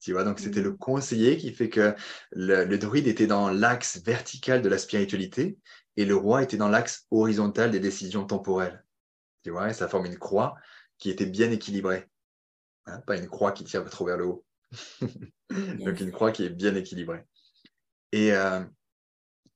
Tu 0.00 0.12
vois, 0.12 0.24
donc 0.24 0.38
c'était 0.38 0.62
le 0.62 0.72
conseiller 0.72 1.36
qui 1.36 1.52
fait 1.52 1.68
que 1.68 1.94
le, 2.30 2.64
le 2.64 2.78
druide 2.78 3.06
était 3.06 3.26
dans 3.26 3.50
l'axe 3.50 4.02
vertical 4.04 4.62
de 4.62 4.68
la 4.68 4.78
spiritualité 4.78 5.58
et 5.96 6.04
le 6.04 6.14
roi 6.14 6.42
était 6.42 6.56
dans 6.58 6.68
l'axe 6.68 7.06
horizontal 7.10 7.70
des 7.70 7.80
décisions 7.80 8.26
temporelles. 8.26 8.84
Tu 9.42 9.50
vois, 9.50 9.70
et 9.70 9.74
ça 9.74 9.88
forme 9.88 10.06
une 10.06 10.18
croix 10.18 10.56
qui 10.98 11.10
était 11.10 11.26
bien 11.26 11.50
équilibrée. 11.50 12.08
Hein, 12.86 13.00
pas 13.06 13.16
une 13.16 13.28
croix 13.28 13.52
qui 13.52 13.64
tire 13.64 13.84
trop 13.86 14.06
vers 14.06 14.16
le 14.16 14.26
haut. 14.26 14.44
donc 15.50 16.00
une 16.00 16.12
croix 16.12 16.32
qui 16.32 16.44
est 16.44 16.50
bien 16.50 16.74
équilibrée. 16.74 17.24
Et, 18.12 18.32
euh, 18.32 18.62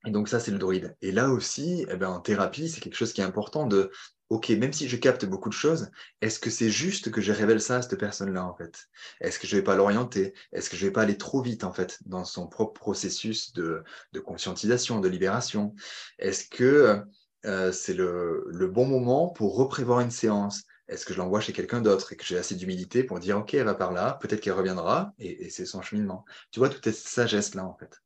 et 0.06 0.10
donc 0.10 0.28
ça, 0.28 0.40
c'est 0.40 0.50
le 0.50 0.58
druide. 0.58 0.96
Et 1.00 1.12
là 1.12 1.30
aussi, 1.30 1.86
eh 1.88 1.96
ben, 1.96 2.08
en 2.08 2.20
thérapie, 2.20 2.68
c'est 2.68 2.80
quelque 2.80 2.96
chose 2.96 3.12
qui 3.12 3.20
est 3.20 3.24
important 3.24 3.66
de, 3.66 3.90
OK, 4.30 4.48
même 4.50 4.72
si 4.72 4.88
je 4.88 4.96
capte 4.96 5.24
beaucoup 5.24 5.48
de 5.48 5.54
choses, 5.54 5.90
est-ce 6.20 6.38
que 6.38 6.50
c'est 6.50 6.70
juste 6.70 7.10
que 7.10 7.20
je 7.20 7.32
révèle 7.32 7.60
ça 7.60 7.76
à 7.78 7.82
cette 7.82 7.98
personne-là, 7.98 8.46
en 8.46 8.54
fait? 8.54 8.88
Est-ce 9.20 9.40
que 9.40 9.48
je 9.48 9.56
ne 9.56 9.60
vais 9.60 9.64
pas 9.64 9.74
l'orienter? 9.74 10.34
Est-ce 10.52 10.70
que 10.70 10.76
je 10.76 10.84
ne 10.84 10.88
vais 10.88 10.92
pas 10.92 11.02
aller 11.02 11.18
trop 11.18 11.42
vite, 11.42 11.64
en 11.64 11.72
fait, 11.72 11.98
dans 12.06 12.24
son 12.24 12.46
propre 12.46 12.80
processus 12.80 13.52
de, 13.52 13.82
de 14.12 14.20
conscientisation, 14.20 15.00
de 15.00 15.08
libération? 15.08 15.74
Est-ce 16.20 16.48
que 16.48 17.02
euh, 17.44 17.72
c'est 17.72 17.94
le, 17.94 18.44
le, 18.46 18.68
bon 18.68 18.86
moment 18.86 19.30
pour 19.30 19.56
reprévoir 19.56 19.98
une 19.98 20.12
séance? 20.12 20.62
Est-ce 20.86 21.04
que 21.04 21.12
je 21.12 21.18
l'envoie 21.18 21.40
chez 21.40 21.52
quelqu'un 21.52 21.80
d'autre 21.80 22.12
et 22.12 22.16
que 22.16 22.24
j'ai 22.24 22.38
assez 22.38 22.54
d'humilité 22.54 23.02
pour 23.02 23.18
dire, 23.18 23.38
OK, 23.38 23.54
elle 23.54 23.64
va 23.64 23.74
par 23.74 23.92
là, 23.92 24.16
peut-être 24.20 24.40
qu'elle 24.40 24.52
reviendra, 24.52 25.12
et, 25.18 25.46
et 25.46 25.50
c'est 25.50 25.66
son 25.66 25.82
cheminement? 25.82 26.24
Tu 26.52 26.60
vois, 26.60 26.68
toute 26.68 26.84
cette 26.84 26.94
sagesse-là, 26.94 27.66
en 27.66 27.74
fait. 27.74 28.00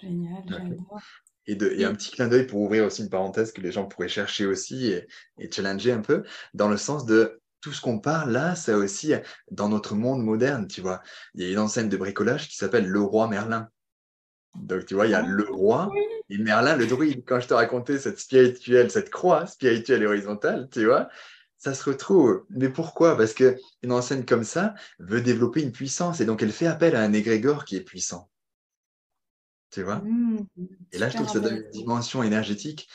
Génial, 0.00 0.42
j'adore. 0.48 1.02
Et, 1.46 1.56
de, 1.56 1.70
et, 1.70 1.84
un 1.84 1.94
petit 1.94 2.10
clin 2.10 2.28
d'œil 2.28 2.46
pour 2.46 2.60
ouvrir 2.60 2.84
aussi 2.84 3.02
une 3.02 3.10
parenthèse 3.10 3.52
que 3.52 3.60
les 3.60 3.72
gens 3.72 3.86
pourraient 3.86 4.08
chercher 4.08 4.46
aussi 4.46 4.86
et, 4.92 5.08
et 5.38 5.50
challenger 5.50 5.92
un 5.92 6.00
peu, 6.00 6.22
dans 6.54 6.68
le 6.68 6.76
sens 6.76 7.04
de 7.04 7.40
tout 7.60 7.72
ce 7.72 7.80
qu'on 7.80 7.98
parle 7.98 8.32
là, 8.32 8.54
c'est 8.54 8.74
aussi 8.74 9.12
dans 9.50 9.68
notre 9.68 9.94
monde 9.94 10.22
moderne, 10.22 10.66
tu 10.68 10.80
vois. 10.80 11.02
Il 11.34 11.44
y 11.44 11.48
a 11.48 11.52
une 11.52 11.58
enseigne 11.58 11.88
de 11.88 11.96
bricolage 11.96 12.48
qui 12.48 12.56
s'appelle 12.56 12.86
Le 12.86 13.00
Roi 13.00 13.28
Merlin. 13.28 13.68
Donc, 14.54 14.84
tu 14.84 14.94
vois, 14.94 15.06
il 15.06 15.10
y 15.10 15.14
a 15.14 15.22
le 15.22 15.44
roi 15.50 15.88
et 16.28 16.38
Merlin, 16.38 16.76
le 16.76 16.86
druide. 16.86 17.24
Quand 17.26 17.40
je 17.40 17.48
te 17.48 17.54
racontais 17.54 17.98
cette 17.98 18.18
spirituelle, 18.18 18.90
cette 18.90 19.10
croix 19.10 19.46
spirituelle 19.46 20.02
et 20.02 20.06
horizontale, 20.06 20.68
tu 20.70 20.84
vois, 20.84 21.08
ça 21.56 21.74
se 21.74 21.88
retrouve. 21.88 22.44
Mais 22.50 22.68
pourquoi? 22.68 23.16
Parce 23.16 23.34
qu'une 23.34 23.56
enseigne 23.90 24.24
comme 24.24 24.44
ça 24.44 24.74
veut 24.98 25.20
développer 25.20 25.62
une 25.62 25.72
puissance 25.72 26.20
et 26.20 26.24
donc 26.24 26.42
elle 26.42 26.52
fait 26.52 26.66
appel 26.66 26.96
à 26.96 27.02
un 27.02 27.12
égrégore 27.12 27.64
qui 27.64 27.76
est 27.76 27.82
puissant. 27.82 28.28
Tu 29.72 29.82
vois 29.82 29.96
mmh, 29.96 30.46
Et 30.92 30.98
là, 30.98 31.08
je 31.08 31.14
trouve 31.14 31.26
que 31.26 31.32
ça 31.32 31.40
donne 31.40 31.56
une 31.56 31.70
dimension 31.70 32.22
énergétique 32.22 32.88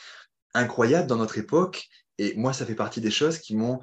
incroyable 0.54 1.08
dans 1.08 1.16
notre 1.16 1.36
époque. 1.36 1.88
Et 2.18 2.34
moi, 2.36 2.52
ça 2.52 2.64
fait 2.64 2.76
partie 2.76 3.00
des 3.00 3.10
choses 3.10 3.38
qui 3.38 3.56
m'ont 3.56 3.80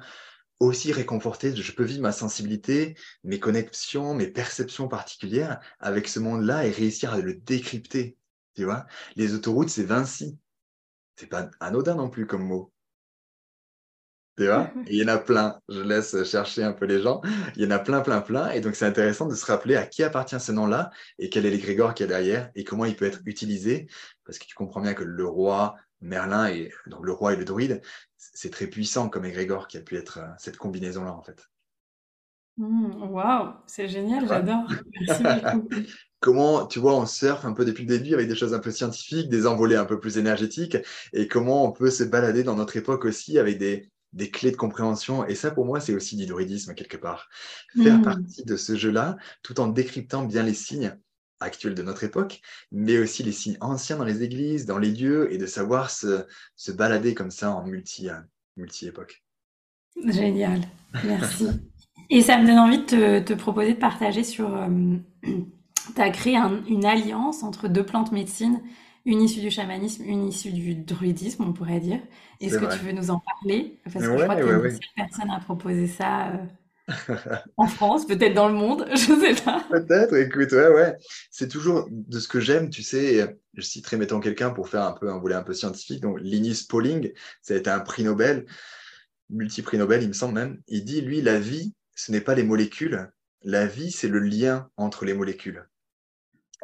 aussi 0.58 0.92
réconforté. 0.92 1.54
Je 1.54 1.72
peux 1.72 1.84
vivre 1.84 2.02
ma 2.02 2.12
sensibilité, 2.12 2.96
mes 3.22 3.38
connexions, 3.38 4.14
mes 4.14 4.26
perceptions 4.26 4.88
particulières 4.88 5.60
avec 5.78 6.08
ce 6.08 6.18
monde-là 6.18 6.66
et 6.66 6.70
réussir 6.70 7.12
à 7.12 7.20
le 7.20 7.34
décrypter. 7.34 8.16
Tu 8.54 8.64
vois 8.64 8.86
Les 9.14 9.34
autoroutes, 9.34 9.68
c'est 9.68 9.84
Vinci. 9.84 10.38
C'est 11.16 11.26
pas 11.26 11.50
anodin 11.60 11.94
non 11.94 12.08
plus 12.08 12.26
comme 12.26 12.44
mot. 12.44 12.72
Tu 14.36 14.46
vois 14.46 14.70
il 14.86 14.96
y 14.96 15.04
en 15.04 15.08
a 15.08 15.18
plein. 15.18 15.60
Je 15.68 15.80
laisse 15.80 16.24
chercher 16.24 16.62
un 16.62 16.72
peu 16.72 16.84
les 16.84 17.00
gens. 17.00 17.22
Il 17.56 17.62
y 17.62 17.66
en 17.66 17.70
a 17.70 17.78
plein, 17.78 18.00
plein, 18.00 18.20
plein. 18.20 18.50
Et 18.50 18.60
donc, 18.60 18.74
c'est 18.74 18.84
intéressant 18.84 19.26
de 19.26 19.34
se 19.34 19.46
rappeler 19.46 19.76
à 19.76 19.86
qui 19.86 20.02
appartient 20.02 20.38
ce 20.38 20.52
nom-là 20.52 20.90
et 21.18 21.30
quel 21.30 21.46
est 21.46 21.50
l'égrégore 21.50 21.94
qu'il 21.94 22.04
y 22.04 22.08
a 22.08 22.12
derrière 22.12 22.50
et 22.54 22.64
comment 22.64 22.84
il 22.84 22.96
peut 22.96 23.06
être 23.06 23.20
utilisé. 23.24 23.86
Parce 24.24 24.38
que 24.38 24.44
tu 24.44 24.54
comprends 24.54 24.82
bien 24.82 24.92
que 24.92 25.04
le 25.04 25.26
roi, 25.26 25.76
Merlin, 26.02 26.48
et 26.48 26.70
donc 26.86 27.04
le 27.04 27.12
roi 27.12 27.32
et 27.32 27.36
le 27.36 27.44
druide, 27.44 27.80
c'est 28.16 28.50
très 28.50 28.66
puissant 28.66 29.08
comme 29.08 29.24
égrégore 29.24 29.68
qui 29.68 29.78
a 29.78 29.80
pu 29.80 29.96
être 29.96 30.18
euh, 30.18 30.28
cette 30.38 30.58
combinaison-là, 30.58 31.12
en 31.12 31.22
fait. 31.22 31.48
Mmh, 32.58 33.10
waouh, 33.10 33.54
c'est 33.66 33.88
génial, 33.88 34.28
j'adore. 34.28 34.70
Merci 35.06 35.22
beaucoup. 35.22 35.68
comment, 36.20 36.66
tu 36.66 36.78
vois, 36.78 36.94
on 36.94 37.06
surfe 37.06 37.44
un 37.44 37.52
peu 37.52 37.64
depuis 37.64 37.84
le 37.84 37.98
début 37.98 38.14
avec 38.14 38.28
des 38.28 38.34
choses 38.34 38.52
un 38.52 38.58
peu 38.58 38.70
scientifiques, 38.70 39.28
des 39.30 39.46
envolées 39.46 39.76
un 39.76 39.84
peu 39.84 40.00
plus 40.00 40.18
énergétiques, 40.18 40.76
et 41.12 41.28
comment 41.28 41.64
on 41.64 41.72
peut 41.72 41.90
se 41.90 42.04
balader 42.04 42.42
dans 42.42 42.56
notre 42.56 42.76
époque 42.76 43.04
aussi 43.04 43.38
avec 43.38 43.58
des, 43.58 43.90
des 44.16 44.30
clés 44.30 44.50
de 44.50 44.56
compréhension. 44.56 45.26
Et 45.26 45.34
ça, 45.34 45.50
pour 45.50 45.66
moi, 45.66 45.78
c'est 45.78 45.94
aussi 45.94 46.16
du 46.16 46.26
druidisme, 46.26 46.74
quelque 46.74 46.96
part. 46.96 47.28
Faire 47.82 47.98
mmh. 47.98 48.02
partie 48.02 48.44
de 48.44 48.56
ce 48.56 48.74
jeu-là, 48.74 49.16
tout 49.42 49.60
en 49.60 49.68
décryptant 49.68 50.24
bien 50.24 50.42
les 50.42 50.54
signes 50.54 50.96
actuels 51.38 51.74
de 51.74 51.82
notre 51.82 52.02
époque, 52.02 52.40
mais 52.72 52.98
aussi 52.98 53.22
les 53.22 53.32
signes 53.32 53.58
anciens 53.60 53.98
dans 53.98 54.04
les 54.04 54.22
églises, 54.22 54.64
dans 54.64 54.78
les 54.78 54.90
lieux, 54.90 55.32
et 55.32 55.38
de 55.38 55.46
savoir 55.46 55.90
se, 55.90 56.24
se 56.56 56.72
balader 56.72 57.14
comme 57.14 57.30
ça 57.30 57.52
en 57.52 57.64
multi, 57.66 58.08
multi-époque. 58.56 59.22
Génial, 60.06 60.62
merci. 61.04 61.48
Et 62.08 62.22
ça 62.22 62.38
me 62.38 62.46
donne 62.46 62.58
envie 62.58 62.78
de 62.78 63.18
te, 63.20 63.34
proposer 63.34 63.74
de 63.74 63.78
partager 63.78 64.24
sur... 64.24 64.54
Euh, 64.54 64.96
tu 65.94 66.00
as 66.00 66.10
créé 66.10 66.36
une 66.68 66.84
alliance 66.84 67.42
entre 67.42 67.68
deux 67.68 67.84
plantes 67.84 68.12
médecines, 68.12 68.62
une 69.06 69.22
issue 69.22 69.40
du 69.40 69.50
chamanisme, 69.50 70.04
une 70.04 70.28
issue 70.28 70.50
du 70.50 70.74
druidisme, 70.74 71.44
on 71.44 71.52
pourrait 71.52 71.80
dire. 71.80 72.00
Est-ce 72.40 72.58
que 72.58 72.76
tu 72.76 72.84
veux 72.84 72.92
nous 72.92 73.10
en 73.10 73.20
parler? 73.20 73.78
Parce 73.84 73.94
que 73.94 74.02
je 74.02 74.24
crois 74.24 74.36
que 74.36 74.60
ouais, 74.60 74.78
personne 74.96 75.30
a 75.30 75.40
proposé 75.40 75.86
ça 75.86 76.32
euh, 76.88 77.36
en 77.56 77.66
France, 77.66 78.06
peut-être 78.06 78.34
dans 78.34 78.48
le 78.48 78.54
monde, 78.54 78.86
je 78.94 79.12
ne 79.12 79.20
sais 79.20 79.42
pas. 79.42 79.64
Peut-être, 79.70 80.14
écoute, 80.14 80.52
ouais, 80.52 80.68
ouais. 80.68 80.96
C'est 81.30 81.48
toujours 81.48 81.88
de 81.90 82.18
ce 82.18 82.28
que 82.28 82.40
j'aime, 82.40 82.68
tu 82.68 82.82
sais, 82.82 83.36
je 83.54 83.60
citerai 83.60 83.96
mettons 83.96 84.20
quelqu'un 84.20 84.50
pour 84.50 84.68
faire 84.68 84.82
un 84.82 84.92
peu 84.92 85.10
un 85.10 85.18
volet 85.18 85.34
un 85.34 85.42
peu 85.42 85.54
scientifique, 85.54 86.00
donc 86.00 86.18
Linus 86.20 86.64
Pauling, 86.64 87.12
ça 87.42 87.54
a 87.54 87.56
été 87.56 87.70
un 87.70 87.80
prix 87.80 88.04
Nobel, 88.04 88.46
multi-prix 89.30 89.78
Nobel, 89.78 90.02
il 90.02 90.08
me 90.08 90.12
semble 90.12 90.34
même. 90.34 90.60
Il 90.68 90.84
dit, 90.84 91.00
lui, 91.00 91.22
la 91.22 91.38
vie, 91.38 91.74
ce 91.94 92.12
n'est 92.12 92.20
pas 92.20 92.34
les 92.34 92.44
molécules, 92.44 93.10
la 93.42 93.66
vie, 93.66 93.90
c'est 93.90 94.08
le 94.08 94.20
lien 94.20 94.68
entre 94.76 95.04
les 95.04 95.14
molécules. 95.14 95.66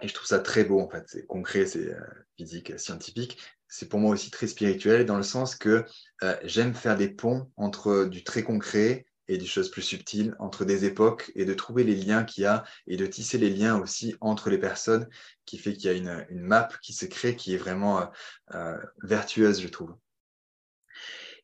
Et 0.00 0.08
je 0.08 0.14
trouve 0.14 0.26
ça 0.26 0.38
très 0.38 0.64
beau, 0.64 0.80
en 0.80 0.88
fait. 0.88 1.04
C'est 1.06 1.26
concret, 1.26 1.66
c'est 1.66 1.92
euh, 1.92 2.00
physique, 2.36 2.78
scientifique. 2.78 3.38
C'est 3.68 3.88
pour 3.88 4.00
moi 4.00 4.10
aussi 4.12 4.30
très 4.30 4.46
spirituel, 4.46 5.06
dans 5.06 5.16
le 5.16 5.22
sens 5.22 5.54
que 5.54 5.84
euh, 6.22 6.36
j'aime 6.44 6.74
faire 6.74 6.96
des 6.96 7.08
ponts 7.08 7.50
entre 7.56 8.04
du 8.04 8.24
très 8.24 8.42
concret 8.42 9.06
et 9.28 9.38
des 9.38 9.46
choses 9.46 9.70
plus 9.70 9.82
subtiles, 9.82 10.34
entre 10.38 10.64
des 10.64 10.84
époques, 10.84 11.30
et 11.34 11.44
de 11.44 11.54
trouver 11.54 11.84
les 11.84 11.94
liens 11.94 12.24
qu'il 12.24 12.42
y 12.42 12.46
a, 12.46 12.64
et 12.86 12.96
de 12.96 13.06
tisser 13.06 13.38
les 13.38 13.50
liens 13.50 13.78
aussi 13.78 14.16
entre 14.20 14.50
les 14.50 14.58
personnes, 14.58 15.08
qui 15.46 15.58
fait 15.58 15.74
qu'il 15.74 15.86
y 15.86 15.88
a 15.88 15.96
une, 15.96 16.26
une, 16.28 16.42
map 16.42 16.68
qui 16.82 16.92
se 16.92 17.06
crée, 17.06 17.36
qui 17.36 17.54
est 17.54 17.58
vraiment 17.58 18.10
euh, 18.54 18.76
vertueuse, 19.02 19.60
je 19.60 19.68
trouve. 19.68 19.94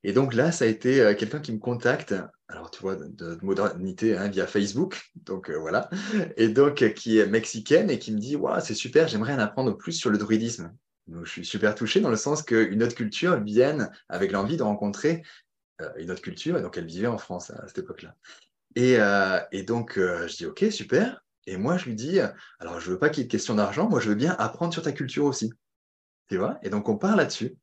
Et 0.05 0.13
donc 0.13 0.35
là, 0.35 0.53
ça 0.53 0.65
a 0.65 0.69
été 0.69 1.01
euh, 1.01 1.15
quelqu'un 1.15 1.41
qui 1.41 1.53
me 1.53 1.59
contacte, 1.59 2.15
alors 2.49 2.71
tu 2.71 2.81
vois, 2.81 2.95
de, 2.97 3.39
modernité 3.43 4.17
hein, 4.17 4.29
via 4.29 4.47
Facebook, 4.47 5.11
donc 5.17 5.51
euh, 5.51 5.59
voilà, 5.59 5.91
et 6.37 6.49
donc 6.49 6.83
euh, 6.83 6.91
qui 6.91 7.19
est 7.19 7.27
mexicaine 7.27 7.91
et 7.91 7.99
qui 7.99 8.13
me 8.13 8.19
dit, 8.19 8.37
waouh, 8.37 8.61
c'est 8.61 8.75
super, 8.75 9.09
j'aimerais 9.09 9.35
en 9.35 9.41
apprendre 9.41 9.77
plus 9.77 9.93
sur 9.93 10.11
le 10.11 10.19
druidisme. 10.19 10.73
Je 11.25 11.31
suis 11.31 11.45
super 11.45 11.75
touché 11.75 12.01
dans 12.01 12.11
le 12.11 12.17
sens 12.17 12.43
qu'une 12.43 12.83
autre 12.83 12.95
culture 12.95 13.43
vienne 13.43 13.91
avec 14.09 14.31
l'envie 14.31 14.59
de 14.59 14.63
rencontrer 14.63 15.23
une 15.97 16.11
autre 16.11 16.21
culture, 16.21 16.59
et 16.59 16.63
donc 16.63 16.77
elle 16.77 16.85
vivait 16.85 17.07
en 17.07 17.17
France 17.17 17.51
à, 17.51 17.67
cette 17.67 17.79
époque-là. 17.79 18.15
Et, 18.75 19.63
donc 19.63 19.95
je 19.97 20.37
dis, 20.37 20.45
ok, 20.45 20.67
super. 20.71 21.25
Et 21.47 21.57
moi, 21.57 21.79
je 21.79 21.87
lui 21.87 21.95
dis, 21.95 22.21
alors 22.59 22.79
je 22.79 22.91
veux 22.91 22.99
pas 22.99 23.09
qu'il 23.09 23.23
y 23.23 23.25
ait 23.25 23.27
de 23.27 23.31
question 23.31 23.55
d'argent, 23.55 23.89
moi 23.89 24.01
je 24.01 24.11
veux 24.11 24.15
bien 24.15 24.37
apprendre 24.39 24.75
sur 24.75 24.83
ta 24.83 24.93
culture 24.93 25.25
aussi. 25.25 25.51
Tu 26.29 26.37
vois? 26.37 26.59
Et 26.63 26.69
donc 26.69 26.91
on 26.91 26.99
part 26.99 27.17
là-dessus. 27.17 27.57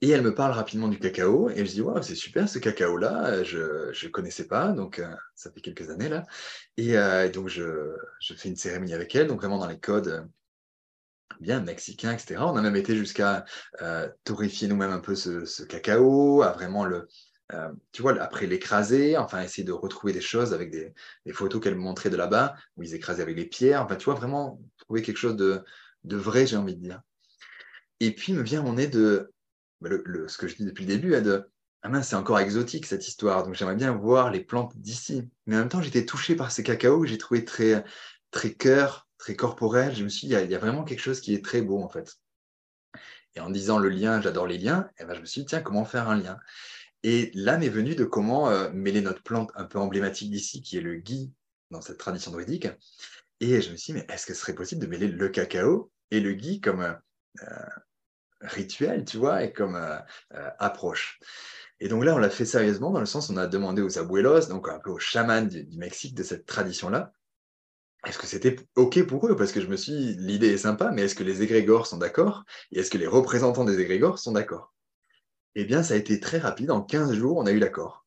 Et 0.00 0.10
elle 0.10 0.22
me 0.22 0.32
parle 0.32 0.52
rapidement 0.52 0.86
du 0.86 0.98
cacao 0.98 1.50
et 1.50 1.66
je 1.66 1.72
dis 1.72 1.80
waouh 1.80 2.02
c'est 2.02 2.14
super 2.14 2.48
ce 2.48 2.60
cacao 2.60 2.96
là 2.96 3.42
je 3.42 3.58
ne 3.58 4.10
connaissais 4.10 4.46
pas 4.46 4.68
donc 4.68 5.00
euh, 5.00 5.12
ça 5.34 5.50
fait 5.50 5.60
quelques 5.60 5.90
années 5.90 6.08
là. 6.08 6.22
Et 6.76 6.96
euh, 6.96 7.28
donc 7.28 7.48
je, 7.48 7.96
je, 8.20 8.34
fais 8.34 8.48
une 8.48 8.56
cérémonie 8.56 8.94
avec 8.94 9.14
elle 9.16 9.26
donc 9.26 9.40
vraiment 9.40 9.58
dans 9.58 9.66
les 9.66 9.80
codes 9.80 10.08
euh, 10.08 10.22
bien 11.40 11.60
mexicains 11.60 12.12
etc 12.12 12.36
on 12.38 12.56
a 12.56 12.62
même 12.62 12.76
été 12.76 12.96
jusqu'à 12.96 13.44
torréfier 14.22 14.68
nous-mêmes 14.68 14.92
un 14.92 15.00
peu 15.00 15.16
ce, 15.16 15.64
cacao 15.64 16.42
à 16.42 16.52
vraiment 16.52 16.84
le 16.84 17.08
tu 17.92 18.02
vois 18.02 18.20
après 18.20 18.46
l'écraser 18.46 19.16
enfin 19.16 19.42
essayer 19.42 19.64
de 19.64 19.72
retrouver 19.72 20.12
des 20.12 20.20
choses 20.20 20.54
avec 20.54 20.70
des, 20.70 20.92
des 21.26 21.32
photos 21.32 21.60
qu'elle 21.60 21.74
me 21.74 21.80
montrait 21.80 22.10
de 22.10 22.16
là-bas 22.16 22.54
où 22.76 22.82
ils 22.84 22.94
écrasaient 22.94 23.22
avec 23.22 23.36
les 23.36 23.46
pierres. 23.46 23.82
Enfin 23.82 23.96
tu 23.96 24.04
vois 24.04 24.14
vraiment 24.14 24.60
trouver 24.76 25.02
quelque 25.02 25.16
chose 25.16 25.36
de, 25.36 25.64
de 26.04 26.16
vrai 26.16 26.46
j'ai 26.46 26.56
envie 26.56 26.76
de 26.76 26.82
dire. 26.82 27.02
Et 28.00 28.14
puis 28.14 28.32
me 28.32 28.42
vient 28.42 28.62
mon 28.62 28.74
nez 28.74 28.86
de 28.86 29.32
ce 29.82 30.38
que 30.38 30.48
je 30.48 30.56
dis 30.56 30.64
depuis 30.64 30.84
le 30.84 30.94
début, 30.94 31.14
hein, 31.14 31.20
de 31.20 31.48
ah 31.82 31.88
mince, 31.88 32.08
c'est 32.08 32.16
encore 32.16 32.40
exotique 32.40 32.86
cette 32.86 33.06
histoire, 33.06 33.44
donc 33.44 33.54
j'aimerais 33.54 33.76
bien 33.76 33.92
voir 33.92 34.30
les 34.30 34.40
plantes 34.40 34.76
d'ici. 34.76 35.28
Mais 35.46 35.56
en 35.56 35.60
même 35.60 35.68
temps, 35.68 35.80
j'étais 35.80 36.04
touché 36.04 36.34
par 36.34 36.50
ces 36.50 36.64
cacaos 36.64 37.02
que 37.02 37.06
j'ai 37.06 37.18
trouvé 37.18 37.44
très, 37.44 37.84
très 38.32 38.52
cœur, 38.52 39.08
très 39.16 39.36
corporel. 39.36 39.94
Je 39.94 40.02
me 40.02 40.08
suis 40.08 40.26
dit, 40.26 40.34
il 40.34 40.50
y, 40.50 40.54
a, 40.54 40.58
vraiment 40.58 40.82
quelque 40.82 41.00
chose 41.00 41.20
qui 41.20 41.34
est 41.34 41.44
très 41.44 41.62
beau 41.62 41.80
en 41.80 41.88
fait. 41.88 42.16
Et 43.36 43.40
en 43.40 43.50
disant 43.50 43.78
le 43.78 43.88
lien, 43.90 44.20
j'adore 44.20 44.46
les 44.46 44.58
liens, 44.58 44.90
eh 44.98 45.04
ben, 45.04 45.14
je 45.14 45.20
me 45.20 45.26
suis 45.26 45.42
dit, 45.42 45.46
tiens, 45.46 45.60
comment 45.60 45.84
faire 45.84 46.08
un 46.08 46.16
lien? 46.16 46.38
Et 47.04 47.30
là 47.34 47.58
m'est 47.58 47.68
venu 47.68 47.94
de 47.94 48.04
comment 48.04 48.50
euh, 48.50 48.70
mêler 48.72 49.00
notre 49.00 49.22
plante 49.22 49.52
un 49.54 49.64
peu 49.64 49.78
emblématique 49.78 50.32
d'ici, 50.32 50.62
qui 50.62 50.78
est 50.78 50.80
le 50.80 50.96
gui 50.96 51.32
dans 51.70 51.80
cette 51.80 51.98
tradition 51.98 52.32
druidique. 52.32 52.66
Et 53.40 53.60
je 53.60 53.70
me 53.70 53.76
suis 53.76 53.92
dit, 53.92 54.00
mais 54.00 54.12
est-ce 54.12 54.26
que 54.26 54.34
ce 54.34 54.40
serait 54.40 54.54
possible 54.54 54.80
de 54.80 54.88
mêler 54.88 55.06
le 55.06 55.28
cacao 55.28 55.92
et 56.10 56.18
le 56.18 56.32
gui 56.32 56.60
comme 56.60 56.80
euh, 56.80 57.66
rituel, 58.40 59.04
tu 59.04 59.16
vois, 59.16 59.42
et 59.44 59.52
comme 59.52 59.76
euh, 59.76 59.98
euh, 60.34 60.50
approche. 60.58 61.20
Et 61.80 61.88
donc 61.88 62.04
là, 62.04 62.14
on 62.14 62.18
l'a 62.18 62.30
fait 62.30 62.44
sérieusement 62.44 62.90
dans 62.90 63.00
le 63.00 63.06
sens, 63.06 63.30
on 63.30 63.36
a 63.36 63.46
demandé 63.46 63.82
aux 63.82 63.98
abuelos, 63.98 64.48
donc 64.48 64.68
un 64.68 64.78
peu 64.78 64.90
aux 64.90 64.98
chamans 64.98 65.42
du, 65.42 65.66
Mexique 65.76 66.14
de 66.14 66.22
cette 66.22 66.46
tradition-là, 66.46 67.12
est-ce 68.06 68.18
que 68.18 68.26
c'était 68.26 68.56
OK 68.76 69.04
pour 69.06 69.26
eux? 69.26 69.36
Parce 69.36 69.52
que 69.52 69.60
je 69.60 69.66
me 69.66 69.76
suis 69.76 70.14
l'idée 70.16 70.48
est 70.48 70.58
sympa, 70.58 70.92
mais 70.92 71.02
est-ce 71.02 71.14
que 71.14 71.24
les 71.24 71.42
égrégores 71.42 71.86
sont 71.86 71.98
d'accord? 71.98 72.44
Et 72.70 72.80
est-ce 72.80 72.90
que 72.90 72.98
les 72.98 73.08
représentants 73.08 73.64
des 73.64 73.80
égrégores 73.80 74.18
sont 74.18 74.32
d'accord? 74.32 74.72
Eh 75.56 75.64
bien, 75.64 75.82
ça 75.82 75.94
a 75.94 75.96
été 75.96 76.20
très 76.20 76.38
rapide. 76.38 76.70
En 76.70 76.80
15 76.80 77.14
jours, 77.14 77.38
on 77.38 77.46
a 77.46 77.50
eu 77.50 77.58
l'accord. 77.58 78.06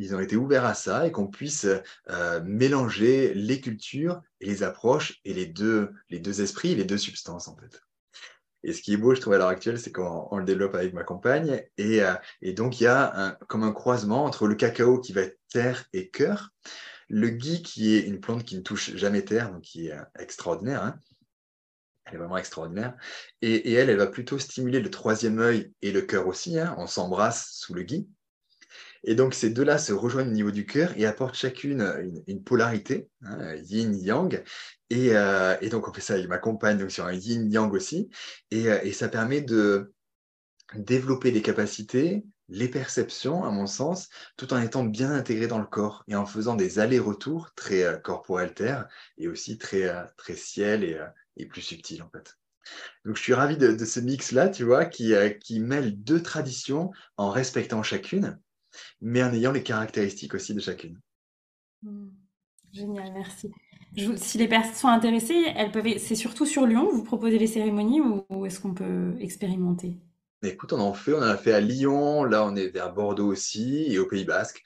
Ils 0.00 0.14
ont 0.14 0.20
été 0.20 0.34
ouverts 0.34 0.64
à 0.64 0.74
ça 0.74 1.06
et 1.06 1.12
qu'on 1.12 1.28
puisse 1.28 1.66
euh, 2.08 2.40
mélanger 2.44 3.32
les 3.34 3.60
cultures 3.60 4.20
et 4.40 4.46
les 4.46 4.62
approches 4.62 5.20
et 5.24 5.32
les 5.32 5.46
deux, 5.46 5.92
les 6.08 6.18
deux 6.18 6.40
esprits, 6.40 6.74
les 6.74 6.84
deux 6.84 6.98
substances, 6.98 7.46
en 7.46 7.56
fait. 7.56 7.80
Et 8.62 8.72
ce 8.72 8.82
qui 8.82 8.92
est 8.92 8.96
beau, 8.96 9.14
je 9.14 9.20
trouve, 9.20 9.34
à 9.34 9.38
l'heure 9.38 9.48
actuelle, 9.48 9.78
c'est 9.78 9.92
qu'on 9.92 10.36
le 10.36 10.44
développe 10.44 10.74
avec 10.74 10.92
ma 10.92 11.04
compagne. 11.04 11.62
Et, 11.78 12.02
euh, 12.02 12.14
donc, 12.54 12.80
il 12.80 12.84
y 12.84 12.86
a 12.86 13.38
comme 13.48 13.62
un 13.62 13.72
croisement 13.72 14.24
entre 14.24 14.46
le 14.46 14.54
cacao 14.54 15.00
qui 15.00 15.12
va 15.12 15.22
être 15.22 15.38
terre 15.50 15.86
et 15.92 16.10
cœur, 16.10 16.50
le 17.08 17.28
gui 17.28 17.62
qui 17.62 17.96
est 17.96 18.02
une 18.02 18.20
plante 18.20 18.44
qui 18.44 18.56
ne 18.56 18.62
touche 18.62 18.94
jamais 18.94 19.24
terre, 19.24 19.50
donc 19.50 19.62
qui 19.62 19.88
est 19.88 19.92
euh, 19.92 20.02
extraordinaire. 20.18 20.82
Hein. 20.84 21.00
Elle 22.04 22.14
est 22.14 22.18
vraiment 22.18 22.36
extraordinaire. 22.36 22.96
Et, 23.42 23.54
et, 23.70 23.74
elle, 23.74 23.90
elle 23.90 23.96
va 23.96 24.06
plutôt 24.06 24.38
stimuler 24.38 24.80
le 24.80 24.90
troisième 24.90 25.38
œil 25.40 25.72
et 25.82 25.92
le 25.92 26.02
cœur 26.02 26.26
aussi. 26.26 26.58
Hein. 26.58 26.74
On 26.78 26.86
s'embrasse 26.86 27.50
sous 27.52 27.74
le 27.74 27.82
gui. 27.82 28.08
Et 29.04 29.14
donc, 29.14 29.34
ces 29.34 29.50
deux-là 29.50 29.78
se 29.78 29.92
rejoignent 29.92 30.28
au 30.28 30.34
niveau 30.34 30.50
du 30.50 30.66
cœur 30.66 30.92
et 30.96 31.06
apportent 31.06 31.34
chacune 31.34 31.82
une, 32.26 32.44
polarité, 32.44 33.08
hein, 33.22 33.54
yin-yang. 33.56 34.42
Euh, 34.92 35.56
et, 35.60 35.68
donc, 35.68 35.88
on 35.88 35.92
fait 35.92 36.00
ça 36.02 36.14
avec 36.14 36.28
ma 36.28 36.38
compagne 36.38 36.78
donc 36.78 36.90
sur 36.90 37.06
un 37.06 37.12
yin-yang 37.12 37.72
aussi. 37.72 38.10
Euh, 38.52 38.78
et, 38.82 38.92
ça 38.92 39.08
permet 39.08 39.40
de 39.40 39.94
développer 40.74 41.30
les 41.30 41.40
capacités, 41.40 42.24
les 42.48 42.68
perceptions, 42.68 43.44
à 43.44 43.50
mon 43.50 43.66
sens, 43.66 44.10
tout 44.36 44.52
en 44.52 44.60
étant 44.60 44.84
bien 44.84 45.12
intégré 45.12 45.46
dans 45.46 45.58
le 45.58 45.66
corps 45.66 46.04
et 46.06 46.14
en 46.14 46.26
faisant 46.26 46.54
des 46.54 46.78
allers-retours 46.78 47.54
très 47.54 47.84
euh, 47.84 47.96
corporel-terre 47.96 48.86
et 49.16 49.28
aussi 49.28 49.56
très, 49.56 49.90
très 50.18 50.36
ciel 50.36 50.84
et, 51.36 51.46
plus 51.46 51.62
subtil, 51.62 52.02
en 52.02 52.10
fait. 52.10 52.36
Donc, 53.06 53.16
je 53.16 53.22
suis 53.22 53.32
ravi 53.32 53.56
de, 53.56 53.82
ce 53.82 54.00
mix-là, 54.00 54.50
tu 54.50 54.64
vois, 54.64 54.84
qui, 54.84 55.14
qui 55.40 55.58
mêle 55.60 56.02
deux 56.02 56.22
traditions 56.22 56.90
en 57.16 57.30
respectant 57.30 57.82
chacune 57.82 58.38
mais 59.00 59.22
en 59.22 59.32
ayant 59.32 59.52
les 59.52 59.62
caractéristiques 59.62 60.34
aussi 60.34 60.54
de 60.54 60.60
chacune. 60.60 60.98
Hmm. 61.82 62.08
Génial, 62.72 63.12
merci. 63.12 63.50
si 64.16 64.38
les 64.38 64.46
personnes 64.46 64.74
sont 64.74 64.88
intéressées, 64.88 65.44
elles 65.56 65.72
peuvent. 65.72 65.98
C'est 65.98 66.14
surtout 66.14 66.46
sur 66.46 66.66
Lyon, 66.66 66.88
vous 66.92 67.02
proposez 67.02 67.38
les 67.38 67.48
cérémonies 67.48 68.00
ou, 68.00 68.46
est-ce 68.46 68.60
qu'on 68.60 68.74
peut 68.74 69.16
expérimenter? 69.18 69.98
Écoute, 70.42 70.72
on 70.72 70.80
en 70.80 70.94
fait, 70.94 71.12
on 71.12 71.18
en 71.18 71.22
a 71.22 71.36
fait 71.36 71.52
à 71.52 71.60
Lyon, 71.60 72.24
là 72.24 72.46
on 72.46 72.56
est 72.56 72.68
vers 72.68 72.94
Bordeaux 72.94 73.26
aussi 73.26 73.86
et 73.88 73.98
au 73.98 74.06
Pays 74.06 74.24
Basque. 74.24 74.62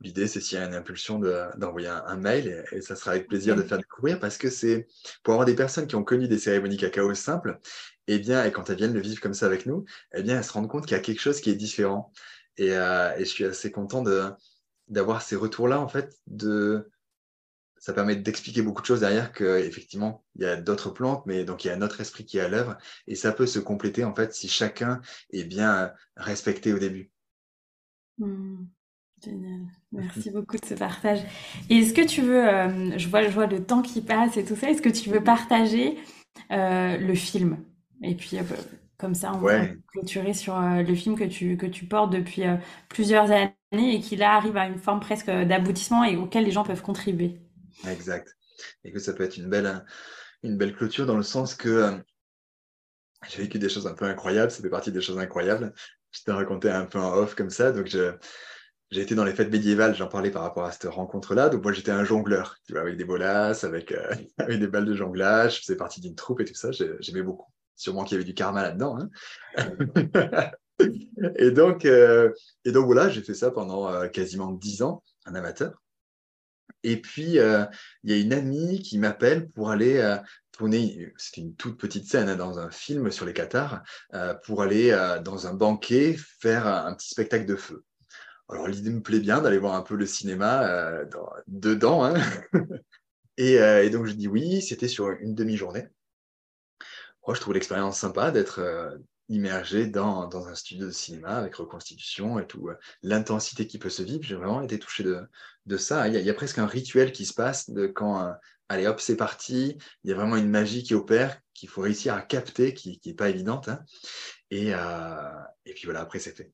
L'idée, 0.00 0.28
c'est 0.28 0.40
s'il 0.40 0.58
y 0.58 0.60
a 0.60 0.64
une 0.64 0.74
impulsion 0.74 1.18
d'envoyer 1.56 1.88
un, 1.88 2.16
mail 2.16 2.64
et, 2.70 2.80
ça 2.80 2.94
sera 2.94 3.10
avec 3.12 3.26
plaisir 3.26 3.56
de 3.56 3.62
faire 3.62 3.78
découvrir 3.78 4.20
parce 4.20 4.38
que 4.38 4.48
c'est 4.48 4.86
pour 5.24 5.34
avoir 5.34 5.44
des 5.44 5.56
personnes 5.56 5.88
qui 5.88 5.96
ont 5.96 6.04
connu 6.04 6.28
des 6.28 6.38
cérémonies 6.38 6.76
cacao 6.76 7.12
simples, 7.14 7.58
et 8.06 8.14
eh 8.14 8.18
bien, 8.20 8.44
et 8.44 8.52
quand 8.52 8.70
elles 8.70 8.76
viennent 8.76 8.94
le 8.94 9.00
vivre 9.00 9.20
comme 9.20 9.34
ça 9.34 9.44
avec 9.44 9.66
nous, 9.66 9.84
eh 10.14 10.22
bien, 10.22 10.38
elles 10.38 10.44
se 10.44 10.52
rendent 10.52 10.68
compte 10.68 10.86
qu'il 10.86 10.96
y 10.96 11.00
a 11.00 11.02
quelque 11.02 11.20
chose 11.20 11.42
qui 11.42 11.50
est 11.50 11.56
différent. 11.56 12.10
Et, 12.58 12.68
et, 12.68 13.20
je 13.20 13.24
suis 13.24 13.44
assez 13.44 13.70
content 13.70 14.02
d'avoir 14.88 15.22
ces 15.22 15.36
retours-là, 15.36 15.80
en 15.80 15.88
fait, 15.88 16.18
de, 16.26 16.90
ça 17.78 17.92
permet 17.92 18.16
d'expliquer 18.16 18.62
beaucoup 18.62 18.82
de 18.82 18.86
choses 18.86 19.00
derrière 19.00 19.32
qu'effectivement, 19.32 20.24
il 20.34 20.42
y 20.42 20.46
a 20.46 20.56
d'autres 20.56 20.90
plantes, 20.90 21.24
mais 21.26 21.44
donc 21.44 21.64
il 21.64 21.68
y 21.68 21.70
a 21.70 21.76
notre 21.76 22.00
esprit 22.00 22.24
qui 22.24 22.38
est 22.38 22.42
à 22.42 22.48
l'œuvre 22.48 22.76
et 23.06 23.14
ça 23.14 23.32
peut 23.32 23.46
se 23.46 23.58
compléter 23.58 24.04
en 24.04 24.14
fait 24.14 24.34
si 24.34 24.48
chacun 24.48 25.00
est 25.32 25.44
bien 25.44 25.92
respecté 26.16 26.72
au 26.72 26.78
début. 26.78 27.10
Mmh. 28.18 28.64
génial. 29.22 29.60
Merci 29.92 30.30
beaucoup 30.30 30.56
de 30.56 30.64
ce 30.64 30.74
partage. 30.74 31.20
Et 31.70 31.78
est-ce 31.78 31.94
que 31.94 32.06
tu 32.06 32.20
veux, 32.20 32.48
euh, 32.48 32.98
je, 32.98 33.08
vois, 33.08 33.22
je 33.22 33.30
vois 33.30 33.46
le 33.46 33.64
temps 33.64 33.82
qui 33.82 34.00
passe 34.00 34.36
et 34.36 34.44
tout 34.44 34.56
ça, 34.56 34.70
est-ce 34.70 34.82
que 34.82 34.88
tu 34.88 35.08
veux 35.08 35.22
partager 35.22 35.98
euh, 36.50 36.96
le 36.96 37.14
film? 37.14 37.58
Et 38.02 38.14
puis, 38.16 38.38
euh, 38.38 38.42
comme 38.98 39.14
ça, 39.14 39.32
on 39.34 39.38
va 39.38 39.66
clôturer 39.92 40.34
sur 40.34 40.58
le 40.60 40.94
film 40.94 41.16
que 41.16 41.24
tu, 41.24 41.56
que 41.56 41.66
tu 41.66 41.86
portes 41.86 42.12
depuis 42.12 42.42
plusieurs 42.88 43.30
années 43.30 43.54
et 43.72 44.00
qui 44.00 44.16
là 44.16 44.34
arrive 44.34 44.56
à 44.56 44.66
une 44.66 44.78
forme 44.78 45.00
presque 45.00 45.30
d'aboutissement 45.30 46.04
et 46.04 46.16
auquel 46.16 46.44
les 46.44 46.50
gens 46.50 46.64
peuvent 46.64 46.82
contribuer. 46.82 47.40
Exact. 47.86 48.36
Et 48.84 48.92
que 48.92 48.98
ça 48.98 49.12
peut 49.12 49.22
être 49.22 49.36
une 49.36 49.48
belle, 49.48 49.84
une 50.42 50.56
belle 50.56 50.74
clôture 50.74 51.06
dans 51.06 51.16
le 51.16 51.22
sens 51.22 51.54
que 51.54 51.68
euh, 51.68 51.92
j'ai 53.28 53.42
vécu 53.42 53.58
des 53.58 53.68
choses 53.68 53.86
un 53.86 53.94
peu 53.94 54.04
incroyables, 54.04 54.50
ça 54.50 54.62
fait 54.62 54.70
partie 54.70 54.92
des 54.92 55.00
choses 55.00 55.18
incroyables. 55.18 55.72
Je 56.10 56.22
t'ai 56.22 56.32
raconté 56.32 56.70
un 56.70 56.86
peu 56.86 56.98
en 56.98 57.12
off 57.14 57.34
comme 57.34 57.50
ça. 57.50 57.72
Donc, 57.72 57.86
j'ai 57.86 59.00
été 59.00 59.14
dans 59.14 59.24
les 59.24 59.34
fêtes 59.34 59.50
médiévales, 59.50 59.94
j'en 59.94 60.08
parlais 60.08 60.30
par 60.30 60.42
rapport 60.42 60.64
à 60.64 60.72
cette 60.72 60.90
rencontre-là. 60.90 61.48
Donc, 61.48 61.62
moi, 61.62 61.72
j'étais 61.72 61.90
un 61.90 62.04
jongleur, 62.04 62.56
tu 62.64 62.72
vois, 62.72 62.82
avec 62.82 62.96
des 62.96 63.04
bolasses, 63.04 63.64
avec, 63.64 63.92
euh, 63.92 64.14
avec 64.38 64.58
des 64.58 64.68
balles 64.68 64.86
de 64.86 64.94
jonglage. 64.94 65.56
Je 65.56 65.60
faisais 65.62 65.76
partie 65.76 66.00
d'une 66.00 66.14
troupe 66.14 66.40
et 66.40 66.44
tout 66.44 66.54
ça. 66.54 66.70
J'aimais 66.72 67.22
beaucoup. 67.22 67.52
Sûrement 67.78 68.04
qu'il 68.04 68.16
y 68.16 68.18
avait 68.18 68.26
du 68.26 68.34
karma 68.34 68.62
là-dedans. 68.62 68.98
Hein. 68.98 69.08
et, 71.36 71.50
donc, 71.50 71.86
euh, 71.86 72.30
et 72.66 72.72
donc, 72.72 72.84
voilà, 72.84 73.08
j'ai 73.08 73.22
fait 73.22 73.34
ça 73.34 73.50
pendant 73.50 74.06
quasiment 74.08 74.52
dix 74.52 74.82
ans, 74.82 75.02
un 75.24 75.34
amateur. 75.34 75.80
Et 76.84 77.00
puis, 77.00 77.38
euh, 77.38 77.64
il 78.04 78.10
y 78.10 78.14
a 78.14 78.20
une 78.22 78.32
amie 78.32 78.82
qui 78.82 78.98
m'appelle 78.98 79.48
pour 79.50 79.70
aller 79.70 79.98
euh, 79.98 80.16
tourner, 80.52 81.12
c'était 81.16 81.40
une 81.40 81.54
toute 81.54 81.78
petite 81.78 82.08
scène 82.08 82.28
hein, 82.28 82.36
dans 82.36 82.58
un 82.58 82.70
film 82.70 83.10
sur 83.10 83.26
les 83.26 83.32
Qatars, 83.32 83.82
euh, 84.14 84.34
pour 84.44 84.62
aller 84.62 84.90
dans 85.24 85.46
un 85.46 85.54
banquet 85.54 86.16
faire 86.40 86.66
un, 86.66 86.94
petit 86.94 87.08
spectacle 87.08 87.46
de 87.46 87.56
feu. 87.56 87.84
Alors, 88.48 88.68
l'idée 88.68 88.90
me 88.90 89.02
plaît 89.02 89.20
bien 89.20 89.40
d'aller 89.40 89.58
voir 89.58 89.74
un 89.74 89.82
peu 89.82 89.94
le 89.94 90.06
cinéma 90.06 91.04
dedans. 91.46 92.04
Hein. 92.04 92.14
et, 93.36 93.54
et, 93.54 93.90
donc, 93.90 94.06
je 94.06 94.12
dis 94.12 94.28
oui, 94.28 94.62
c'était 94.62 94.88
sur 94.88 95.10
une 95.10 95.34
demi-journée. 95.34 95.88
Je 97.34 97.40
trouve 97.40 97.54
l'expérience 97.54 97.98
sympa 97.98 98.30
d'être 98.30 98.60
immergé 99.28 99.86
dans, 99.86 100.26
dans, 100.26 100.48
un 100.48 100.54
studio 100.54 100.86
de 100.86 100.92
cinéma 100.92 101.36
avec 101.36 101.56
reconstitution 101.56 102.38
et 102.38 102.46
tout, 102.46 102.68
euh, 102.68 102.74
l'intensité 103.02 103.66
qui 103.66 103.78
peut 103.78 103.90
se 103.90 104.02
vivre. 104.02 104.22
J'ai 104.22 104.34
vraiment 104.34 104.62
été 104.62 104.78
touché 104.78 105.04
de, 105.04 105.20
de 105.66 105.76
ça. 105.76 106.08
Il 106.08 106.14
y, 106.14 106.30
a, 106.30 106.34
presque 106.34 106.58
un 106.58 106.66
rituel 106.66 107.12
qui 107.12 107.26
se 107.26 107.34
passe 107.34 107.70
de 107.70 107.86
quand, 107.86 108.24
euh, 108.24 108.32
allez 108.68 108.86
hop, 108.86 109.00
c'est 109.00 109.16
parti. 109.16 109.76
Il 110.04 110.10
y 110.10 110.12
a 110.12 110.16
vraiment 110.16 110.36
une 110.36 110.48
magie 110.48 110.82
qui 110.82 110.94
opère, 110.94 111.40
qu'il 111.54 111.68
faut 111.68 111.82
réussir 111.82 112.14
à 112.14 112.22
capter, 112.22 112.72
qui 112.72 113.00
n'est 113.04 113.14
pas 113.14 113.28
évidente. 113.28 113.68
Hein. 113.68 113.84
Et, 114.50 114.74
euh, 114.74 115.30
et, 115.66 115.74
puis 115.74 115.84
voilà, 115.84 116.00
après, 116.00 116.20
c'est 116.20 116.34
fait. 116.34 116.52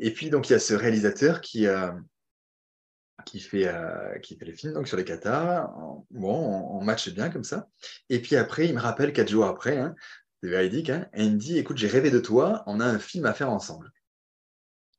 Et 0.00 0.12
puis, 0.12 0.30
donc, 0.30 0.48
il 0.48 0.54
y 0.54 0.56
a 0.56 0.60
ce 0.60 0.74
réalisateur 0.74 1.40
qui, 1.40 1.66
qui, 3.26 3.40
fait, 3.40 3.70
qui 4.22 4.36
fait 4.36 4.44
les 4.44 4.52
films 4.52 4.74
donc, 4.74 4.88
sur 4.88 4.96
les 4.96 5.04
Qatar. 5.04 5.72
Bon, 6.10 6.68
on, 6.70 6.82
matche 6.82 7.08
bien 7.10 7.30
comme 7.30 7.44
ça. 7.44 7.68
Et 8.08 8.20
puis 8.20 8.36
après, 8.36 8.66
il 8.66 8.74
me 8.74 8.80
rappelle 8.80 9.12
quatre 9.12 9.30
jours 9.30 9.46
après, 9.46 9.78
hein, 9.78 9.94
c'est 10.42 10.48
véridique, 10.48 10.90
hein 10.90 11.08
et 11.14 11.24
il 11.24 11.32
me 11.34 11.38
dit, 11.38 11.58
écoute, 11.58 11.76
j'ai 11.76 11.88
rêvé 11.88 12.10
de 12.10 12.18
toi, 12.18 12.62
on 12.66 12.80
a 12.80 12.84
un 12.86 12.98
film 12.98 13.26
à 13.26 13.34
faire 13.34 13.50
ensemble. 13.50 13.92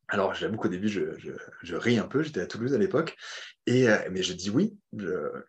Alors, 0.08 0.34
j'avoue 0.34 0.56
qu'au 0.56 0.68
début, 0.68 0.88
je, 0.88 1.00
je, 1.62 1.74
ris 1.74 1.98
un 1.98 2.06
peu, 2.06 2.22
j'étais 2.22 2.42
à 2.42 2.46
Toulouse 2.46 2.74
à 2.74 2.78
l'époque, 2.78 3.16
euh, 3.70 3.98
mais 4.10 4.22
je 4.22 4.34
dis 4.34 4.50
oui, 4.50 4.76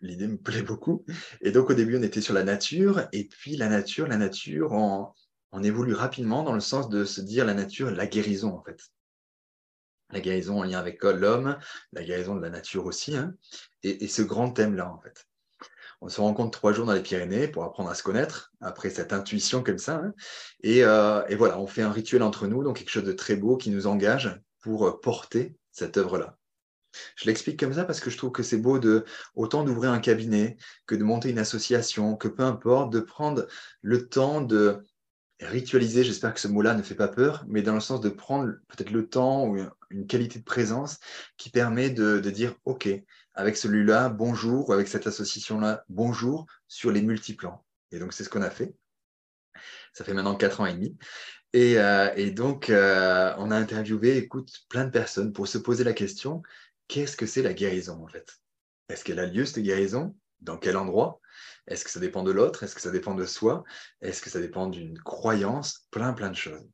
l'idée 0.02 0.28
me 0.28 0.38
plaît 0.38 0.62
beaucoup. 0.62 1.06
Et 1.42 1.52
donc, 1.52 1.70
au 1.70 1.74
début, 1.74 1.98
on 1.98 2.04
était 2.04 2.22
sur 2.22 2.34
la 2.34 2.44
nature, 2.44 3.08
et 3.12 3.26
puis 3.28 3.58
la 3.58 3.68
nature, 3.68 4.08
la 4.08 4.16
nature, 4.16 4.72
on, 4.72 5.10
on 5.52 5.64
évolue 5.64 5.94
rapidement 5.94 6.44
dans 6.44 6.54
le 6.54 6.62
sens 6.62 6.88
de 6.88 7.04
se 7.04 7.20
dire 7.20 7.46
la 7.46 7.54
nature, 7.54 7.92
la 7.92 8.08
guérison, 8.08 8.56
en 8.56 8.64
fait. 8.64 8.93
La 10.14 10.20
guérison 10.20 10.59
en 10.59 10.64
lien 10.64 10.78
avec 10.78 11.03
l'homme, 11.03 11.57
la 11.91 12.03
guérison 12.03 12.36
de 12.36 12.41
la 12.41 12.51
nature 12.51 12.86
aussi, 12.86 13.18
hein, 13.18 13.34
et, 13.82 14.07
ce 14.07 14.22
grand 14.22 14.51
thème-là, 14.51 14.88
en 14.88 14.99
fait. 14.99 15.26
On 16.01 16.09
se 16.09 16.22
rencontre 16.22 16.51
trois 16.51 16.72
jours 16.72 16.86
dans 16.86 16.93
les 16.93 17.01
Pyrénées 17.01 17.47
pour 17.47 17.64
apprendre 17.64 17.89
à 17.89 17.95
se 17.95 18.03
connaître, 18.03 18.51
après 18.61 18.91
cette 18.91 19.11
intuition 19.11 19.64
comme 19.64 19.80
ça. 19.80 19.95
Hein. 19.95 20.14
Euh, 20.66 21.26
et, 21.30 21.36
voilà, 21.36 21.59
on 21.59 21.66
fait 21.66 21.82
un 21.82 21.91
rituel 21.91 22.22
entre 22.22 22.45
nous, 22.45 22.64
donc 22.64 22.78
quelque 22.78 22.91
chose 22.91 23.03
de 23.03 23.11
très 23.11 23.36
beau 23.36 23.57
qui 23.57 23.72
nous 23.72 23.88
engage 23.88 24.39
pour 24.61 24.88
euh, 24.88 25.01
porter 25.01 25.55
cette 25.72 25.97
œuvre-là. 25.97 26.38
Je 27.16 27.26
l'explique 27.26 27.59
comme 27.59 27.74
ça 27.74 27.86
parce 27.86 27.99
que 27.99 28.11
je 28.11 28.18
trouve 28.18 28.32
que 28.32 28.43
c'est 28.43 28.57
beau 28.57 28.78
de 28.78 29.05
autant 29.34 29.64
d'ouvrir 29.64 29.91
un 29.91 29.99
cabinet 29.99 30.57
que 30.86 30.93
de 30.93 31.03
monter 31.03 31.32
une 31.32 31.39
association, 31.39 32.16
que 32.16 32.28
peu 32.28 32.43
importe, 32.43 32.93
de 32.93 32.99
prendre 32.99 33.47
le 33.82 34.07
temps 34.07 34.41
de 34.41 34.84
ritualiser, 35.42 36.04
j'espère 36.04 36.34
que 36.34 36.40
ce 36.40 36.48
mot-là 36.48 36.74
ne 36.76 36.82
fait 36.82 36.96
pas 36.96 37.08
peur, 37.08 37.44
mais 37.48 37.62
dans 37.62 37.74
le 37.74 37.80
sens 37.80 38.02
de 38.02 38.10
prendre 38.10 38.54
peut-être 38.68 38.92
le 38.92 39.08
temps 39.08 39.48
ou 39.48 39.58
une 39.90 40.08
qualité 40.08 40.40
de 40.40 40.44
présence 40.44 41.00
qui 41.38 41.50
permet 41.50 41.90
de, 41.90 42.20
dire, 42.20 42.56
OK, 42.66 42.90
avec 43.34 43.58
celui-là, 43.58 44.10
bonjour, 44.10 44.70
ou 44.70 44.74
avec 44.74 44.88
cette 44.88 45.08
association-là, 45.08 45.84
bonjour, 45.90 46.46
sur 46.68 46.92
les 46.92 47.02
multiplans. 47.02 47.66
Et 47.92 48.00
donc, 48.00 48.14
c'est 48.14 48.24
ce 48.24 48.30
qu'on 48.30 48.42
a 48.42 48.50
fait. 48.50 48.74
Ça 49.94 50.04
fait 50.04 50.14
maintenant 50.14 50.36
quatre 50.36 50.62
ans 50.62 50.66
et 50.66 50.74
demi. 50.74 50.98
Et, 51.54 51.78
euh, 51.78 52.32
donc, 52.32 52.70
euh, 52.70 53.34
on 53.38 53.52
a 53.52 53.56
interviewé, 53.56 54.18
écoute, 54.18 54.52
plein 54.70 54.86
de 54.86 54.92
personnes 54.92 55.34
pour 55.34 55.48
se 55.48 55.58
poser 55.58 55.84
la 55.84 55.94
question, 55.94 56.42
qu'est-ce 56.88 57.16
que 57.18 57.26
c'est 57.26 57.44
la 57.44 57.54
guérison, 57.54 58.04
en 58.04 58.08
fait? 58.08 58.38
Est-ce 58.90 59.04
qu'elle 59.04 59.20
a 59.20 59.26
lieu, 59.26 59.46
cette 59.46 59.64
guérison? 59.64 60.16
Dans 60.42 60.58
quel 60.58 60.78
endroit? 60.78 61.22
Est-ce 61.68 61.84
que 61.84 61.91
ça 61.91 62.00
dépend 62.00 62.24
de 62.24 62.32
l'autre? 62.32 62.64
Est-ce 62.64 62.76
que 62.76 62.82
ça 62.82 62.91
dépend 62.91 63.16
de 63.16 63.26
soi? 63.26 63.64
Est-ce 64.02 64.22
que 64.22 64.30
ça 64.30 64.39
dépend 64.39 64.68
d'une 64.68 64.98
croyance? 65.00 65.88
Plein, 65.91 66.14
plein 66.14 66.30
de 66.30 66.36
choses. 66.36 66.68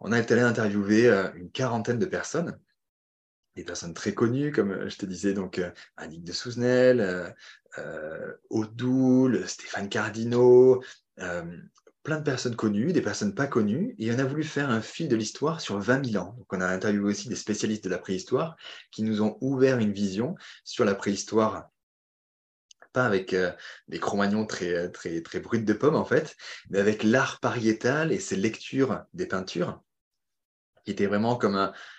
On 0.00 0.12
a 0.12 0.18
été 0.18 0.34
allé 0.34 0.42
interviewer 0.42 1.08
euh, 1.08 1.30
une 1.34 1.50
quarantaine 1.50 1.98
de 1.98 2.06
personnes. 2.06 2.58
Des 3.56 3.64
personnes 3.64 3.94
très 3.94 4.14
connues, 4.14 4.52
comme 4.52 4.70
euh, 4.70 4.88
je 4.88 4.96
te 4.96 5.06
disais, 5.06 5.34
donc 5.34 5.58
euh, 5.58 5.70
Annick 5.96 6.24
de 6.24 6.32
Souzenel, 6.32 7.34
euh, 7.78 8.32
Odoul, 8.48 9.46
Stéphane 9.46 9.88
Cardino, 9.88 10.82
plein 12.02 12.18
de 12.18 12.24
personnes 12.24 12.56
connues, 12.56 12.92
des 12.92 13.02
personnes 13.02 13.34
pas 13.34 13.46
connues, 13.46 13.94
et 13.98 14.10
on 14.12 14.18
a 14.18 14.24
voulu 14.24 14.42
faire 14.42 14.70
un 14.70 14.80
fil 14.80 15.08
de 15.08 15.16
l'histoire 15.16 15.60
sur 15.60 15.78
20 15.78 16.12
000 16.12 16.24
ans. 16.24 16.34
Donc 16.38 16.52
on 16.52 16.60
a 16.60 16.66
interviewé 16.66 17.04
aussi 17.10 17.28
des 17.28 17.36
spécialistes 17.36 17.84
de 17.84 17.90
la 17.90 17.98
préhistoire 17.98 18.56
qui 18.90 19.02
nous 19.02 19.20
ont 19.20 19.36
ouvert 19.40 19.78
une 19.78 19.92
vision 19.92 20.34
sur 20.64 20.84
la 20.84 20.94
préhistoire 20.94 21.68
pas 22.92 23.06
avec 23.06 23.34
des 23.88 23.98
cro 23.98 24.22
très, 24.46 24.90
très, 24.90 25.20
très 25.22 25.40
bruts 25.40 25.62
de 25.62 25.72
pommes 25.72 25.96
en 25.96 26.04
fait, 26.04 26.36
mais 26.70 26.78
avec 26.78 27.02
l'art 27.02 27.40
pariétal 27.40 28.12
et 28.12 28.20
ses 28.20 28.36
lectures 28.36 29.04
des 29.14 29.26
peintures 29.26 29.80
qui 30.84 30.90
était 30.90 31.06
vraiment 31.06 31.36
comme 31.36 31.56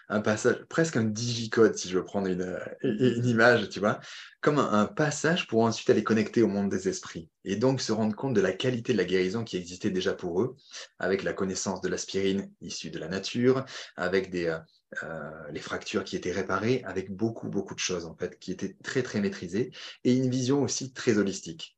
un, 0.10 0.22
passage, 0.22 0.66
presque 0.70 0.98
un 0.98 1.04
digicode, 1.04 1.78
si 1.78 1.90
je 1.90 1.98
veux 1.98 2.04
prendre 2.04 2.28
une, 2.28 2.60
une 2.84 3.26
image, 3.26 3.70
tu 3.70 3.80
vois, 3.80 4.00
comme 4.42 4.60
un, 4.60 4.86
passage 4.86 5.48
pour 5.48 5.62
ensuite 5.62 5.90
aller 5.90 6.04
connecter 6.04 6.42
au 6.42 6.48
monde 6.48 6.70
des 6.70 6.88
esprits. 6.90 7.30
Et 7.46 7.56
donc 7.56 7.82
se 7.82 7.92
rendre 7.92 8.16
compte 8.16 8.34
de 8.34 8.42
la 8.42 8.52
qualité 8.52 8.94
de 8.94 8.98
la 8.98 9.06
guérison 9.06 9.44
qui 9.44 9.58
existait 9.58 9.92
déjà 9.92 10.14
pour 10.14 10.42
eux, 10.42 10.56
avec 11.00 11.24
la 11.24 11.34
connaissance 11.34 11.82
de 11.82 11.90
l'aspirine 11.90 12.52
issue 12.62 12.90
de 12.90 13.00
la 13.00 13.08
nature, 13.08 13.66
avec 13.96 14.30
des, 14.30 14.48
euh, 14.48 14.60
euh, 15.04 15.52
les 15.52 15.60
fractures 15.60 16.04
qui 16.04 16.16
étaient 16.16 16.32
réparées, 16.32 16.84
avec 16.86 17.12
beaucoup, 17.12 17.50
beaucoup 17.50 17.76
de 17.76 17.80
choses, 17.80 18.06
en 18.06 18.16
fait, 18.16 18.40
qui 18.40 18.52
étaient 18.52 18.76
très, 18.84 19.04
très 19.04 19.22
maîtrisées, 19.22 19.72
et 20.04 20.14
une 20.14 20.30
vision 20.30 20.62
aussi 20.64 20.94
très 20.94 21.18
holistique 21.18 21.78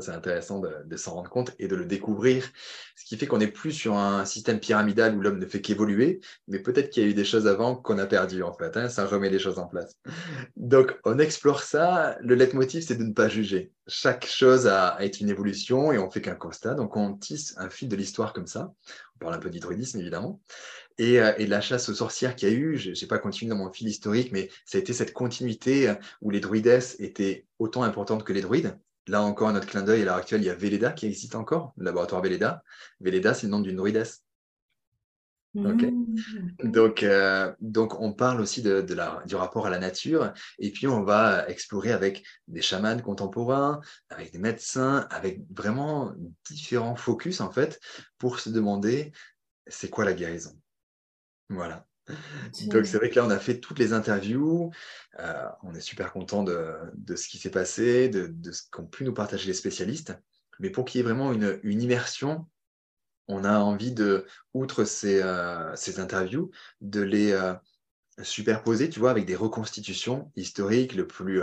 c'est 0.00 0.12
intéressant 0.12 0.60
de, 0.60 0.96
s'en 0.96 1.14
rendre 1.14 1.30
compte 1.30 1.54
et 1.58 1.68
de 1.68 1.76
le 1.76 1.84
découvrir. 1.84 2.48
Ce 2.96 3.04
qui 3.04 3.16
fait 3.16 3.26
qu'on 3.26 3.38
n'est 3.38 3.50
plus 3.50 3.72
sur 3.72 3.96
un 3.96 4.24
système 4.24 4.60
pyramidal 4.60 5.16
où 5.16 5.20
l'homme 5.20 5.38
ne 5.38 5.46
fait 5.46 5.60
qu'évoluer, 5.60 6.20
mais 6.46 6.58
peut-être 6.58 6.90
qu'il 6.90 7.02
y 7.02 7.06
a 7.06 7.08
eu 7.08 7.14
des 7.14 7.24
choses 7.24 7.46
avant 7.46 7.76
qu'on 7.76 7.98
a 7.98 8.06
perdues, 8.06 8.42
en 8.42 8.52
fait. 8.52 8.76
Hein, 8.76 8.88
ça 8.88 9.06
remet 9.06 9.30
les 9.30 9.38
choses 9.38 9.58
en 9.58 9.66
place. 9.66 9.96
Donc, 10.56 10.98
on 11.04 11.18
explore 11.18 11.62
ça. 11.62 12.16
Le 12.20 12.34
leitmotiv, 12.34 12.82
c'est 12.82 12.96
de 12.96 13.04
ne 13.04 13.12
pas 13.12 13.28
juger. 13.28 13.72
Chaque 13.86 14.26
chose 14.26 14.66
a, 14.66 14.96
est 15.00 15.20
une 15.20 15.30
évolution 15.30 15.92
et 15.92 15.98
on 15.98 16.10
fait 16.10 16.20
qu'un 16.20 16.34
constat. 16.34 16.74
Donc, 16.74 16.96
on 16.96 17.14
tisse 17.14 17.54
un 17.56 17.70
fil 17.70 17.88
de 17.88 17.96
l'histoire 17.96 18.32
comme 18.32 18.46
ça. 18.46 18.72
On 19.16 19.18
parle 19.18 19.34
un 19.34 19.38
peu 19.38 19.50
d'hydroïdisme, 19.50 20.00
évidemment. 20.00 20.40
Et, 20.98 21.20
euh, 21.20 21.32
et, 21.38 21.46
la 21.46 21.60
chasse 21.60 21.88
aux 21.88 21.94
sorcières 21.94 22.34
qu'il 22.34 22.48
y 22.48 22.52
a 22.52 22.54
eu, 22.54 22.76
je 22.76 22.90
n'ai 22.90 23.08
pas 23.08 23.18
continué 23.18 23.50
dans 23.50 23.56
mon 23.56 23.72
fil 23.72 23.86
historique, 23.88 24.32
mais 24.32 24.50
ça 24.64 24.78
a 24.78 24.80
été 24.80 24.92
cette 24.92 25.12
continuité 25.12 25.92
où 26.20 26.30
les 26.30 26.40
druidesses 26.40 26.96
étaient 26.98 27.46
autant 27.58 27.82
importantes 27.84 28.24
que 28.24 28.32
les 28.32 28.40
druides. 28.40 28.76
Là 29.06 29.22
encore, 29.22 29.52
notre 29.52 29.66
clin 29.66 29.82
d'œil, 29.82 30.02
à 30.02 30.04
l'heure 30.04 30.16
actuelle, 30.16 30.42
il 30.42 30.46
y 30.46 30.50
a 30.50 30.54
Véleda 30.54 30.92
qui 30.92 31.06
existe 31.06 31.34
encore, 31.34 31.72
le 31.76 31.84
laboratoire 31.84 32.20
Véleda. 32.20 32.62
Véleda, 33.00 33.32
c'est 33.32 33.46
le 33.46 33.52
nom 33.52 33.60
d'une 33.60 33.76
druidesse. 33.76 34.22
Mmh. 35.54 35.76
Donc, 36.64 37.02
euh, 37.02 37.52
donc, 37.60 37.98
on 38.00 38.12
parle 38.12 38.40
aussi 38.40 38.60
de, 38.60 38.84
la, 38.92 39.22
du 39.26 39.34
rapport 39.34 39.66
à 39.66 39.70
la 39.70 39.78
nature, 39.78 40.32
et 40.58 40.70
puis 40.70 40.86
on 40.86 41.02
va 41.02 41.48
explorer 41.48 41.92
avec 41.92 42.22
des 42.48 42.60
chamans 42.60 42.98
contemporains, 42.98 43.80
avec 44.10 44.30
des 44.30 44.38
médecins, 44.38 45.06
avec 45.10 45.40
vraiment 45.50 46.12
différents 46.50 46.96
focus 46.96 47.40
en 47.40 47.50
fait, 47.50 47.80
pour 48.18 48.40
se 48.40 48.50
demander 48.50 49.12
c'est 49.66 49.88
quoi 49.88 50.04
la 50.04 50.12
guérison? 50.12 50.52
Voilà. 51.48 51.86
Donc 52.68 52.86
c'est 52.86 52.96
vrai 52.96 53.10
que 53.10 53.16
là, 53.16 53.26
on 53.26 53.30
a 53.30 53.38
fait 53.38 53.60
toutes 53.60 53.78
les 53.78 53.92
interviews. 53.92 54.70
on 55.62 55.74
est 55.74 55.80
super 55.80 56.12
content 56.12 56.42
de, 56.42 57.16
ce 57.16 57.28
qui 57.28 57.38
s'est 57.38 57.50
passé, 57.50 58.08
de, 58.08 58.52
ce 58.52 58.62
qu'ont 58.70 58.86
pu 58.86 59.04
nous 59.04 59.14
partager 59.14 59.46
les 59.46 59.54
spécialistes. 59.54 60.18
Mais 60.58 60.70
pour 60.70 60.84
qu'il 60.84 60.98
y 60.98 61.00
ait 61.00 61.04
vraiment 61.04 61.32
une, 61.32 61.82
immersion, 61.82 62.46
on 63.28 63.44
a 63.44 63.58
envie 63.58 63.92
de, 63.92 64.26
outre 64.54 64.84
ces, 64.84 65.22
ces 65.76 66.00
interviews, 66.00 66.50
de 66.80 67.00
les 67.00 67.38
superposer, 68.22 68.90
tu 68.90 69.00
vois, 69.00 69.10
avec 69.10 69.26
des 69.26 69.36
reconstitutions 69.36 70.32
historiques 70.36 70.94
le 70.94 71.06
plus 71.06 71.42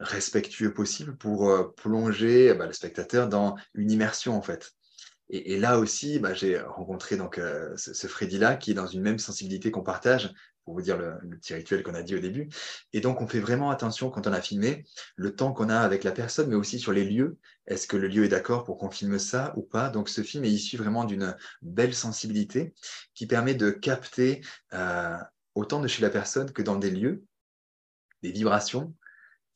respectueux 0.00 0.72
possible 0.72 1.16
pour 1.16 1.74
plonger 1.74 2.54
bah, 2.54 2.66
le 2.66 2.72
spectateur 2.72 3.28
dans 3.28 3.56
une 3.74 3.90
immersion, 3.90 4.36
en 4.36 4.42
fait. 4.42 4.77
Et, 5.30 5.58
là 5.58 5.78
aussi, 5.78 6.18
bah, 6.18 6.32
j'ai 6.32 6.58
rencontré 6.60 7.16
donc 7.16 7.40
ce, 7.76 7.92
ce 7.92 8.06
Freddy-là 8.06 8.56
qui 8.56 8.70
est 8.70 8.74
dans 8.74 8.86
une 8.86 9.02
même 9.02 9.18
sensibilité 9.18 9.70
qu'on 9.70 9.82
partage, 9.82 10.32
pour 10.68 10.74
vous 10.74 10.82
dire 10.82 10.98
le, 10.98 11.18
petit 11.38 11.54
rituel 11.54 11.82
qu'on 11.82 11.94
a 11.94 12.02
dit 12.02 12.14
au 12.14 12.18
début. 12.18 12.50
Et 12.92 13.00
donc, 13.00 13.22
on 13.22 13.26
fait 13.26 13.40
vraiment 13.40 13.70
attention 13.70 14.10
quand 14.10 14.26
on 14.26 14.34
a 14.34 14.42
filmé, 14.42 14.84
le 15.16 15.34
temps 15.34 15.54
qu'on 15.54 15.70
a 15.70 15.78
avec 15.78 16.04
la 16.04 16.12
personne, 16.12 16.50
mais 16.50 16.56
aussi 16.56 16.78
sur 16.78 16.92
les 16.92 17.06
lieux. 17.06 17.38
Est-ce 17.66 17.86
que 17.86 17.96
le 17.96 18.06
lieu 18.06 18.24
est 18.24 18.28
d'accord 18.28 18.64
pour 18.64 18.76
qu'on 18.76 18.90
filme 18.90 19.18
ça 19.18 19.54
ou 19.56 19.62
pas? 19.62 19.88
Donc, 19.88 20.10
ce 20.10 20.20
film 20.20 20.44
est 20.44 20.50
issu 20.50 20.76
vraiment 20.76 21.04
d'une 21.04 21.34
belle 21.62 21.94
sensibilité 21.94 22.74
qui 23.14 23.26
permet 23.26 23.54
de 23.54 23.70
capter 23.70 24.42
autant 25.54 25.80
de 25.80 25.88
chez 25.88 26.02
la 26.02 26.10
personne 26.10 26.52
que 26.52 26.60
dans 26.60 26.76
des 26.76 26.90
lieux, 26.90 27.24
des 28.22 28.30
vibrations, 28.30 28.94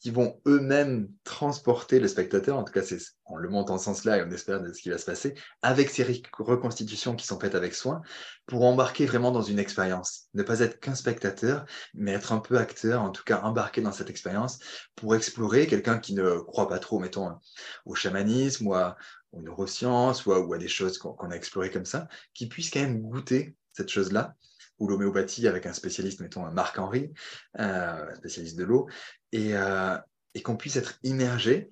qui 0.03 0.11
vont 0.11 0.41
eux-mêmes 0.47 1.09
transporter 1.23 2.01
le 2.01 2.09
spectateur, 2.09 2.59
en 2.59 2.65
tout 2.65 2.73
cas 2.73 2.83
on 3.27 3.37
le 3.37 3.49
monte 3.49 3.71
en 3.71 3.79
ce 3.79 3.85
sens-là 3.85 4.19
et 4.19 4.23
on 4.25 4.31
espère 4.33 4.61
de 4.61 4.73
ce 4.73 4.83
qui 4.83 4.91
va 4.91 4.99
se 4.99 5.05
passer, 5.05 5.35
avec 5.63 5.91
ces 5.91 6.25
reconstitutions 6.37 7.15
qui 7.15 7.25
sont 7.25 7.39
faites 7.39 7.55
avec 7.55 7.73
soin, 7.73 8.03
pour 8.47 8.65
embarquer 8.65 9.07
vraiment 9.07 9.31
dans 9.31 9.43
une 9.43 9.61
expérience. 9.61 10.25
Ne 10.35 10.43
pas 10.43 10.59
être 10.59 10.81
qu'un 10.81 10.97
spectateur, 10.97 11.65
mais 11.95 12.11
être 12.13 12.33
un 12.33 12.41
peu 12.41 12.59
acteur, 12.59 13.01
en 13.01 13.11
tout 13.11 13.23
cas 13.23 13.43
embarqué 13.43 13.81
dans 13.81 13.93
cette 13.93 14.11
expérience, 14.11 14.59
pour 14.97 15.15
explorer 15.15 15.69
quelqu'un 15.69 16.01
qui 16.01 16.15
ne 16.15 16.41
croit 16.41 16.69
pas 16.69 16.81
trop, 16.81 16.99
mettons, 16.99 17.39
au 17.87 17.95
chamanisme 17.95 18.67
ou, 18.67 18.75
à, 18.75 18.97
aux 19.31 19.41
neurosciences 19.41 20.27
ou 20.27 20.53
à, 20.53 20.59
des 20.59 20.69
choses 20.69 20.99
qu'on 20.99 21.31
a 21.31 21.37
explorées 21.37 21.71
comme 21.71 21.87
ça, 21.87 22.09
qui 22.35 22.49
puisse 22.49 22.71
quand 22.71 22.81
même 22.81 23.03
goûter 23.03 23.55
cette 23.73 23.89
chose-là 23.89 24.35
ou 24.81 24.89
l'homéopathie 24.89 25.47
avec 25.47 25.67
un 25.67 25.73
spécialiste, 25.73 26.19
mettons 26.21 26.51
Marc 26.51 26.77
Henry, 26.77 27.13
euh, 27.61 28.15
spécialiste 28.17 28.59
de 28.59 28.65
l'eau, 28.65 28.89
euh, 29.35 29.99
et, 30.35 30.43
qu'on 30.43 30.57
puisse 30.57 30.77
être 30.77 30.99
immergé, 31.03 31.71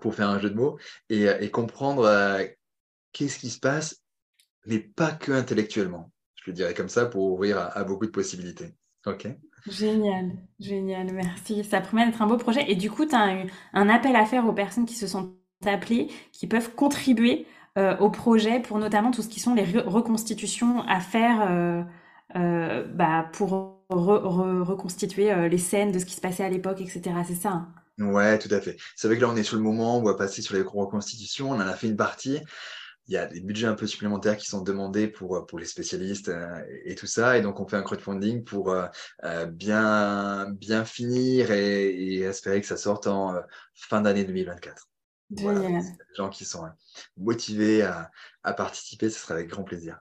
pour 0.00 0.14
faire 0.14 0.28
un 0.28 0.38
jeu 0.38 0.50
de 0.50 0.54
mots, 0.54 0.78
et, 1.08 1.50
comprendre 1.50 2.04
euh, 2.04 2.44
qu'est-ce 3.12 3.38
qui 3.38 3.50
se 3.50 3.60
passe, 3.60 4.02
mais 4.66 4.78
pas 4.78 5.12
que 5.12 5.32
intellectuellement. 5.32 6.10
Je 6.36 6.50
le 6.50 6.54
dirais 6.54 6.74
comme 6.74 6.88
ça 6.88 7.06
pour 7.06 7.32
ouvrir 7.32 7.58
à, 7.58 7.84
beaucoup 7.84 8.06
de 8.06 8.10
possibilités. 8.10 8.74
OK 9.06 9.28
Génial, 9.66 10.32
génial, 10.58 11.10
merci. 11.12 11.64
Ça 11.64 11.80
promet 11.80 12.04
d'être 12.04 12.20
un 12.20 12.26
beau 12.26 12.36
projet. 12.36 12.70
Et 12.70 12.74
du 12.74 12.90
coup, 12.90 13.06
tu 13.06 13.14
as 13.14 13.46
un 13.72 13.88
appel 13.88 14.14
à 14.14 14.26
faire 14.26 14.46
aux 14.46 14.52
personnes 14.52 14.84
qui 14.84 14.94
se 14.94 15.06
sont 15.06 15.36
appelées, 15.64 16.08
qui 16.32 16.46
peuvent 16.46 16.74
contribuer 16.74 17.46
au 17.98 18.10
projet 18.10 18.60
pour 18.60 18.78
notamment 18.78 19.10
tout 19.10 19.22
ce 19.22 19.28
qui 19.28 19.40
sont 19.40 19.54
les 19.54 19.64
reconstitutions 19.64 20.82
à 20.82 21.00
faire 21.00 21.84
euh, 22.36 22.84
bah, 22.92 23.28
pour 23.32 23.83
reconstituer 23.90 25.32
euh, 25.32 25.48
les 25.48 25.58
scènes 25.58 25.92
de 25.92 25.98
ce 25.98 26.04
qui 26.04 26.14
se 26.14 26.20
passait 26.20 26.44
à 26.44 26.48
l'époque, 26.48 26.80
etc. 26.80 27.02
C'est 27.26 27.34
ça 27.34 27.50
hein 27.50 27.74
Ouais, 27.98 28.38
tout 28.38 28.52
à 28.52 28.60
fait. 28.60 28.76
C'est 28.96 29.06
vrai 29.06 29.16
que 29.16 29.22
là, 29.22 29.30
on 29.30 29.36
est 29.36 29.44
sur 29.44 29.56
le 29.56 29.62
moment 29.62 29.98
où 29.98 30.00
on 30.00 30.04
va 30.04 30.14
passer 30.14 30.42
sur 30.42 30.56
les 30.56 30.62
reconstitutions. 30.62 31.50
On 31.50 31.54
en 31.54 31.60
a 31.60 31.74
fait 31.74 31.86
une 31.86 31.96
partie. 31.96 32.40
Il 33.06 33.14
y 33.14 33.16
a 33.16 33.26
des 33.26 33.40
budgets 33.40 33.66
un 33.66 33.74
peu 33.74 33.86
supplémentaires 33.86 34.36
qui 34.36 34.46
sont 34.46 34.62
demandés 34.62 35.06
pour, 35.06 35.46
pour 35.46 35.58
les 35.58 35.66
spécialistes 35.66 36.30
euh, 36.30 36.60
et, 36.84 36.96
tout 36.96 37.06
ça. 37.06 37.38
Et 37.38 37.42
donc, 37.42 37.60
on 37.60 37.68
fait 37.68 37.76
un 37.76 37.82
crowdfunding 37.82 38.42
pour 38.42 38.74
bien, 39.48 40.50
bien 40.50 40.84
finir 40.84 41.52
et, 41.52 42.20
espérer 42.20 42.60
que 42.60 42.66
ça 42.66 42.76
sorte 42.76 43.06
en 43.06 43.34
fin 43.74 44.00
d'année 44.00 44.24
2024. 44.24 44.88
Voilà. 45.30 45.68
Les 45.68 45.82
gens 46.16 46.30
qui 46.30 46.44
sont 46.44 46.64
motivés 47.16 47.82
à, 47.82 48.10
à 48.42 48.54
participer, 48.54 49.08
ce 49.08 49.20
sera 49.20 49.34
avec 49.34 49.48
grand 49.48 49.62
plaisir. 49.62 50.00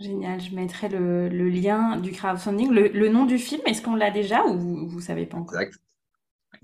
Génial, 0.00 0.40
je 0.40 0.54
mettrai 0.54 0.88
le, 0.88 1.28
lien 1.28 1.98
du 1.98 2.12
crowdfunding. 2.12 2.70
Le, 2.70 3.08
nom 3.08 3.26
du 3.26 3.38
film, 3.38 3.60
est-ce 3.66 3.82
qu'on 3.82 3.94
l'a 3.94 4.10
déjà 4.10 4.46
ou 4.46 4.88
vous 4.88 4.96
ne 4.96 5.02
savez 5.02 5.26
pas 5.26 5.36
encore? 5.36 5.60
Exact. 5.60 5.80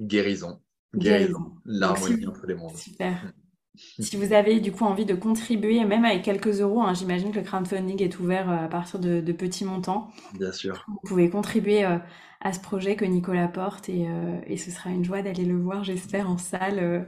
Guérison. 0.01 0.61
Guérison. 0.95 1.53
L'harmonie 1.65 2.27
entre 2.27 2.47
les 2.47 2.55
mondes. 2.55 2.77
Super. 2.77 3.25
Mm. 3.25 4.03
si 4.03 4.17
vous 4.17 4.33
avez 4.33 4.61
du 4.61 4.73
coup 4.73 4.85
envie 4.85 5.05
de 5.05 5.15
contribuer, 5.15 5.85
même 5.85 6.07
avec 6.07 6.23
quelques 6.23 6.61
euros, 6.61 6.81
hein, 6.81 6.95
j'imagine 6.95 7.31
que 7.31 7.39
le 7.39 7.45
crowdfunding 7.45 8.03
est 8.03 8.19
ouvert 8.19 8.51
euh, 8.51 8.65
à 8.65 8.69
partir 8.69 8.99
de, 9.01 9.21
petits 9.33 9.67
montants. 9.67 10.11
Bien 10.39 10.53
sûr. 10.53 10.85
Vous 10.89 11.01
pouvez 11.05 11.29
contribuer 11.29 11.85
euh, 11.85 11.99
à 12.41 12.53
ce 12.53 12.61
projet 12.61 12.97
que 12.97 13.05
Nicolas 13.05 13.49
porte 13.49 13.89
et, 13.89 14.07
euh, 14.09 14.39
et 14.47 14.57
ce 14.57 14.71
sera 14.71 14.91
une 14.91 15.05
joie 15.05 15.23
d'aller 15.23 15.45
le 15.45 15.59
voir, 15.59 15.85
j'espère, 15.85 16.29
en 16.29 16.39
salle 16.39 17.07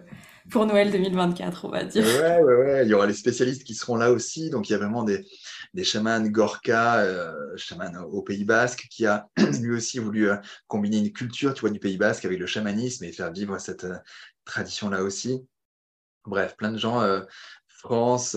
pour 0.51 0.67
Noël 0.67 0.91
2024, 0.91 1.65
on 1.65 1.69
va 1.69 1.85
dire. 1.85 2.05
Ouais, 2.05 2.43
ouais, 2.43 2.55
ouais. 2.55 2.83
Il 2.85 2.89
y 2.89 2.95
aura 2.95 3.07
les 3.07 3.15
spécialistes 3.15 3.65
qui 3.65 3.75
seront 3.75 3.97
là 3.97 4.11
aussi. 4.11 4.51
Donc, 4.51 4.69
il 4.69 4.73
y 4.73 4.75
a 4.75 4.79
vraiment 4.79 5.03
des, 5.03 5.27
des 5.75 5.85
chamans 5.85 6.21
Gorka, 6.21 7.01
euh, 7.01 7.57
au 8.11 8.23
Pays 8.23 8.45
Basque, 8.45 8.87
qui 8.91 9.07
a 9.07 9.29
lui 9.61 9.75
aussi 9.75 9.99
voulu 9.99 10.31
euh, 10.31 10.37
combiner 10.67 10.99
une 10.99 11.13
culture 11.13 11.55
tu 11.55 11.63
vois, 11.63 11.71
du 11.71 11.79
Pays 11.79 11.99
Basque 11.99 12.25
avec 12.25 12.39
le 12.39 12.47
chamanisme 12.47 13.05
et 13.05 13.13
faire 13.13 13.33
vivre 13.33 13.59
cette 13.59 13.85
euh, 13.85 13.97
tradition-là 14.45 15.03
aussi. 15.03 15.47
Bref, 16.25 16.57
plein 16.57 16.73
de 16.73 16.79
gens 16.79 17.01
France, 17.79 18.37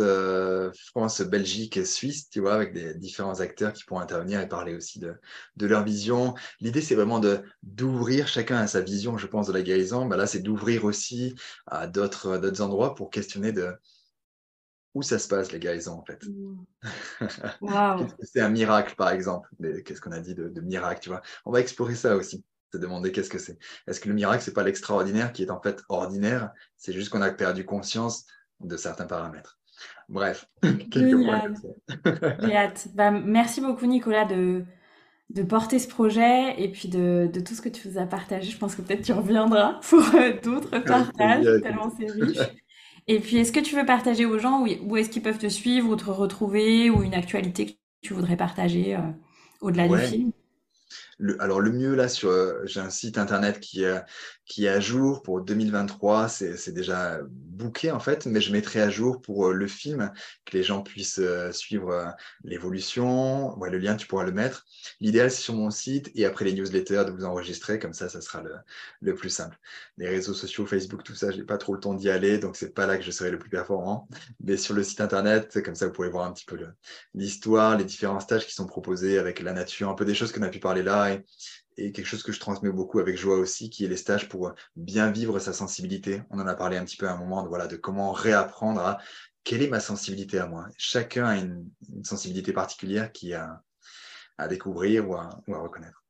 France, 0.87 1.21
Belgique, 1.21 1.85
Suisse, 1.85 2.29
tu 2.29 2.39
vois, 2.39 2.53
avec 2.53 2.73
des 2.73 2.93
différents 2.93 3.39
acteurs 3.39 3.73
qui 3.73 3.83
pourront 3.83 3.99
intervenir 3.99 4.39
et 4.39 4.47
parler 4.47 4.75
aussi 4.75 4.99
de, 4.99 5.15
de 5.55 5.65
leur 5.65 5.83
vision. 5.83 6.35
L'idée, 6.59 6.81
c'est 6.81 6.95
vraiment 6.95 7.19
de 7.19 7.41
d'ouvrir 7.63 8.27
chacun 8.27 8.57
à 8.57 8.67
sa 8.67 8.81
vision, 8.81 9.17
je 9.17 9.25
pense, 9.25 9.47
de 9.47 9.53
la 9.53 9.63
guérison. 9.63 10.05
Bah 10.05 10.15
là, 10.15 10.27
c'est 10.27 10.41
d'ouvrir 10.41 10.85
aussi 10.85 11.35
à 11.65 11.87
d'autres 11.87 12.37
d'autres 12.37 12.61
endroits 12.61 12.93
pour 12.93 13.09
questionner 13.09 13.51
de 13.51 13.73
où 14.93 15.01
ça 15.01 15.19
se 15.19 15.27
passe, 15.27 15.51
les 15.51 15.59
guérisons, 15.59 15.93
en 15.93 16.05
fait. 16.05 16.23
Wow. 17.61 18.07
c'est 18.21 18.41
un 18.41 18.49
miracle, 18.49 18.95
par 18.95 19.09
exemple? 19.09 19.49
Qu'est-ce 19.85 20.01
qu'on 20.01 20.11
a 20.11 20.19
dit 20.19 20.35
de, 20.35 20.61
miracle, 20.61 21.01
tu 21.01 21.09
vois? 21.09 21.21
On 21.45 21.51
va 21.51 21.61
explorer 21.61 21.95
ça 21.95 22.15
aussi, 22.15 22.43
se 22.71 22.77
demander 22.77 23.11
qu'est-ce 23.11 23.29
que 23.29 23.39
c'est. 23.39 23.57
Est-ce 23.87 23.99
que 23.99 24.09
le 24.09 24.15
miracle, 24.15 24.43
c'est 24.43 24.53
pas 24.53 24.63
l'extraordinaire 24.63 25.31
qui 25.31 25.43
est 25.43 25.51
en 25.51 25.61
fait 25.61 25.81
ordinaire? 25.87 26.51
C'est 26.77 26.93
juste 26.93 27.09
qu'on 27.09 27.21
a 27.21 27.31
perdu 27.31 27.65
conscience 27.65 28.25
de 28.63 28.77
certains 28.77 29.05
paramètres. 29.05 29.59
Bref, 30.09 30.49
quelques 30.91 31.23
points. 31.23 31.53
J'ai 32.41 32.55
hâte. 32.55 32.87
Bah, 32.93 33.11
merci 33.11 33.61
beaucoup, 33.61 33.85
Nicolas, 33.85 34.25
de, 34.25 34.63
de 35.29 35.43
porter 35.43 35.79
ce 35.79 35.87
projet 35.87 36.61
et 36.61 36.69
puis 36.69 36.89
de, 36.89 37.29
de, 37.31 37.39
tout 37.39 37.53
ce 37.53 37.61
que 37.61 37.69
tu 37.69 37.87
nous 37.87 37.97
as 37.97 38.05
partagé. 38.05 38.51
Je 38.51 38.57
pense 38.57 38.75
que 38.75 38.81
peut-être 38.81 39.03
tu 39.03 39.13
reviendras 39.13 39.79
pour 39.89 40.03
euh, 40.15 40.33
d'autres 40.43 40.79
partages, 40.79 41.45
tellement 41.61 41.91
c'est 41.97 42.11
riche. 42.11 42.37
Et 43.07 43.19
puis, 43.19 43.37
est-ce 43.37 43.51
que 43.51 43.59
tu 43.59 43.75
veux 43.75 43.85
partager 43.85 44.25
aux 44.25 44.37
gens 44.37 44.63
où, 44.63 44.97
est-ce 44.97 45.09
qu'ils 45.09 45.23
peuvent 45.23 45.39
te 45.39 45.49
suivre 45.49 45.89
ou 45.89 45.95
te 45.95 46.09
retrouver 46.09 46.89
ou 46.89 47.01
une 47.01 47.15
actualité 47.15 47.65
que 47.65 47.71
tu 48.01 48.13
voudrais 48.13 48.37
partager 48.37 48.95
euh, 48.95 48.99
au-delà 49.59 49.87
du 49.87 49.97
film? 49.97 50.31
Alors 51.39 51.59
le 51.59 51.71
mieux 51.71 51.95
là 51.95 52.07
sur 52.07 52.29
euh, 52.29 52.61
j'ai 52.65 52.79
un 52.79 52.89
site 52.89 53.17
internet 53.17 53.59
qui, 53.59 53.83
est 53.83 54.01
qui 54.45 54.65
est 54.65 54.69
à 54.69 54.79
jour 54.79 55.21
pour 55.21 55.41
2023, 55.41 56.27
c'est 56.27 56.73
déjà 56.73 57.19
booké 57.29 57.91
en 57.91 57.99
fait, 57.99 58.25
mais 58.25 58.41
je 58.41 58.51
mettrai 58.51 58.81
à 58.81 58.89
jour 58.89 59.21
pour 59.21 59.47
euh, 59.47 59.53
le 59.53 59.67
film 59.67 60.11
que 60.45 60.57
les 60.57 60.63
gens 60.63 60.81
puissent 60.81 61.19
euh, 61.19 61.51
suivre 61.51 62.13
l'évolution. 62.43 63.57
Ouais, 63.59 63.69
le 63.69 63.77
lien 63.77 63.95
tu 63.95 64.07
pourras 64.07 64.23
le 64.23 64.31
mettre. 64.31 64.65
L'idéal 64.99 65.31
c'est 65.31 65.41
sur 65.41 65.53
mon 65.53 65.69
site 65.69 66.11
et 66.15 66.25
après 66.25 66.45
les 66.45 66.53
newsletters 66.53 67.05
de 67.05 67.11
vous 67.11 67.25
enregistrer 67.25 67.79
comme 67.79 67.93
ça, 67.93 68.09
ça 68.09 68.21
sera 68.21 68.41
le, 68.41 68.55
le 69.01 69.13
plus 69.13 69.29
simple. 69.29 69.57
Les 69.97 70.07
réseaux 70.07 70.33
sociaux, 70.33 70.65
Facebook, 70.65 71.03
tout 71.03 71.15
ça, 71.15 71.31
j'ai 71.31 71.43
pas 71.43 71.57
trop 71.57 71.73
le 71.73 71.79
temps 71.79 71.93
d'y 71.93 72.09
aller, 72.09 72.37
donc 72.37 72.55
c'est 72.55 72.73
pas 72.73 72.87
là 72.87 72.97
que 72.97 73.03
je 73.03 73.11
serai 73.11 73.31
le 73.31 73.39
plus 73.39 73.49
performant. 73.49 74.07
Mais 74.43 74.57
sur 74.57 74.73
le 74.73 74.83
site 74.83 75.01
internet, 75.01 75.61
comme 75.63 75.75
ça 75.75 75.85
vous 75.85 75.93
pouvez 75.93 76.09
voir 76.09 76.25
un 76.25 76.31
petit 76.33 76.45
peu 76.45 76.57
l'histoire, 77.13 77.77
les 77.77 77.85
différents 77.85 78.19
stages 78.19 78.45
qui 78.47 78.53
sont 78.53 78.65
proposés 78.65 79.17
avec 79.17 79.39
la 79.39 79.53
nature, 79.53 79.89
un 79.89 79.93
peu 79.95 80.05
des 80.05 80.15
choses 80.15 80.31
qu'on 80.31 80.41
a 80.41 80.49
pu 80.49 80.59
parler 80.59 80.83
là 80.83 81.10
et, 81.77 81.91
quelque 81.91 82.05
chose 82.05 82.23
que 82.23 82.31
je 82.31 82.39
transmets 82.39 82.71
beaucoup 82.71 82.99
avec 82.99 83.17
joie 83.17 83.37
aussi, 83.37 83.69
qui 83.69 83.85
est 83.85 83.87
les 83.87 83.97
stages 83.97 84.29
pour 84.29 84.53
bien 84.75 85.09
vivre 85.09 85.39
sa 85.39 85.53
sensibilité. 85.53 86.21
On 86.29 86.39
en 86.39 86.47
a 86.47 86.53
parlé 86.53 86.77
un 86.77 86.85
petit 86.85 86.97
peu 86.97 87.07
à 87.07 87.13
un 87.13 87.17
moment 87.17 87.43
de, 87.43 87.47
voilà, 87.47 87.67
de 87.67 87.75
comment 87.75 88.11
réapprendre 88.11 88.81
à 88.81 88.99
quelle 89.43 89.63
est 89.63 89.69
ma 89.69 89.79
sensibilité 89.79 90.39
à 90.39 90.47
moi. 90.47 90.67
Chacun 90.77 91.25
a 91.25 91.37
une, 91.37 91.69
sensibilité 92.03 92.53
particulière 92.53 93.11
qui 93.11 93.33
a 93.33 93.61
à 94.37 94.47
découvrir 94.47 95.07
ou 95.09 95.15
à, 95.15 95.29
reconnaître. 95.47 96.03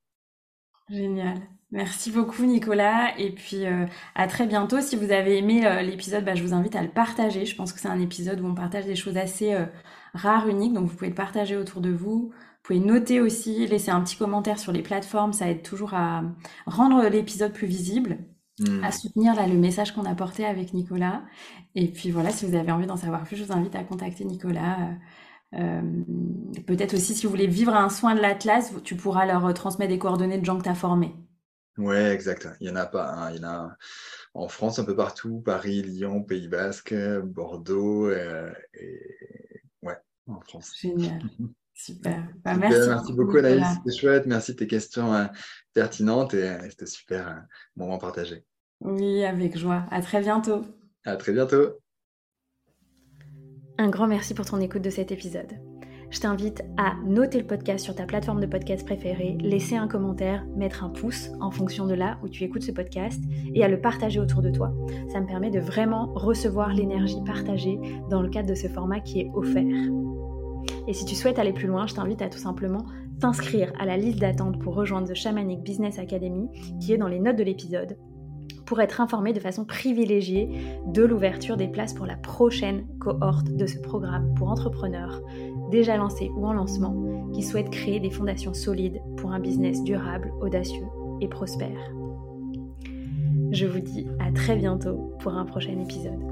Génial. 0.90 1.38
Merci 1.72 2.12
beaucoup 2.12 2.44
Nicolas 2.44 3.18
et 3.18 3.32
puis 3.32 3.66
euh, 3.66 3.86
à 4.16 4.28
très 4.28 4.46
bientôt. 4.46 4.82
Si 4.82 4.98
vous 4.98 5.12
avez 5.12 5.38
aimé 5.38 5.66
euh, 5.66 5.82
l'épisode, 5.82 6.26
bah, 6.26 6.36
je 6.36 6.44
vous 6.44 6.54
invite 6.54 6.76
à 6.76 6.82
le 6.82 6.90
partager. 6.90 7.46
Je 7.46 7.56
pense 7.56 7.72
que 7.72 7.80
c'est 7.80 7.88
un 7.88 8.00
épisode 8.00 8.42
où 8.42 8.46
on 8.46 8.56
partage 8.56 8.86
des 8.86 8.96
choses 8.96 9.18
assez 9.18 9.54
euh, 9.54 9.66
rares, 10.14 10.50
uniques, 10.50 10.74
donc 10.74 10.90
vous 10.90 10.96
pouvez 10.96 11.10
le 11.10 11.16
partager 11.16 11.56
autour 11.56 11.80
de 11.80 11.92
vous. 11.92 12.34
Vous 12.64 12.76
pouvez 12.76 12.80
noter 12.80 13.22
aussi, 13.22 13.66
laisser 13.66 13.90
un 13.90 14.02
petit 14.02 14.18
commentaire 14.18 14.60
sur 14.60 14.72
les 14.72 14.84
plateformes, 14.84 15.34
ça 15.34 15.50
aide 15.50 15.64
toujours 15.64 15.94
à 15.96 16.24
rendre 16.68 17.08
l'épisode 17.10 17.54
plus 17.54 17.66
visible, 17.66 18.20
hmm. 18.60 18.84
à 18.84 18.92
soutenir 18.92 19.34
là, 19.34 19.48
le 19.48 19.58
message 19.58 19.94
qu'on 19.94 20.06
a 20.06 20.14
porté 20.14 20.46
avec 20.46 20.74
Nicolas. 20.74 21.24
Et 21.74 21.88
puis 21.88 22.12
voilà, 22.12 22.30
si 22.30 22.46
vous 22.46 22.56
avez 22.56 22.72
envie 22.72 22.86
d'en 22.86 22.98
savoir 22.98 23.24
plus, 23.24 23.36
je 23.36 23.44
vous 23.46 23.52
invite 23.52 23.76
à 23.76 23.84
contacter 23.84 24.26
Nicolas 24.26 24.78
Peut-être 25.52 26.94
aussi, 26.94 27.14
si 27.14 27.26
vous 27.26 27.30
voulez 27.30 27.48
vivre 27.48 27.76
un 27.76 27.90
soin 27.90 28.16
de 28.16 28.22
l'Atlas, 28.22 28.74
tu 28.84 28.96
pourras 28.96 29.26
leur 29.26 29.54
transmettre 29.54 29.92
des 29.92 30.00
coordonnées 30.00 30.38
de 30.38 30.46
gens 30.46 30.58
que 30.58 30.64
tu 30.64 30.70
as 30.70 30.76
formés. 30.76 31.14
Ouais, 31.78 32.12
exact. 32.12 32.48
Il 32.62 32.68
y 32.68 32.72
en 32.72 32.76
a 32.76 32.86
pas. 32.86 33.12
Hein. 33.12 33.32
Il 33.32 33.42
y 33.42 33.46
en 33.46 33.50
a 33.50 33.78
en 34.34 34.48
France 34.48 34.80
un 34.80 34.86
peu 34.86 34.96
partout, 34.96 35.42
Paris, 35.42 35.82
Lyon, 35.82 36.24
Pays 36.24 36.48
Basque, 36.48 36.94
Bordeaux, 37.24 38.12
et 38.12 38.54
ouais, 39.82 39.98
en 40.28 40.40
France. 40.42 40.74
Génial. 40.80 41.22
Super. 41.84 42.28
Bah, 42.46 42.54
merci, 42.56 42.90
merci, 42.90 43.14
beaucoup, 43.14 43.38
Anaïs. 43.38 43.66
C'était 43.78 43.98
chouette. 43.98 44.26
Merci 44.28 44.52
de 44.52 44.58
tes 44.58 44.68
questions 44.68 45.14
euh, 45.16 45.26
pertinentes 45.74 46.36
et 46.36 46.48
euh, 46.48 46.70
c'était 46.70 46.86
super 46.86 47.28
euh, 47.28 47.40
moment 47.76 47.98
partagé. 47.98 48.46
Oui, 48.82 49.24
avec 49.26 49.58
joie. 49.58 49.86
À 49.90 50.02
très 50.02 50.22
bientôt. 50.22 50.62
À 51.06 51.16
très 51.16 51.32
bientôt. 51.32 51.80
Un 53.80 53.90
grand 53.90 54.06
merci 54.06 54.36
pour 54.36 54.46
ton 54.46 54.60
écoute 54.60 54.84
de 54.84 54.92
cet 54.92 55.12
épisode. 55.12 55.54
Je 56.12 56.20
t'invite 56.20 56.62
à 56.78 56.94
noter 57.04 57.40
le 57.40 57.48
podcast 57.48 57.84
sur 57.84 57.96
ta 57.96 58.06
plateforme 58.06 58.42
de 58.42 58.46
podcast 58.46 58.86
préférée, 58.86 59.38
laisser 59.40 59.76
un 59.76 59.88
commentaire, 59.88 60.46
mettre 60.56 60.84
un 60.84 60.90
pouce 60.90 61.30
en 61.40 61.50
fonction 61.50 61.88
de 61.88 61.96
là 61.96 62.20
où 62.22 62.30
tu 62.30 62.44
écoutes 62.44 62.64
ce 62.64 62.72
podcast 62.72 63.24
et 63.56 63.64
à 63.64 63.70
le 63.70 63.82
partager 63.82 64.20
autour 64.20 64.44
de 64.44 64.52
toi. 64.52 64.72
Ça 65.12 65.20
me 65.20 65.26
permet 65.26 65.50
de 65.50 65.60
vraiment 65.60 66.14
recevoir 66.14 66.74
l'énergie 66.74 67.24
partagée 67.26 67.80
dans 68.12 68.22
le 68.22 68.30
cadre 68.30 68.50
de 68.50 68.56
ce 68.56 68.68
format 68.68 69.00
qui 69.00 69.22
est 69.22 69.32
offert. 69.34 69.90
Et 70.88 70.94
si 70.94 71.06
tu 71.06 71.16
souhaites 71.16 71.40
aller 71.40 71.54
plus 71.54 71.68
loin, 71.68 71.88
je 71.88 71.94
t'invite 71.94 72.22
à 72.22 72.30
tout 72.30 72.40
simplement 72.40 72.86
t'inscrire 73.20 73.72
à 73.80 73.86
la 73.86 73.98
liste 73.98 74.20
d'attente 74.20 74.60
pour 74.60 74.76
rejoindre 74.76 75.08
The 75.08 75.14
Shamanic 75.14 75.62
Business 75.62 76.00
Academy 76.00 76.50
qui 76.80 76.94
est 76.94 76.98
dans 76.98 77.08
les 77.08 77.20
notes 77.20 77.38
de 77.38 77.44
l'épisode 77.44 77.98
pour 78.66 78.80
être 78.80 79.02
informé 79.02 79.34
de 79.34 79.40
façon 79.40 79.66
privilégiée 79.66 80.50
de 80.88 81.04
l'ouverture 81.04 81.58
des 81.58 81.68
places 81.68 81.94
pour 81.94 82.06
la 82.06 82.16
prochaine 82.16 82.88
cohorte 83.00 83.50
de 83.50 83.66
ce 83.66 83.78
programme 83.78 84.34
pour 84.36 84.50
entrepreneurs 84.50 85.22
déjà 85.72 85.98
lancés 85.98 86.32
ou 86.38 86.48
en 86.48 86.54
lancement 86.54 87.30
qui 87.34 87.44
souhaitent 87.44 87.70
créer 87.70 88.00
des 88.00 88.10
fondations 88.10 88.54
solides 88.54 89.02
pour 89.18 89.32
un 89.32 89.40
business 89.40 89.84
durable, 89.84 90.32
audacieux 90.42 90.88
et 91.20 91.28
prospère. 91.28 91.92
Je 93.52 93.66
vous 93.66 93.80
dis 93.80 94.08
à 94.20 94.32
très 94.32 94.56
bientôt 94.56 95.14
pour 95.20 95.34
un 95.34 95.44
prochain 95.44 95.78
épisode. 95.78 96.31